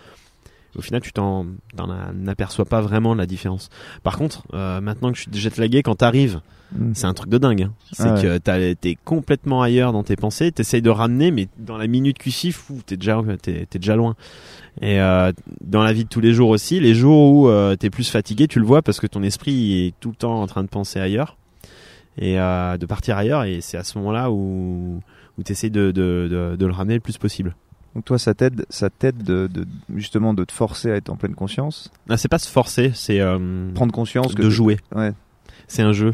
Au 0.77 0.81
final, 0.81 1.01
tu 1.01 1.11
t'en 1.13 1.45
aperçois 2.27 2.65
pas 2.65 2.81
vraiment 2.81 3.13
la 3.15 3.25
différence. 3.25 3.69
Par 4.03 4.17
contre, 4.17 4.43
euh, 4.53 4.81
maintenant 4.81 5.11
que 5.11 5.17
je 5.17 5.23
suis 5.23 5.31
jet 5.33 5.57
lagué, 5.57 5.83
quand 5.83 5.95
t'arrives, 5.95 6.41
Mm. 6.75 6.93
c'est 6.95 7.05
un 7.05 7.13
truc 7.13 7.29
de 7.29 7.37
dingue. 7.37 7.61
hein. 7.61 7.73
C'est 7.93 8.03
Ah 8.07 8.15
ouais. 8.15 8.39
que 8.39 8.73
t'es 8.73 8.97
complètement 9.05 9.61
ailleurs 9.61 9.93
dans 9.93 10.03
tes 10.03 10.15
pensées. 10.15 10.51
T'essayes 10.51 10.81
de 10.81 10.89
ramener, 10.89 11.29
mais 11.29 11.47
dans 11.59 11.77
la 11.77 11.85
minute 11.85 12.17
qui 12.17 12.51
fou, 12.51 12.79
t'es 12.83 12.97
déjà 12.97 13.21
t'es 13.41 13.67
t'es 13.69 13.77
déjà 13.77 13.95
loin. 13.95 14.15
Et 14.81 14.99
euh, 14.99 15.31
dans 15.61 15.83
la 15.83 15.93
vie 15.93 16.05
de 16.05 16.09
tous 16.09 16.21
les 16.21 16.33
jours 16.33 16.49
aussi, 16.49 16.79
les 16.79 16.95
jours 16.95 17.31
où 17.31 17.49
euh, 17.49 17.75
t'es 17.75 17.91
plus 17.91 18.09
fatigué, 18.09 18.47
tu 18.47 18.59
le 18.59 18.65
vois 18.65 18.81
parce 18.81 18.99
que 18.99 19.05
ton 19.05 19.21
esprit 19.21 19.85
est 19.87 19.93
tout 19.99 20.09
le 20.09 20.15
temps 20.15 20.41
en 20.41 20.47
train 20.47 20.63
de 20.63 20.67
penser 20.67 20.99
ailleurs 20.99 21.37
et 22.17 22.39
euh, 22.39 22.77
de 22.77 22.85
partir 22.87 23.15
ailleurs. 23.15 23.43
Et 23.43 23.61
c'est 23.61 23.77
à 23.77 23.83
ce 23.83 23.97
moment-là 23.99 24.31
où 24.31 24.99
où 25.37 25.43
t'essayes 25.43 25.69
de, 25.69 25.91
de, 25.91 26.27
de, 26.31 26.55
de 26.57 26.65
le 26.65 26.71
ramener 26.73 26.95
le 26.95 26.99
plus 27.01 27.17
possible. 27.19 27.55
Donc 27.95 28.03
toi, 28.05 28.19
ça 28.19 28.33
t'aide, 28.33 28.65
ça 28.69 28.89
t'aide 28.89 29.23
de, 29.23 29.47
de- 29.47 29.65
justement 29.95 30.33
de 30.33 30.43
te 30.43 30.51
forcer 30.51 30.91
à 30.91 30.95
être 30.95 31.09
en 31.09 31.15
pleine 31.15 31.33
conscience, 31.33 31.89
Ah, 32.09 32.17
c'est 32.17 32.27
pas 32.27 32.39
se 32.39 32.49
forcer, 32.49 32.91
c'est 32.93 33.21
euh, 33.21 33.71
prendre 33.73 33.93
conscience 33.93 34.35
que 34.35 34.41
de 34.41 34.49
jouer. 34.49 34.77
Ouais. 34.93 35.13
C'est 35.67 35.81
un 35.81 35.93
jeu. 35.93 36.13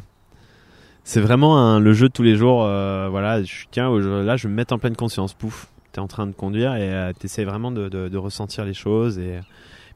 C'est 1.04 1.22
vraiment 1.22 1.58
un, 1.58 1.80
le 1.80 1.94
jeu 1.94 2.08
de 2.10 2.14
tous 2.14 2.22
les 2.24 2.36
jours. 2.36 2.64
euh, 2.64 3.08
voilà, 3.10 3.42
je, 3.44 3.66
tiens, 3.72 3.90
là, 3.98 4.38
je 4.38 4.44
vais 4.44 4.50
me 4.52 4.56
mettre 4.56 4.74
en 4.74 4.78
pleine 4.78 4.96
conscience. 4.96 5.34
Pouf, 5.34 5.68
t'es 5.92 6.00
en 6.00 6.08
train 6.08 6.28
de 6.28 6.34
conduire 6.34 6.76
et 6.76 6.94
euh, 6.94 7.14
t'essaies 7.14 7.44
vraiment 7.46 7.72
de, 7.72 7.90
de, 7.90 8.08
de 8.08 8.18
ressentir 8.18 8.64
les 8.64 8.76
choses. 8.76 9.18
Et 9.18 9.40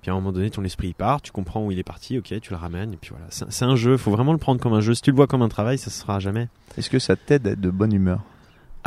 puis 0.02 0.10
à 0.10 0.14
un 0.14 0.18
moment 0.18 0.32
donné, 0.32 0.50
ton 0.50 0.64
esprit 0.64 0.88
il 0.88 0.94
part, 0.96 1.22
tu 1.22 1.32
comprends 1.32 1.64
où 1.64 1.72
il 1.72 1.78
est 1.78 1.84
parti, 1.84 2.18
ok, 2.18 2.34
tu 2.42 2.50
le 2.50 2.58
ramènes. 2.58 2.94
Et 2.94 2.98
puis 2.98 3.12
voilà, 3.12 3.28
c'est 3.30 3.66
un 3.66 3.76
jeu. 3.76 3.96
Faut 3.98 4.10
vraiment 4.12 4.32
le 4.34 4.40
prendre 4.40 4.60
comme 4.60 4.74
un 4.74 4.82
jeu. 4.82 4.96
Si 4.96 5.04
tu 5.04 5.12
le 5.12 5.16
vois 5.16 5.28
comme 5.28 5.44
un 5.44 5.50
travail, 5.50 5.78
ça 5.78 5.92
se 5.92 6.02
fera 6.02 6.20
jamais. 6.20 6.48
Est-ce 6.78 6.90
que 6.90 6.98
ça 7.00 7.16
t'aide 7.16 7.48
à 7.48 7.52
être 7.52 7.62
de 7.62 7.70
bonne 7.70 7.94
humeur? 7.94 8.22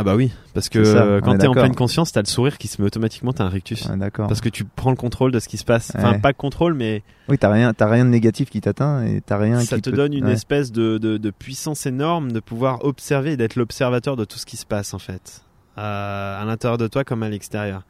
Ah 0.01 0.05
bah 0.05 0.15
oui, 0.15 0.31
parce 0.55 0.69
que 0.69 0.85
ça, 0.85 1.19
quand 1.25 1.37
t'es 1.37 1.49
en 1.49 1.53
pleine 1.53 1.75
conscience, 1.75 2.13
t'as 2.13 2.21
le 2.23 2.27
sourire 2.29 2.57
qui 2.57 2.69
se 2.69 2.81
met 2.81 2.87
automatiquement, 2.87 3.33
t'as 3.33 3.43
un 3.45 3.49
rictus. 3.49 3.89
Ah, 3.91 3.97
D'accord. 3.97 4.29
Parce 4.29 4.41
que 4.41 4.49
tu 4.49 4.65
prends 4.65 4.91
le 4.91 4.97
contrôle 4.97 5.33
de 5.33 5.41
ce 5.41 5.49
qui 5.49 5.57
se 5.57 5.65
passe. 5.65 5.91
Enfin, 5.97 6.13
Ouais. 6.13 6.19
pas 6.21 6.33
contrôle, 6.33 6.75
mais 6.75 7.03
Oui, 7.29 7.37
t'as 7.37 7.51
rien, 7.51 7.75
t'as 7.75 7.89
rien 7.89 8.05
de 8.05 8.11
négatif 8.11 8.49
qui 8.49 8.61
t'atteint 8.61 9.05
et 9.05 9.21
t'as 9.21 9.37
rien 9.39 9.59
ça 9.59 9.75
qui 9.77 9.83
te 9.83 9.91
peut- 9.91 9.97
donne 9.97 10.13
une 10.15 10.27
ouais. 10.27 10.33
espèce 10.35 10.71
de, 10.71 10.99
de, 10.99 11.17
de 11.17 11.31
puissance 11.31 11.85
énorme 11.85 12.31
de 12.31 12.39
pouvoir 12.39 12.85
observer 12.85 13.33
et 13.33 13.37
d'être 13.37 13.57
l'observateur 13.57 14.15
de 14.15 14.25
tout 14.25 14.39
ce 14.39 14.47
qui 14.47 14.57
se 14.57 14.67
passe 14.67 14.95
en 14.95 15.01
fait 15.01 15.43
Euh, 15.79 16.43
à 16.43 16.45
l'intérieur 16.45 16.79
de 16.79 16.87
toi 16.87 17.03
comme 17.05 17.23
à 17.25 17.29
l'extérieur 17.29 17.83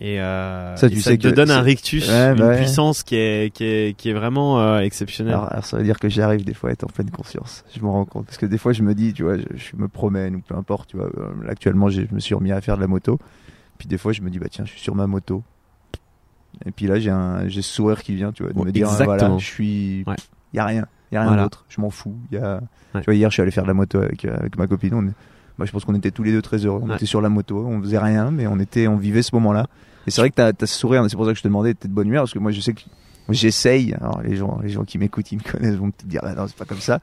et 0.00 0.20
euh, 0.20 0.76
Ça, 0.76 0.86
et 0.86 0.90
te 0.90 1.14
que 1.28 1.34
donne 1.34 1.50
un 1.50 1.60
rictus 1.62 2.08
Ouais, 2.08 2.32
une 2.36 2.42
ouais. 2.42 2.56
puissance 2.58 3.02
qui 3.02 3.16
est, 3.16 3.52
qui 3.52 3.64
est, 3.64 3.96
qui 3.96 4.10
est 4.10 4.12
vraiment 4.12 4.60
euh, 4.60 4.80
exceptionnelle 4.80 5.34
Alors, 5.34 5.50
alors, 5.52 5.64
ça 5.64 5.76
veut 5.76 5.82
dire 5.84 5.98
que 5.98 6.08
j'arrive 6.08 6.44
des 6.44 6.54
fois 6.54 6.70
à 6.70 6.72
être 6.72 6.84
en 6.84 6.88
pleine 6.88 7.10
conscience. 7.10 7.64
Je 7.74 7.80
me 7.80 7.88
rends 7.88 8.04
compte 8.04 8.26
parce 8.26 8.38
que 8.38 8.46
des 8.46 8.58
fois 8.58 8.72
je 8.72 8.82
me 8.82 8.94
dis, 8.94 9.12
tu 9.12 9.24
vois, 9.24 9.36
je, 9.36 9.44
je 9.56 9.76
me 9.76 9.88
promène 9.88 10.36
ou 10.36 10.40
peu 10.40 10.54
importe, 10.54 10.90
tu 10.90 10.96
vois. 10.96 11.06
euh, 11.18 11.32
actuellement, 11.48 11.88
je 11.90 12.02
me 12.12 12.20
suis 12.20 12.34
remis 12.34 12.52
à 12.52 12.60
faire 12.60 12.76
de 12.76 12.80
la 12.82 12.86
moto. 12.88 13.18
Puis 13.78 13.88
des 13.88 13.98
fois, 13.98 14.12
je 14.12 14.20
me 14.22 14.30
dis, 14.30 14.38
bah 14.38 14.46
tiens, 14.50 14.64
je 14.64 14.70
suis 14.72 14.80
sur 14.80 14.94
ma 14.94 15.06
moto. 15.06 15.42
Et 16.66 16.70
puis 16.70 16.86
là, 16.86 16.98
j'ai 16.98 17.10
un, 17.10 17.48
j'ai 17.48 17.62
ce 17.62 17.72
sourire 17.72 18.02
qui 18.02 18.14
vient, 18.14 18.32
tu 18.32 18.42
vois, 18.42 18.52
de 18.52 18.58
Ouais, 18.58 18.66
me 18.66 18.72
dire, 18.72 18.86
exactement. 18.88 19.16
voilà, 19.16 19.38
je 19.38 19.44
suis, 19.44 20.04
Ouais. 20.06 20.16
y 20.52 20.58
a 20.58 20.64
rien, 20.66 20.86
y 21.12 21.16
a 21.16 21.20
rien 21.20 21.28
Voilà. 21.28 21.42
d'autre. 21.44 21.64
Je 21.68 21.80
m'en 21.80 21.90
fous. 21.90 22.16
Y 22.30 22.36
a, 22.36 22.60
tu 22.94 23.00
vois, 23.04 23.14
hier, 23.14 23.30
je 23.30 23.34
suis 23.34 23.42
allé 23.42 23.50
faire 23.50 23.62
de 23.64 23.68
la 23.68 23.74
moto 23.74 23.98
avec, 23.98 24.24
avec 24.24 24.58
ma 24.58 24.66
copine. 24.66 24.92
On 24.94 25.12
bah, 25.60 25.66
je 25.66 25.70
pense 25.72 25.84
qu'on 25.84 25.94
était 25.94 26.10
tous 26.10 26.24
les 26.24 26.32
deux 26.32 26.42
très 26.42 26.58
heureux. 26.66 26.80
On 26.82 26.88
Ouais. 26.88 26.96
était 26.96 27.06
sur 27.06 27.20
la 27.20 27.28
moto, 27.28 27.64
on 27.66 27.80
faisait 27.80 27.98
rien, 27.98 28.30
mais 28.32 28.46
on 28.48 28.58
était, 28.58 28.88
on 28.88 28.96
vivait 28.96 29.22
ce 29.22 29.34
moment-là. 29.36 29.66
Et 30.06 30.10
c'est 30.10 30.20
vrai 30.20 30.30
que 30.30 30.34
t'as, 30.34 30.52
t'as 30.52 30.66
ce 30.66 30.74
sourire. 30.76 31.04
C'est 31.08 31.14
pour 31.16 31.26
ça 31.26 31.32
que 31.32 31.36
je 31.38 31.42
te 31.42 31.48
demandais, 31.48 31.74
t'es 31.74 31.86
de 31.86 31.92
bonne 31.92 32.08
humeur 32.08 32.22
parce 32.22 32.32
que 32.32 32.38
moi, 32.40 32.50
je 32.50 32.60
sais 32.60 32.72
que 32.72 32.80
j'essaye. 33.28 33.94
Alors 33.94 34.22
les 34.22 34.36
gens, 34.36 34.58
les 34.62 34.70
gens 34.70 34.84
qui 34.84 34.98
m'écoutent, 34.98 35.30
ils 35.32 35.36
me 35.38 35.42
connaissent, 35.42 35.76
vont 35.76 35.86
me 35.86 35.92
dire, 36.08 36.20
ah 36.24 36.34
non, 36.34 36.46
c'est 36.48 36.56
pas 36.56 36.64
comme 36.64 36.80
ça. 36.80 37.00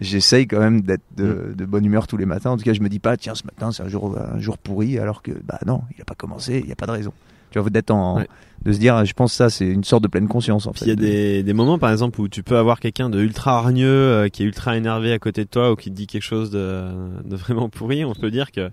J'essaye 0.00 0.46
quand 0.46 0.60
même 0.60 0.80
d'être 0.82 1.02
de, 1.16 1.52
de, 1.56 1.64
bonne 1.64 1.84
humeur 1.84 2.06
tous 2.06 2.16
les 2.16 2.24
matins. 2.26 2.50
En 2.50 2.56
tout 2.56 2.62
cas, 2.64 2.72
je 2.72 2.80
me 2.80 2.88
dis 2.88 3.00
pas, 3.00 3.16
tiens, 3.16 3.34
ce 3.34 3.44
matin, 3.44 3.72
c'est 3.72 3.82
un 3.82 3.88
jour, 3.88 4.16
un 4.16 4.38
jour 4.38 4.56
pourri, 4.56 4.98
alors 4.98 5.22
que, 5.22 5.32
bah 5.44 5.58
non, 5.66 5.82
il 5.96 6.00
a 6.00 6.04
pas 6.04 6.14
commencé, 6.14 6.58
il 6.60 6.66
n'y 6.66 6.72
a 6.72 6.76
pas 6.76 6.86
de 6.86 6.92
raison. 6.92 7.12
Tu 7.50 7.58
vois, 7.58 7.70
d'être 7.70 7.90
en, 7.90 8.22
de 8.64 8.72
se 8.72 8.78
dire, 8.78 9.04
je 9.04 9.12
pense 9.12 9.32
que 9.32 9.36
ça, 9.36 9.50
c'est 9.50 9.66
une 9.66 9.84
sorte 9.84 10.02
de 10.02 10.08
pleine 10.08 10.28
conscience, 10.28 10.66
en 10.66 10.72
fait. 10.72 10.84
Il 10.84 10.88
y 10.88 10.92
a 10.92 10.96
des, 10.96 11.42
des 11.42 11.52
moments, 11.52 11.78
par 11.78 11.90
exemple, 11.90 12.20
où 12.20 12.28
tu 12.28 12.42
peux 12.42 12.56
avoir 12.56 12.80
quelqu'un 12.80 13.08
de 13.08 13.20
ultra 13.20 13.58
hargneux, 13.58 13.86
euh, 13.86 14.28
qui 14.28 14.42
est 14.42 14.46
ultra 14.46 14.76
énervé 14.76 15.12
à 15.12 15.18
côté 15.18 15.44
de 15.44 15.48
toi, 15.48 15.72
ou 15.72 15.76
qui 15.76 15.90
te 15.90 15.96
dit 15.96 16.06
quelque 16.06 16.22
chose 16.22 16.50
de, 16.50 16.84
de 17.24 17.36
vraiment 17.36 17.68
pourri. 17.68 18.04
On 18.04 18.14
peut 18.14 18.30
dire 18.30 18.50
que, 18.50 18.70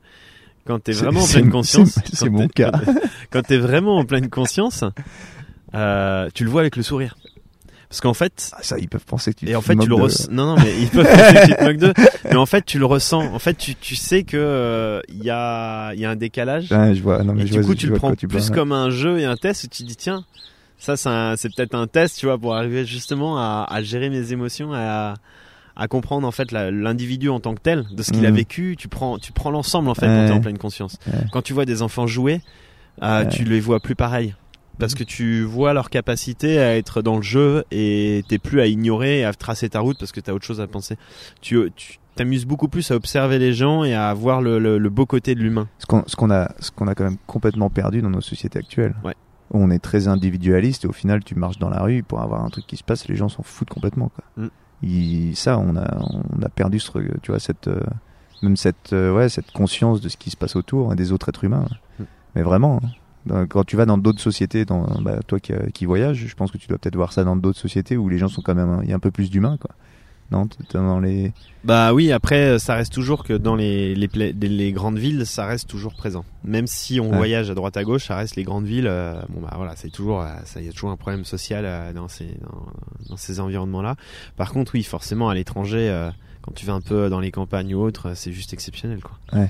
quand 0.65 0.79
t'es 0.79 0.93
vraiment 0.93 1.21
en 1.21 1.27
pleine 1.27 1.51
conscience, 1.51 1.99
c'est 2.11 2.29
mon 2.29 2.47
cas. 2.47 2.71
Quand 3.29 3.43
t'es 3.43 3.57
vraiment 3.57 3.97
en 3.97 4.05
pleine 4.05 4.29
conscience, 4.29 4.83
euh, 5.75 6.29
tu 6.33 6.43
le 6.43 6.49
vois 6.49 6.61
avec 6.61 6.75
le 6.75 6.83
sourire. 6.83 7.17
Parce 7.89 8.01
qu'en 8.01 8.13
fait, 8.13 8.51
ah, 8.53 8.59
ça, 8.61 8.77
ils 8.79 8.89
peuvent 8.89 9.05
penser 9.05 9.33
que 9.33 9.39
tu 9.39 9.49
et 9.49 9.55
en 9.55 9.61
fait 9.61 9.75
tu 9.75 9.87
le 9.87 9.95
ressens. 9.95 10.29
Non, 10.31 10.45
non, 10.47 10.55
mais 10.61 10.73
ils 10.81 10.89
peuvent 10.89 11.05
penser 11.07 11.33
que 11.35 11.45
tu 11.45 11.55
te 11.55 11.63
moques 11.63 11.77
d'eux. 11.77 11.93
Mais 12.25 12.35
en 12.35 12.45
fait, 12.47 12.65
tu 12.65 12.79
le 12.79 12.85
ressens. 12.85 13.21
En 13.33 13.39
fait, 13.39 13.53
tu, 13.53 13.75
tu 13.75 13.95
sais 13.95 14.23
que 14.23 15.01
il 15.07 15.15
euh, 15.19 15.23
y 15.25 15.29
a 15.29 15.93
il 15.93 15.99
y 15.99 16.05
a 16.05 16.09
un 16.09 16.15
décalage. 16.15 16.71
Ouais, 16.71 16.95
je 16.95 17.01
vois. 17.03 17.23
Non, 17.23 17.33
mais 17.33 17.43
et 17.43 17.47
je 17.47 17.53
du 17.53 17.59
vois, 17.59 17.67
coup, 17.69 17.75
tu 17.75 17.87
le 17.87 17.93
prends 17.95 18.15
tu 18.15 18.27
plus 18.27 18.37
parles. 18.47 18.51
comme 18.55 18.71
un 18.71 18.89
jeu 18.89 19.19
et 19.19 19.25
un 19.25 19.35
test 19.37 19.63
où 19.63 19.67
tu 19.67 19.83
te 19.83 19.87
dis 19.87 19.95
tiens, 19.95 20.25
ça 20.79 20.95
c'est 21.37 21.49
peut-être 21.55 21.75
un 21.75 21.87
test, 21.87 22.17
tu 22.19 22.25
vois, 22.25 22.37
pour 22.37 22.55
arriver 22.55 22.85
justement 22.85 23.37
à, 23.37 23.65
à 23.69 23.81
gérer 23.83 24.09
mes 24.09 24.31
émotions, 24.33 24.73
à 24.73 25.13
à 25.77 25.87
comprendre 25.89 26.25
en 26.27 26.31
fait 26.31 26.51
l'individu 26.53 27.29
en 27.29 27.39
tant 27.41 27.53
que 27.53 27.59
tel, 27.61 27.83
de 27.91 28.01
ce 28.01 28.11
qu'il 28.13 28.25
a 28.25 28.29
Mhm. 28.31 28.37
vécu. 28.37 28.75
Tu 28.79 28.87
prends 28.87 29.17
tu 29.19 29.31
prends 29.33 29.51
l'ensemble 29.51 29.89
en 29.89 29.93
fait 29.95 30.07
quand 30.07 30.21
Ouais. 30.21 30.27
t'es 30.27 30.33
en 30.33 30.41
pleine 30.41 30.57
conscience. 30.57 30.97
Ouais. 31.07 31.19
Quand 31.31 31.41
tu 31.41 31.53
vois 31.53 31.65
des 31.65 31.81
enfants 31.81 32.07
jouer, 32.07 32.41
euh, 33.03 33.23
Ouais. 33.23 33.29
tu 33.29 33.43
les 33.43 33.59
vois 33.59 33.79
plus 33.81 33.93
pareil. 33.95 34.33
Parce 34.79 34.93
que 34.95 35.03
tu 35.03 35.43
vois 35.43 35.73
leur 35.73 35.89
capacité 35.89 36.59
à 36.59 36.75
être 36.77 37.01
dans 37.01 37.15
le 37.15 37.21
jeu 37.21 37.63
et 37.71 38.23
t'es 38.27 38.37
plus 38.39 38.59
à 38.61 38.65
ignorer 38.67 39.19
et 39.19 39.25
à 39.25 39.33
tracer 39.33 39.69
ta 39.69 39.79
route 39.79 39.97
parce 39.99 40.11
que 40.11 40.19
t'as 40.19 40.33
autre 40.33 40.45
chose 40.45 40.59
à 40.61 40.67
penser. 40.67 40.97
Tu 41.41 41.71
tu 41.75 41.97
t'amuses 42.15 42.45
beaucoup 42.45 42.67
plus 42.67 42.91
à 42.91 42.95
observer 42.95 43.39
les 43.39 43.53
gens 43.53 43.83
et 43.83 43.93
à 43.93 44.13
voir 44.13 44.41
le, 44.41 44.57
le, 44.59 44.77
le 44.77 44.89
beau 44.89 45.05
côté 45.05 45.35
de 45.35 45.39
l'humain. 45.41 45.67
Ce 45.79 45.85
qu'on 45.85 46.03
ce 46.07 46.15
qu'on 46.15 46.29
a, 46.31 46.51
ce 46.59 46.71
qu'on 46.71 46.87
a 46.87 46.95
quand 46.95 47.03
même 47.05 47.17
complètement 47.27 47.69
perdu 47.69 48.01
dans 48.01 48.09
nos 48.09 48.21
sociétés 48.21 48.59
actuelles. 48.59 48.95
Ouais. 49.03 49.13
Où 49.51 49.59
on 49.59 49.69
est 49.69 49.79
très 49.79 50.07
individualiste 50.07 50.85
et 50.85 50.87
au 50.87 50.91
final, 50.93 51.23
tu 51.23 51.35
marches 51.35 51.59
dans 51.59 51.69
la 51.69 51.81
rue 51.81 52.03
pour 52.03 52.21
avoir 52.21 52.43
un 52.43 52.49
truc 52.49 52.65
qui 52.67 52.77
se 52.77 52.83
passe, 52.83 53.07
les 53.07 53.15
gens 53.15 53.29
s'en 53.29 53.43
foutent 53.43 53.69
complètement. 53.69 54.09
Quoi. 54.09 54.45
Mm. 54.45 54.49
Il- 54.83 55.35
ça, 55.35 55.57
on 55.59 55.75
a, 55.77 55.97
on 56.01 56.41
a 56.41 56.49
perdu 56.49 56.79
ce, 56.79 56.91
tu 57.21 57.31
vois, 57.31 57.39
cette, 57.39 57.67
euh, 57.67 57.79
même 58.41 58.57
cette, 58.57 58.91
euh, 58.93 59.13
ouais, 59.13 59.29
cette 59.29 59.51
conscience 59.51 60.01
de 60.01 60.09
ce 60.09 60.17
qui 60.17 60.31
se 60.31 60.37
passe 60.37 60.55
autour 60.55 60.91
et 60.91 60.95
des 60.95 61.11
autres 61.11 61.29
êtres 61.29 61.43
humains. 61.43 61.65
Mm. 61.99 62.03
Mais 62.35 62.41
vraiment, 62.41 62.79
hein. 62.83 62.89
Dans- 63.25 63.45
quand 63.47 63.63
tu 63.63 63.75
vas 63.75 63.85
dans 63.85 63.97
d'autres 63.97 64.21
sociétés, 64.21 64.65
dans, 64.65 64.83
bah, 65.01 65.19
toi 65.25 65.39
qui, 65.39 65.53
qui 65.73 65.85
voyages, 65.85 66.17
je 66.27 66.35
pense 66.35 66.51
que 66.51 66.57
tu 66.57 66.67
dois 66.67 66.77
peut-être 66.77 66.95
voir 66.95 67.11
ça 67.13 67.23
dans 67.23 67.35
d'autres 67.35 67.59
sociétés 67.59 67.97
où 67.97 68.07
les 68.09 68.17
gens 68.17 68.27
sont 68.27 68.41
quand 68.41 68.55
même, 68.55 68.81
il 68.83 68.89
y 68.89 68.93
a 68.93 68.95
un 68.95 68.99
peu 68.99 69.11
plus 69.11 69.29
d'humains, 69.29 69.57
quoi. 69.59 69.71
Non, 70.31 70.49
dans 70.73 70.99
les. 70.99 71.33
Bah 71.63 71.93
oui, 71.93 72.11
après 72.11 72.57
ça 72.57 72.73
reste 72.73 72.91
toujours 72.91 73.23
que 73.23 73.33
dans 73.33 73.55
les, 73.55 73.93
les, 73.93 74.07
pla- 74.07 74.31
les 74.31 74.71
grandes 74.71 74.97
villes, 74.97 75.23
ça 75.27 75.45
reste 75.45 75.69
toujours 75.69 75.93
présent. 75.93 76.25
Même 76.43 76.65
si 76.65 76.99
on 76.99 77.11
Ouais. 77.11 77.17
voyage 77.17 77.51
à 77.51 77.53
droite 77.53 77.77
à 77.77 77.83
gauche, 77.83 78.07
ça 78.07 78.15
reste 78.15 78.35
les 78.35 78.41
grandes 78.43 78.65
villes. 78.65 78.87
euh, 78.87 79.21
bon 79.29 79.41
bah 79.41 79.53
voilà, 79.55 79.75
c'est 79.75 79.91
toujours, 79.91 80.21
euh, 80.21 80.29
ça 80.45 80.61
y 80.61 80.67
a 80.67 80.71
toujours 80.71 80.89
un 80.89 80.95
problème 80.97 81.25
social 81.25 81.63
euh, 81.67 81.93
dans 81.93 82.07
ces 82.07 82.25
dans, 82.41 82.65
dans 83.11 83.17
ces 83.17 83.39
environnements-là. 83.39 83.97
Par 84.35 84.51
contre, 84.51 84.71
oui, 84.73 84.81
forcément 84.81 85.29
à 85.29 85.35
l'étranger, 85.35 85.89
euh, 85.91 86.09
quand 86.41 86.53
tu 86.55 86.65
vas 86.65 86.73
un 86.73 86.81
peu 86.81 87.07
dans 87.07 87.19
les 87.19 87.29
campagnes 87.29 87.75
ou 87.75 87.81
autres, 87.83 88.13
c'est 88.15 88.31
juste 88.31 88.51
exceptionnel 88.51 89.01
quoi. 89.03 89.19
Ouais. 89.39 89.49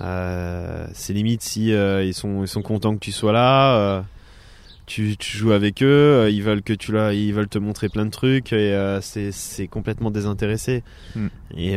Euh, 0.00 0.86
c'est 0.92 1.12
limite 1.12 1.42
si 1.42 1.72
euh, 1.72 2.04
ils 2.04 2.14
sont 2.14 2.42
ils 2.42 2.48
sont 2.48 2.62
contents 2.62 2.94
que 2.94 3.00
tu 3.00 3.12
sois 3.12 3.32
là. 3.32 3.76
euh, 3.76 4.02
tu, 4.86 5.16
tu 5.16 5.36
joues 5.36 5.50
avec 5.52 5.82
eux, 5.82 6.28
ils 6.30 6.42
veulent 6.42 6.62
que 6.62 6.72
tu 6.72 6.92
là, 6.92 7.12
ils 7.12 7.34
veulent 7.34 7.48
te 7.48 7.58
montrer 7.58 7.88
plein 7.88 8.04
de 8.04 8.10
trucs 8.10 8.52
et 8.52 8.98
c'est 9.02 9.66
complètement 9.68 10.12
désintéressé. 10.12 10.84
Mm. 11.16 11.26
Et 11.56 11.76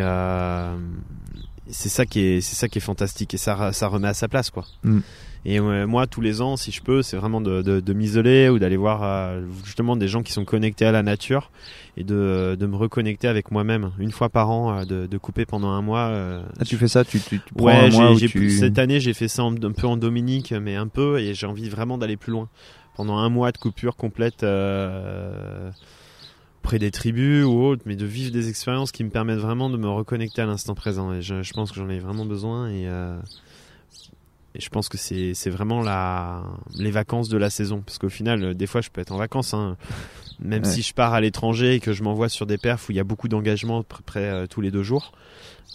c'est 1.70 1.90
ça 1.90 2.06
qui 2.06 2.20
est 2.20 2.42
c'est 2.42 2.56
ça 2.56 2.68
qui 2.68 2.80
est 2.80 2.82
fantastique 2.82 3.34
et 3.34 3.38
ça 3.38 3.72
ça 3.74 3.88
remet 3.88 4.08
à 4.08 4.14
sa 4.14 4.28
place 4.28 4.50
quoi. 4.50 4.66
Mm. 4.84 5.00
Et 5.46 5.60
euh, 5.60 5.88
moi 5.88 6.08
tous 6.08 6.22
les 6.22 6.42
ans 6.42 6.58
si 6.58 6.72
je 6.72 6.82
peux 6.82 7.02
c'est 7.02 7.16
vraiment 7.16 7.42
de, 7.42 7.62
de, 7.62 7.80
de 7.80 7.94
m'isoler 7.94 8.50
ou 8.50 8.60
d'aller 8.60 8.78
voir 8.78 9.04
euh, 9.04 9.42
justement 9.64 9.96
des 9.96 10.08
gens 10.08 10.22
qui 10.22 10.34
sont 10.34 10.46
connectés 10.46 10.86
à 10.86 10.92
la 10.92 11.04
nature 11.04 11.52
et 12.00 12.04
de, 12.04 12.56
de 12.60 12.66
me 12.66 12.76
reconnecter 12.76 13.28
avec 13.28 13.52
moi-même 13.52 13.92
une 14.00 14.12
fois 14.12 14.30
par 14.30 14.50
an 14.50 14.80
euh, 14.80 14.86
de, 14.86 15.06
de 15.06 15.18
couper 15.20 15.46
pendant 15.46 15.70
un 15.70 15.82
mois. 15.82 16.08
euh, 16.08 16.42
Ah, 16.60 16.66
tu 16.66 16.78
fais 16.78 16.88
ça, 16.88 17.04
tu, 17.06 17.20
tu, 17.20 17.40
tu 17.46 17.54
prends 17.54 17.66
Ouais, 17.66 17.74
un 17.74 17.90
mois 17.90 18.16
tu... 18.16 18.50
cette 18.50 18.80
année 18.80 19.00
j'ai 19.00 19.14
fait 19.14 19.28
ça 19.28 19.44
un 19.44 19.54
peu 19.54 19.86
en 19.86 19.98
Dominique, 19.98 20.52
mais 20.54 20.76
un 20.76 20.88
peu, 20.88 21.20
et 21.20 21.34
j'ai 21.36 21.46
envie 21.46 21.70
vraiment 21.70 21.98
d'aller 21.98 22.18
plus 22.18 22.32
loin. 22.32 22.50
Pendant 22.96 23.18
un 23.18 23.30
mois 23.30 23.52
de 23.52 23.58
coupure 23.58 23.96
complète 23.96 24.44
euh, 24.44 25.72
près 26.62 26.80
des 26.80 26.92
tribus 26.92 27.46
ou 27.46 27.62
autre, 27.64 27.84
mais 27.86 27.96
de 27.96 28.06
vivre 28.06 28.32
des 28.32 28.50
expériences 28.50 28.92
qui 28.92 29.04
me 29.04 29.10
permettent 29.10 29.40
vraiment 29.40 29.70
de 29.70 29.78
me 29.78 29.88
reconnecter 29.88 30.42
à 30.42 30.46
l'instant 30.46 30.76
présent. 30.76 31.14
Et 31.14 31.22
je, 31.22 31.42
je 31.42 31.54
pense 31.54 31.72
que 31.72 31.78
j'en 31.78 31.90
ai 31.90 32.00
vraiment 32.00 32.26
besoin. 32.26 32.70
Et, 32.70 32.88
euh, 32.88 33.18
et 34.56 34.60
je 34.60 34.70
pense 34.70 34.90
que 34.90 34.98
c'est, 34.98 35.34
vraiment 35.50 35.82
la, 35.82 36.44
les 36.78 36.92
vacances 36.92 37.30
de 37.30 37.38
la 37.38 37.50
saison. 37.50 37.82
Parce 37.86 37.98
qu'au 38.00 38.10
final, 38.10 38.54
des 38.56 38.68
fois, 38.68 38.82
je 38.82 38.90
peux 38.90 39.00
être 39.00 39.12
en 39.14 39.18
vacances. 39.18 39.54
hein. 39.54 39.78
Même 40.42 40.64
Ouais. 40.64 40.70
si 40.70 40.82
je 40.82 40.94
pars 40.94 41.14
à 41.14 41.22
l'étranger 41.22 41.76
et 41.76 41.80
que 41.80 41.92
je 41.94 42.02
m'envoie 42.04 42.30
sur 42.30 42.46
des 42.46 42.58
perfs 42.58 42.88
où 42.88 42.92
il 42.92 42.96
y 42.96 43.00
a 43.00 43.04
beaucoup 43.04 43.28
d'engagement 43.28 43.84
près, 43.84 44.02
près, 44.06 44.24
euh, 44.24 44.48
tous 44.48 44.62
les 44.62 44.72
deux 44.72 44.84
jours. 44.84 45.12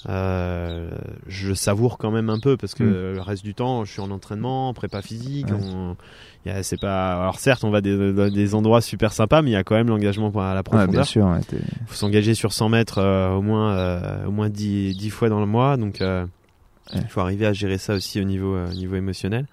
Euh, 0.08 0.90
je 1.28 1.54
savoure 1.54 1.96
quand 1.96 2.10
même 2.10 2.28
un 2.28 2.38
peu 2.38 2.56
parce 2.58 2.74
que 2.74 2.82
Mm. 2.84 3.14
le 3.14 3.20
reste 3.22 3.42
du 3.42 3.54
temps 3.54 3.84
je 3.86 3.92
suis 3.92 4.00
en 4.02 4.10
entraînement, 4.10 4.68
en 4.68 4.74
prépa 4.74 5.00
physique. 5.00 5.46
Ouais. 5.48 5.56
on- 5.62 5.96
il 6.44 6.52
y 6.52 6.54
a- 6.54 6.62
c'est 6.62 6.76
pas 6.78 7.22
alors 7.22 7.38
certes 7.38 7.64
on 7.64 7.70
va 7.70 7.80
des, 7.80 8.12
dans 8.12 8.30
des 8.30 8.54
endroits 8.54 8.82
super 8.82 9.14
sympas 9.14 9.40
mais 9.40 9.50
il 9.50 9.52
y 9.54 9.56
a 9.56 9.64
quand 9.64 9.76
même 9.76 9.88
l'engagement 9.88 10.30
à 10.36 10.52
la 10.52 10.56
Ouais, 10.56 10.62
profondeur. 10.62 10.88
bien 10.90 11.04
sûr. 11.04 11.24
ouais, 11.26 11.40
t'es- 11.40 11.56
Il 11.56 11.86
faut 11.86 11.94
s'engager 11.94 12.34
sur 12.34 12.52
100 12.52 12.68
mètres 12.68 12.98
euh, 12.98 13.30
au 13.30 13.40
moins 13.40 13.72
euh, 13.76 14.26
au 14.26 14.30
moins 14.30 14.50
10, 14.50 14.94
10 14.94 15.08
fois 15.10 15.30
dans 15.30 15.40
le 15.40 15.46
mois 15.46 15.78
donc 15.78 16.00
il 16.00 17.08
faut 17.08 17.20
arriver 17.20 17.46
à 17.46 17.54
gérer 17.54 17.78
ça 17.78 17.94
aussi 17.94 18.20
au 18.20 18.24
niveau 18.24 18.56
au 18.58 18.72
niveau 18.74 18.96
émotionnel. 18.96 19.46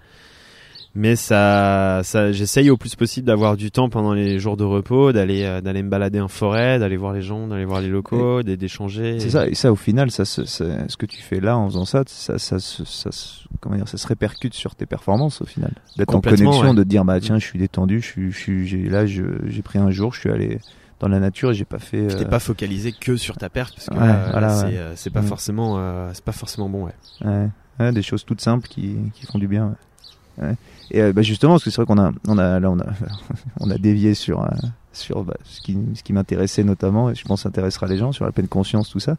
Mais 0.93 1.15
ça, 1.15 2.01
ça 2.03 2.33
j'essaye 2.33 2.69
au 2.69 2.75
plus 2.75 2.95
possible 2.97 3.25
d'avoir 3.25 3.55
du 3.55 3.71
temps 3.71 3.87
pendant 3.89 4.11
les 4.13 4.39
jours 4.39 4.57
de 4.57 4.65
repos, 4.65 5.13
d'aller 5.13 5.43
euh, 5.45 5.61
d'aller 5.61 5.83
me 5.83 5.89
balader 5.89 6.19
en 6.19 6.27
forêt, 6.27 6.79
d'aller 6.79 6.97
voir 6.97 7.13
les 7.13 7.21
gens, 7.21 7.47
d'aller 7.47 7.63
voir 7.63 7.79
les 7.79 7.87
locaux, 7.87 8.43
d'é- 8.43 8.57
d'échanger. 8.57 9.17
C'est 9.21 9.29
ça, 9.29 9.47
et 9.47 9.53
ça 9.55 9.71
au 9.71 9.77
final, 9.77 10.11
ça, 10.11 10.25
ce 10.25 10.97
que 10.97 11.05
tu 11.05 11.21
fais 11.21 11.39
là 11.39 11.57
en 11.57 11.65
faisant 11.69 11.85
ça, 11.85 12.03
ça, 12.07 12.37
ça, 12.37 12.59
se- 12.59 12.83
ça, 12.83 13.09
comment 13.61 13.77
dire, 13.77 13.87
ça 13.87 13.97
se 13.97 14.05
répercute 14.05 14.53
sur 14.53 14.75
tes 14.75 14.85
performances 14.85 15.41
au 15.41 15.45
final. 15.45 15.71
D'être 15.97 16.13
en 16.13 16.19
connexion, 16.19 16.71
ouais. 16.71 16.73
de 16.75 16.83
te 16.83 16.87
dire 16.89 17.05
bah 17.05 17.21
tiens, 17.21 17.39
je 17.39 17.45
suis 17.45 17.57
détendu, 17.59 18.01
je 18.01 18.07
suis, 18.07 18.31
je 18.33 18.37
suis, 18.37 18.67
j'ai, 18.67 18.89
là, 18.89 19.05
j'ai 19.05 19.61
pris 19.63 19.79
un 19.79 19.91
jour, 19.91 20.13
je 20.13 20.19
suis 20.19 20.29
allé 20.29 20.59
dans 20.99 21.07
la 21.07 21.19
nature 21.21 21.51
et 21.51 21.53
j'ai 21.53 21.63
pas 21.63 21.79
fait. 21.79 22.05
T'es 22.07 22.25
euh, 22.25 22.27
pas 22.27 22.39
focalisé 22.39 22.91
que 22.91 23.15
sur 23.15 23.37
ta 23.37 23.47
perte 23.49 23.75
parce 23.75 23.87
que 23.87 23.93
Ouais, 23.95 24.29
voilà, 24.31 24.49
c'est 24.55 24.65
ouais. 24.65 24.77
euh, 24.77 24.93
c'est 24.97 25.09
pas 25.09 25.21
Mm. 25.21 25.27
forcément 25.27 25.75
euh, 25.77 26.09
c'est 26.13 26.23
pas 26.25 26.31
forcément 26.33 26.67
bon 26.67 26.83
ouais. 26.83 26.93
ouais, 27.23 27.47
ouais, 27.79 27.91
des 27.93 28.01
choses 28.01 28.25
toutes 28.25 28.41
simples 28.41 28.67
qui, 28.67 28.97
qui 29.13 29.25
font 29.25 29.39
du 29.39 29.47
bien. 29.47 29.73
ouais. 30.41 30.55
Et 30.91 31.01
euh, 31.01 31.13
bah, 31.13 31.21
justement, 31.21 31.53
parce 31.53 31.63
que 31.63 31.69
c'est 31.69 31.77
vrai 31.81 31.85
qu'on 31.85 32.01
a, 32.01 32.11
on 32.27 32.37
a, 32.37 32.59
là, 32.59 32.69
on 32.69 32.79
a, 32.79 32.85
on 33.59 33.71
a 33.71 33.77
dévié 33.77 34.13
sur, 34.13 34.43
euh, 34.43 34.49
sur 34.91 35.23
bah, 35.23 35.37
ce 35.43 35.61
qui, 35.61 35.77
ce 35.95 36.03
qui 36.03 36.13
m'intéressait 36.13 36.63
notamment, 36.63 37.09
et 37.09 37.15
je 37.15 37.23
pense 37.23 37.45
intéressera 37.45 37.87
les 37.87 37.97
gens 37.97 38.11
sur 38.11 38.25
la 38.25 38.31
pleine 38.31 38.49
conscience, 38.49 38.89
tout 38.89 38.99
ça. 38.99 39.15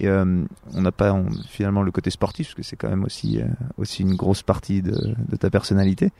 Et 0.00 0.08
euh, 0.08 0.44
on 0.74 0.82
n'a 0.82 0.92
pas 0.92 1.16
finalement 1.48 1.82
le 1.82 1.92
côté 1.92 2.10
sportif, 2.10 2.48
parce 2.48 2.54
que 2.54 2.62
c'est 2.62 2.76
quand 2.76 2.90
même 2.90 3.04
aussi, 3.04 3.40
aussi 3.78 4.02
une 4.02 4.16
grosse 4.16 4.42
partie 4.42 4.82
de, 4.82 5.14
de 5.28 5.36
ta 5.36 5.48
personnalité. 5.48 6.10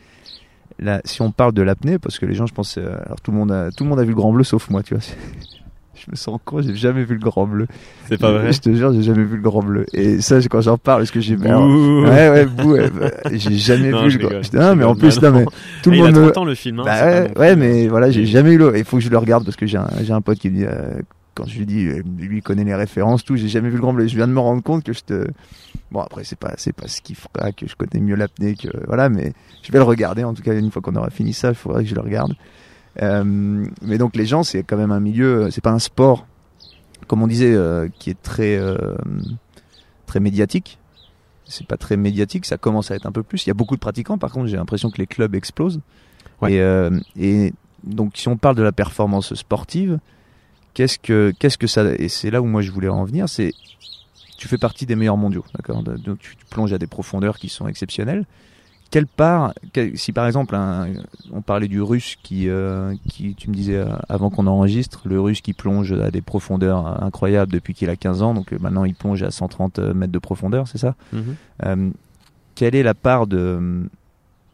Là, 0.78 1.00
si 1.04 1.20
on 1.20 1.32
parle 1.32 1.52
de 1.52 1.62
l'apnée, 1.62 1.98
parce 1.98 2.18
que 2.18 2.26
les 2.26 2.34
gens, 2.34 2.46
je 2.46 2.54
pense, 2.54 2.78
alors 2.78 3.20
tout 3.20 3.32
le 3.32 3.36
monde 3.36 3.52
a, 3.52 3.70
tout 3.72 3.84
le 3.84 3.90
monde 3.90 3.98
a 3.98 4.04
vu 4.04 4.10
le 4.10 4.14
Grand 4.14 4.32
Bleu 4.32 4.44
sauf 4.44 4.70
moi, 4.70 4.82
tu 4.82 4.94
vois. 4.94 5.02
Je 5.96 6.10
me 6.10 6.16
sens 6.16 6.38
con, 6.44 6.60
j'ai 6.60 6.74
jamais 6.74 7.04
vu 7.04 7.14
le 7.14 7.20
Grand 7.20 7.46
Bleu. 7.46 7.66
C'est 8.08 8.20
pas 8.20 8.30
vrai. 8.30 8.52
Je 8.52 8.60
te 8.60 8.72
jure, 8.74 8.92
j'ai 8.92 9.02
jamais 9.02 9.24
vu 9.24 9.36
le 9.36 9.42
Grand 9.42 9.62
Bleu. 9.62 9.86
Et 9.94 10.20
ça, 10.20 10.38
quand 10.50 10.60
j'en 10.60 10.76
parle, 10.78 11.02
est-ce 11.02 11.12
que 11.12 11.20
j'ai. 11.20 11.36
Ouais, 11.36 12.30
ouais, 12.30 12.44
bouh, 12.46 12.72
ouais, 12.72 12.90
bah, 12.90 13.10
j'ai 13.32 13.56
jamais 13.56 13.90
Non, 13.90 14.04
vu 14.04 14.10
je 14.10 14.18
le 14.18 14.28
Grand 14.28 14.38
ah, 14.38 14.72
je 14.72 14.78
mais 14.78 14.84
en 14.84 14.94
plus, 14.94 15.20
non, 15.22 15.32
mais 15.32 15.44
non. 15.44 15.50
tout 15.82 15.90
le 15.90 15.96
monde 15.96 16.06
a 16.08 16.12
me. 16.12 16.22
30 16.26 16.36
ans 16.38 16.44
le 16.44 16.54
film. 16.54 16.80
Hein, 16.80 16.84
Bah 16.84 17.06
ouais, 17.06 17.28
non 17.28 17.40
ouais, 17.40 17.56
mais 17.56 17.88
voilà, 17.88 18.10
j'ai 18.10 18.26
jamais 18.26 18.52
eu 18.52 18.58
le. 18.58 18.76
Il 18.76 18.84
faut 18.84 18.98
que 18.98 19.02
je 19.02 19.08
le 19.10 19.18
regarde 19.18 19.44
parce 19.44 19.56
que 19.56 19.66
j'ai 19.66 19.78
un, 19.78 19.88
j'ai 20.02 20.12
un 20.12 20.20
pote 20.20 20.38
qui 20.38 20.50
me 20.50 20.56
dit, 20.56 20.64
euh, 20.64 21.00
quand 21.34 21.46
je 21.46 21.58
lui 21.58 21.66
dis, 21.66 21.86
euh, 21.86 22.02
lui 22.18 22.38
il 22.38 22.42
connaît 22.42 22.64
les 22.64 22.74
références, 22.74 23.24
tout, 23.24 23.36
j'ai 23.36 23.48
jamais 23.48 23.68
vu 23.68 23.76
le 23.76 23.80
Grand 23.82 23.94
Bleu. 23.94 24.06
Je 24.06 24.16
viens 24.16 24.28
de 24.28 24.32
me 24.32 24.40
rendre 24.40 24.62
compte 24.62 24.84
que 24.84 24.92
je 24.92 25.00
te. 25.00 25.26
Bon, 25.90 26.00
après, 26.00 26.24
c'est 26.24 26.38
pas, 26.38 26.52
c'est 26.56 26.72
pas 26.74 26.88
ce 26.88 27.00
qui 27.00 27.14
fera 27.14 27.52
que 27.52 27.66
je 27.66 27.74
connais 27.76 28.04
mieux 28.04 28.16
l'apnée 28.16 28.54
que. 28.54 28.68
Voilà, 28.86 29.08
mais 29.08 29.32
je 29.62 29.72
vais 29.72 29.78
le 29.78 29.84
regarder. 29.84 30.24
En 30.24 30.34
tout 30.34 30.42
cas, 30.42 30.52
une 30.54 30.70
fois 30.70 30.82
qu'on 30.82 30.96
aura 30.96 31.10
fini 31.10 31.32
ça, 31.32 31.48
il 31.50 31.54
faudrait 31.54 31.84
que 31.84 31.88
je 31.90 31.94
le 31.94 32.00
regarde. 32.02 32.34
Euh, 33.02 33.66
mais 33.82 33.98
donc, 33.98 34.16
les 34.16 34.26
gens, 34.26 34.42
c'est 34.42 34.62
quand 34.62 34.76
même 34.76 34.92
un 34.92 35.00
milieu, 35.00 35.50
c'est 35.50 35.60
pas 35.60 35.72
un 35.72 35.78
sport, 35.78 36.26
comme 37.06 37.22
on 37.22 37.26
disait, 37.26 37.54
euh, 37.54 37.88
qui 37.98 38.10
est 38.10 38.20
très, 38.22 38.56
euh, 38.56 38.96
très 40.06 40.20
médiatique. 40.20 40.78
C'est 41.44 41.66
pas 41.66 41.76
très 41.76 41.96
médiatique, 41.96 42.44
ça 42.44 42.56
commence 42.56 42.90
à 42.90 42.96
être 42.96 43.06
un 43.06 43.12
peu 43.12 43.22
plus. 43.22 43.46
Il 43.46 43.48
y 43.48 43.50
a 43.50 43.54
beaucoup 43.54 43.76
de 43.76 43.80
pratiquants, 43.80 44.18
par 44.18 44.32
contre, 44.32 44.46
j'ai 44.46 44.56
l'impression 44.56 44.90
que 44.90 44.98
les 44.98 45.06
clubs 45.06 45.34
explosent. 45.34 45.80
Ouais. 46.42 46.54
Et, 46.54 46.60
euh, 46.60 46.90
et 47.16 47.52
donc, 47.84 48.16
si 48.16 48.28
on 48.28 48.36
parle 48.36 48.56
de 48.56 48.62
la 48.62 48.72
performance 48.72 49.32
sportive, 49.34 49.98
qu'est-ce 50.74 50.98
que, 50.98 51.32
qu'est-ce 51.38 51.56
que 51.56 51.68
ça, 51.68 51.84
et 51.98 52.08
c'est 52.08 52.30
là 52.30 52.42
où 52.42 52.46
moi 52.46 52.62
je 52.62 52.72
voulais 52.72 52.88
en 52.88 53.04
venir, 53.04 53.28
c'est, 53.28 53.52
tu 54.36 54.48
fais 54.48 54.58
partie 54.58 54.86
des 54.86 54.96
meilleurs 54.96 55.16
mondiaux, 55.16 55.44
d'accord? 55.54 55.82
Donc, 55.82 56.18
tu, 56.18 56.34
tu 56.36 56.44
plonges 56.46 56.72
à 56.72 56.78
des 56.78 56.88
profondeurs 56.88 57.38
qui 57.38 57.48
sont 57.48 57.68
exceptionnelles. 57.68 58.26
Quelle 58.90 59.06
part, 59.06 59.52
si 59.94 60.12
par 60.12 60.26
exemple 60.26 60.56
on 61.32 61.42
parlait 61.42 61.68
du 61.68 61.82
russe 61.82 62.16
qui, 62.22 62.48
euh, 62.48 62.94
qui, 63.08 63.34
tu 63.34 63.50
me 63.50 63.54
disais 63.54 63.76
euh, 63.76 63.88
avant 64.08 64.30
qu'on 64.30 64.46
enregistre, 64.46 65.02
le 65.04 65.20
russe 65.20 65.40
qui 65.40 65.52
plonge 65.52 65.92
à 65.92 66.10
des 66.10 66.22
profondeurs 66.22 67.02
incroyables 67.02 67.52
depuis 67.52 67.74
qu'il 67.74 67.90
a 67.90 67.96
15 67.96 68.22
ans, 68.22 68.34
donc 68.34 68.52
euh, 68.52 68.58
maintenant 68.60 68.84
il 68.84 68.94
plonge 68.94 69.22
à 69.22 69.30
130 69.30 69.78
mètres 69.78 70.12
de 70.12 70.18
profondeur, 70.18 70.68
c'est 70.68 70.78
ça? 70.78 70.94
Mhm. 71.12 71.92
Quelle 72.54 72.74
est 72.74 72.82
la 72.82 72.94
part 72.94 73.26
de, 73.26 73.86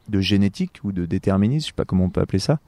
de 0.09 0.21
génétique 0.21 0.81
ou 0.83 0.93
de 0.93 1.07
déterminisme, 1.07 1.67
je 1.67 1.67
sais 1.69 1.77
pas 1.77 1.85
comment 1.85 2.05
on 2.05 2.11
peut 2.11 2.21
appeler 2.21 2.41
ça, 2.41 2.59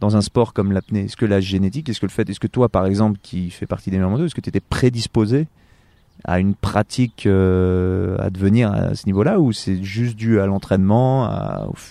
dans 0.00 0.16
un 0.16 0.20
sport 0.20 0.52
comme 0.52 0.72
l'apnée? 0.72 1.04
Est-ce 1.04 1.16
que 1.16 1.26
la 1.26 1.40
génétique, 1.40 1.88
est-ce 1.88 2.00
que 2.00 2.06
le 2.06 2.12
fait, 2.12 2.28
est-ce 2.28 2.38
que 2.38 2.46
toi 2.46 2.68
par 2.68 2.86
exemple 2.86 3.18
qui 3.22 3.50
fais 3.50 3.66
partie 3.66 3.90
des 3.90 3.98
meilleurs 3.98 4.22
est-ce 4.22 4.34
que 4.34 4.40
tu 4.40 4.50
étais 4.50 4.60
prédisposé 4.60 5.48
à 6.24 6.40
une 6.40 6.54
pratique 6.54 7.26
euh, 7.26 8.16
à 8.18 8.30
devenir 8.30 8.72
à 8.72 8.94
ce 8.94 9.06
niveau-là 9.06 9.38
ou 9.40 9.52
c'est 9.52 9.82
juste 9.82 10.16
dû 10.16 10.40
à 10.40 10.46
l'entraînement, 10.46 11.28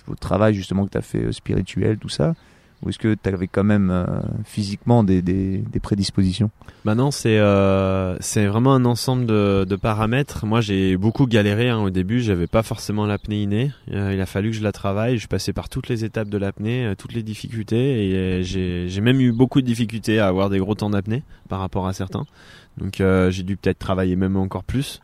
au, 0.08 0.16
travail 0.16 0.54
justement 0.56 0.86
que 0.86 0.92
tu 0.92 0.98
as 0.98 1.02
fait 1.02 1.26
euh, 1.26 1.32
spirituel, 1.32 1.98
tout 1.98 2.10
ça? 2.10 2.34
Ou 2.82 2.90
est-ce 2.90 3.00
que 3.00 3.16
tu 3.16 3.30
avais 3.30 3.48
quand 3.48 3.64
même 3.64 3.90
euh, 3.92 4.06
physiquement 4.44 5.06
des, 5.06 5.22
des, 5.22 5.80
prédispositions? 5.82 6.52
Bah 6.84 6.96
non, 6.96 7.12
c'est 7.12 7.38
vraiment 7.40 8.74
un 8.74 8.84
ensemble 8.84 9.26
de, 9.26 9.76
paramètres. 9.78 10.46
Moi, 10.46 10.60
j'ai 10.60 10.98
beaucoup 10.98 11.26
galéré 11.26 11.70
hein, 11.70 11.80
au 11.80 11.90
début. 11.90 12.20
J'avais 12.20 12.48
pas 12.48 12.62
forcément 12.62 13.06
l'apnée 13.06 13.44
innée. 13.44 13.72
Il 13.88 14.20
a 14.20 14.26
fallu 14.26 14.50
que 14.50 14.58
je 14.58 14.64
la 14.64 14.74
travaille. 14.74 15.18
Je 15.18 15.28
passais 15.28 15.54
par 15.54 15.70
toutes 15.70 15.88
les 15.88 16.04
étapes 16.04 16.28
de 16.28 16.38
l'apnée, 16.38 16.94
toutes 16.98 17.14
les 17.14 17.24
difficultés, 17.24 18.10
et 18.10 18.44
j'ai 18.44 19.02
même 19.02 19.22
eu 19.22 19.32
beaucoup 19.32 19.62
de 19.62 19.66
difficultés 19.66 20.20
à 20.20 20.28
avoir 20.28 20.50
des 20.50 20.60
gros 20.60 20.76
temps 20.76 20.90
d'apnée 20.90 21.24
par 21.48 21.62
rapport 21.62 21.88
à 21.88 21.94
certains. 21.94 22.26
Donc, 22.78 22.96
j'ai 22.98 23.44
dû 23.44 23.58
peut-être 23.58 23.80
travailler 23.80 24.16
même 24.16 24.36
encore 24.36 24.64
plus 24.64 25.02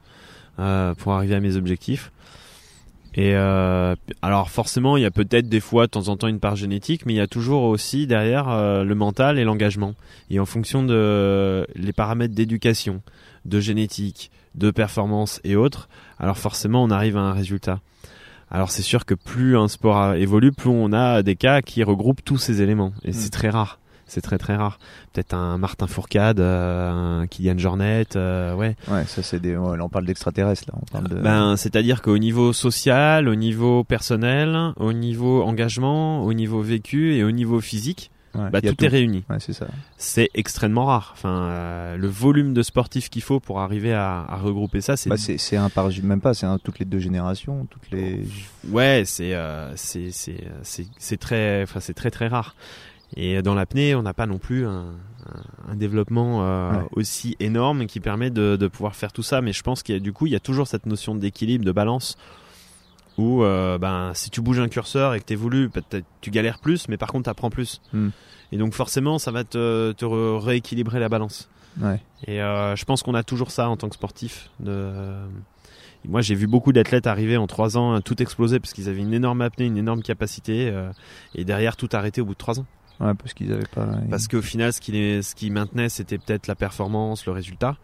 pour 0.55 1.13
arriver 1.13 1.35
à 1.35 1.39
mes 1.39 1.55
objectifs. 1.55 2.11
Et 3.15 3.35
euh, 3.35 3.95
alors 4.21 4.49
forcément, 4.49 4.95
il 4.95 5.03
y 5.03 5.05
a 5.05 5.11
peut-être 5.11 5.49
des 5.49 5.59
fois 5.59 5.87
de 5.87 5.91
temps 5.91 6.09
en 6.09 6.17
temps 6.17 6.27
une 6.27 6.39
part 6.39 6.55
génétique, 6.55 7.05
mais 7.05 7.13
il 7.13 7.17
y 7.17 7.21
a 7.21 7.27
toujours 7.27 7.63
aussi 7.63 8.05
derrière 8.05 8.49
euh, 8.49 8.83
le 8.83 8.95
mental 8.95 9.39
et 9.39 9.43
l'engagement. 9.43 9.95
Et 10.29 10.39
en 10.39 10.45
fonction 10.45 10.83
de 10.83 11.67
les 11.75 11.93
paramètres 11.93 12.35
d'éducation, 12.35 13.01
de 13.45 13.59
génétique, 13.59 14.31
de 14.55 14.69
performance 14.69 15.41
et 15.43 15.55
autres, 15.55 15.89
alors 16.19 16.37
forcément 16.37 16.83
on 16.83 16.91
arrive 16.91 17.17
à 17.17 17.21
un 17.21 17.33
résultat. 17.33 17.81
Alors 18.51 18.69
c'est 18.71 18.83
sûr 18.83 19.05
que 19.05 19.15
plus 19.15 19.57
un 19.57 19.67
sport 19.67 20.13
évolue, 20.13 20.51
plus 20.51 20.69
on 20.69 20.93
a 20.93 21.23
des 21.23 21.35
cas 21.35 21.61
qui 21.61 21.83
regroupent 21.83 22.23
tous 22.23 22.37
ces 22.37 22.61
éléments. 22.61 22.93
Et 23.03 23.11
c'est 23.11 23.27
mm. 23.27 23.31
très 23.31 23.49
rare 23.49 23.79
c'est 24.09 24.21
très 24.21 24.37
très 24.37 24.55
rare. 24.55 24.79
Peut-être 25.13 25.33
un 25.33 25.57
Martin 25.57 25.87
Fourcade, 25.87 26.39
euh, 26.39 27.21
un 27.21 27.27
Kylian 27.27 27.57
Jornet, 27.57 28.07
euh, 28.15 28.53
ouais. 28.55 28.75
Ouais, 28.89 29.05
ça 29.05 29.23
c'est 29.23 29.39
des. 29.39 29.55
on 29.55 29.89
parle 29.89 30.05
d'extraterrestres 30.05 30.65
là. 30.67 30.73
On 30.81 30.85
parle 30.91 31.07
de... 31.07 31.15
Ben, 31.15 31.55
c'est-à-dire 31.55 32.01
qu'au 32.01 32.17
niveau 32.17 32.51
social, 32.53 33.27
au 33.27 33.35
niveau 33.35 33.83
personnel, 33.83 34.73
au 34.77 34.93
niveau 34.93 35.43
engagement, 35.43 36.23
au 36.23 36.33
niveau 36.33 36.61
vécu 36.61 37.15
et 37.15 37.23
au 37.23 37.31
niveau 37.31 37.61
physique, 37.61 38.11
bah, 38.33 38.61
tout, 38.61 38.85
est 38.85 38.87
réuni. 38.87 39.23
Ouais, 39.29 39.37
c'est 39.39 39.53
ça. 39.53 39.67
C'est 39.97 40.29
extrêmement 40.33 40.85
rare. 40.85 41.11
Enfin, 41.13 41.43
euh, 41.43 41.97
le 41.97 42.07
volume 42.07 42.53
de 42.53 42.61
sportifs 42.61 43.09
qu'il 43.09 43.21
faut 43.21 43.39
pour 43.39 43.59
arriver 43.59 43.93
à, 43.93 44.25
à 44.27 44.37
regrouper 44.37 44.81
ça, 44.81 44.97
c'est. 44.97 45.09
Bah, 45.09 45.17
c'est 45.17 45.57
un 45.57 45.69
par 45.69 45.89
même 46.03 46.21
pas, 46.21 46.33
c'est 46.33 46.47
toutes 46.63 46.79
les 46.79 46.85
deux 46.85 46.99
générations, 46.99 47.67
toutes 47.69 47.89
les. 47.91 48.23
Ouais, 48.69 49.03
c'est 49.05 49.33
euh, 49.33 49.75
c'est 49.75 50.11
c'est 50.11 51.17
très, 51.17 51.63
enfin 51.63 51.79
c'est 51.79 51.93
très 51.93 52.11
très 52.11 52.27
rare. 52.27 52.55
Et 53.15 53.41
dans 53.41 53.55
l'apnée, 53.55 53.95
on 53.95 54.03
n'a 54.03 54.13
pas 54.13 54.27
non 54.27 54.37
plus 54.37 54.65
un, 54.65 54.93
un, 55.67 55.75
développement 55.75 56.43
euh, 56.43 56.81
aussi 56.91 57.35
énorme 57.39 57.85
qui 57.85 57.99
permet 57.99 58.29
de, 58.29 58.55
de, 58.55 58.67
pouvoir 58.67 58.95
faire 58.95 59.11
tout 59.11 59.23
ça. 59.23 59.41
Mais 59.41 59.53
je 59.53 59.63
pense 59.63 59.83
qu'il 59.83 59.95
y 59.95 59.97
a 59.97 60.01
du 60.01 60.13
coup, 60.13 60.27
il 60.27 60.33
y 60.33 60.35
a 60.35 60.39
toujours 60.39 60.67
cette 60.67 60.85
notion 60.85 61.15
d'équilibre, 61.15 61.65
de 61.65 61.71
balance, 61.71 62.17
où 63.17 63.43
euh, 63.43 63.77
ben, 63.77 64.11
si 64.13 64.29
tu 64.29 64.41
bouges 64.41 64.59
un 64.59 64.69
curseur 64.69 65.13
et 65.13 65.19
que 65.19 65.25
tu 65.25 65.35
voulu, 65.35 65.69
peut-être 65.69 66.05
tu 66.21 66.31
galères 66.31 66.59
plus, 66.59 66.87
mais 66.87 66.97
par 66.97 67.09
contre 67.09 67.25
tu 67.25 67.29
apprends 67.29 67.49
plus. 67.49 67.81
Hmm. 67.93 68.09
Et 68.51 68.57
donc 68.57 68.73
forcément, 68.73 69.19
ça 69.19 69.31
va 69.31 69.43
te, 69.43 69.91
te 69.91 70.05
rééquilibrer 70.05 70.99
la 70.99 71.09
balance. 71.09 71.49
Ouais. 71.79 72.01
Et 72.25 72.41
euh, 72.41 72.75
je 72.75 72.85
pense 72.85 73.03
qu'on 73.03 73.13
a 73.13 73.23
toujours 73.23 73.51
ça 73.51 73.69
en 73.69 73.77
tant 73.77 73.89
que 73.89 73.95
sportif. 73.95 74.49
De... 74.59 74.91
Moi, 76.07 76.21
j'ai 76.21 76.33
vu 76.33 76.47
beaucoup 76.47 76.71
d'athlètes 76.71 77.07
arriver 77.07 77.37
en 77.37 77.45
trois 77.45 77.77
ans, 77.77 77.99
tout 78.01 78.21
exploser 78.21 78.59
parce 78.59 78.73
qu'ils 78.73 78.89
avaient 78.89 79.01
une 79.01 79.13
énorme 79.13 79.41
apnée, 79.41 79.65
une 79.65 79.77
énorme 79.77 80.01
capacité, 80.01 80.73
et 81.35 81.43
derrière 81.43 81.75
tout 81.75 81.89
arrêter 81.91 82.21
au 82.21 82.25
bout 82.25 82.33
de 82.33 82.37
trois 82.37 82.59
ans. 82.59 82.65
Ouais, 82.99 83.13
parce 83.13 83.33
qu'ils 83.33 83.51
avaient 83.53 83.63
pas. 83.73 83.87
Parce 84.09 84.27
qu'au 84.27 84.41
final, 84.41 84.73
ce 84.73 84.81
qui, 84.81 84.91
les, 84.91 85.21
ce 85.21 85.33
qui 85.33 85.49
maintenait, 85.51 85.87
c'était 85.87 86.17
peut-être 86.17 86.47
la 86.47 86.55
performance, 86.55 87.25
le 87.25 87.31
résultat. 87.31 87.77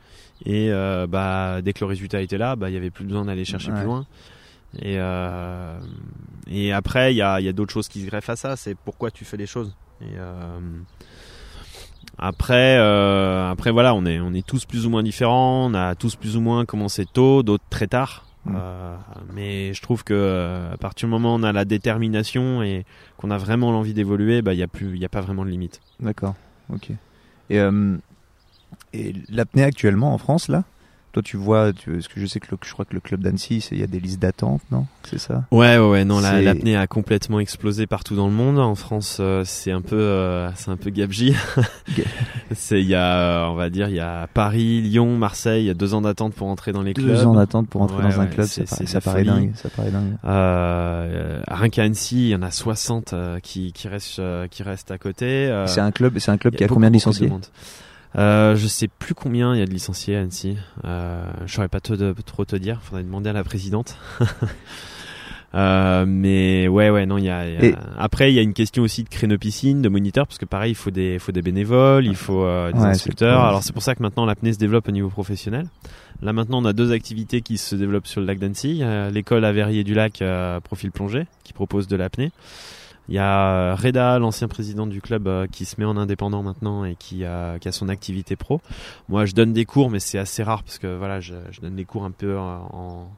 Et 0.46 0.70
euh, 0.72 1.08
bah, 1.08 1.62
dès 1.62 1.72
que 1.72 1.80
le 1.80 1.86
résultat 1.86 2.22
était 2.22 2.38
là, 2.38 2.58
bah, 2.58 2.70
il 2.70 2.74
y 2.74 2.78
avait 2.78 2.92
plus 2.92 3.06
besoin 3.06 3.26
d'aller 3.26 3.46
chercher 3.46 3.72
plus 3.72 3.86
loin. 3.86 4.06
Et, 4.82 4.96
euh, 4.98 5.80
et 6.48 6.74
après, 6.74 7.14
il 7.14 7.18
y 7.18 7.22
a, 7.22 7.40
y 7.40 7.48
a 7.48 7.54
d'autres 7.54 7.72
choses 7.72 7.88
qui 7.88 8.02
se 8.02 8.08
greffent 8.08 8.30
à 8.30 8.36
ça. 8.36 8.58
C'est 8.58 8.76
pourquoi 8.76 9.10
tu 9.10 9.24
fais 9.24 9.38
les 9.38 9.46
choses. 9.46 9.74
Et 10.02 10.18
euh, 10.18 10.60
après, 12.18 12.76
après 12.76 13.72
voilà, 13.72 13.96
on 13.96 14.06
est, 14.06 14.20
on 14.20 14.34
est 14.34 14.46
tous 14.46 14.66
plus 14.66 14.86
ou 14.86 14.90
moins 14.90 15.04
différents. 15.04 15.72
On 15.72 15.74
a 15.74 15.96
tous 15.96 16.18
plus 16.18 16.36
ou 16.36 16.42
moins 16.42 16.66
commencé 16.66 17.06
tôt, 17.06 17.42
d'autres 17.42 17.64
très 17.70 17.88
tard. 17.88 18.26
Mm. 18.46 18.56
Euh, 18.56 18.96
mais 19.34 19.74
je 19.74 19.82
trouve 19.82 20.04
que 20.04 20.14
euh, 20.14 20.74
à 20.74 20.78
partir 20.78 21.08
du 21.08 21.12
moment 21.12 21.34
où 21.34 21.40
on 21.40 21.44
a 21.44 21.52
la 21.52 21.66
détermination 21.66 22.62
et 22.64 22.86
qu'on 23.18 23.32
a 23.32 23.38
vraiment 23.38 23.72
l'envie 23.72 23.94
d'évoluer, 23.94 24.42
bah 24.42 24.54
il 24.54 24.60
y 24.60 24.64
a 24.64 24.68
plus, 24.68 24.96
il 24.96 25.02
y 25.02 25.06
a 25.06 25.10
pas 25.10 25.22
vraiment 25.22 25.46
de 25.46 25.50
limite. 25.50 25.82
D'accord. 26.00 26.36
Ok. 26.72 26.92
Et, 27.50 27.60
euh, 27.60 27.98
et 28.94 29.14
l'apnée 29.30 29.64
actuellement 29.64 30.14
en 30.14 30.18
France 30.18 30.48
là, 30.48 30.64
toi, 31.16 31.24
tu 31.24 31.38
vois, 31.38 31.72
tu, 31.72 31.92
parce 31.92 32.10
que 32.10 32.20
je 32.20 32.26
sais 32.26 32.42
que 32.42 32.48
je 32.62 32.74
crois 32.74 32.84
que 32.84 32.94
le 32.94 33.00
club 33.00 33.22
d'Annecy, 33.22 33.66
il 33.72 33.80
y 33.80 33.84
a 33.84 33.88
des 33.88 34.02
listes 34.02 34.22
d'attente, 34.22 34.62
non? 34.70 34.86
C'est 35.04 35.18
ça? 35.18 35.46
Ouais, 35.50 35.78
ouais, 35.78 35.90
ouais. 35.90 36.04
Non, 36.04 36.20
l'apnée 36.20 36.76
a 36.76 36.88
complètement 36.88 37.40
explosé 37.40 37.88
partout 37.88 38.18
dans 38.18 38.28
le 38.28 38.34
monde. 38.34 38.60
En 38.60 38.76
France, 38.76 39.20
euh, 39.22 39.44
c'est 39.46 39.72
un 39.72 39.80
peu, 39.80 39.98
euh, 39.98 40.52
c'est 40.56 40.72
un 40.72 40.76
peu 40.76 40.90
gabji. 40.90 41.34
c'est, 42.54 42.82
il 42.82 42.88
y 42.88 42.96
a, 42.96 43.46
euh, 43.46 43.48
on 43.48 43.56
va 43.56 43.70
dire, 43.70 43.88
il 43.88 43.96
y 43.96 44.02
a 44.02 44.28
Paris, 44.34 44.82
Lyon, 44.82 45.18
Marseille. 45.18 45.64
Il 45.64 45.68
y 45.68 45.70
a 45.70 45.74
deux 45.74 45.94
ans 45.94 46.02
d'attente 46.02 46.34
pour 46.34 46.48
entrer 46.48 46.74
dans 46.74 46.82
les 46.82 46.94
clubs. 46.94 47.08
Deux 47.08 47.26
ans 47.26 47.36
d'attente 47.36 47.70
pour 47.70 47.82
entrer 47.82 48.04
dans 48.04 48.20
un 48.20 48.28
club, 48.28 48.48
ça, 48.48 48.66
ça 48.66 49.00
paraît 49.00 49.24
dingue. 49.24 49.52
Ça 49.56 49.70
paraît 49.70 49.92
dingue. 49.92 50.18
Euh, 50.26 51.40
rien 51.48 51.70
qu'à 51.70 51.84
Annecy, 51.84 52.28
il 52.28 52.30
y 52.32 52.36
en 52.36 52.42
a 52.42 52.52
60 52.52 53.16
qui, 53.42 53.72
qui 53.72 53.88
restent, 53.88 54.22
qui 54.52 54.64
restent 54.64 54.92
à 54.92 54.98
côté. 54.98 55.64
c'est 55.68 55.82
un 55.82 55.92
club, 55.92 56.20
c'est 56.20 56.32
un 56.32 56.38
club 56.38 56.56
qui 56.56 56.66
a, 56.66 56.68
combien 56.68 56.90
de 56.90 56.96
licenciés? 56.96 57.32
Euh, 58.18 58.56
je 58.56 58.68
sais 58.68 58.88
plus 58.88 59.14
combien 59.14 59.54
il 59.54 59.60
y 59.60 59.62
a 59.62 59.66
de 59.66 59.72
licenciés 59.72 60.16
à 60.16 60.22
Annecy. 60.22 60.58
Euh, 60.86 61.26
je 61.46 61.54
saurais 61.54 61.68
pas 61.68 61.80
trop 61.80 62.46
te 62.46 62.56
dire. 62.56 62.80
Faudrait 62.82 63.04
demander 63.04 63.30
à 63.30 63.34
la 63.34 63.44
présidente. 63.44 63.98
euh, 65.56 66.06
mais 66.08 66.68
ouais, 66.68 66.90
ouais, 66.90 67.06
non, 67.06 67.18
il 67.18 67.26
y 67.26 67.30
a. 67.30 67.44
Après, 67.98 68.32
il 68.32 68.36
y 68.36 68.40
a 68.40 68.42
une 68.42 68.54
question 68.54 68.84
aussi 68.84 69.04
de 69.04 69.10
créneau 69.10 69.38
piscine, 69.38 69.82
de 69.82 69.90
moniteur, 69.90 70.28
parce 70.28 70.38
que 70.38 70.46
pareil, 70.46 70.72
il 70.72 70.76
faut 70.76 70.92
des, 70.92 71.20
faut 71.20 71.34
des 71.34 71.42
bénévoles, 71.42 72.06
il 72.06 72.16
faut 72.16 72.44
euh, 72.44 72.72
des 72.72 72.80
instructeurs. 72.80 73.44
Alors 73.44 73.64
c'est 73.64 73.74
pour 73.74 73.84
ça 73.84 73.96
que 73.96 74.02
maintenant 74.02 74.26
l'apnée 74.26 74.54
se 74.54 74.60
développe 74.60 74.88
au 74.88 74.92
niveau 74.92 75.10
professionnel. 75.10 75.68
Là 76.22 76.32
maintenant, 76.32 76.62
on 76.62 76.66
a 76.66 76.74
deux 76.74 76.94
activités 76.94 77.42
qui 77.42 77.58
se 77.58 77.76
développent 77.76 78.08
sur 78.08 78.22
le 78.22 78.28
lac 78.28 78.40
d'Annecy. 78.40 78.82
L'école 79.12 79.44
à 79.44 79.52
Verrier 79.52 79.84
du 79.84 79.94
Lac, 79.94 80.22
euh, 80.22 80.62
profil 80.62 80.92
plongé, 80.92 81.26
qui 81.44 81.52
propose 81.52 81.88
de 81.88 81.98
l'apnée. 81.98 82.32
Il 83.10 83.16
y 83.16 83.20
a 83.20 83.50
euh, 83.50 83.76
Reda, 83.76 84.18
l'ancien 84.20 84.48
président 84.48 84.88
du 84.88 85.02
club, 85.02 85.28
euh, 85.28 85.48
qui 85.48 85.66
se 85.66 85.76
met 85.80 85.86
en 85.86 85.98
indépendant 85.98 86.44
maintenant 86.44 86.86
et 86.86 86.96
qui 86.96 87.24
a, 87.26 87.60
qui 87.60 87.68
a 87.68 87.72
son 87.72 87.90
activité 87.90 88.36
pro. 88.36 88.62
Moi, 89.10 89.26
je 89.26 89.34
donne 89.34 89.54
des 89.54 89.66
cours, 89.66 89.90
mais 89.90 90.00
c'est 90.00 90.18
assez 90.18 90.44
rare 90.44 90.64
parce 90.64 90.80
que 90.80 90.96
voilà, 90.96 91.20
je, 91.20 91.36
je 91.52 91.62
donne 91.62 91.76
des 91.76 91.86
cours 91.86 92.04
un 92.04 92.12
peu 92.12 92.38
en, 92.38 93.10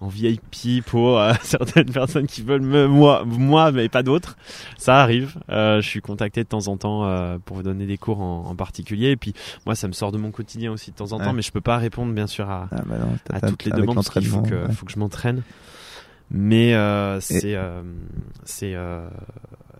en 0.00 0.08
VIP 0.08 0.82
pour 0.86 1.18
euh, 1.18 1.32
certaines 1.42 1.90
personnes 1.90 2.26
qui 2.26 2.42
veulent 2.42 2.62
me, 2.62 2.86
moi, 2.86 3.24
moi, 3.26 3.70
mais 3.70 3.88
pas 3.88 4.02
d'autres. 4.02 4.36
Ça 4.78 5.00
arrive. 5.00 5.36
je 5.48 5.80
suis 5.82 6.00
contacté 6.00 6.42
de 6.42 6.48
temps 6.48 6.68
en 6.68 6.76
temps 6.76 7.38
pour 7.44 7.56
vous 7.56 7.62
donner 7.62 7.86
des 7.86 7.98
cours 7.98 8.20
en, 8.20 8.46
en, 8.46 8.56
particulier. 8.56 9.10
Et 9.10 9.16
puis 9.16 9.34
moi, 9.66 9.74
ça 9.74 9.88
me 9.88 9.92
sort 9.92 10.10
de 10.10 10.18
mon 10.18 10.30
quotidien 10.30 10.72
aussi 10.72 10.90
de 10.90 10.96
temps 10.96 11.12
en 11.12 11.18
temps, 11.18 11.32
mais 11.34 11.42
je 11.42 11.52
peux 11.52 11.60
pas 11.60 11.76
répondre 11.76 12.12
bien 12.14 12.26
sûr 12.26 12.48
à, 12.48 12.68
ah, 12.72 12.82
bah 12.86 12.96
à 13.30 13.40
toutes 13.40 13.64
les 13.64 13.72
demandes 13.72 13.96
parce 13.96 14.10
qu'il 14.10 14.26
faut 14.26 14.42
que, 14.42 14.70
faut 14.72 14.86
que 14.86 14.92
je 14.92 14.98
m'entraîne. 14.98 15.42
Mais 16.30 16.74
euh, 16.74 17.20
c'est 17.20 17.54
euh, 17.54 17.82
c'est 18.44 18.74
euh, 18.74 19.08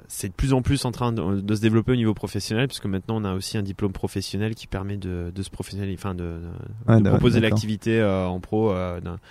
c'est 0.08 0.28
de 0.28 0.34
plus 0.34 0.52
en 0.52 0.62
plus 0.62 0.84
en 0.84 0.92
train 0.92 1.12
de, 1.12 1.40
de, 1.40 1.54
se 1.54 1.60
développer 1.60 1.92
au 1.92 1.96
niveau 1.96 2.14
professionnel, 2.14 2.68
puisque 2.68 2.86
maintenant 2.86 3.16
on 3.16 3.24
a 3.24 3.34
aussi 3.34 3.56
un 3.58 3.62
diplôme 3.62 3.92
professionnel 3.92 4.54
qui 4.54 4.66
permet 4.66 4.96
de, 4.96 5.32
de 5.34 5.42
se 5.42 5.50
professionnaliser, 5.50 5.98
enfin 5.98 6.14
de, 6.14 6.40
de 6.86 7.08
proposer 7.08 7.40
l'activité 7.40 8.02
en 8.04 8.38
pro. 8.40 8.74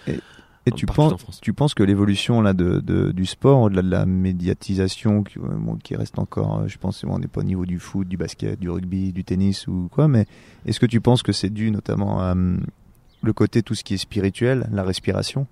Et, 0.07 0.19
et 0.65 0.71
tu 0.71 0.85
penses, 0.85 1.39
tu 1.41 1.53
penses 1.53 1.73
que 1.73 1.83
l'évolution 1.83 2.41
là 2.41 2.53
de, 2.53 2.79
de, 2.79 3.11
du 3.11 3.25
sport, 3.25 3.61
au-delà 3.61 3.83
de 3.83 3.89
la 3.89 4.05
médiatisation 4.05 5.23
qui, 5.23 5.37
bon, 5.39 5.75
qui 5.75 5.95
reste 5.95 6.17
encore, 6.19 6.67
je 6.67 6.77
pense, 6.77 7.03
on 7.03 7.19
n'est 7.19 7.27
pas 7.27 7.41
au 7.41 7.45
niveau 7.45 7.65
du 7.65 7.79
foot, 7.79 8.07
du 8.07 8.17
basket, 8.17 8.59
du 8.59 8.69
rugby, 8.69 9.13
du 9.13 9.23
tennis 9.23 9.67
ou 9.67 9.87
quoi, 9.91 10.07
mais 10.07 10.25
est-ce 10.65 10.79
que 10.79 10.85
tu 10.85 10.99
penses 10.99 11.21
que 11.21 11.31
c'est 11.31 11.51
dû 11.51 11.69
notamment 11.69 12.21
à 12.21 12.33
le 12.33 13.33
côté 13.33 13.61
tout 13.61 13.75
ce 13.75 13.83
qui 13.83 13.93
est 13.93 13.97
spirituel, 13.97 14.67
la 14.71 14.83
respiration? 14.83 15.47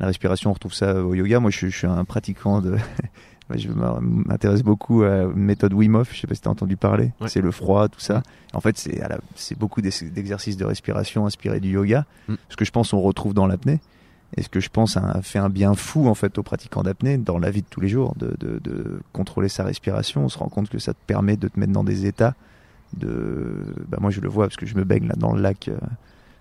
La 0.00 0.06
respiration, 0.06 0.50
on 0.50 0.54
retrouve 0.54 0.74
ça 0.74 1.04
au 1.04 1.14
yoga. 1.14 1.40
Moi, 1.40 1.50
je, 1.50 1.66
suis 1.66 1.86
un 1.86 2.04
pratiquant 2.04 2.60
de. 2.60 2.76
je 3.54 3.68
m'intéresse 3.68 4.62
beaucoup 4.62 5.02
à 5.02 5.26
méthode 5.26 5.74
Wim 5.74 5.94
Hof. 5.94 6.14
Je 6.14 6.20
sais 6.20 6.26
pas 6.26 6.34
si 6.34 6.40
tu 6.40 6.48
as 6.48 6.50
entendu 6.50 6.76
parler. 6.76 7.12
C'est 7.26 7.42
le 7.42 7.50
froid, 7.50 7.88
tout 7.88 8.00
ça. 8.00 8.22
En 8.54 8.60
fait, 8.60 8.78
c'est 9.34 9.58
beaucoup 9.58 9.82
d'exercices 9.82 10.56
de 10.56 10.64
respiration 10.64 11.26
inspirés 11.26 11.60
du 11.60 11.70
yoga. 11.70 12.06
Mm. 12.28 12.34
Ce 12.48 12.56
que 12.56 12.64
je 12.64 12.70
pense 12.70 12.92
on 12.92 13.00
retrouve 13.00 13.34
dans 13.34 13.46
l'apnée. 13.46 13.80
Et 14.36 14.42
ce 14.42 14.48
que 14.48 14.60
je 14.60 14.70
pense 14.70 14.96
a 14.96 15.20
fait 15.22 15.40
un 15.40 15.48
bien 15.48 15.74
fou 15.74 16.06
en 16.06 16.14
fait 16.14 16.38
aux 16.38 16.44
pratiquants 16.44 16.84
d'apnée 16.84 17.18
dans 17.18 17.38
la 17.38 17.50
vie 17.50 17.62
de 17.62 17.66
tous 17.68 17.80
les 17.80 17.88
jours, 17.88 18.14
de, 18.16 18.36
de, 18.38 18.60
de, 18.60 19.00
contrôler 19.12 19.48
sa 19.48 19.64
respiration. 19.64 20.24
On 20.24 20.28
se 20.28 20.38
rend 20.38 20.48
compte 20.48 20.68
que 20.68 20.78
ça 20.78 20.94
te 20.94 20.98
permet 21.04 21.36
de 21.36 21.48
te 21.48 21.58
mettre 21.58 21.72
dans 21.72 21.82
des 21.82 22.06
états 22.06 22.34
de. 22.96 23.74
Bah 23.88 23.98
moi 24.00 24.10
je 24.10 24.20
le 24.20 24.28
vois 24.28 24.46
parce 24.46 24.56
que 24.56 24.66
je 24.66 24.76
me 24.76 24.84
baigne 24.84 25.08
là 25.08 25.14
dans 25.16 25.32
le 25.32 25.42
lac. 25.42 25.68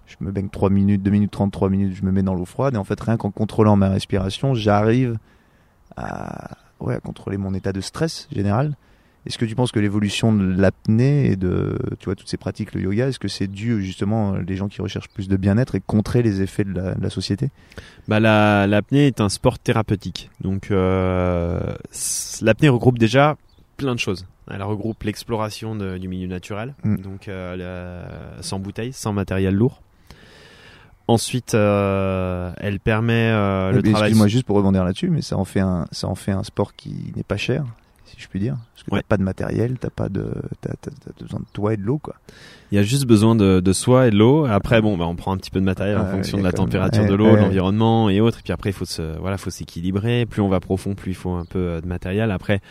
Je 0.10 0.26
me 0.26 0.32
baigne 0.32 0.49
3 0.49 0.70
minutes, 0.70 1.03
2 1.03 1.12
minutes 1.12 1.32
30, 1.32 1.51
3 1.51 1.70
minutes, 1.70 1.95
je 1.95 2.03
me 2.03 2.12
mets 2.12 2.24
dans 2.24 2.34
l'eau 2.34 2.45
froide. 2.45 2.76
Et 2.76 2.78
en 2.78 2.84
fait, 2.84 2.99
rien 2.99 3.18
qu'en 3.18 3.32
contrôlant 3.32 3.76
ma 3.76 3.89
respiration, 3.89 4.53
j'arrive 4.53 5.18
à, 5.95 6.57
ouais, 6.80 6.95
à 6.95 6.99
contrôler 6.99 7.38
mon 7.38 7.53
état 7.53 7.72
de 7.72 7.82
stress 7.82 8.28
général 8.32 8.76
est-ce 9.26 9.38
que 9.38 9.45
tu 9.45 9.53
penses 9.53 9.72
que 9.72 9.80
l'évolution 9.80 10.34
de 10.34 10.60
l'apnée 10.60 11.32
et 11.32 11.36
de 11.36 11.78
tu 11.99 12.05
vois, 12.05 12.16
toutes 12.16 12.30
ces 12.30 12.38
pratiques, 12.38 12.74
le 12.74 12.82
yoga, 12.82 13.07
est-ce 13.07 13.20
que 13.20 13.28
c'est 13.28 13.47
dû 13.47 13.84
justement 13.84 14.38
les 14.38 14.55
gens 14.55 14.70
qui 14.70 14.82
recherchent 14.82 15.10
plus 15.10 15.28
de 15.28 15.36
bien-être 15.36 15.76
et 15.76 15.82
contrer 15.82 16.24
les 16.24 16.41
effets 16.41 16.64
de 16.64 16.74
la, 16.74 17.10
société? 17.10 17.49
Bah, 18.07 18.20
L'apnée 18.20 19.07
est 19.07 19.20
un 19.20 19.30
sport 19.30 19.60
thérapeutique. 19.60 20.30
Donc 20.41 20.72
euh, 20.72 21.60
l'apnée 22.41 22.70
regroupe 22.70 22.97
déjà 22.97 23.38
plein 23.78 23.93
de 23.93 23.99
choses. 23.99 24.26
Elle 24.49 24.64
regroupe 24.64 25.03
l'exploration 25.03 25.76
du 25.76 26.07
milieu 26.07 26.28
naturel, 26.28 26.74
mm. 26.84 26.97
donc 26.97 27.28
euh, 27.28 28.07
sans 28.41 28.60
bouteille, 28.60 28.93
sans 28.93 29.14
matériel 29.14 29.53
lourd. 29.53 29.82
Ensuite, 31.10 31.55
euh, 31.55 32.51
elle 32.57 32.80
permet 32.80 33.32
euh, 33.32 33.72
le 33.72 33.82
travail. 33.82 34.01
Excuse-moi 34.03 34.28
juste 34.28 34.45
pour 34.45 34.55
rebondir 34.57 34.84
là-dessus, 34.84 35.10
mais 35.10 35.24
ça 35.24 35.38
en 35.38 35.43
fait 35.43 35.60
un, 35.60 35.88
ça 35.91 36.07
en 36.07 36.14
fait 36.14 36.32
un 36.32 36.43
sport 36.43 36.76
qui 36.76 37.12
n'est 37.16 37.24
pas 37.24 37.36
cher 37.36 37.66
si 38.05 38.16
je 38.20 38.28
puis 38.28 38.39
dire. 38.39 38.57
Parce 38.86 39.02
que 39.02 39.04
t'as 39.04 39.08
pas 39.08 39.18
de 39.18 39.24
matériel, 39.24 39.78
t'as 39.80 39.90
pas 39.90 40.10
de, 40.10 40.32
t'as, 40.62 40.74
besoin 41.20 41.40
de 41.40 41.46
toi 41.54 41.74
et 41.74 41.78
de 41.78 41.84
l'eau, 41.84 41.98
quoi. 41.98 42.16
Il 42.72 42.76
y 42.76 42.78
a 42.78 42.84
juste 42.84 43.06
besoin 43.06 43.36
de, 43.36 43.62
de 43.62 43.74
soi 43.74 44.08
et 44.08 44.12
de 44.12 44.16
l'eau. 44.16 44.46
Après, 44.46 44.80
bon, 44.80 44.96
bah, 44.96 45.06
on 45.08 45.16
prend 45.16 45.32
un 45.32 45.38
petit 45.38 45.50
peu 45.50 45.60
de 45.60 45.66
matériel 45.66 45.98
en 45.98 46.06
fonction 46.06 46.38
de 46.38 46.44
la 46.44 46.52
température 46.52 47.06
de 47.06 47.16
l'eau, 47.16 47.32
de 47.32 47.38
l'environnement 47.38 48.12
et 48.12 48.22
autres. 48.22 48.40
Et 48.40 48.42
puis 48.44 48.54
après, 48.54 48.70
il 48.70 48.74
faut 48.74 48.86
se, 48.86 49.18
voilà, 49.20 49.38
faut 49.38 49.50
s'équilibrer. 49.50 50.28
Plus 50.28 50.42
on 50.42 50.50
va 50.50 50.60
profond, 50.60 50.94
plus 50.94 51.12
il 51.12 51.16
faut 51.16 51.32
un 51.32 51.46
peu 51.46 51.60
euh, 51.60 51.82
de 51.82 51.88
matériel. 51.88 52.30
Après, 52.30 52.62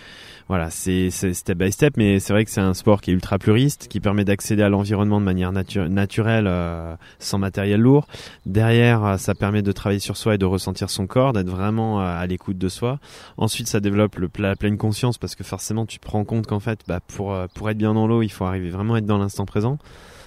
voilà, 0.47 0.71
c'est 0.71 1.11
step 1.11 1.59
by 1.59 1.73
step, 1.73 1.97
mais 1.97 2.21
c'est 2.21 2.33
vrai 2.33 2.45
que 2.45 2.51
c'est 2.51 2.61
un 2.61 2.75
sport 2.75 3.01
qui 3.01 3.11
est 3.11 3.15
ultra 3.15 3.39
pluriste, 3.39 3.89
qui 3.89 3.99
permet 3.99 4.25
d'accéder 4.25 4.63
à 4.63 4.69
l'environnement 4.69 5.21
de 5.21 5.25
manière 5.25 5.53
naturelle, 5.53 6.47
euh, 6.47 6.95
sans 7.19 7.39
matériel 7.39 7.81
lourd. 7.81 8.07
Derrière, 8.47 9.05
euh, 9.05 9.17
ça 9.17 9.35
permet 9.35 9.63
de 9.63 9.73
travailler 9.73 10.01
sur 10.01 10.17
soi 10.17 10.37
et 10.37 10.39
de 10.39 10.47
ressentir 10.47 10.91
son 10.91 11.09
corps, 11.09 11.33
d'être 11.33 11.51
vraiment 11.51 11.99
à 12.01 12.25
l'écoute 12.27 12.57
de 12.57 12.69
soi. 12.69 13.01
Ensuite, 13.37 13.67
ça 13.67 13.81
développe 13.81 14.17
le, 14.17 14.31
la 14.39 14.55
pleine 14.55 14.79
conscience 14.79 15.19
parce 15.19 15.35
que 15.35 15.43
forcément, 15.43 15.87
tu 15.87 15.98
te 15.99 16.11
rends 16.11 16.25
compte 16.25 16.47
qu'en 16.47 16.61
fait, 16.61 16.81
bah, 16.87 17.01
pour 17.01 17.37
pour 17.55 17.71
être 17.71 17.79
bien 17.79 17.95
dans 17.95 18.07
l'eau, 18.07 18.23
il 18.23 18.31
faut 18.31 18.45
arriver 18.45 18.71
vraiment 18.71 18.95
à 18.95 18.99
être 18.99 19.07
dans 19.07 19.19
l'instant 19.19 19.47
présent. 19.47 19.79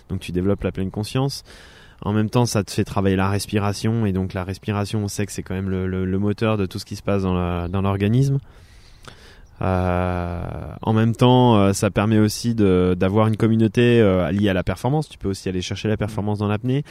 Donc, 0.10 0.20
tu 0.20 0.32
développes 0.32 0.64
la 0.64 0.72
pleine 0.72 0.92
conscience. 0.92 1.44
En 2.04 2.14
même 2.14 2.30
temps, 2.30 2.46
ça 2.46 2.64
te 2.64 2.72
fait 2.72 2.84
travailler 2.84 3.16
la 3.16 3.30
respiration 3.30 4.06
et 4.06 4.12
donc 4.12 4.34
la 4.34 4.44
respiration, 4.44 5.04
on 5.04 5.08
sait 5.08 5.26
que 5.26 5.32
c'est 5.32 5.44
quand 5.44 5.54
même 5.54 5.70
le, 5.70 6.20
moteur 6.20 6.58
de 6.58 6.66
tout 6.66 6.80
ce 6.80 6.86
qui 6.86 6.96
se 6.96 7.04
passe 7.04 7.24
dans 7.24 7.82
l'organisme. 7.82 8.40
Euh, 9.62 10.42
en 10.82 10.94
même 10.94 11.16
temps, 11.16 11.58
euh, 11.58 11.74
ça 11.74 11.92
permet 11.92 12.18
aussi 12.18 12.56
d'avoir 12.56 13.28
une 13.28 13.38
communauté 13.38 14.02
euh, 14.02 14.32
liée 14.32 14.50
à 14.50 14.54
la 14.54 14.64
performance. 14.64 15.08
Tu 15.08 15.18
peux 15.18 15.30
aussi 15.30 15.50
aller 15.50 15.62
chercher 15.62 15.88
la 15.88 15.98
performance 15.98 16.40
dans 16.40 16.48
l'apnée. 16.48 16.84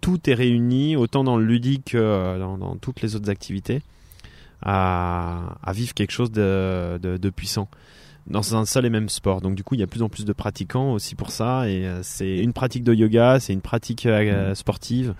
Tout 0.00 0.30
est 0.30 0.34
réuni, 0.34 0.96
autant 0.96 1.24
dans 1.24 1.36
le 1.36 1.44
ludique 1.44 1.92
que 1.92 2.38
dans, 2.38 2.76
toutes 2.76 3.02
les 3.02 3.16
autres 3.16 3.30
activités, 3.30 3.82
à, 4.62 5.56
à 5.62 5.72
vivre 5.72 5.94
quelque 5.94 6.10
chose 6.10 6.30
de, 6.30 6.98
de, 7.00 7.16
de, 7.16 7.30
puissant 7.30 7.68
dans 8.26 8.54
un 8.56 8.66
seul 8.66 8.84
et 8.84 8.90
même 8.90 9.08
sport. 9.08 9.40
Donc 9.40 9.54
du 9.54 9.64
coup, 9.64 9.74
il 9.74 9.80
y 9.80 9.84
a 9.84 9.86
plus 9.86 10.02
en 10.02 10.08
plus 10.08 10.24
de 10.24 10.32
pratiquants 10.32 10.92
aussi 10.92 11.14
pour 11.14 11.30
ça. 11.30 11.68
Et 11.68 11.88
c'est 12.02 12.38
une 12.38 12.52
pratique 12.52 12.84
de 12.84 12.92
yoga, 12.92 13.40
c'est 13.40 13.52
une 13.52 13.62
pratique 13.62 14.04
mmh. 14.04 14.54
sportive 14.54 15.14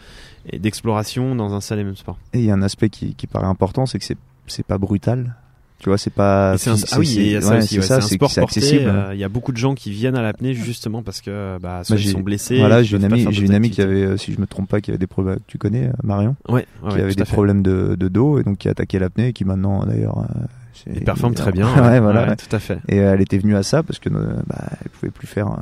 et 0.51 0.59
d'exploration 0.59 1.35
dans 1.35 1.55
un 1.55 1.61
seul 1.61 1.79
et 1.79 1.85
même 1.85 1.97
sport. 1.97 2.19
Et 2.33 2.41
il 2.41 2.45
y 2.45 2.51
a 2.51 2.55
un 2.55 2.63
aspect 2.63 2.91
qui, 2.91 3.15
qui 3.15 3.27
paraît 3.27 3.47
important, 3.47 3.87
c'est 3.87 3.99
que 3.99 4.05
c'est 4.47 4.67
pas 4.67 4.79
brutal 4.79 5.35
tu 5.79 5.89
vois, 5.91 5.99
c'est 5.99 6.13
pas. 6.13 6.55
Un... 6.55 6.75
Ah 6.91 6.99
oui, 6.99 7.15
il 7.17 7.29
y 7.29 7.37
a 7.37 7.41
ça 7.41 7.59
aussi. 7.59 7.81
C'est 7.81 7.93
un 7.93 8.01
sport 8.01 8.35
porté. 8.35 8.85
Euh, 8.85 9.11
il 9.15 9.21
y 9.21 9.25
a 9.25 9.29
beaucoup 9.29 9.53
de 9.53 9.57
gens 9.57 9.75
qui 9.75 9.93
viennent 9.93 10.17
à 10.17 10.23
l'apnée 10.23 10.53
justement 10.53 11.03
parce 11.03 11.21
que 11.21 11.59
bah, 11.61 11.83
soit 11.85 11.97
ils 11.97 12.11
sont 12.11 12.21
blessés. 12.21 12.59
Voilà, 12.59 12.83
j'ai 12.83 12.97
une 12.97 13.05
amie, 13.05 13.27
j'ai 13.31 13.45
une 13.45 13.55
amie 13.55 13.71
qui 13.71 13.81
avait, 13.81 14.03
euh, 14.03 14.17
si 14.17 14.33
je 14.33 14.41
me 14.41 14.47
trompe 14.47 14.69
pas, 14.69 14.81
qui 14.81 14.91
avait 14.91 14.99
des 14.99 15.07
problèmes. 15.07 15.39
Tu 15.47 15.57
connais 15.59 15.87
euh, 15.87 15.93
Marion 16.03 16.35
Ouais. 16.49 16.67
qui 16.91 17.01
avait 17.01 17.15
des 17.15 17.25
problèmes 17.25 17.63
de, 17.63 17.95
de, 17.97 18.09
dos 18.09 18.41
et 18.41 18.43
donc 18.43 18.59
qui 18.59 18.69
a 18.69 18.73
attaqué 18.73 18.99
l'apnée 18.99 19.29
et 19.29 19.33
qui 19.33 19.45
maintenant 19.45 19.85
d'ailleurs. 19.87 20.27
Il 20.87 21.05
performe 21.05 21.35
très 21.35 21.53
bien. 21.53 21.67
ouais, 21.91 22.01
voilà. 22.01 22.37
tout 22.37 22.55
à 22.55 22.59
fait. 22.59 22.79
Et 22.89 22.97
elle 22.97 23.21
était 23.21 23.39
venue 23.39 23.57
à 23.57 23.63
ça 23.63 23.83
parce 23.83 23.99
que 23.99 24.09
bah, 24.09 24.65
elle 24.83 24.91
pouvait 24.91 25.11
plus 25.11 25.27
faire 25.27 25.57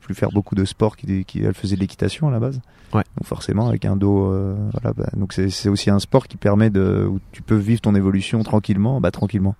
plus 0.00 0.14
faire 0.14 0.30
beaucoup 0.30 0.54
de 0.54 0.64
sport 0.64 0.96
qui, 0.96 1.24
qui 1.26 1.42
elle 1.42 1.54
faisait 1.54 1.76
de 1.76 1.80
l'équitation 1.80 2.28
à 2.28 2.30
la 2.30 2.40
base. 2.40 2.60
Ouais. 2.94 3.02
Donc 3.16 3.26
forcément 3.26 3.68
avec 3.68 3.84
un 3.84 3.96
dos 3.96 4.30
voilà 4.72 4.94
bah, 4.94 5.10
donc 5.14 5.32
c'est 5.34 5.68
aussi 5.68 5.90
un 5.90 5.98
sport 5.98 6.26
qui 6.26 6.36
permet 6.36 6.70
de 6.70 7.06
où 7.08 7.20
tu 7.32 7.42
peux 7.42 7.56
vivre 7.56 7.82
ton 7.82 7.94
évolution 7.94 8.42
tranquillement 8.42 9.00
bah 9.00 9.10
tranquillement 9.10 9.54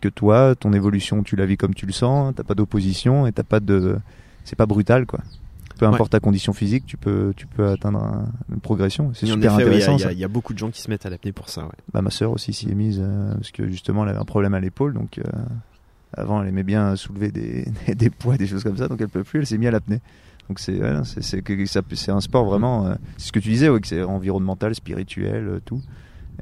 que 0.00 0.08
toi, 0.08 0.54
ton 0.54 0.72
évolution, 0.72 1.22
tu 1.22 1.36
la 1.36 1.46
vis 1.46 1.56
comme 1.56 1.74
tu 1.74 1.86
le 1.86 1.92
sens, 1.92 2.34
t'as 2.34 2.42
pas 2.42 2.54
d'opposition 2.54 3.26
et 3.26 3.32
t'as 3.32 3.42
pas 3.42 3.60
de, 3.60 3.98
c'est 4.44 4.56
pas 4.56 4.66
brutal 4.66 5.06
quoi. 5.06 5.20
Peu 5.78 5.86
importe 5.86 6.10
ta 6.10 6.20
condition 6.20 6.52
physique, 6.52 6.84
tu 6.86 6.96
peux, 6.96 7.32
tu 7.36 7.46
peux 7.46 7.68
atteindre 7.68 8.24
une 8.50 8.60
progression. 8.60 9.12
C'est 9.14 9.26
super 9.26 9.54
intéressant. 9.54 9.96
Il 10.10 10.18
y, 10.18 10.24
a 10.24 10.28
beaucoup 10.28 10.52
de 10.52 10.58
gens 10.58 10.70
qui 10.70 10.82
se 10.82 10.90
mettent 10.90 11.06
à 11.06 11.10
l'apnée 11.10 11.32
pour 11.32 11.48
ça. 11.48 11.64
Ouais. 11.64 11.72
Bah, 11.92 12.02
ma 12.02 12.10
sœur 12.10 12.32
aussi 12.32 12.52
s'y 12.52 12.70
est 12.70 12.74
mise 12.74 13.00
euh, 13.00 13.32
parce 13.34 13.52
que 13.52 13.68
justement 13.68 14.02
elle 14.02 14.10
avait 14.10 14.18
un 14.18 14.24
problème 14.24 14.54
à 14.54 14.60
l'épaule, 14.60 14.92
donc 14.92 15.18
euh, 15.18 15.22
avant 16.16 16.42
elle 16.42 16.48
aimait 16.48 16.64
bien 16.64 16.96
soulever 16.96 17.30
des, 17.30 17.66
des, 17.94 18.10
poids, 18.10 18.36
des 18.36 18.46
choses 18.46 18.64
comme 18.64 18.76
ça, 18.76 18.88
donc 18.88 19.00
elle 19.00 19.08
peut 19.08 19.24
plus. 19.24 19.40
Elle 19.40 19.46
s'est 19.46 19.58
mise 19.58 19.68
à 19.68 19.72
l'apnée. 19.72 20.00
Donc 20.48 20.58
c'est 20.58 20.80
c'est 21.24 22.10
un 22.10 22.20
sport 22.20 22.44
vraiment. 22.44 22.86
Euh, 22.86 22.94
c'est 23.16 23.28
ce 23.28 23.32
que 23.32 23.38
tu 23.38 23.50
disais, 23.50 23.68
ouais, 23.68 23.80
que 23.80 23.86
c'est 23.86 24.02
environnemental, 24.02 24.74
spirituel, 24.74 25.60
tout. 25.64 25.80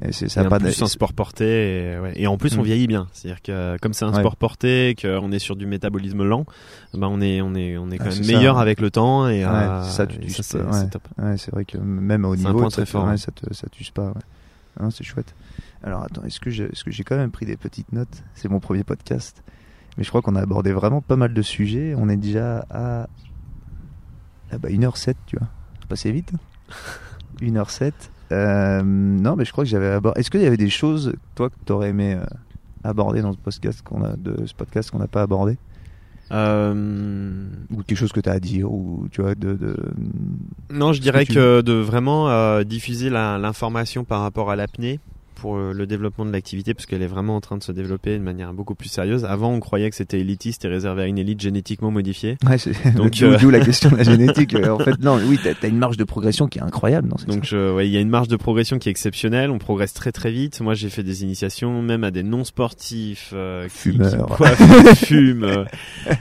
Et 0.01 0.11
c'est 0.11 0.29
ça 0.29 0.45
pas 0.45 0.59
plus 0.59 0.79
un 0.81 0.87
sport 0.87 1.13
porté 1.13 1.93
et, 1.93 1.99
ouais. 1.99 2.13
et 2.15 2.27
en 2.27 2.37
plus 2.37 2.55
on 2.57 2.61
mm. 2.61 2.65
vieillit 2.65 2.87
bien. 2.87 3.07
C'est-à-dire 3.13 3.41
que 3.41 3.77
comme 3.81 3.93
c'est 3.93 4.05
un 4.05 4.13
sport 4.13 4.35
porté, 4.35 4.95
qu'on 4.99 5.31
est 5.31 5.39
sur 5.39 5.55
du 5.55 5.65
métabolisme 5.65 6.23
lent, 6.23 6.45
bah 6.93 7.07
on 7.09 7.19
est 7.19 7.41
on 7.41 7.55
est 7.55 7.77
on 7.77 7.89
est 7.89 7.97
quand 7.97 8.09
même 8.09 8.25
meilleur 8.25 8.59
avec 8.59 8.79
le 8.79 8.91
temps 8.91 9.27
et 9.27 9.43
euh, 9.43 9.83
ça 9.83 10.05
tu 10.05 10.29
c'est 10.29 10.89
top. 10.89 11.07
c'est 11.37 11.51
vrai 11.51 11.65
que 11.65 11.77
même 11.77 12.25
au 12.25 12.35
niveau 12.35 12.69
très 12.69 12.85
fort, 12.85 13.17
ça 13.17 13.31
te 13.31 13.53
ça 13.53 13.67
t'use 13.69 13.91
pas. 13.91 14.13
Hein, 14.79 14.89
c'est 14.91 15.03
chouette. 15.03 15.33
Alors 15.83 16.03
attends, 16.03 16.23
est-ce 16.23 16.39
que 16.39 16.51
j'ai 16.51 16.65
est-ce 16.65 16.83
que 16.83 16.91
j'ai 16.91 17.03
quand 17.03 17.17
même 17.17 17.31
pris 17.31 17.47
des 17.47 17.57
petites 17.57 17.91
notes? 17.91 18.23
C'est 18.35 18.49
mon 18.49 18.59
premier 18.59 18.83
podcast, 18.83 19.43
mais 19.97 20.03
je 20.03 20.09
crois 20.09 20.21
qu'on 20.21 20.35
a 20.35 20.41
abordé 20.41 20.71
vraiment 20.71 21.01
pas 21.01 21.15
mal 21.15 21.33
de 21.33 21.41
sujets. 21.41 21.95
On 21.97 22.09
est 22.09 22.17
déjà 22.17 22.65
à 22.69 23.07
ah 24.51 24.57
bah 24.59 24.69
1h07, 24.69 25.15
tu 25.25 25.37
vois. 25.37 25.47
Passé 25.89 26.11
vite. 26.11 26.31
1h07. 27.41 27.93
Euh, 28.31 28.81
non, 28.83 29.35
mais 29.35 29.45
je 29.45 29.51
crois 29.51 29.63
que 29.63 29.69
j'avais 29.69 29.87
abordé. 29.87 30.19
Est-ce 30.19 30.29
qu'il 30.29 30.41
y 30.41 30.45
avait 30.45 30.57
des 30.57 30.69
choses, 30.69 31.13
toi, 31.35 31.49
que 31.49 31.55
tu 31.65 31.71
aurais 31.71 31.89
aimé 31.89 32.15
euh, 32.15 32.25
aborder 32.83 33.21
dans 33.21 33.31
ce 33.33 33.37
podcast 33.37 33.81
qu'on 33.81 34.03
a, 34.03 34.15
de 34.15 34.45
ce 34.45 34.53
podcast 34.53 34.91
qu'on 34.91 34.99
n'a 34.99 35.07
pas 35.07 35.21
abordé? 35.21 35.57
Euh... 36.31 37.45
Ou 37.71 37.83
quelque 37.83 37.97
chose 37.97 38.11
que 38.11 38.19
tu 38.19 38.29
as 38.29 38.33
à 38.33 38.39
dire 38.39 38.69
ou 38.69 39.07
tu 39.11 39.21
vois 39.21 39.33
de, 39.35 39.53
de... 39.53 39.77
Non, 40.69 40.91
je 40.91 40.99
dirais 40.99 41.25
que, 41.25 41.61
de 41.61 41.73
vraiment 41.73 42.29
euh, 42.29 42.63
diffuser 42.63 43.09
l'information 43.09 44.03
par 44.03 44.21
rapport 44.21 44.51
à 44.51 44.57
l'apnée 44.57 44.99
pour 45.37 45.57
euh, 45.57 45.71
le 45.73 45.85
développement 45.85 46.25
de 46.25 46.31
l'activité 46.31 46.73
parce 46.73 46.85
qu'elle 46.85 47.01
est 47.01 47.07
vraiment 47.07 47.35
en 47.35 47.41
train 47.41 47.57
de 47.57 47.63
se 47.63 47.71
développer 47.71 48.17
de 48.17 48.23
manière 48.23 48.53
beaucoup 48.53 48.75
plus 48.75 48.89
sérieuse. 48.89 49.23
Avant, 49.23 49.51
on 49.51 49.59
croyait 49.59 49.89
que 49.89 49.95
c'était 49.95 50.19
élitiste 50.19 50.65
et 50.65 50.67
réservé 50.67 51.03
à 51.03 51.05
une 51.05 51.17
élite 51.17 51.39
génétiquement 51.39 51.91
modifiée. 51.91 52.37
Ouais, 52.45 52.57
donc 52.95 53.11
d'où 53.11 53.25
euh, 53.25 53.51
la 53.51 53.59
question 53.59 53.89
de 53.89 53.97
la 53.97 54.03
génétique. 54.03 54.55
en 54.55 54.79
fait, 54.79 54.99
non, 54.99 55.19
oui, 55.25 55.39
t'as 55.41 55.53
as 55.61 55.67
une 55.67 55.77
marge 55.77 55.97
de 55.97 56.03
progression 56.03 56.47
qui 56.47 56.59
est 56.59 56.63
incroyable. 56.63 57.09
Non, 57.09 57.35
donc, 57.35 57.49
ouais, 57.51 57.87
il 57.87 57.93
y 57.93 57.97
a 57.97 57.99
une 57.99 58.09
marge 58.09 58.27
de 58.27 58.35
progression 58.35 58.79
qui 58.79 58.89
est 58.89 58.91
exceptionnelle. 58.91 59.51
On 59.51 59.59
progresse 59.59 59.93
très 59.93 60.11
très 60.11 60.31
vite. 60.31 60.59
Moi, 60.61 60.73
j'ai 60.73 60.89
fait 60.89 61.03
des 61.03 61.23
initiations 61.23 61.81
même 61.81 62.03
à 62.03 62.11
des 62.11 62.23
non 62.23 62.43
sportifs 62.43 63.31
euh, 63.33 63.67
fumeurs, 63.69 64.37
qui, 64.57 65.05
fument. 65.05 65.43
Euh, 65.43 65.65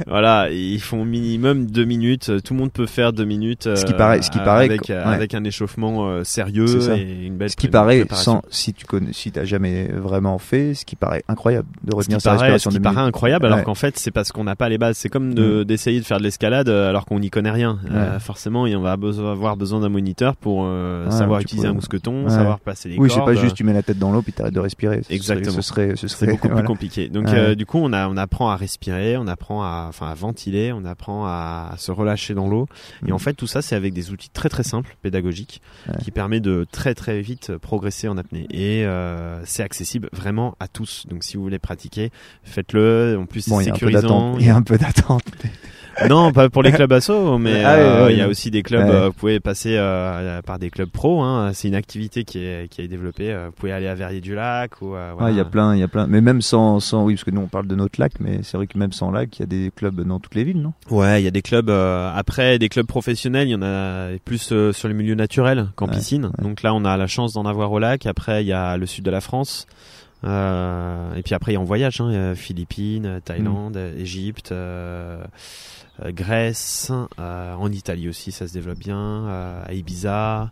voilà, 0.07 0.51
ils 0.51 0.81
font 0.81 1.05
minimum 1.05 1.67
deux 1.67 1.85
minutes. 1.85 2.31
Tout 2.45 2.55
le 2.55 2.61
monde 2.61 2.73
peut 2.73 2.87
faire 2.87 3.13
deux 3.13 3.25
minutes. 3.25 3.65
ce 3.75 3.85
qui 3.85 3.95
paraît, 3.95 4.21
ce 4.21 4.31
qui 4.31 4.39
paraît, 4.39 4.67
avec, 4.67 4.91
avec 4.91 5.35
un 5.35 5.45
échauffement 5.45 6.23
sérieux 6.23 6.91
et 6.97 7.27
une 7.27 7.37
belle. 7.37 7.51
Ce 7.51 7.57
qui 7.57 7.69
paraît, 7.69 8.05
sans 8.11 8.43
si 8.51 8.75
tu 8.75 8.85
connais 8.85 9.06
si 9.13 9.33
t'as 9.33 9.45
jamais 9.45 9.87
vraiment 9.89 10.39
fait, 10.39 10.75
ce 10.75 10.85
qui 10.85 10.97
paraît 10.97 11.23
incroyable 11.29 11.69
de 11.85 11.95
retenir 11.95 12.21
sa 12.21 12.33
respiration. 12.33 12.71
Ce 12.71 12.77
qui 12.77 12.83
paraît 12.83 13.01
incroyable, 13.01 13.47
alors 13.47 13.63
qu'en 13.65 13.75
fait, 13.75 13.99
c'est 13.99 14.11
parce 14.11 14.33
qu'on 14.33 14.45
n'a 14.45 14.57
pas 14.57 14.69
les 14.69 14.79
bases. 14.79 14.97
C'est 14.97 15.09
comme 15.09 15.31
mm. 15.31 15.65
d'essayer 15.65 16.01
de, 16.01 16.05
faire 16.05 16.19
de 16.19 16.23
l'escalade 16.23 16.69
euh, 16.69 16.89
alors 16.89 17.05
qu'on 17.07 17.21
n'y 17.21 17.31
connaît 17.31 17.51
rien. 17.51 17.79
Euh, 17.91 18.19
forcément, 18.19 18.63
on 18.63 18.81
va 18.81 18.93
avoir 18.93 19.57
besoin 19.57 19.81
d'un 19.81 19.89
moniteur 19.89 20.37
pour 20.37 20.65
euh, 20.65 21.11
savoir 21.11 21.41
utiliser 21.41 21.69
un 21.69 21.75
mousqueton, 21.75 22.29
savoir 22.29 22.61
placer 22.61 22.89
les 22.89 22.99
oui, 22.99 23.09
cordes. 23.09 23.29
Oui, 23.29 23.35
c'est 23.35 23.41
pas 23.41 23.41
juste 23.41 23.57
tu 23.57 23.65
mets 23.65 23.73
la 23.73 23.83
tête 23.83 23.99
dans 23.99 24.13
l'eau 24.13 24.23
puis 24.23 24.33
t'arrêtes 24.33 24.55
de 24.55 24.61
respirer. 24.61 25.03
Exactement. 25.11 25.57
Ce 25.57 25.63
serait, 25.63 25.97
ce 25.97 26.09
serait 26.09 26.27
beaucoup 26.27 26.49
plus 26.49 26.65
compliqué. 26.65 27.09
Donc, 27.09 27.27
du 27.57 27.67
coup, 27.67 27.79
on, 27.79 27.93
a, 27.93 28.09
on 28.09 28.17
apprend 28.17 28.51
à 28.51 28.57
respirer, 28.57 29.17
on 29.17 29.27
apprend 29.27 29.63
à, 29.63 29.87
enfin, 29.89 30.09
à 30.09 30.15
ventiler, 30.15 30.73
on 30.73 30.85
apprend 30.85 31.27
à, 31.27 31.75
se 31.77 31.93
relâcher 31.93 32.35
dans 32.35 32.49
l'eau. 32.49 32.67
Et 33.07 33.13
en 33.13 33.17
mm. 33.17 33.21
fait, 33.21 33.35
tout 33.35 33.47
ça, 33.47 33.63
c'est 33.63 33.77
avec 33.77 33.93
des 33.93 34.11
outils 34.11 34.31
très 34.31 34.49
très 34.49 34.63
simples, 34.63 34.97
pédagogiques, 35.03 35.61
qui 36.03 36.11
permet 36.11 36.41
de 36.41 36.67
très 36.71 36.95
très 36.95 37.21
vite 37.21 37.57
progresser 37.57 38.09
en 38.09 38.17
apnée. 38.17 38.47
Et 38.51 38.85
c'est 39.45 39.63
accessible 39.63 40.09
vraiment 40.13 40.55
à 40.61 40.69
tous. 40.69 41.07
Donc 41.09 41.25
si 41.25 41.37
vous 41.37 41.43
voulez 41.43 41.59
pratiquer, 41.59 42.11
faites-le. 42.43 43.17
En 43.19 43.27
plus, 43.27 43.43
c'est 43.43 43.65
sécurisant. 43.65 44.37
Il 44.39 44.47
y 44.47 44.51
a 44.51 44.57
un 44.57 44.63
peu 44.63 44.79
d'attente. 44.79 45.25
Non, 46.09 46.33
pas 46.33 46.51
pour 46.51 46.63
les 46.63 46.73
clubs 46.73 46.93
asso, 46.93 47.39
mais 47.39 47.65
Ah 47.65 47.75
euh, 47.75 48.13
il 48.13 48.19
y 48.19 48.21
a 48.21 48.29
aussi 48.29 48.51
des 48.51 48.63
clubs. 48.63 48.89
Euh, 48.89 49.07
vous 49.07 49.13
pouvez 49.15 49.41
passer 49.41 49.77
euh, 49.79 50.43
par 50.43 50.59
des 50.59 50.71
clubs 50.71 50.91
pro. 50.91 51.23
Hein, 51.23 51.53
c'est 51.55 51.69
une 51.69 51.75
activité 51.75 52.25
qui 52.25 52.39
est 52.45 52.69
qui 52.71 52.83
est 52.83 52.89
développée. 52.89 53.35
vous 53.47 53.53
pouvez 53.53 53.73
aller 53.73 53.87
à 53.87 53.95
Verrier-du-Lac 53.95 54.83
ou. 54.83 54.95
euh, 54.95 55.11
Ah, 55.11 55.15
voilà. 55.17 55.31
il 55.33 55.37
y 55.37 55.41
a 55.41 55.45
plein, 55.45 55.75
il 55.75 55.81
y 55.81 55.83
a 55.83 55.89
plein. 55.89 56.07
Mais 56.07 56.21
même 56.21 56.43
sans, 56.43 56.81
sans, 56.81 57.05
oui, 57.05 57.15
parce 57.15 57.25
que 57.25 57.31
nous 57.31 57.41
on 57.41 57.47
parle 57.49 57.67
de 57.67 57.75
notre 57.75 58.01
lac, 58.01 58.13
mais 58.21 58.41
c'est 58.43 58.57
vrai 58.57 58.67
que 58.67 58.77
même 58.79 58.93
sans 58.93 59.11
lac, 59.11 59.39
il 59.39 59.41
y 59.41 59.43
a 59.45 59.47
des 59.47 59.73
clubs 59.75 60.01
dans 60.07 60.21
toutes 60.21 60.35
les 60.35 60.45
villes, 60.45 60.61
non? 60.61 60.73
Ouais, 60.91 61.23
il 61.23 61.25
y 61.25 61.29
a 61.29 61.31
des 61.33 61.43
clubs. 61.43 61.71
après, 61.71 62.59
des 62.59 62.69
clubs 62.69 62.87
professionnels, 62.87 63.49
il 63.49 63.53
y 63.53 63.55
en 63.55 63.63
a 63.63 64.09
plus 64.25 64.53
sur 64.73 64.89
les 64.89 64.95
milieux 64.95 65.15
naturels 65.15 65.69
qu'en 65.77 65.89
piscine. 65.89 66.31
Donc 66.43 66.63
là, 66.63 66.75
on 66.75 66.85
a 66.85 66.97
la 66.97 67.07
chance 67.07 67.33
d'en 67.33 67.47
avoir 67.47 67.73
au 67.73 67.79
lac. 67.79 68.07
Après, 68.07 68.45
il 68.45 68.47
y 68.49 68.53
a 68.53 68.77
le 68.77 68.87
sud 68.87 69.05
de 69.05 69.11
la 69.11 69.21
France. 69.21 69.67
Euh, 70.25 71.15
et 71.15 71.23
puis 71.23 71.35
après, 71.35 71.53
il 71.53 71.55
y 71.55 71.59
a 71.59 71.61
en 71.61 71.65
voyage, 71.65 72.01
hein, 72.01 72.09
il 72.11 72.15
y 72.15 72.19
a 72.19 72.35
Philippines, 72.35 73.21
Thaïlande. 73.25 73.79
Égypte, 73.99 74.51
euh, 74.53 75.23
Grèce, 76.09 76.93
euh, 77.19 77.55
en 77.55 77.71
Italie 77.73 78.09
aussi, 78.09 78.33
ça 78.33 78.47
se 78.47 78.53
développe 78.53 78.79
bien, 78.79 78.99
euh, 78.99 79.63
à 79.67 79.73
Ibiza. 79.73 80.51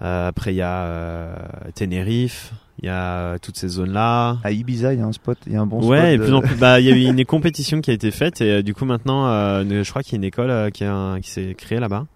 Euh, 0.00 0.28
après, 0.28 0.52
il 0.52 0.56
y 0.56 0.62
a 0.62 0.82
euh, 0.84 1.36
Tenerife, 1.74 2.52
il 2.80 2.86
y 2.86 2.88
a 2.88 2.94
euh, 3.34 3.38
toutes 3.40 3.56
ces 3.56 3.68
zones-là. 3.68 4.38
À 4.42 4.50
Ibiza, 4.50 4.92
il 4.94 4.98
y 4.98 5.02
a 5.02 5.06
un 5.06 5.12
spot, 5.12 5.38
il 5.46 5.52
y 5.52 5.56
a 5.56 5.60
un 5.60 5.66
bon 5.66 5.80
spot. 5.80 5.90
Ouais, 5.90 6.14
et 6.14 6.18
de- 6.18 6.24
plus 6.24 6.32
en 6.34 6.40
plus, 6.40 6.56
bah, 6.56 6.80
il 6.80 6.86
y 6.86 6.92
a 6.92 6.96
eu 6.96 7.02
une 7.04 7.24
compétition 7.24 7.80
qui 7.80 7.90
a 7.90 7.94
été 7.94 8.10
faite 8.10 8.40
et 8.40 8.50
euh, 8.50 8.62
du 8.62 8.74
coup 8.74 8.84
maintenant, 8.84 9.28
euh, 9.28 9.62
je 9.84 9.88
crois 9.90 10.02
qu'il 10.02 10.14
y 10.14 10.16
a 10.16 10.18
une 10.18 10.24
école 10.24 10.50
euh, 10.50 10.70
qui, 10.70 10.84
a- 10.84 11.18
qui 11.22 11.30
s'est 11.30 11.54
créée 11.56 11.78
là-bas. 11.78 12.06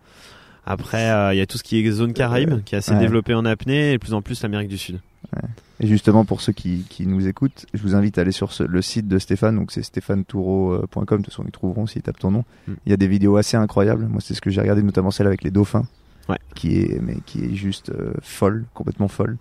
Après, 0.66 1.10
euh, 1.10 1.32
il 1.32 1.38
y 1.38 1.40
a 1.40 1.46
tout 1.46 1.58
ce 1.58 1.62
qui 1.62 1.78
est 1.78 1.90
zone 1.90 2.12
Caraïbe, 2.12 2.62
qui 2.64 2.74
est 2.74 2.78
assez 2.78 2.92
Ouais. 2.92 2.98
développé 2.98 3.32
en 3.34 3.44
apnée 3.44 3.90
et 3.92 3.92
de 3.94 3.98
plus 3.98 4.14
en 4.14 4.20
plus 4.22 4.42
l'Amérique 4.42 4.68
du 4.68 4.78
Sud. 4.78 4.98
Et 5.80 5.86
justement, 5.86 6.24
pour 6.24 6.40
ceux 6.40 6.52
qui, 6.52 6.84
qui 6.88 7.06
nous 7.06 7.26
écoutent, 7.28 7.66
je 7.74 7.82
vous 7.82 7.94
invite 7.94 8.16
à 8.18 8.22
aller 8.22 8.32
sur 8.32 8.52
ce- 8.52 8.62
le 8.62 8.80
site 8.82 9.08
de 9.08 9.18
Stéphane, 9.18 9.56
donc 9.56 9.70
c'est 9.72 9.82
stéphanetoureau.com, 9.82 11.18
de 11.18 11.24
toute 11.24 11.32
façon 11.32 11.44
ils 11.46 11.50
trouveront 11.52 11.86
s'ils 11.86 12.02
tapent 12.02 12.18
ton 12.18 12.30
nom. 12.30 12.44
Mm. 12.68 12.72
Il 12.86 12.90
y 12.90 12.92
a 12.92 12.96
des 12.96 13.08
vidéos 13.08 13.36
assez 13.36 13.56
incroyables, 13.56 14.06
moi 14.06 14.20
c'est 14.20 14.34
ce 14.34 14.40
que 14.40 14.50
j'ai 14.50 14.60
regardé, 14.60 14.82
notamment 14.82 15.10
celle 15.10 15.26
avec 15.26 15.42
les 15.44 15.50
dauphins, 15.50 15.84
Ouais. 16.28 16.38
qui 16.54 16.78
est, 16.80 17.00
mais 17.02 17.16
qui 17.26 17.44
est 17.44 17.54
juste 17.54 17.90
euh, 17.90 18.12
folle, 18.22 18.64
complètement 18.74 19.08
folle. 19.08 19.36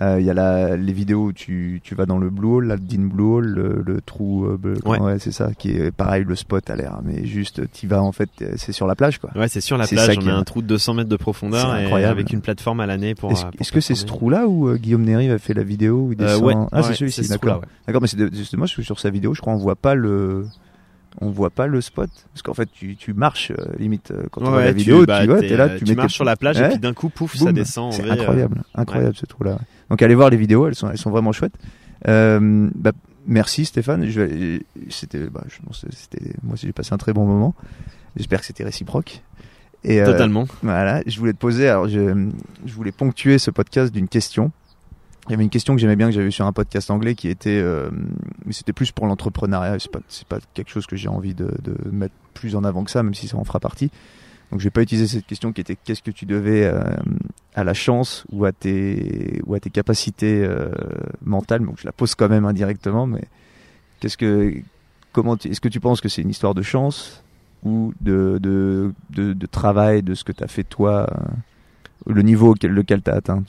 Euh, 0.00 0.20
Il 0.20 0.26
y 0.26 0.30
a 0.30 0.34
la, 0.34 0.76
les 0.76 0.92
vidéos 0.92 1.24
où 1.24 1.32
tu, 1.32 1.80
tu 1.82 1.94
vas 1.96 2.06
dans 2.06 2.18
le 2.18 2.30
Blue 2.30 2.46
Hole, 2.48 2.66
la 2.68 2.76
Dean 2.76 3.02
Blue 3.12 3.24
Hole, 3.24 3.46
le, 3.46 3.82
le 3.84 4.00
trou, 4.00 4.46
euh, 4.46 4.56
bleu- 4.56 4.76
Ouais. 4.86 5.18
c'est 5.18 5.32
ça, 5.32 5.50
qui 5.58 5.70
est 5.72 5.90
pareil, 5.90 6.24
le 6.24 6.36
spot 6.36 6.70
a 6.70 6.76
l'air, 6.76 7.00
mais 7.02 7.26
juste, 7.26 7.62
tu 7.72 7.88
vas 7.88 8.00
en 8.00 8.12
fait, 8.12 8.30
euh, 8.42 8.52
c'est 8.56 8.70
sur 8.72 8.86
la 8.86 8.94
plage 8.94 9.18
quoi. 9.18 9.30
Ouais, 9.34 9.48
c'est 9.48 9.60
sur 9.60 9.76
la 9.76 9.88
plage, 9.88 10.16
on 10.22 10.26
a 10.28 10.30
est- 10.30 10.34
un 10.34 10.44
trou 10.44 10.62
de 10.62 10.68
200 10.68 10.94
mètres 10.94 11.08
de 11.08 11.16
profondeur 11.16 11.74
et 11.76 12.04
avec 12.04 12.32
une 12.32 12.40
plateforme 12.42 12.78
à 12.80 12.86
l'année 12.86 13.14
pour. 13.16 13.32
Est-ce 13.32 13.46
euh, 13.46 13.50
pour 13.50 13.60
est-ce 13.60 13.72
que 13.72 13.80
c'est 13.80 13.96
ce 13.96 14.04
trou-là 14.06 14.46
où 14.46 14.68
euh, 14.68 14.76
Guillaume 14.76 15.02
Néry 15.02 15.30
a 15.30 15.38
fait 15.38 15.54
la 15.54 15.64
vidéo 15.64 16.06
où 16.08 16.12
il 16.12 16.22
Euh, 16.22 16.26
descend 16.26 16.44
ouais, 16.44 16.54
Ah, 16.70 16.82
c'est 16.84 16.90
ouais, 16.90 16.94
celui-ci, 16.94 17.24
ce 17.24 17.30
d'accord. 17.30 17.60
ouais. 17.60 17.66
D'accord, 17.88 18.02
mais 18.02 18.08
c'est 18.08 18.34
justement 18.34 18.66
sur 18.66 19.00
sa 19.00 19.10
vidéo, 19.10 19.34
je 19.34 19.40
crois 19.40 19.52
on 19.52 19.56
voit 19.58 19.74
pas 19.76 19.94
le 19.96 20.44
on 21.20 21.30
voit 21.30 21.50
pas 21.50 21.66
le 21.66 21.80
spot 21.80 22.08
parce 22.32 22.42
qu'en 22.42 22.54
fait 22.54 22.68
tu, 22.70 22.94
tu 22.94 23.12
marches 23.12 23.50
euh, 23.50 23.64
limite 23.78 24.12
euh, 24.12 24.24
quand 24.30 24.42
on 24.42 24.50
voit 24.50 24.58
Ouais, 24.58 24.64
la 24.66 24.72
tu- 24.72 24.78
vidéo, 24.78 25.04
bah, 25.04 25.22
tu 25.22 25.26
vois, 25.26 25.40
t'es, 25.40 25.48
t'es 25.48 25.56
là, 25.56 25.64
euh, 25.64 25.78
tu, 25.78 25.84
tu 25.84 25.90
mets 25.90 25.96
marches 25.96 26.12
tes- 26.12 26.14
sur 26.14 26.24
la 26.24 26.36
plage 26.36 26.58
et 26.58 26.62
Ouais. 26.62 26.68
puis 26.68 26.78
d'un 26.78 26.92
coup, 26.94 27.08
pouf, 27.08 27.34
ça 27.34 27.50
descend. 27.50 27.86
en 27.88 27.90
C'est 27.92 28.04
euh, 28.08 28.12
incroyable, 28.12 28.62
incroyable 28.76 29.16
ce 29.16 29.26
trou 29.26 29.42
là. 29.42 29.58
Donc 29.90 30.02
allez 30.02 30.14
voir 30.14 30.30
les 30.30 30.36
vidéos, 30.36 30.66
elles 30.66 30.74
sont 30.74 30.90
elles 30.90 30.98
sont 30.98 31.10
vraiment 31.10 31.32
chouettes. 31.32 31.56
Euh, 32.06 32.70
bah, 32.74 32.92
merci 33.26 33.64
Stéphane, 33.64 34.06
je 34.06 34.60
c'était 34.90 35.26
bah, 35.28 35.44
je 35.48 35.58
pense 35.64 35.82
que 35.82 35.94
c'était 35.94 36.32
moi 36.42 36.54
aussi 36.54 36.66
j'ai 36.66 36.72
passé 36.72 36.92
un 36.92 36.98
très 36.98 37.12
bon 37.12 37.26
moment. 37.26 37.54
J'espère 38.16 38.40
que 38.40 38.46
c'était 38.46 38.64
réciproque. 38.64 39.22
Et 39.84 40.00
euh, 40.00 40.06
Totalement. 40.06 40.46
voilà, 40.62 41.02
je 41.06 41.18
voulais 41.18 41.32
te 41.32 41.38
poser, 41.38 41.68
alors 41.68 41.88
je, 41.88 42.28
je 42.66 42.74
voulais 42.74 42.90
ponctuer 42.92 43.38
ce 43.38 43.50
podcast 43.50 43.92
d'une 43.92 44.08
question. 44.08 44.50
Il 45.28 45.32
y 45.32 45.34
avait 45.34 45.44
une 45.44 45.50
question 45.50 45.74
que 45.74 45.80
j'aimais 45.80 45.94
bien 45.94 46.06
que 46.06 46.14
j'avais 46.14 46.30
sur 46.30 46.46
un 46.46 46.52
podcast 46.52 46.90
anglais 46.90 47.14
qui 47.14 47.28
était, 47.28 47.60
euh, 47.62 47.90
mais 48.46 48.54
c'était 48.54 48.72
plus 48.72 48.92
pour 48.92 49.06
l'entrepreneuriat. 49.06 49.78
C'est 49.78 49.90
pas, 49.90 50.00
c'est 50.08 50.26
pas 50.26 50.38
quelque 50.54 50.70
chose 50.70 50.86
que 50.86 50.96
j'ai 50.96 51.08
envie 51.08 51.34
de, 51.34 51.54
de 51.62 51.76
mettre 51.90 52.14
plus 52.32 52.56
en 52.56 52.64
avant 52.64 52.82
que 52.82 52.90
ça, 52.90 53.02
même 53.02 53.14
si 53.14 53.28
ça 53.28 53.36
en 53.36 53.44
fera 53.44 53.60
partie. 53.60 53.90
Donc 54.50 54.60
je 54.60 54.64
vais 54.64 54.70
pas 54.70 54.82
utiliser 54.82 55.06
cette 55.06 55.26
question 55.26 55.52
qui 55.52 55.60
était 55.60 55.76
qu'est-ce 55.76 56.02
que 56.02 56.10
tu 56.10 56.24
devais 56.24 56.64
euh, 56.64 56.80
à 57.54 57.64
la 57.64 57.74
chance 57.74 58.24
ou 58.32 58.44
à 58.44 58.52
tes 58.52 59.40
ou 59.46 59.54
à 59.54 59.60
tes 59.60 59.70
capacités 59.70 60.42
euh, 60.42 60.70
mentales? 61.22 61.64
Donc 61.64 61.78
je 61.80 61.86
la 61.86 61.92
pose 61.92 62.14
quand 62.14 62.28
même 62.28 62.46
indirectement, 62.46 63.06
mais 63.06 63.24
qu'est-ce 64.00 64.16
que 64.16 64.54
comment 65.12 65.36
est-ce 65.36 65.60
que 65.60 65.68
tu 65.68 65.80
penses 65.80 66.00
que 66.00 66.08
c'est 66.08 66.22
une 66.22 66.30
histoire 66.30 66.54
de 66.54 66.62
chance 66.62 67.22
ou 67.62 67.92
de 68.00 68.38
de, 68.40 68.94
de, 69.10 69.34
de 69.34 69.46
travail, 69.46 70.02
de 70.02 70.14
ce 70.14 70.24
que 70.24 70.32
tu 70.32 70.42
as 70.42 70.48
fait 70.48 70.64
toi, 70.64 71.06
euh, 71.10 72.12
le 72.12 72.22
niveau 72.22 72.52
auquel 72.52 72.72
lequel 72.72 73.02
tu 73.02 73.10
as 73.10 73.14
atteint. 73.14 73.42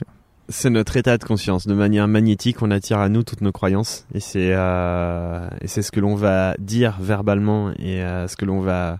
C'est 0.51 0.71
notre 0.71 0.97
état 0.97 1.15
de 1.17 1.23
conscience. 1.23 1.67
De 1.67 1.75
manière 1.75 2.07
magnétique, 2.07 2.63
on 2.63 2.71
attire 2.71 2.97
à 2.97 3.07
nous 3.07 3.21
toutes 3.21 3.41
nos 3.41 3.51
croyances. 3.51 4.07
Et 4.15 4.19
c'est 4.19 4.51
euh, 4.51 5.47
ce 5.63 5.91
que 5.91 5.99
l'on 5.99 6.15
va 6.15 6.55
dire 6.57 6.97
verbalement 6.99 7.69
et 7.77 8.01
euh, 8.01 8.27
ce 8.27 8.35
que 8.35 8.45
l'on 8.45 8.59
va 8.59 8.97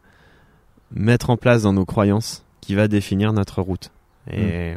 mettre 0.93 1.29
en 1.29 1.37
place 1.37 1.63
dans 1.63 1.73
nos 1.73 1.85
croyances 1.85 2.43
qui 2.61 2.75
va 2.75 2.87
définir 2.87 3.33
notre 3.33 3.61
route. 3.61 3.91
Et, 4.31 4.73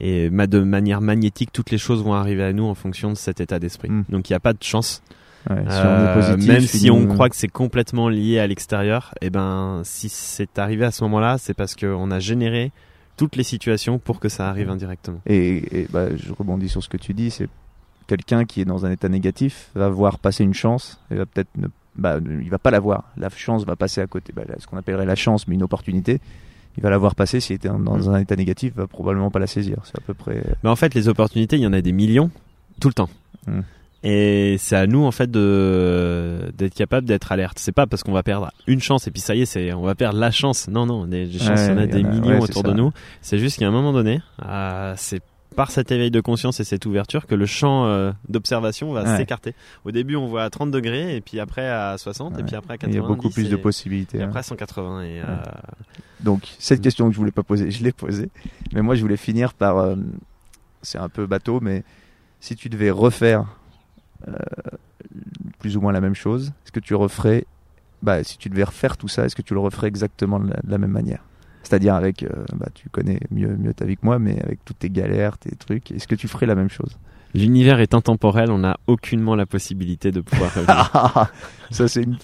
et 0.00 0.30
ma- 0.30 0.46
de 0.46 0.60
manière 0.60 1.00
magnétique, 1.00 1.50
toutes 1.52 1.70
les 1.70 1.78
choses 1.78 2.02
vont 2.02 2.14
arriver 2.14 2.44
à 2.44 2.52
nous 2.52 2.64
en 2.64 2.74
fonction 2.74 3.10
de 3.10 3.16
cet 3.16 3.40
état 3.40 3.58
d'esprit. 3.58 3.88
Mm. 3.90 4.04
Donc 4.10 4.28
il 4.28 4.32
n'y 4.32 4.36
a 4.36 4.40
pas 4.40 4.52
de 4.52 4.62
chance. 4.62 5.02
Ouais, 5.48 5.56
si 5.68 5.78
Euh, 5.78 6.14
positif, 6.14 6.48
même 6.48 6.60
si 6.60 6.90
on 6.90 7.06
croit 7.06 7.28
que 7.30 7.36
c'est 7.36 7.48
complètement 7.48 8.08
lié 8.08 8.38
à 8.38 8.46
l'extérieur, 8.46 9.14
et 9.22 9.30
ben 9.30 9.80
si 9.84 10.08
c'est 10.08 10.58
arrivé 10.58 10.84
à 10.84 10.90
ce 10.90 11.04
moment-là, 11.04 11.38
c'est 11.38 11.54
parce 11.54 11.74
qu'on 11.74 12.10
a 12.10 12.18
généré 12.18 12.70
toutes 13.16 13.36
les 13.36 13.44
situations 13.44 13.98
pour 13.98 14.20
que 14.20 14.28
ça 14.28 14.48
arrive 14.48 14.68
indirectement. 14.68 15.20
Et, 15.26 15.80
et, 15.82 15.88
bah, 15.90 16.14
je 16.16 16.32
rebondis 16.32 16.68
sur 16.68 16.82
ce 16.82 16.88
que 16.88 16.96
tu 16.98 17.14
dis, 17.14 17.30
c'est 17.30 17.48
quelqu'un 18.06 18.44
qui 18.44 18.60
est 18.60 18.64
dans 18.64 18.84
un 18.84 18.90
état 18.90 19.08
négatif 19.08 19.70
va 19.74 19.88
voir 19.88 20.18
passer 20.18 20.44
une 20.44 20.54
chance 20.54 21.00
et 21.10 21.14
va 21.14 21.24
peut-être 21.24 21.50
ne 21.56 21.68
bah, 21.98 22.20
ne- 22.20 22.40
il 22.40 22.48
va 22.50 22.58
pas 22.58 22.70
la 22.70 22.80
voir. 22.80 23.04
La 23.16 23.28
chance 23.30 23.64
va 23.64 23.76
passer 23.76 24.00
à 24.00 24.06
côté. 24.06 24.32
Bah, 24.34 24.42
ce 24.58 24.66
qu'on 24.66 24.76
appellerait 24.78 25.06
la 25.06 25.16
chance, 25.16 25.46
mais 25.48 25.54
une 25.56 25.62
opportunité. 25.62 26.20
Il 26.76 26.82
va 26.82 26.90
la 26.90 26.98
voir 26.98 27.14
passer. 27.16 27.40
S'il 27.40 27.56
était 27.56 27.68
dans- 27.68 27.78
Mm. 27.78 28.08
un 28.14 28.18
état 28.20 28.36
négatif, 28.36 28.72
il 28.74 28.80
va 28.80 28.86
probablement 28.86 29.30
pas 29.30 29.40
la 29.40 29.46
saisir. 29.48 29.78
C'est 29.84 29.98
à 29.98 30.00
peu 30.00 30.14
près. 30.14 30.42
Mais 30.62 30.70
en 30.70 30.76
fait, 30.76 30.94
les 30.94 31.08
opportunités, 31.08 31.56
il 31.56 31.62
y 31.62 31.66
en 31.66 31.72
a 31.72 31.80
des 31.80 31.92
millions 31.92 32.30
tout 32.80 32.88
le 32.88 32.94
temps. 32.94 33.10
Mm. 33.46 33.60
Et 34.04 34.54
c'est 34.60 34.76
à 34.76 34.86
nous 34.86 35.02
en 35.04 35.10
fait 35.10 35.28
de 35.28 36.52
d'être 36.56 36.74
capable 36.74 37.04
d'être 37.08 37.32
alerte. 37.32 37.58
C'est 37.58 37.72
pas 37.72 37.88
parce 37.88 38.04
qu'on 38.04 38.12
va 38.12 38.22
perdre 38.22 38.52
une 38.68 38.80
chance 38.80 39.08
et 39.08 39.10
puis 39.10 39.20
ça 39.20 39.34
y 39.34 39.40
est, 39.42 39.44
c'est 39.46 39.72
on 39.72 39.82
va 39.82 39.96
perdre 39.96 40.20
la 40.20 40.30
chance. 40.30 40.68
Non 40.68 40.86
non, 40.86 41.04
des, 41.06 41.26
des 41.26 41.38
chances, 41.40 41.62
il 41.66 41.70
y 41.70 41.72
en 41.72 41.78
a 41.78 41.86
des 41.86 42.04
millions 42.04 42.38
ouais, 42.38 42.40
autour 42.40 42.62
ça. 42.62 42.68
de 42.68 42.74
nous. 42.74 42.92
C'est 43.22 43.38
juste 43.40 43.58
qu'à 43.58 43.66
un 43.66 43.72
moment 43.72 43.92
donné, 43.92 44.20
euh, 44.46 44.94
c'est 44.96 45.20
par 45.56 45.70
cet 45.70 45.90
éveil 45.90 46.10
de 46.10 46.20
conscience 46.20 46.60
et 46.60 46.64
cette 46.64 46.86
ouverture 46.86 47.26
que 47.26 47.34
le 47.34 47.46
champ 47.46 47.86
euh, 47.86 48.12
d'observation 48.28 48.92
va 48.92 49.02
Ouais. 49.02 49.16
s'écarter. 49.16 49.54
Au 49.84 49.90
début, 49.90 50.14
on 50.16 50.26
voit 50.26 50.44
à 50.44 50.50
30 50.50 50.70
degrés 50.70 51.16
et 51.16 51.20
puis 51.20 51.40
après 51.40 51.68
à 51.68 51.96
60 51.98 52.38
et 52.38 52.42
puis 52.44 52.54
après 52.54 52.74
à 52.74 52.76
Il 52.76 52.78
90. 52.80 52.94
y 52.96 52.98
a 52.98 53.02
beaucoup 53.06 53.30
plus 53.30 53.46
et- 53.46 53.50
de 53.50 53.56
possibilités. 53.56 54.18
Et 54.18 54.22
hein. 54.22 54.26
après 54.26 54.40
à 54.40 54.42
180 54.44 55.02
et 55.02 55.20
euh, 55.20 55.24
Donc 56.20 56.48
cette 56.58 56.80
Mm. 56.80 56.82
question 56.82 57.06
que 57.08 57.12
je 57.14 57.18
voulais 57.18 57.32
pas 57.32 57.42
poser, 57.42 57.70
je 57.70 57.82
l'ai 57.82 57.92
posée. 57.92 58.30
Mais 58.72 58.82
moi, 58.82 58.94
je 58.94 59.02
voulais 59.02 59.16
finir 59.16 59.54
par. 59.54 59.78
euh, 59.78 59.96
c'est 60.82 60.98
un 60.98 61.08
peu 61.08 61.26
bateau, 61.26 61.58
mais 61.60 61.82
si 62.40 62.54
tu 62.54 62.68
devais 62.68 62.90
refaire 62.90 63.46
euh, 64.28 64.32
plus 65.58 65.76
ou 65.76 65.80
moins 65.80 65.92
la 65.92 66.00
même 66.00 66.14
chose, 66.14 66.52
est-ce 66.64 66.72
que 66.72 66.80
tu 66.80 66.94
referais 66.94 67.46
bah, 68.00 68.22
si 68.22 68.38
tu 68.38 68.48
devais 68.48 68.62
refaire 68.62 68.96
tout 68.96 69.08
ça, 69.08 69.24
est-ce 69.24 69.34
que 69.34 69.42
tu 69.42 69.54
le 69.54 69.60
referais 69.60 69.88
exactement 69.88 70.38
de 70.38 70.50
la, 70.50 70.56
de 70.62 70.70
la 70.70 70.78
même 70.78 70.92
manière? 70.92 71.24
C'est-à-dire 71.68 71.94
avec, 71.94 72.22
euh, 72.22 72.28
bah, 72.54 72.68
tu 72.72 72.88
connais 72.88 73.20
mieux, 73.30 73.54
mieux 73.58 73.74
ta 73.74 73.84
vie 73.84 73.96
que 73.96 74.04
moi, 74.06 74.18
mais 74.18 74.40
avec 74.42 74.64
toutes 74.64 74.78
tes 74.78 74.88
galères, 74.88 75.36
tes 75.36 75.54
trucs, 75.54 75.90
est-ce 75.92 76.08
que 76.08 76.14
tu 76.14 76.26
ferais 76.26 76.46
la 76.46 76.54
même 76.54 76.70
chose? 76.70 76.96
L'univers 77.34 77.78
est 77.80 77.92
intemporel, 77.92 78.50
on 78.50 78.56
n'a 78.56 78.78
aucunement 78.86 79.34
la 79.34 79.44
possibilité 79.44 80.10
de 80.10 80.22
pouvoir 80.22 80.50
revenir. 80.54 80.90
Ah, 80.94 81.28
Ça 81.70 81.86
c'est 81.86 82.04
une... 82.04 82.16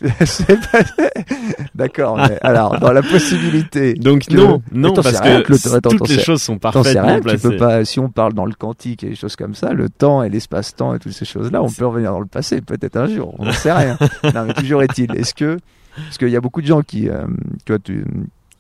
D'accord, 1.75 2.17
mais 2.17 2.39
alors 2.43 2.79
dans 2.81 2.93
la 2.93 3.03
possibilité... 3.03 3.93
Donc 3.93 4.27
que- 4.27 4.35
non, 4.35 4.63
non 4.73 4.95
parce 4.95 5.21
que 5.21 5.43
que 5.43 5.53
le 5.53 5.75
attends, 5.75 5.91
toutes 5.91 6.09
les 6.09 6.21
choses 6.23 6.41
sont 6.41 6.59
parfaitement 6.59 7.03
rien, 7.03 7.17
tu 7.17 7.23
placées. 7.23 7.51
peux 7.51 7.57
pas, 7.59 7.85
si 7.85 8.01
on 8.01 8.09
parle 8.09 8.33
dans 8.33 8.47
le 8.47 8.55
quantique 8.55 9.05
et 9.05 9.11
des 9.11 9.15
choses 9.15 9.37
comme 9.37 9.55
ça, 9.55 9.75
le 9.75 9.91
temps 9.91 10.23
et 10.23 10.31
l'espace-temps 10.31 10.95
et 10.95 10.99
toutes 10.99 11.13
ces 11.13 11.27
choses-là, 11.27 11.63
on 11.63 11.71
peut 11.71 11.87
revenir 11.87 12.13
dans 12.13 12.21
le 12.21 12.27
passé, 12.27 12.63
peut-être 12.63 12.97
un 12.97 13.07
jour, 13.09 13.35
on 13.39 13.45
n'en 13.45 13.53
sait 13.53 13.73
rien. 13.73 13.99
non, 14.35 14.45
mais 14.47 14.55
toujours 14.55 14.83
est-il, 14.83 15.15
est-ce 15.17 15.35
que, 15.35 15.59
parce 15.97 16.17
qu'il 16.19 16.29
y 16.31 16.37
a 16.37 16.41
beaucoup 16.41 16.63
de 16.63 16.67
gens 16.67 16.81
qui, 16.83 17.09
euh, 17.11 17.27
tu 17.67 17.73
vois, 17.73 17.79
tu, 17.79 18.05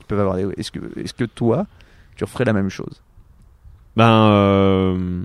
qui 0.05 0.09
peuvent 0.09 0.21
avoir 0.21 0.37
des, 0.37 0.47
est-ce 0.57 0.71
que, 0.71 0.79
est-ce 0.99 1.15
que 1.15 1.25
toi, 1.25 1.67
tu 2.17 2.25
referais 2.25 2.45
la 2.45 2.53
même 2.53 2.69
chose? 2.71 3.01
Ben, 3.97 4.29
euh, 4.31 5.23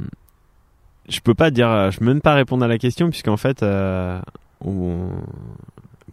je 1.08 1.20
peux 1.20 1.34
pas 1.34 1.52
dire, 1.52 1.92
je 1.92 2.00
peux 2.00 2.06
même 2.06 2.22
pas 2.22 2.34
répondre 2.34 2.64
à 2.64 2.68
la 2.68 2.78
question 2.78 3.10
puisqu'en 3.10 3.38
fait, 3.38 3.64
euh, 3.64 4.20
on- 4.64 5.10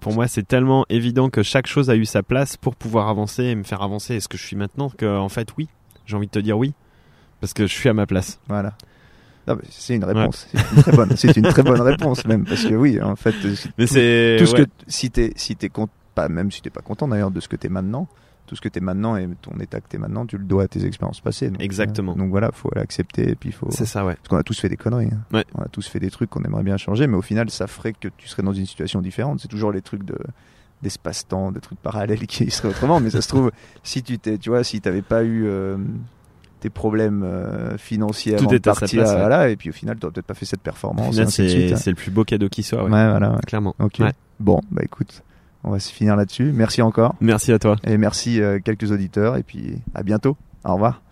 pour 0.00 0.12
moi, 0.14 0.26
c'est 0.28 0.46
tellement 0.46 0.84
évident 0.88 1.30
que 1.30 1.42
chaque 1.42 1.66
chose 1.66 1.90
a 1.90 1.96
eu 1.96 2.04
sa 2.04 2.22
place 2.22 2.56
pour 2.56 2.76
pouvoir 2.76 3.08
avancer 3.08 3.44
et 3.44 3.54
me 3.54 3.62
faire 3.64 3.82
avancer. 3.82 4.14
Est-ce 4.14 4.28
que 4.28 4.38
je 4.38 4.44
suis 4.44 4.56
maintenant 4.56 4.88
que, 4.90 5.06
en 5.18 5.28
fait, 5.28 5.48
oui, 5.58 5.68
j'ai 6.06 6.16
envie 6.16 6.26
de 6.26 6.32
te 6.32 6.38
dire 6.38 6.56
oui 6.58 6.74
parce 7.40 7.52
que 7.52 7.66
je 7.66 7.72
suis 7.72 7.88
à 7.88 7.94
ma 7.94 8.06
place. 8.06 8.38
Voilà. 8.48 8.72
C'est 9.70 9.94
une 9.94 10.04
réponse, 10.04 10.48
c'est 10.52 10.58
une 10.76 10.82
très 10.82 10.92
bonne, 10.92 11.16
c'est 11.16 11.36
une 11.36 11.44
très 11.44 11.62
bonne 11.62 11.80
réponse 11.80 12.24
même, 12.24 12.44
parce 12.44 12.64
que 12.64 12.74
oui, 12.74 13.00
en 13.00 13.14
fait, 13.14 13.34
Mais 13.78 13.86
c'est 13.86 14.38
tout 14.40 14.50
ouais. 14.52 14.64
que 14.64 14.70
si 14.88 15.08
t'es 15.10 15.32
si 15.36 15.54
t'es 15.54 15.70
pas 16.16 16.28
même 16.28 16.50
si 16.50 16.62
t'es 16.62 16.70
pas 16.70 16.80
content 16.80 17.06
d'ailleurs 17.06 17.30
de 17.30 17.38
ce 17.38 17.46
que 17.46 17.54
t'es 17.54 17.68
maintenant 17.68 18.08
tout 18.46 18.56
ce 18.56 18.60
que 18.60 18.68
t'es 18.68 18.80
maintenant 18.80 19.16
et 19.16 19.28
ton 19.42 19.58
état 19.60 19.80
que 19.80 19.88
t'es 19.88 19.98
maintenant 19.98 20.24
tu 20.26 20.38
le 20.38 20.44
dois 20.44 20.64
à 20.64 20.68
tes 20.68 20.84
expériences 20.84 21.20
passées 21.20 21.50
donc, 21.50 21.62
Exactement. 21.62 22.12
euh, 22.12 22.16
donc 22.18 22.30
voilà 22.30 22.50
faut 22.52 22.70
l'accepter 22.74 23.30
et 23.30 23.34
puis 23.34 23.52
faut 23.52 23.68
c'est 23.70 23.86
ça, 23.86 24.04
ouais. 24.04 24.14
parce 24.14 24.28
qu'on 24.28 24.36
a 24.38 24.42
tous 24.42 24.58
fait 24.58 24.68
des 24.68 24.76
conneries 24.76 25.10
hein. 25.12 25.20
Ouais. 25.32 25.44
on 25.54 25.62
a 25.62 25.68
tous 25.68 25.86
fait 25.86 26.00
des 26.00 26.10
trucs 26.10 26.30
qu'on 26.30 26.42
aimerait 26.44 26.62
bien 26.62 26.76
changer 26.76 27.06
mais 27.06 27.16
au 27.16 27.22
final 27.22 27.50
ça 27.50 27.66
ferait 27.66 27.92
que 27.92 28.08
tu 28.16 28.28
serais 28.28 28.42
dans 28.42 28.52
une 28.52 28.66
situation 28.66 29.00
différente 29.02 29.40
c'est 29.40 29.48
toujours 29.48 29.72
les 29.72 29.82
trucs 29.82 30.04
de 30.04 30.16
d'espace-temps, 30.82 31.52
de 31.52 31.58
trucs 31.58 31.78
parallèles 31.80 32.26
qui 32.26 32.50
seraient 32.50 32.68
autrement. 32.68 33.00
mais 33.00 33.10
ça 33.10 33.22
se 33.22 33.28
trouve, 33.28 33.50
si 33.82 34.02
tu 34.02 34.18
t'es, 34.18 34.38
tu 34.38 34.50
vois, 34.50 34.62
si 34.62 34.80
t'avais 34.80 35.02
pas 35.02 35.24
eu 35.24 35.46
euh, 35.46 35.78
tes 36.60 36.70
problèmes 36.70 37.22
euh, 37.24 37.78
financiers 37.78 38.36
Tout 38.36 38.44
avant 38.44 38.52
de 38.52 38.58
partir, 38.58 39.02
place, 39.02 39.10
ouais. 39.12 39.18
voilà, 39.18 39.48
et 39.48 39.56
puis 39.56 39.70
au 39.70 39.72
final, 39.72 39.96
t'aurais 39.98 40.12
peut-être 40.12 40.26
pas 40.26 40.34
fait 40.34 40.44
cette 40.44 40.60
performance. 40.60 41.14
Suite. 41.30 41.76
c'est 41.76 41.90
le 41.90 41.94
plus 41.96 42.10
beau 42.10 42.24
cadeau 42.24 42.48
qui 42.48 42.62
soit, 42.62 42.84
ouais. 42.84 42.90
Ouais, 42.90 43.08
voilà. 43.08 43.32
ouais. 43.32 43.40
clairement. 43.46 43.74
Ok. 43.78 44.00
Bon, 44.38 44.60
bah 44.70 44.82
écoute, 44.84 45.22
on 45.66 45.72
va 45.72 45.80
se 45.80 45.92
finir 45.92 46.16
là-dessus. 46.16 46.52
Merci 46.54 46.80
encore. 46.80 47.14
Merci 47.20 47.52
à 47.52 47.58
toi. 47.58 47.76
Et 47.84 47.98
merci 47.98 48.40
euh, 48.40 48.58
quelques 48.64 48.90
auditeurs. 48.92 49.36
Et 49.36 49.42
puis 49.42 49.78
à 49.94 50.02
bientôt. 50.02 50.36
Au 50.64 50.74
revoir. 50.74 51.05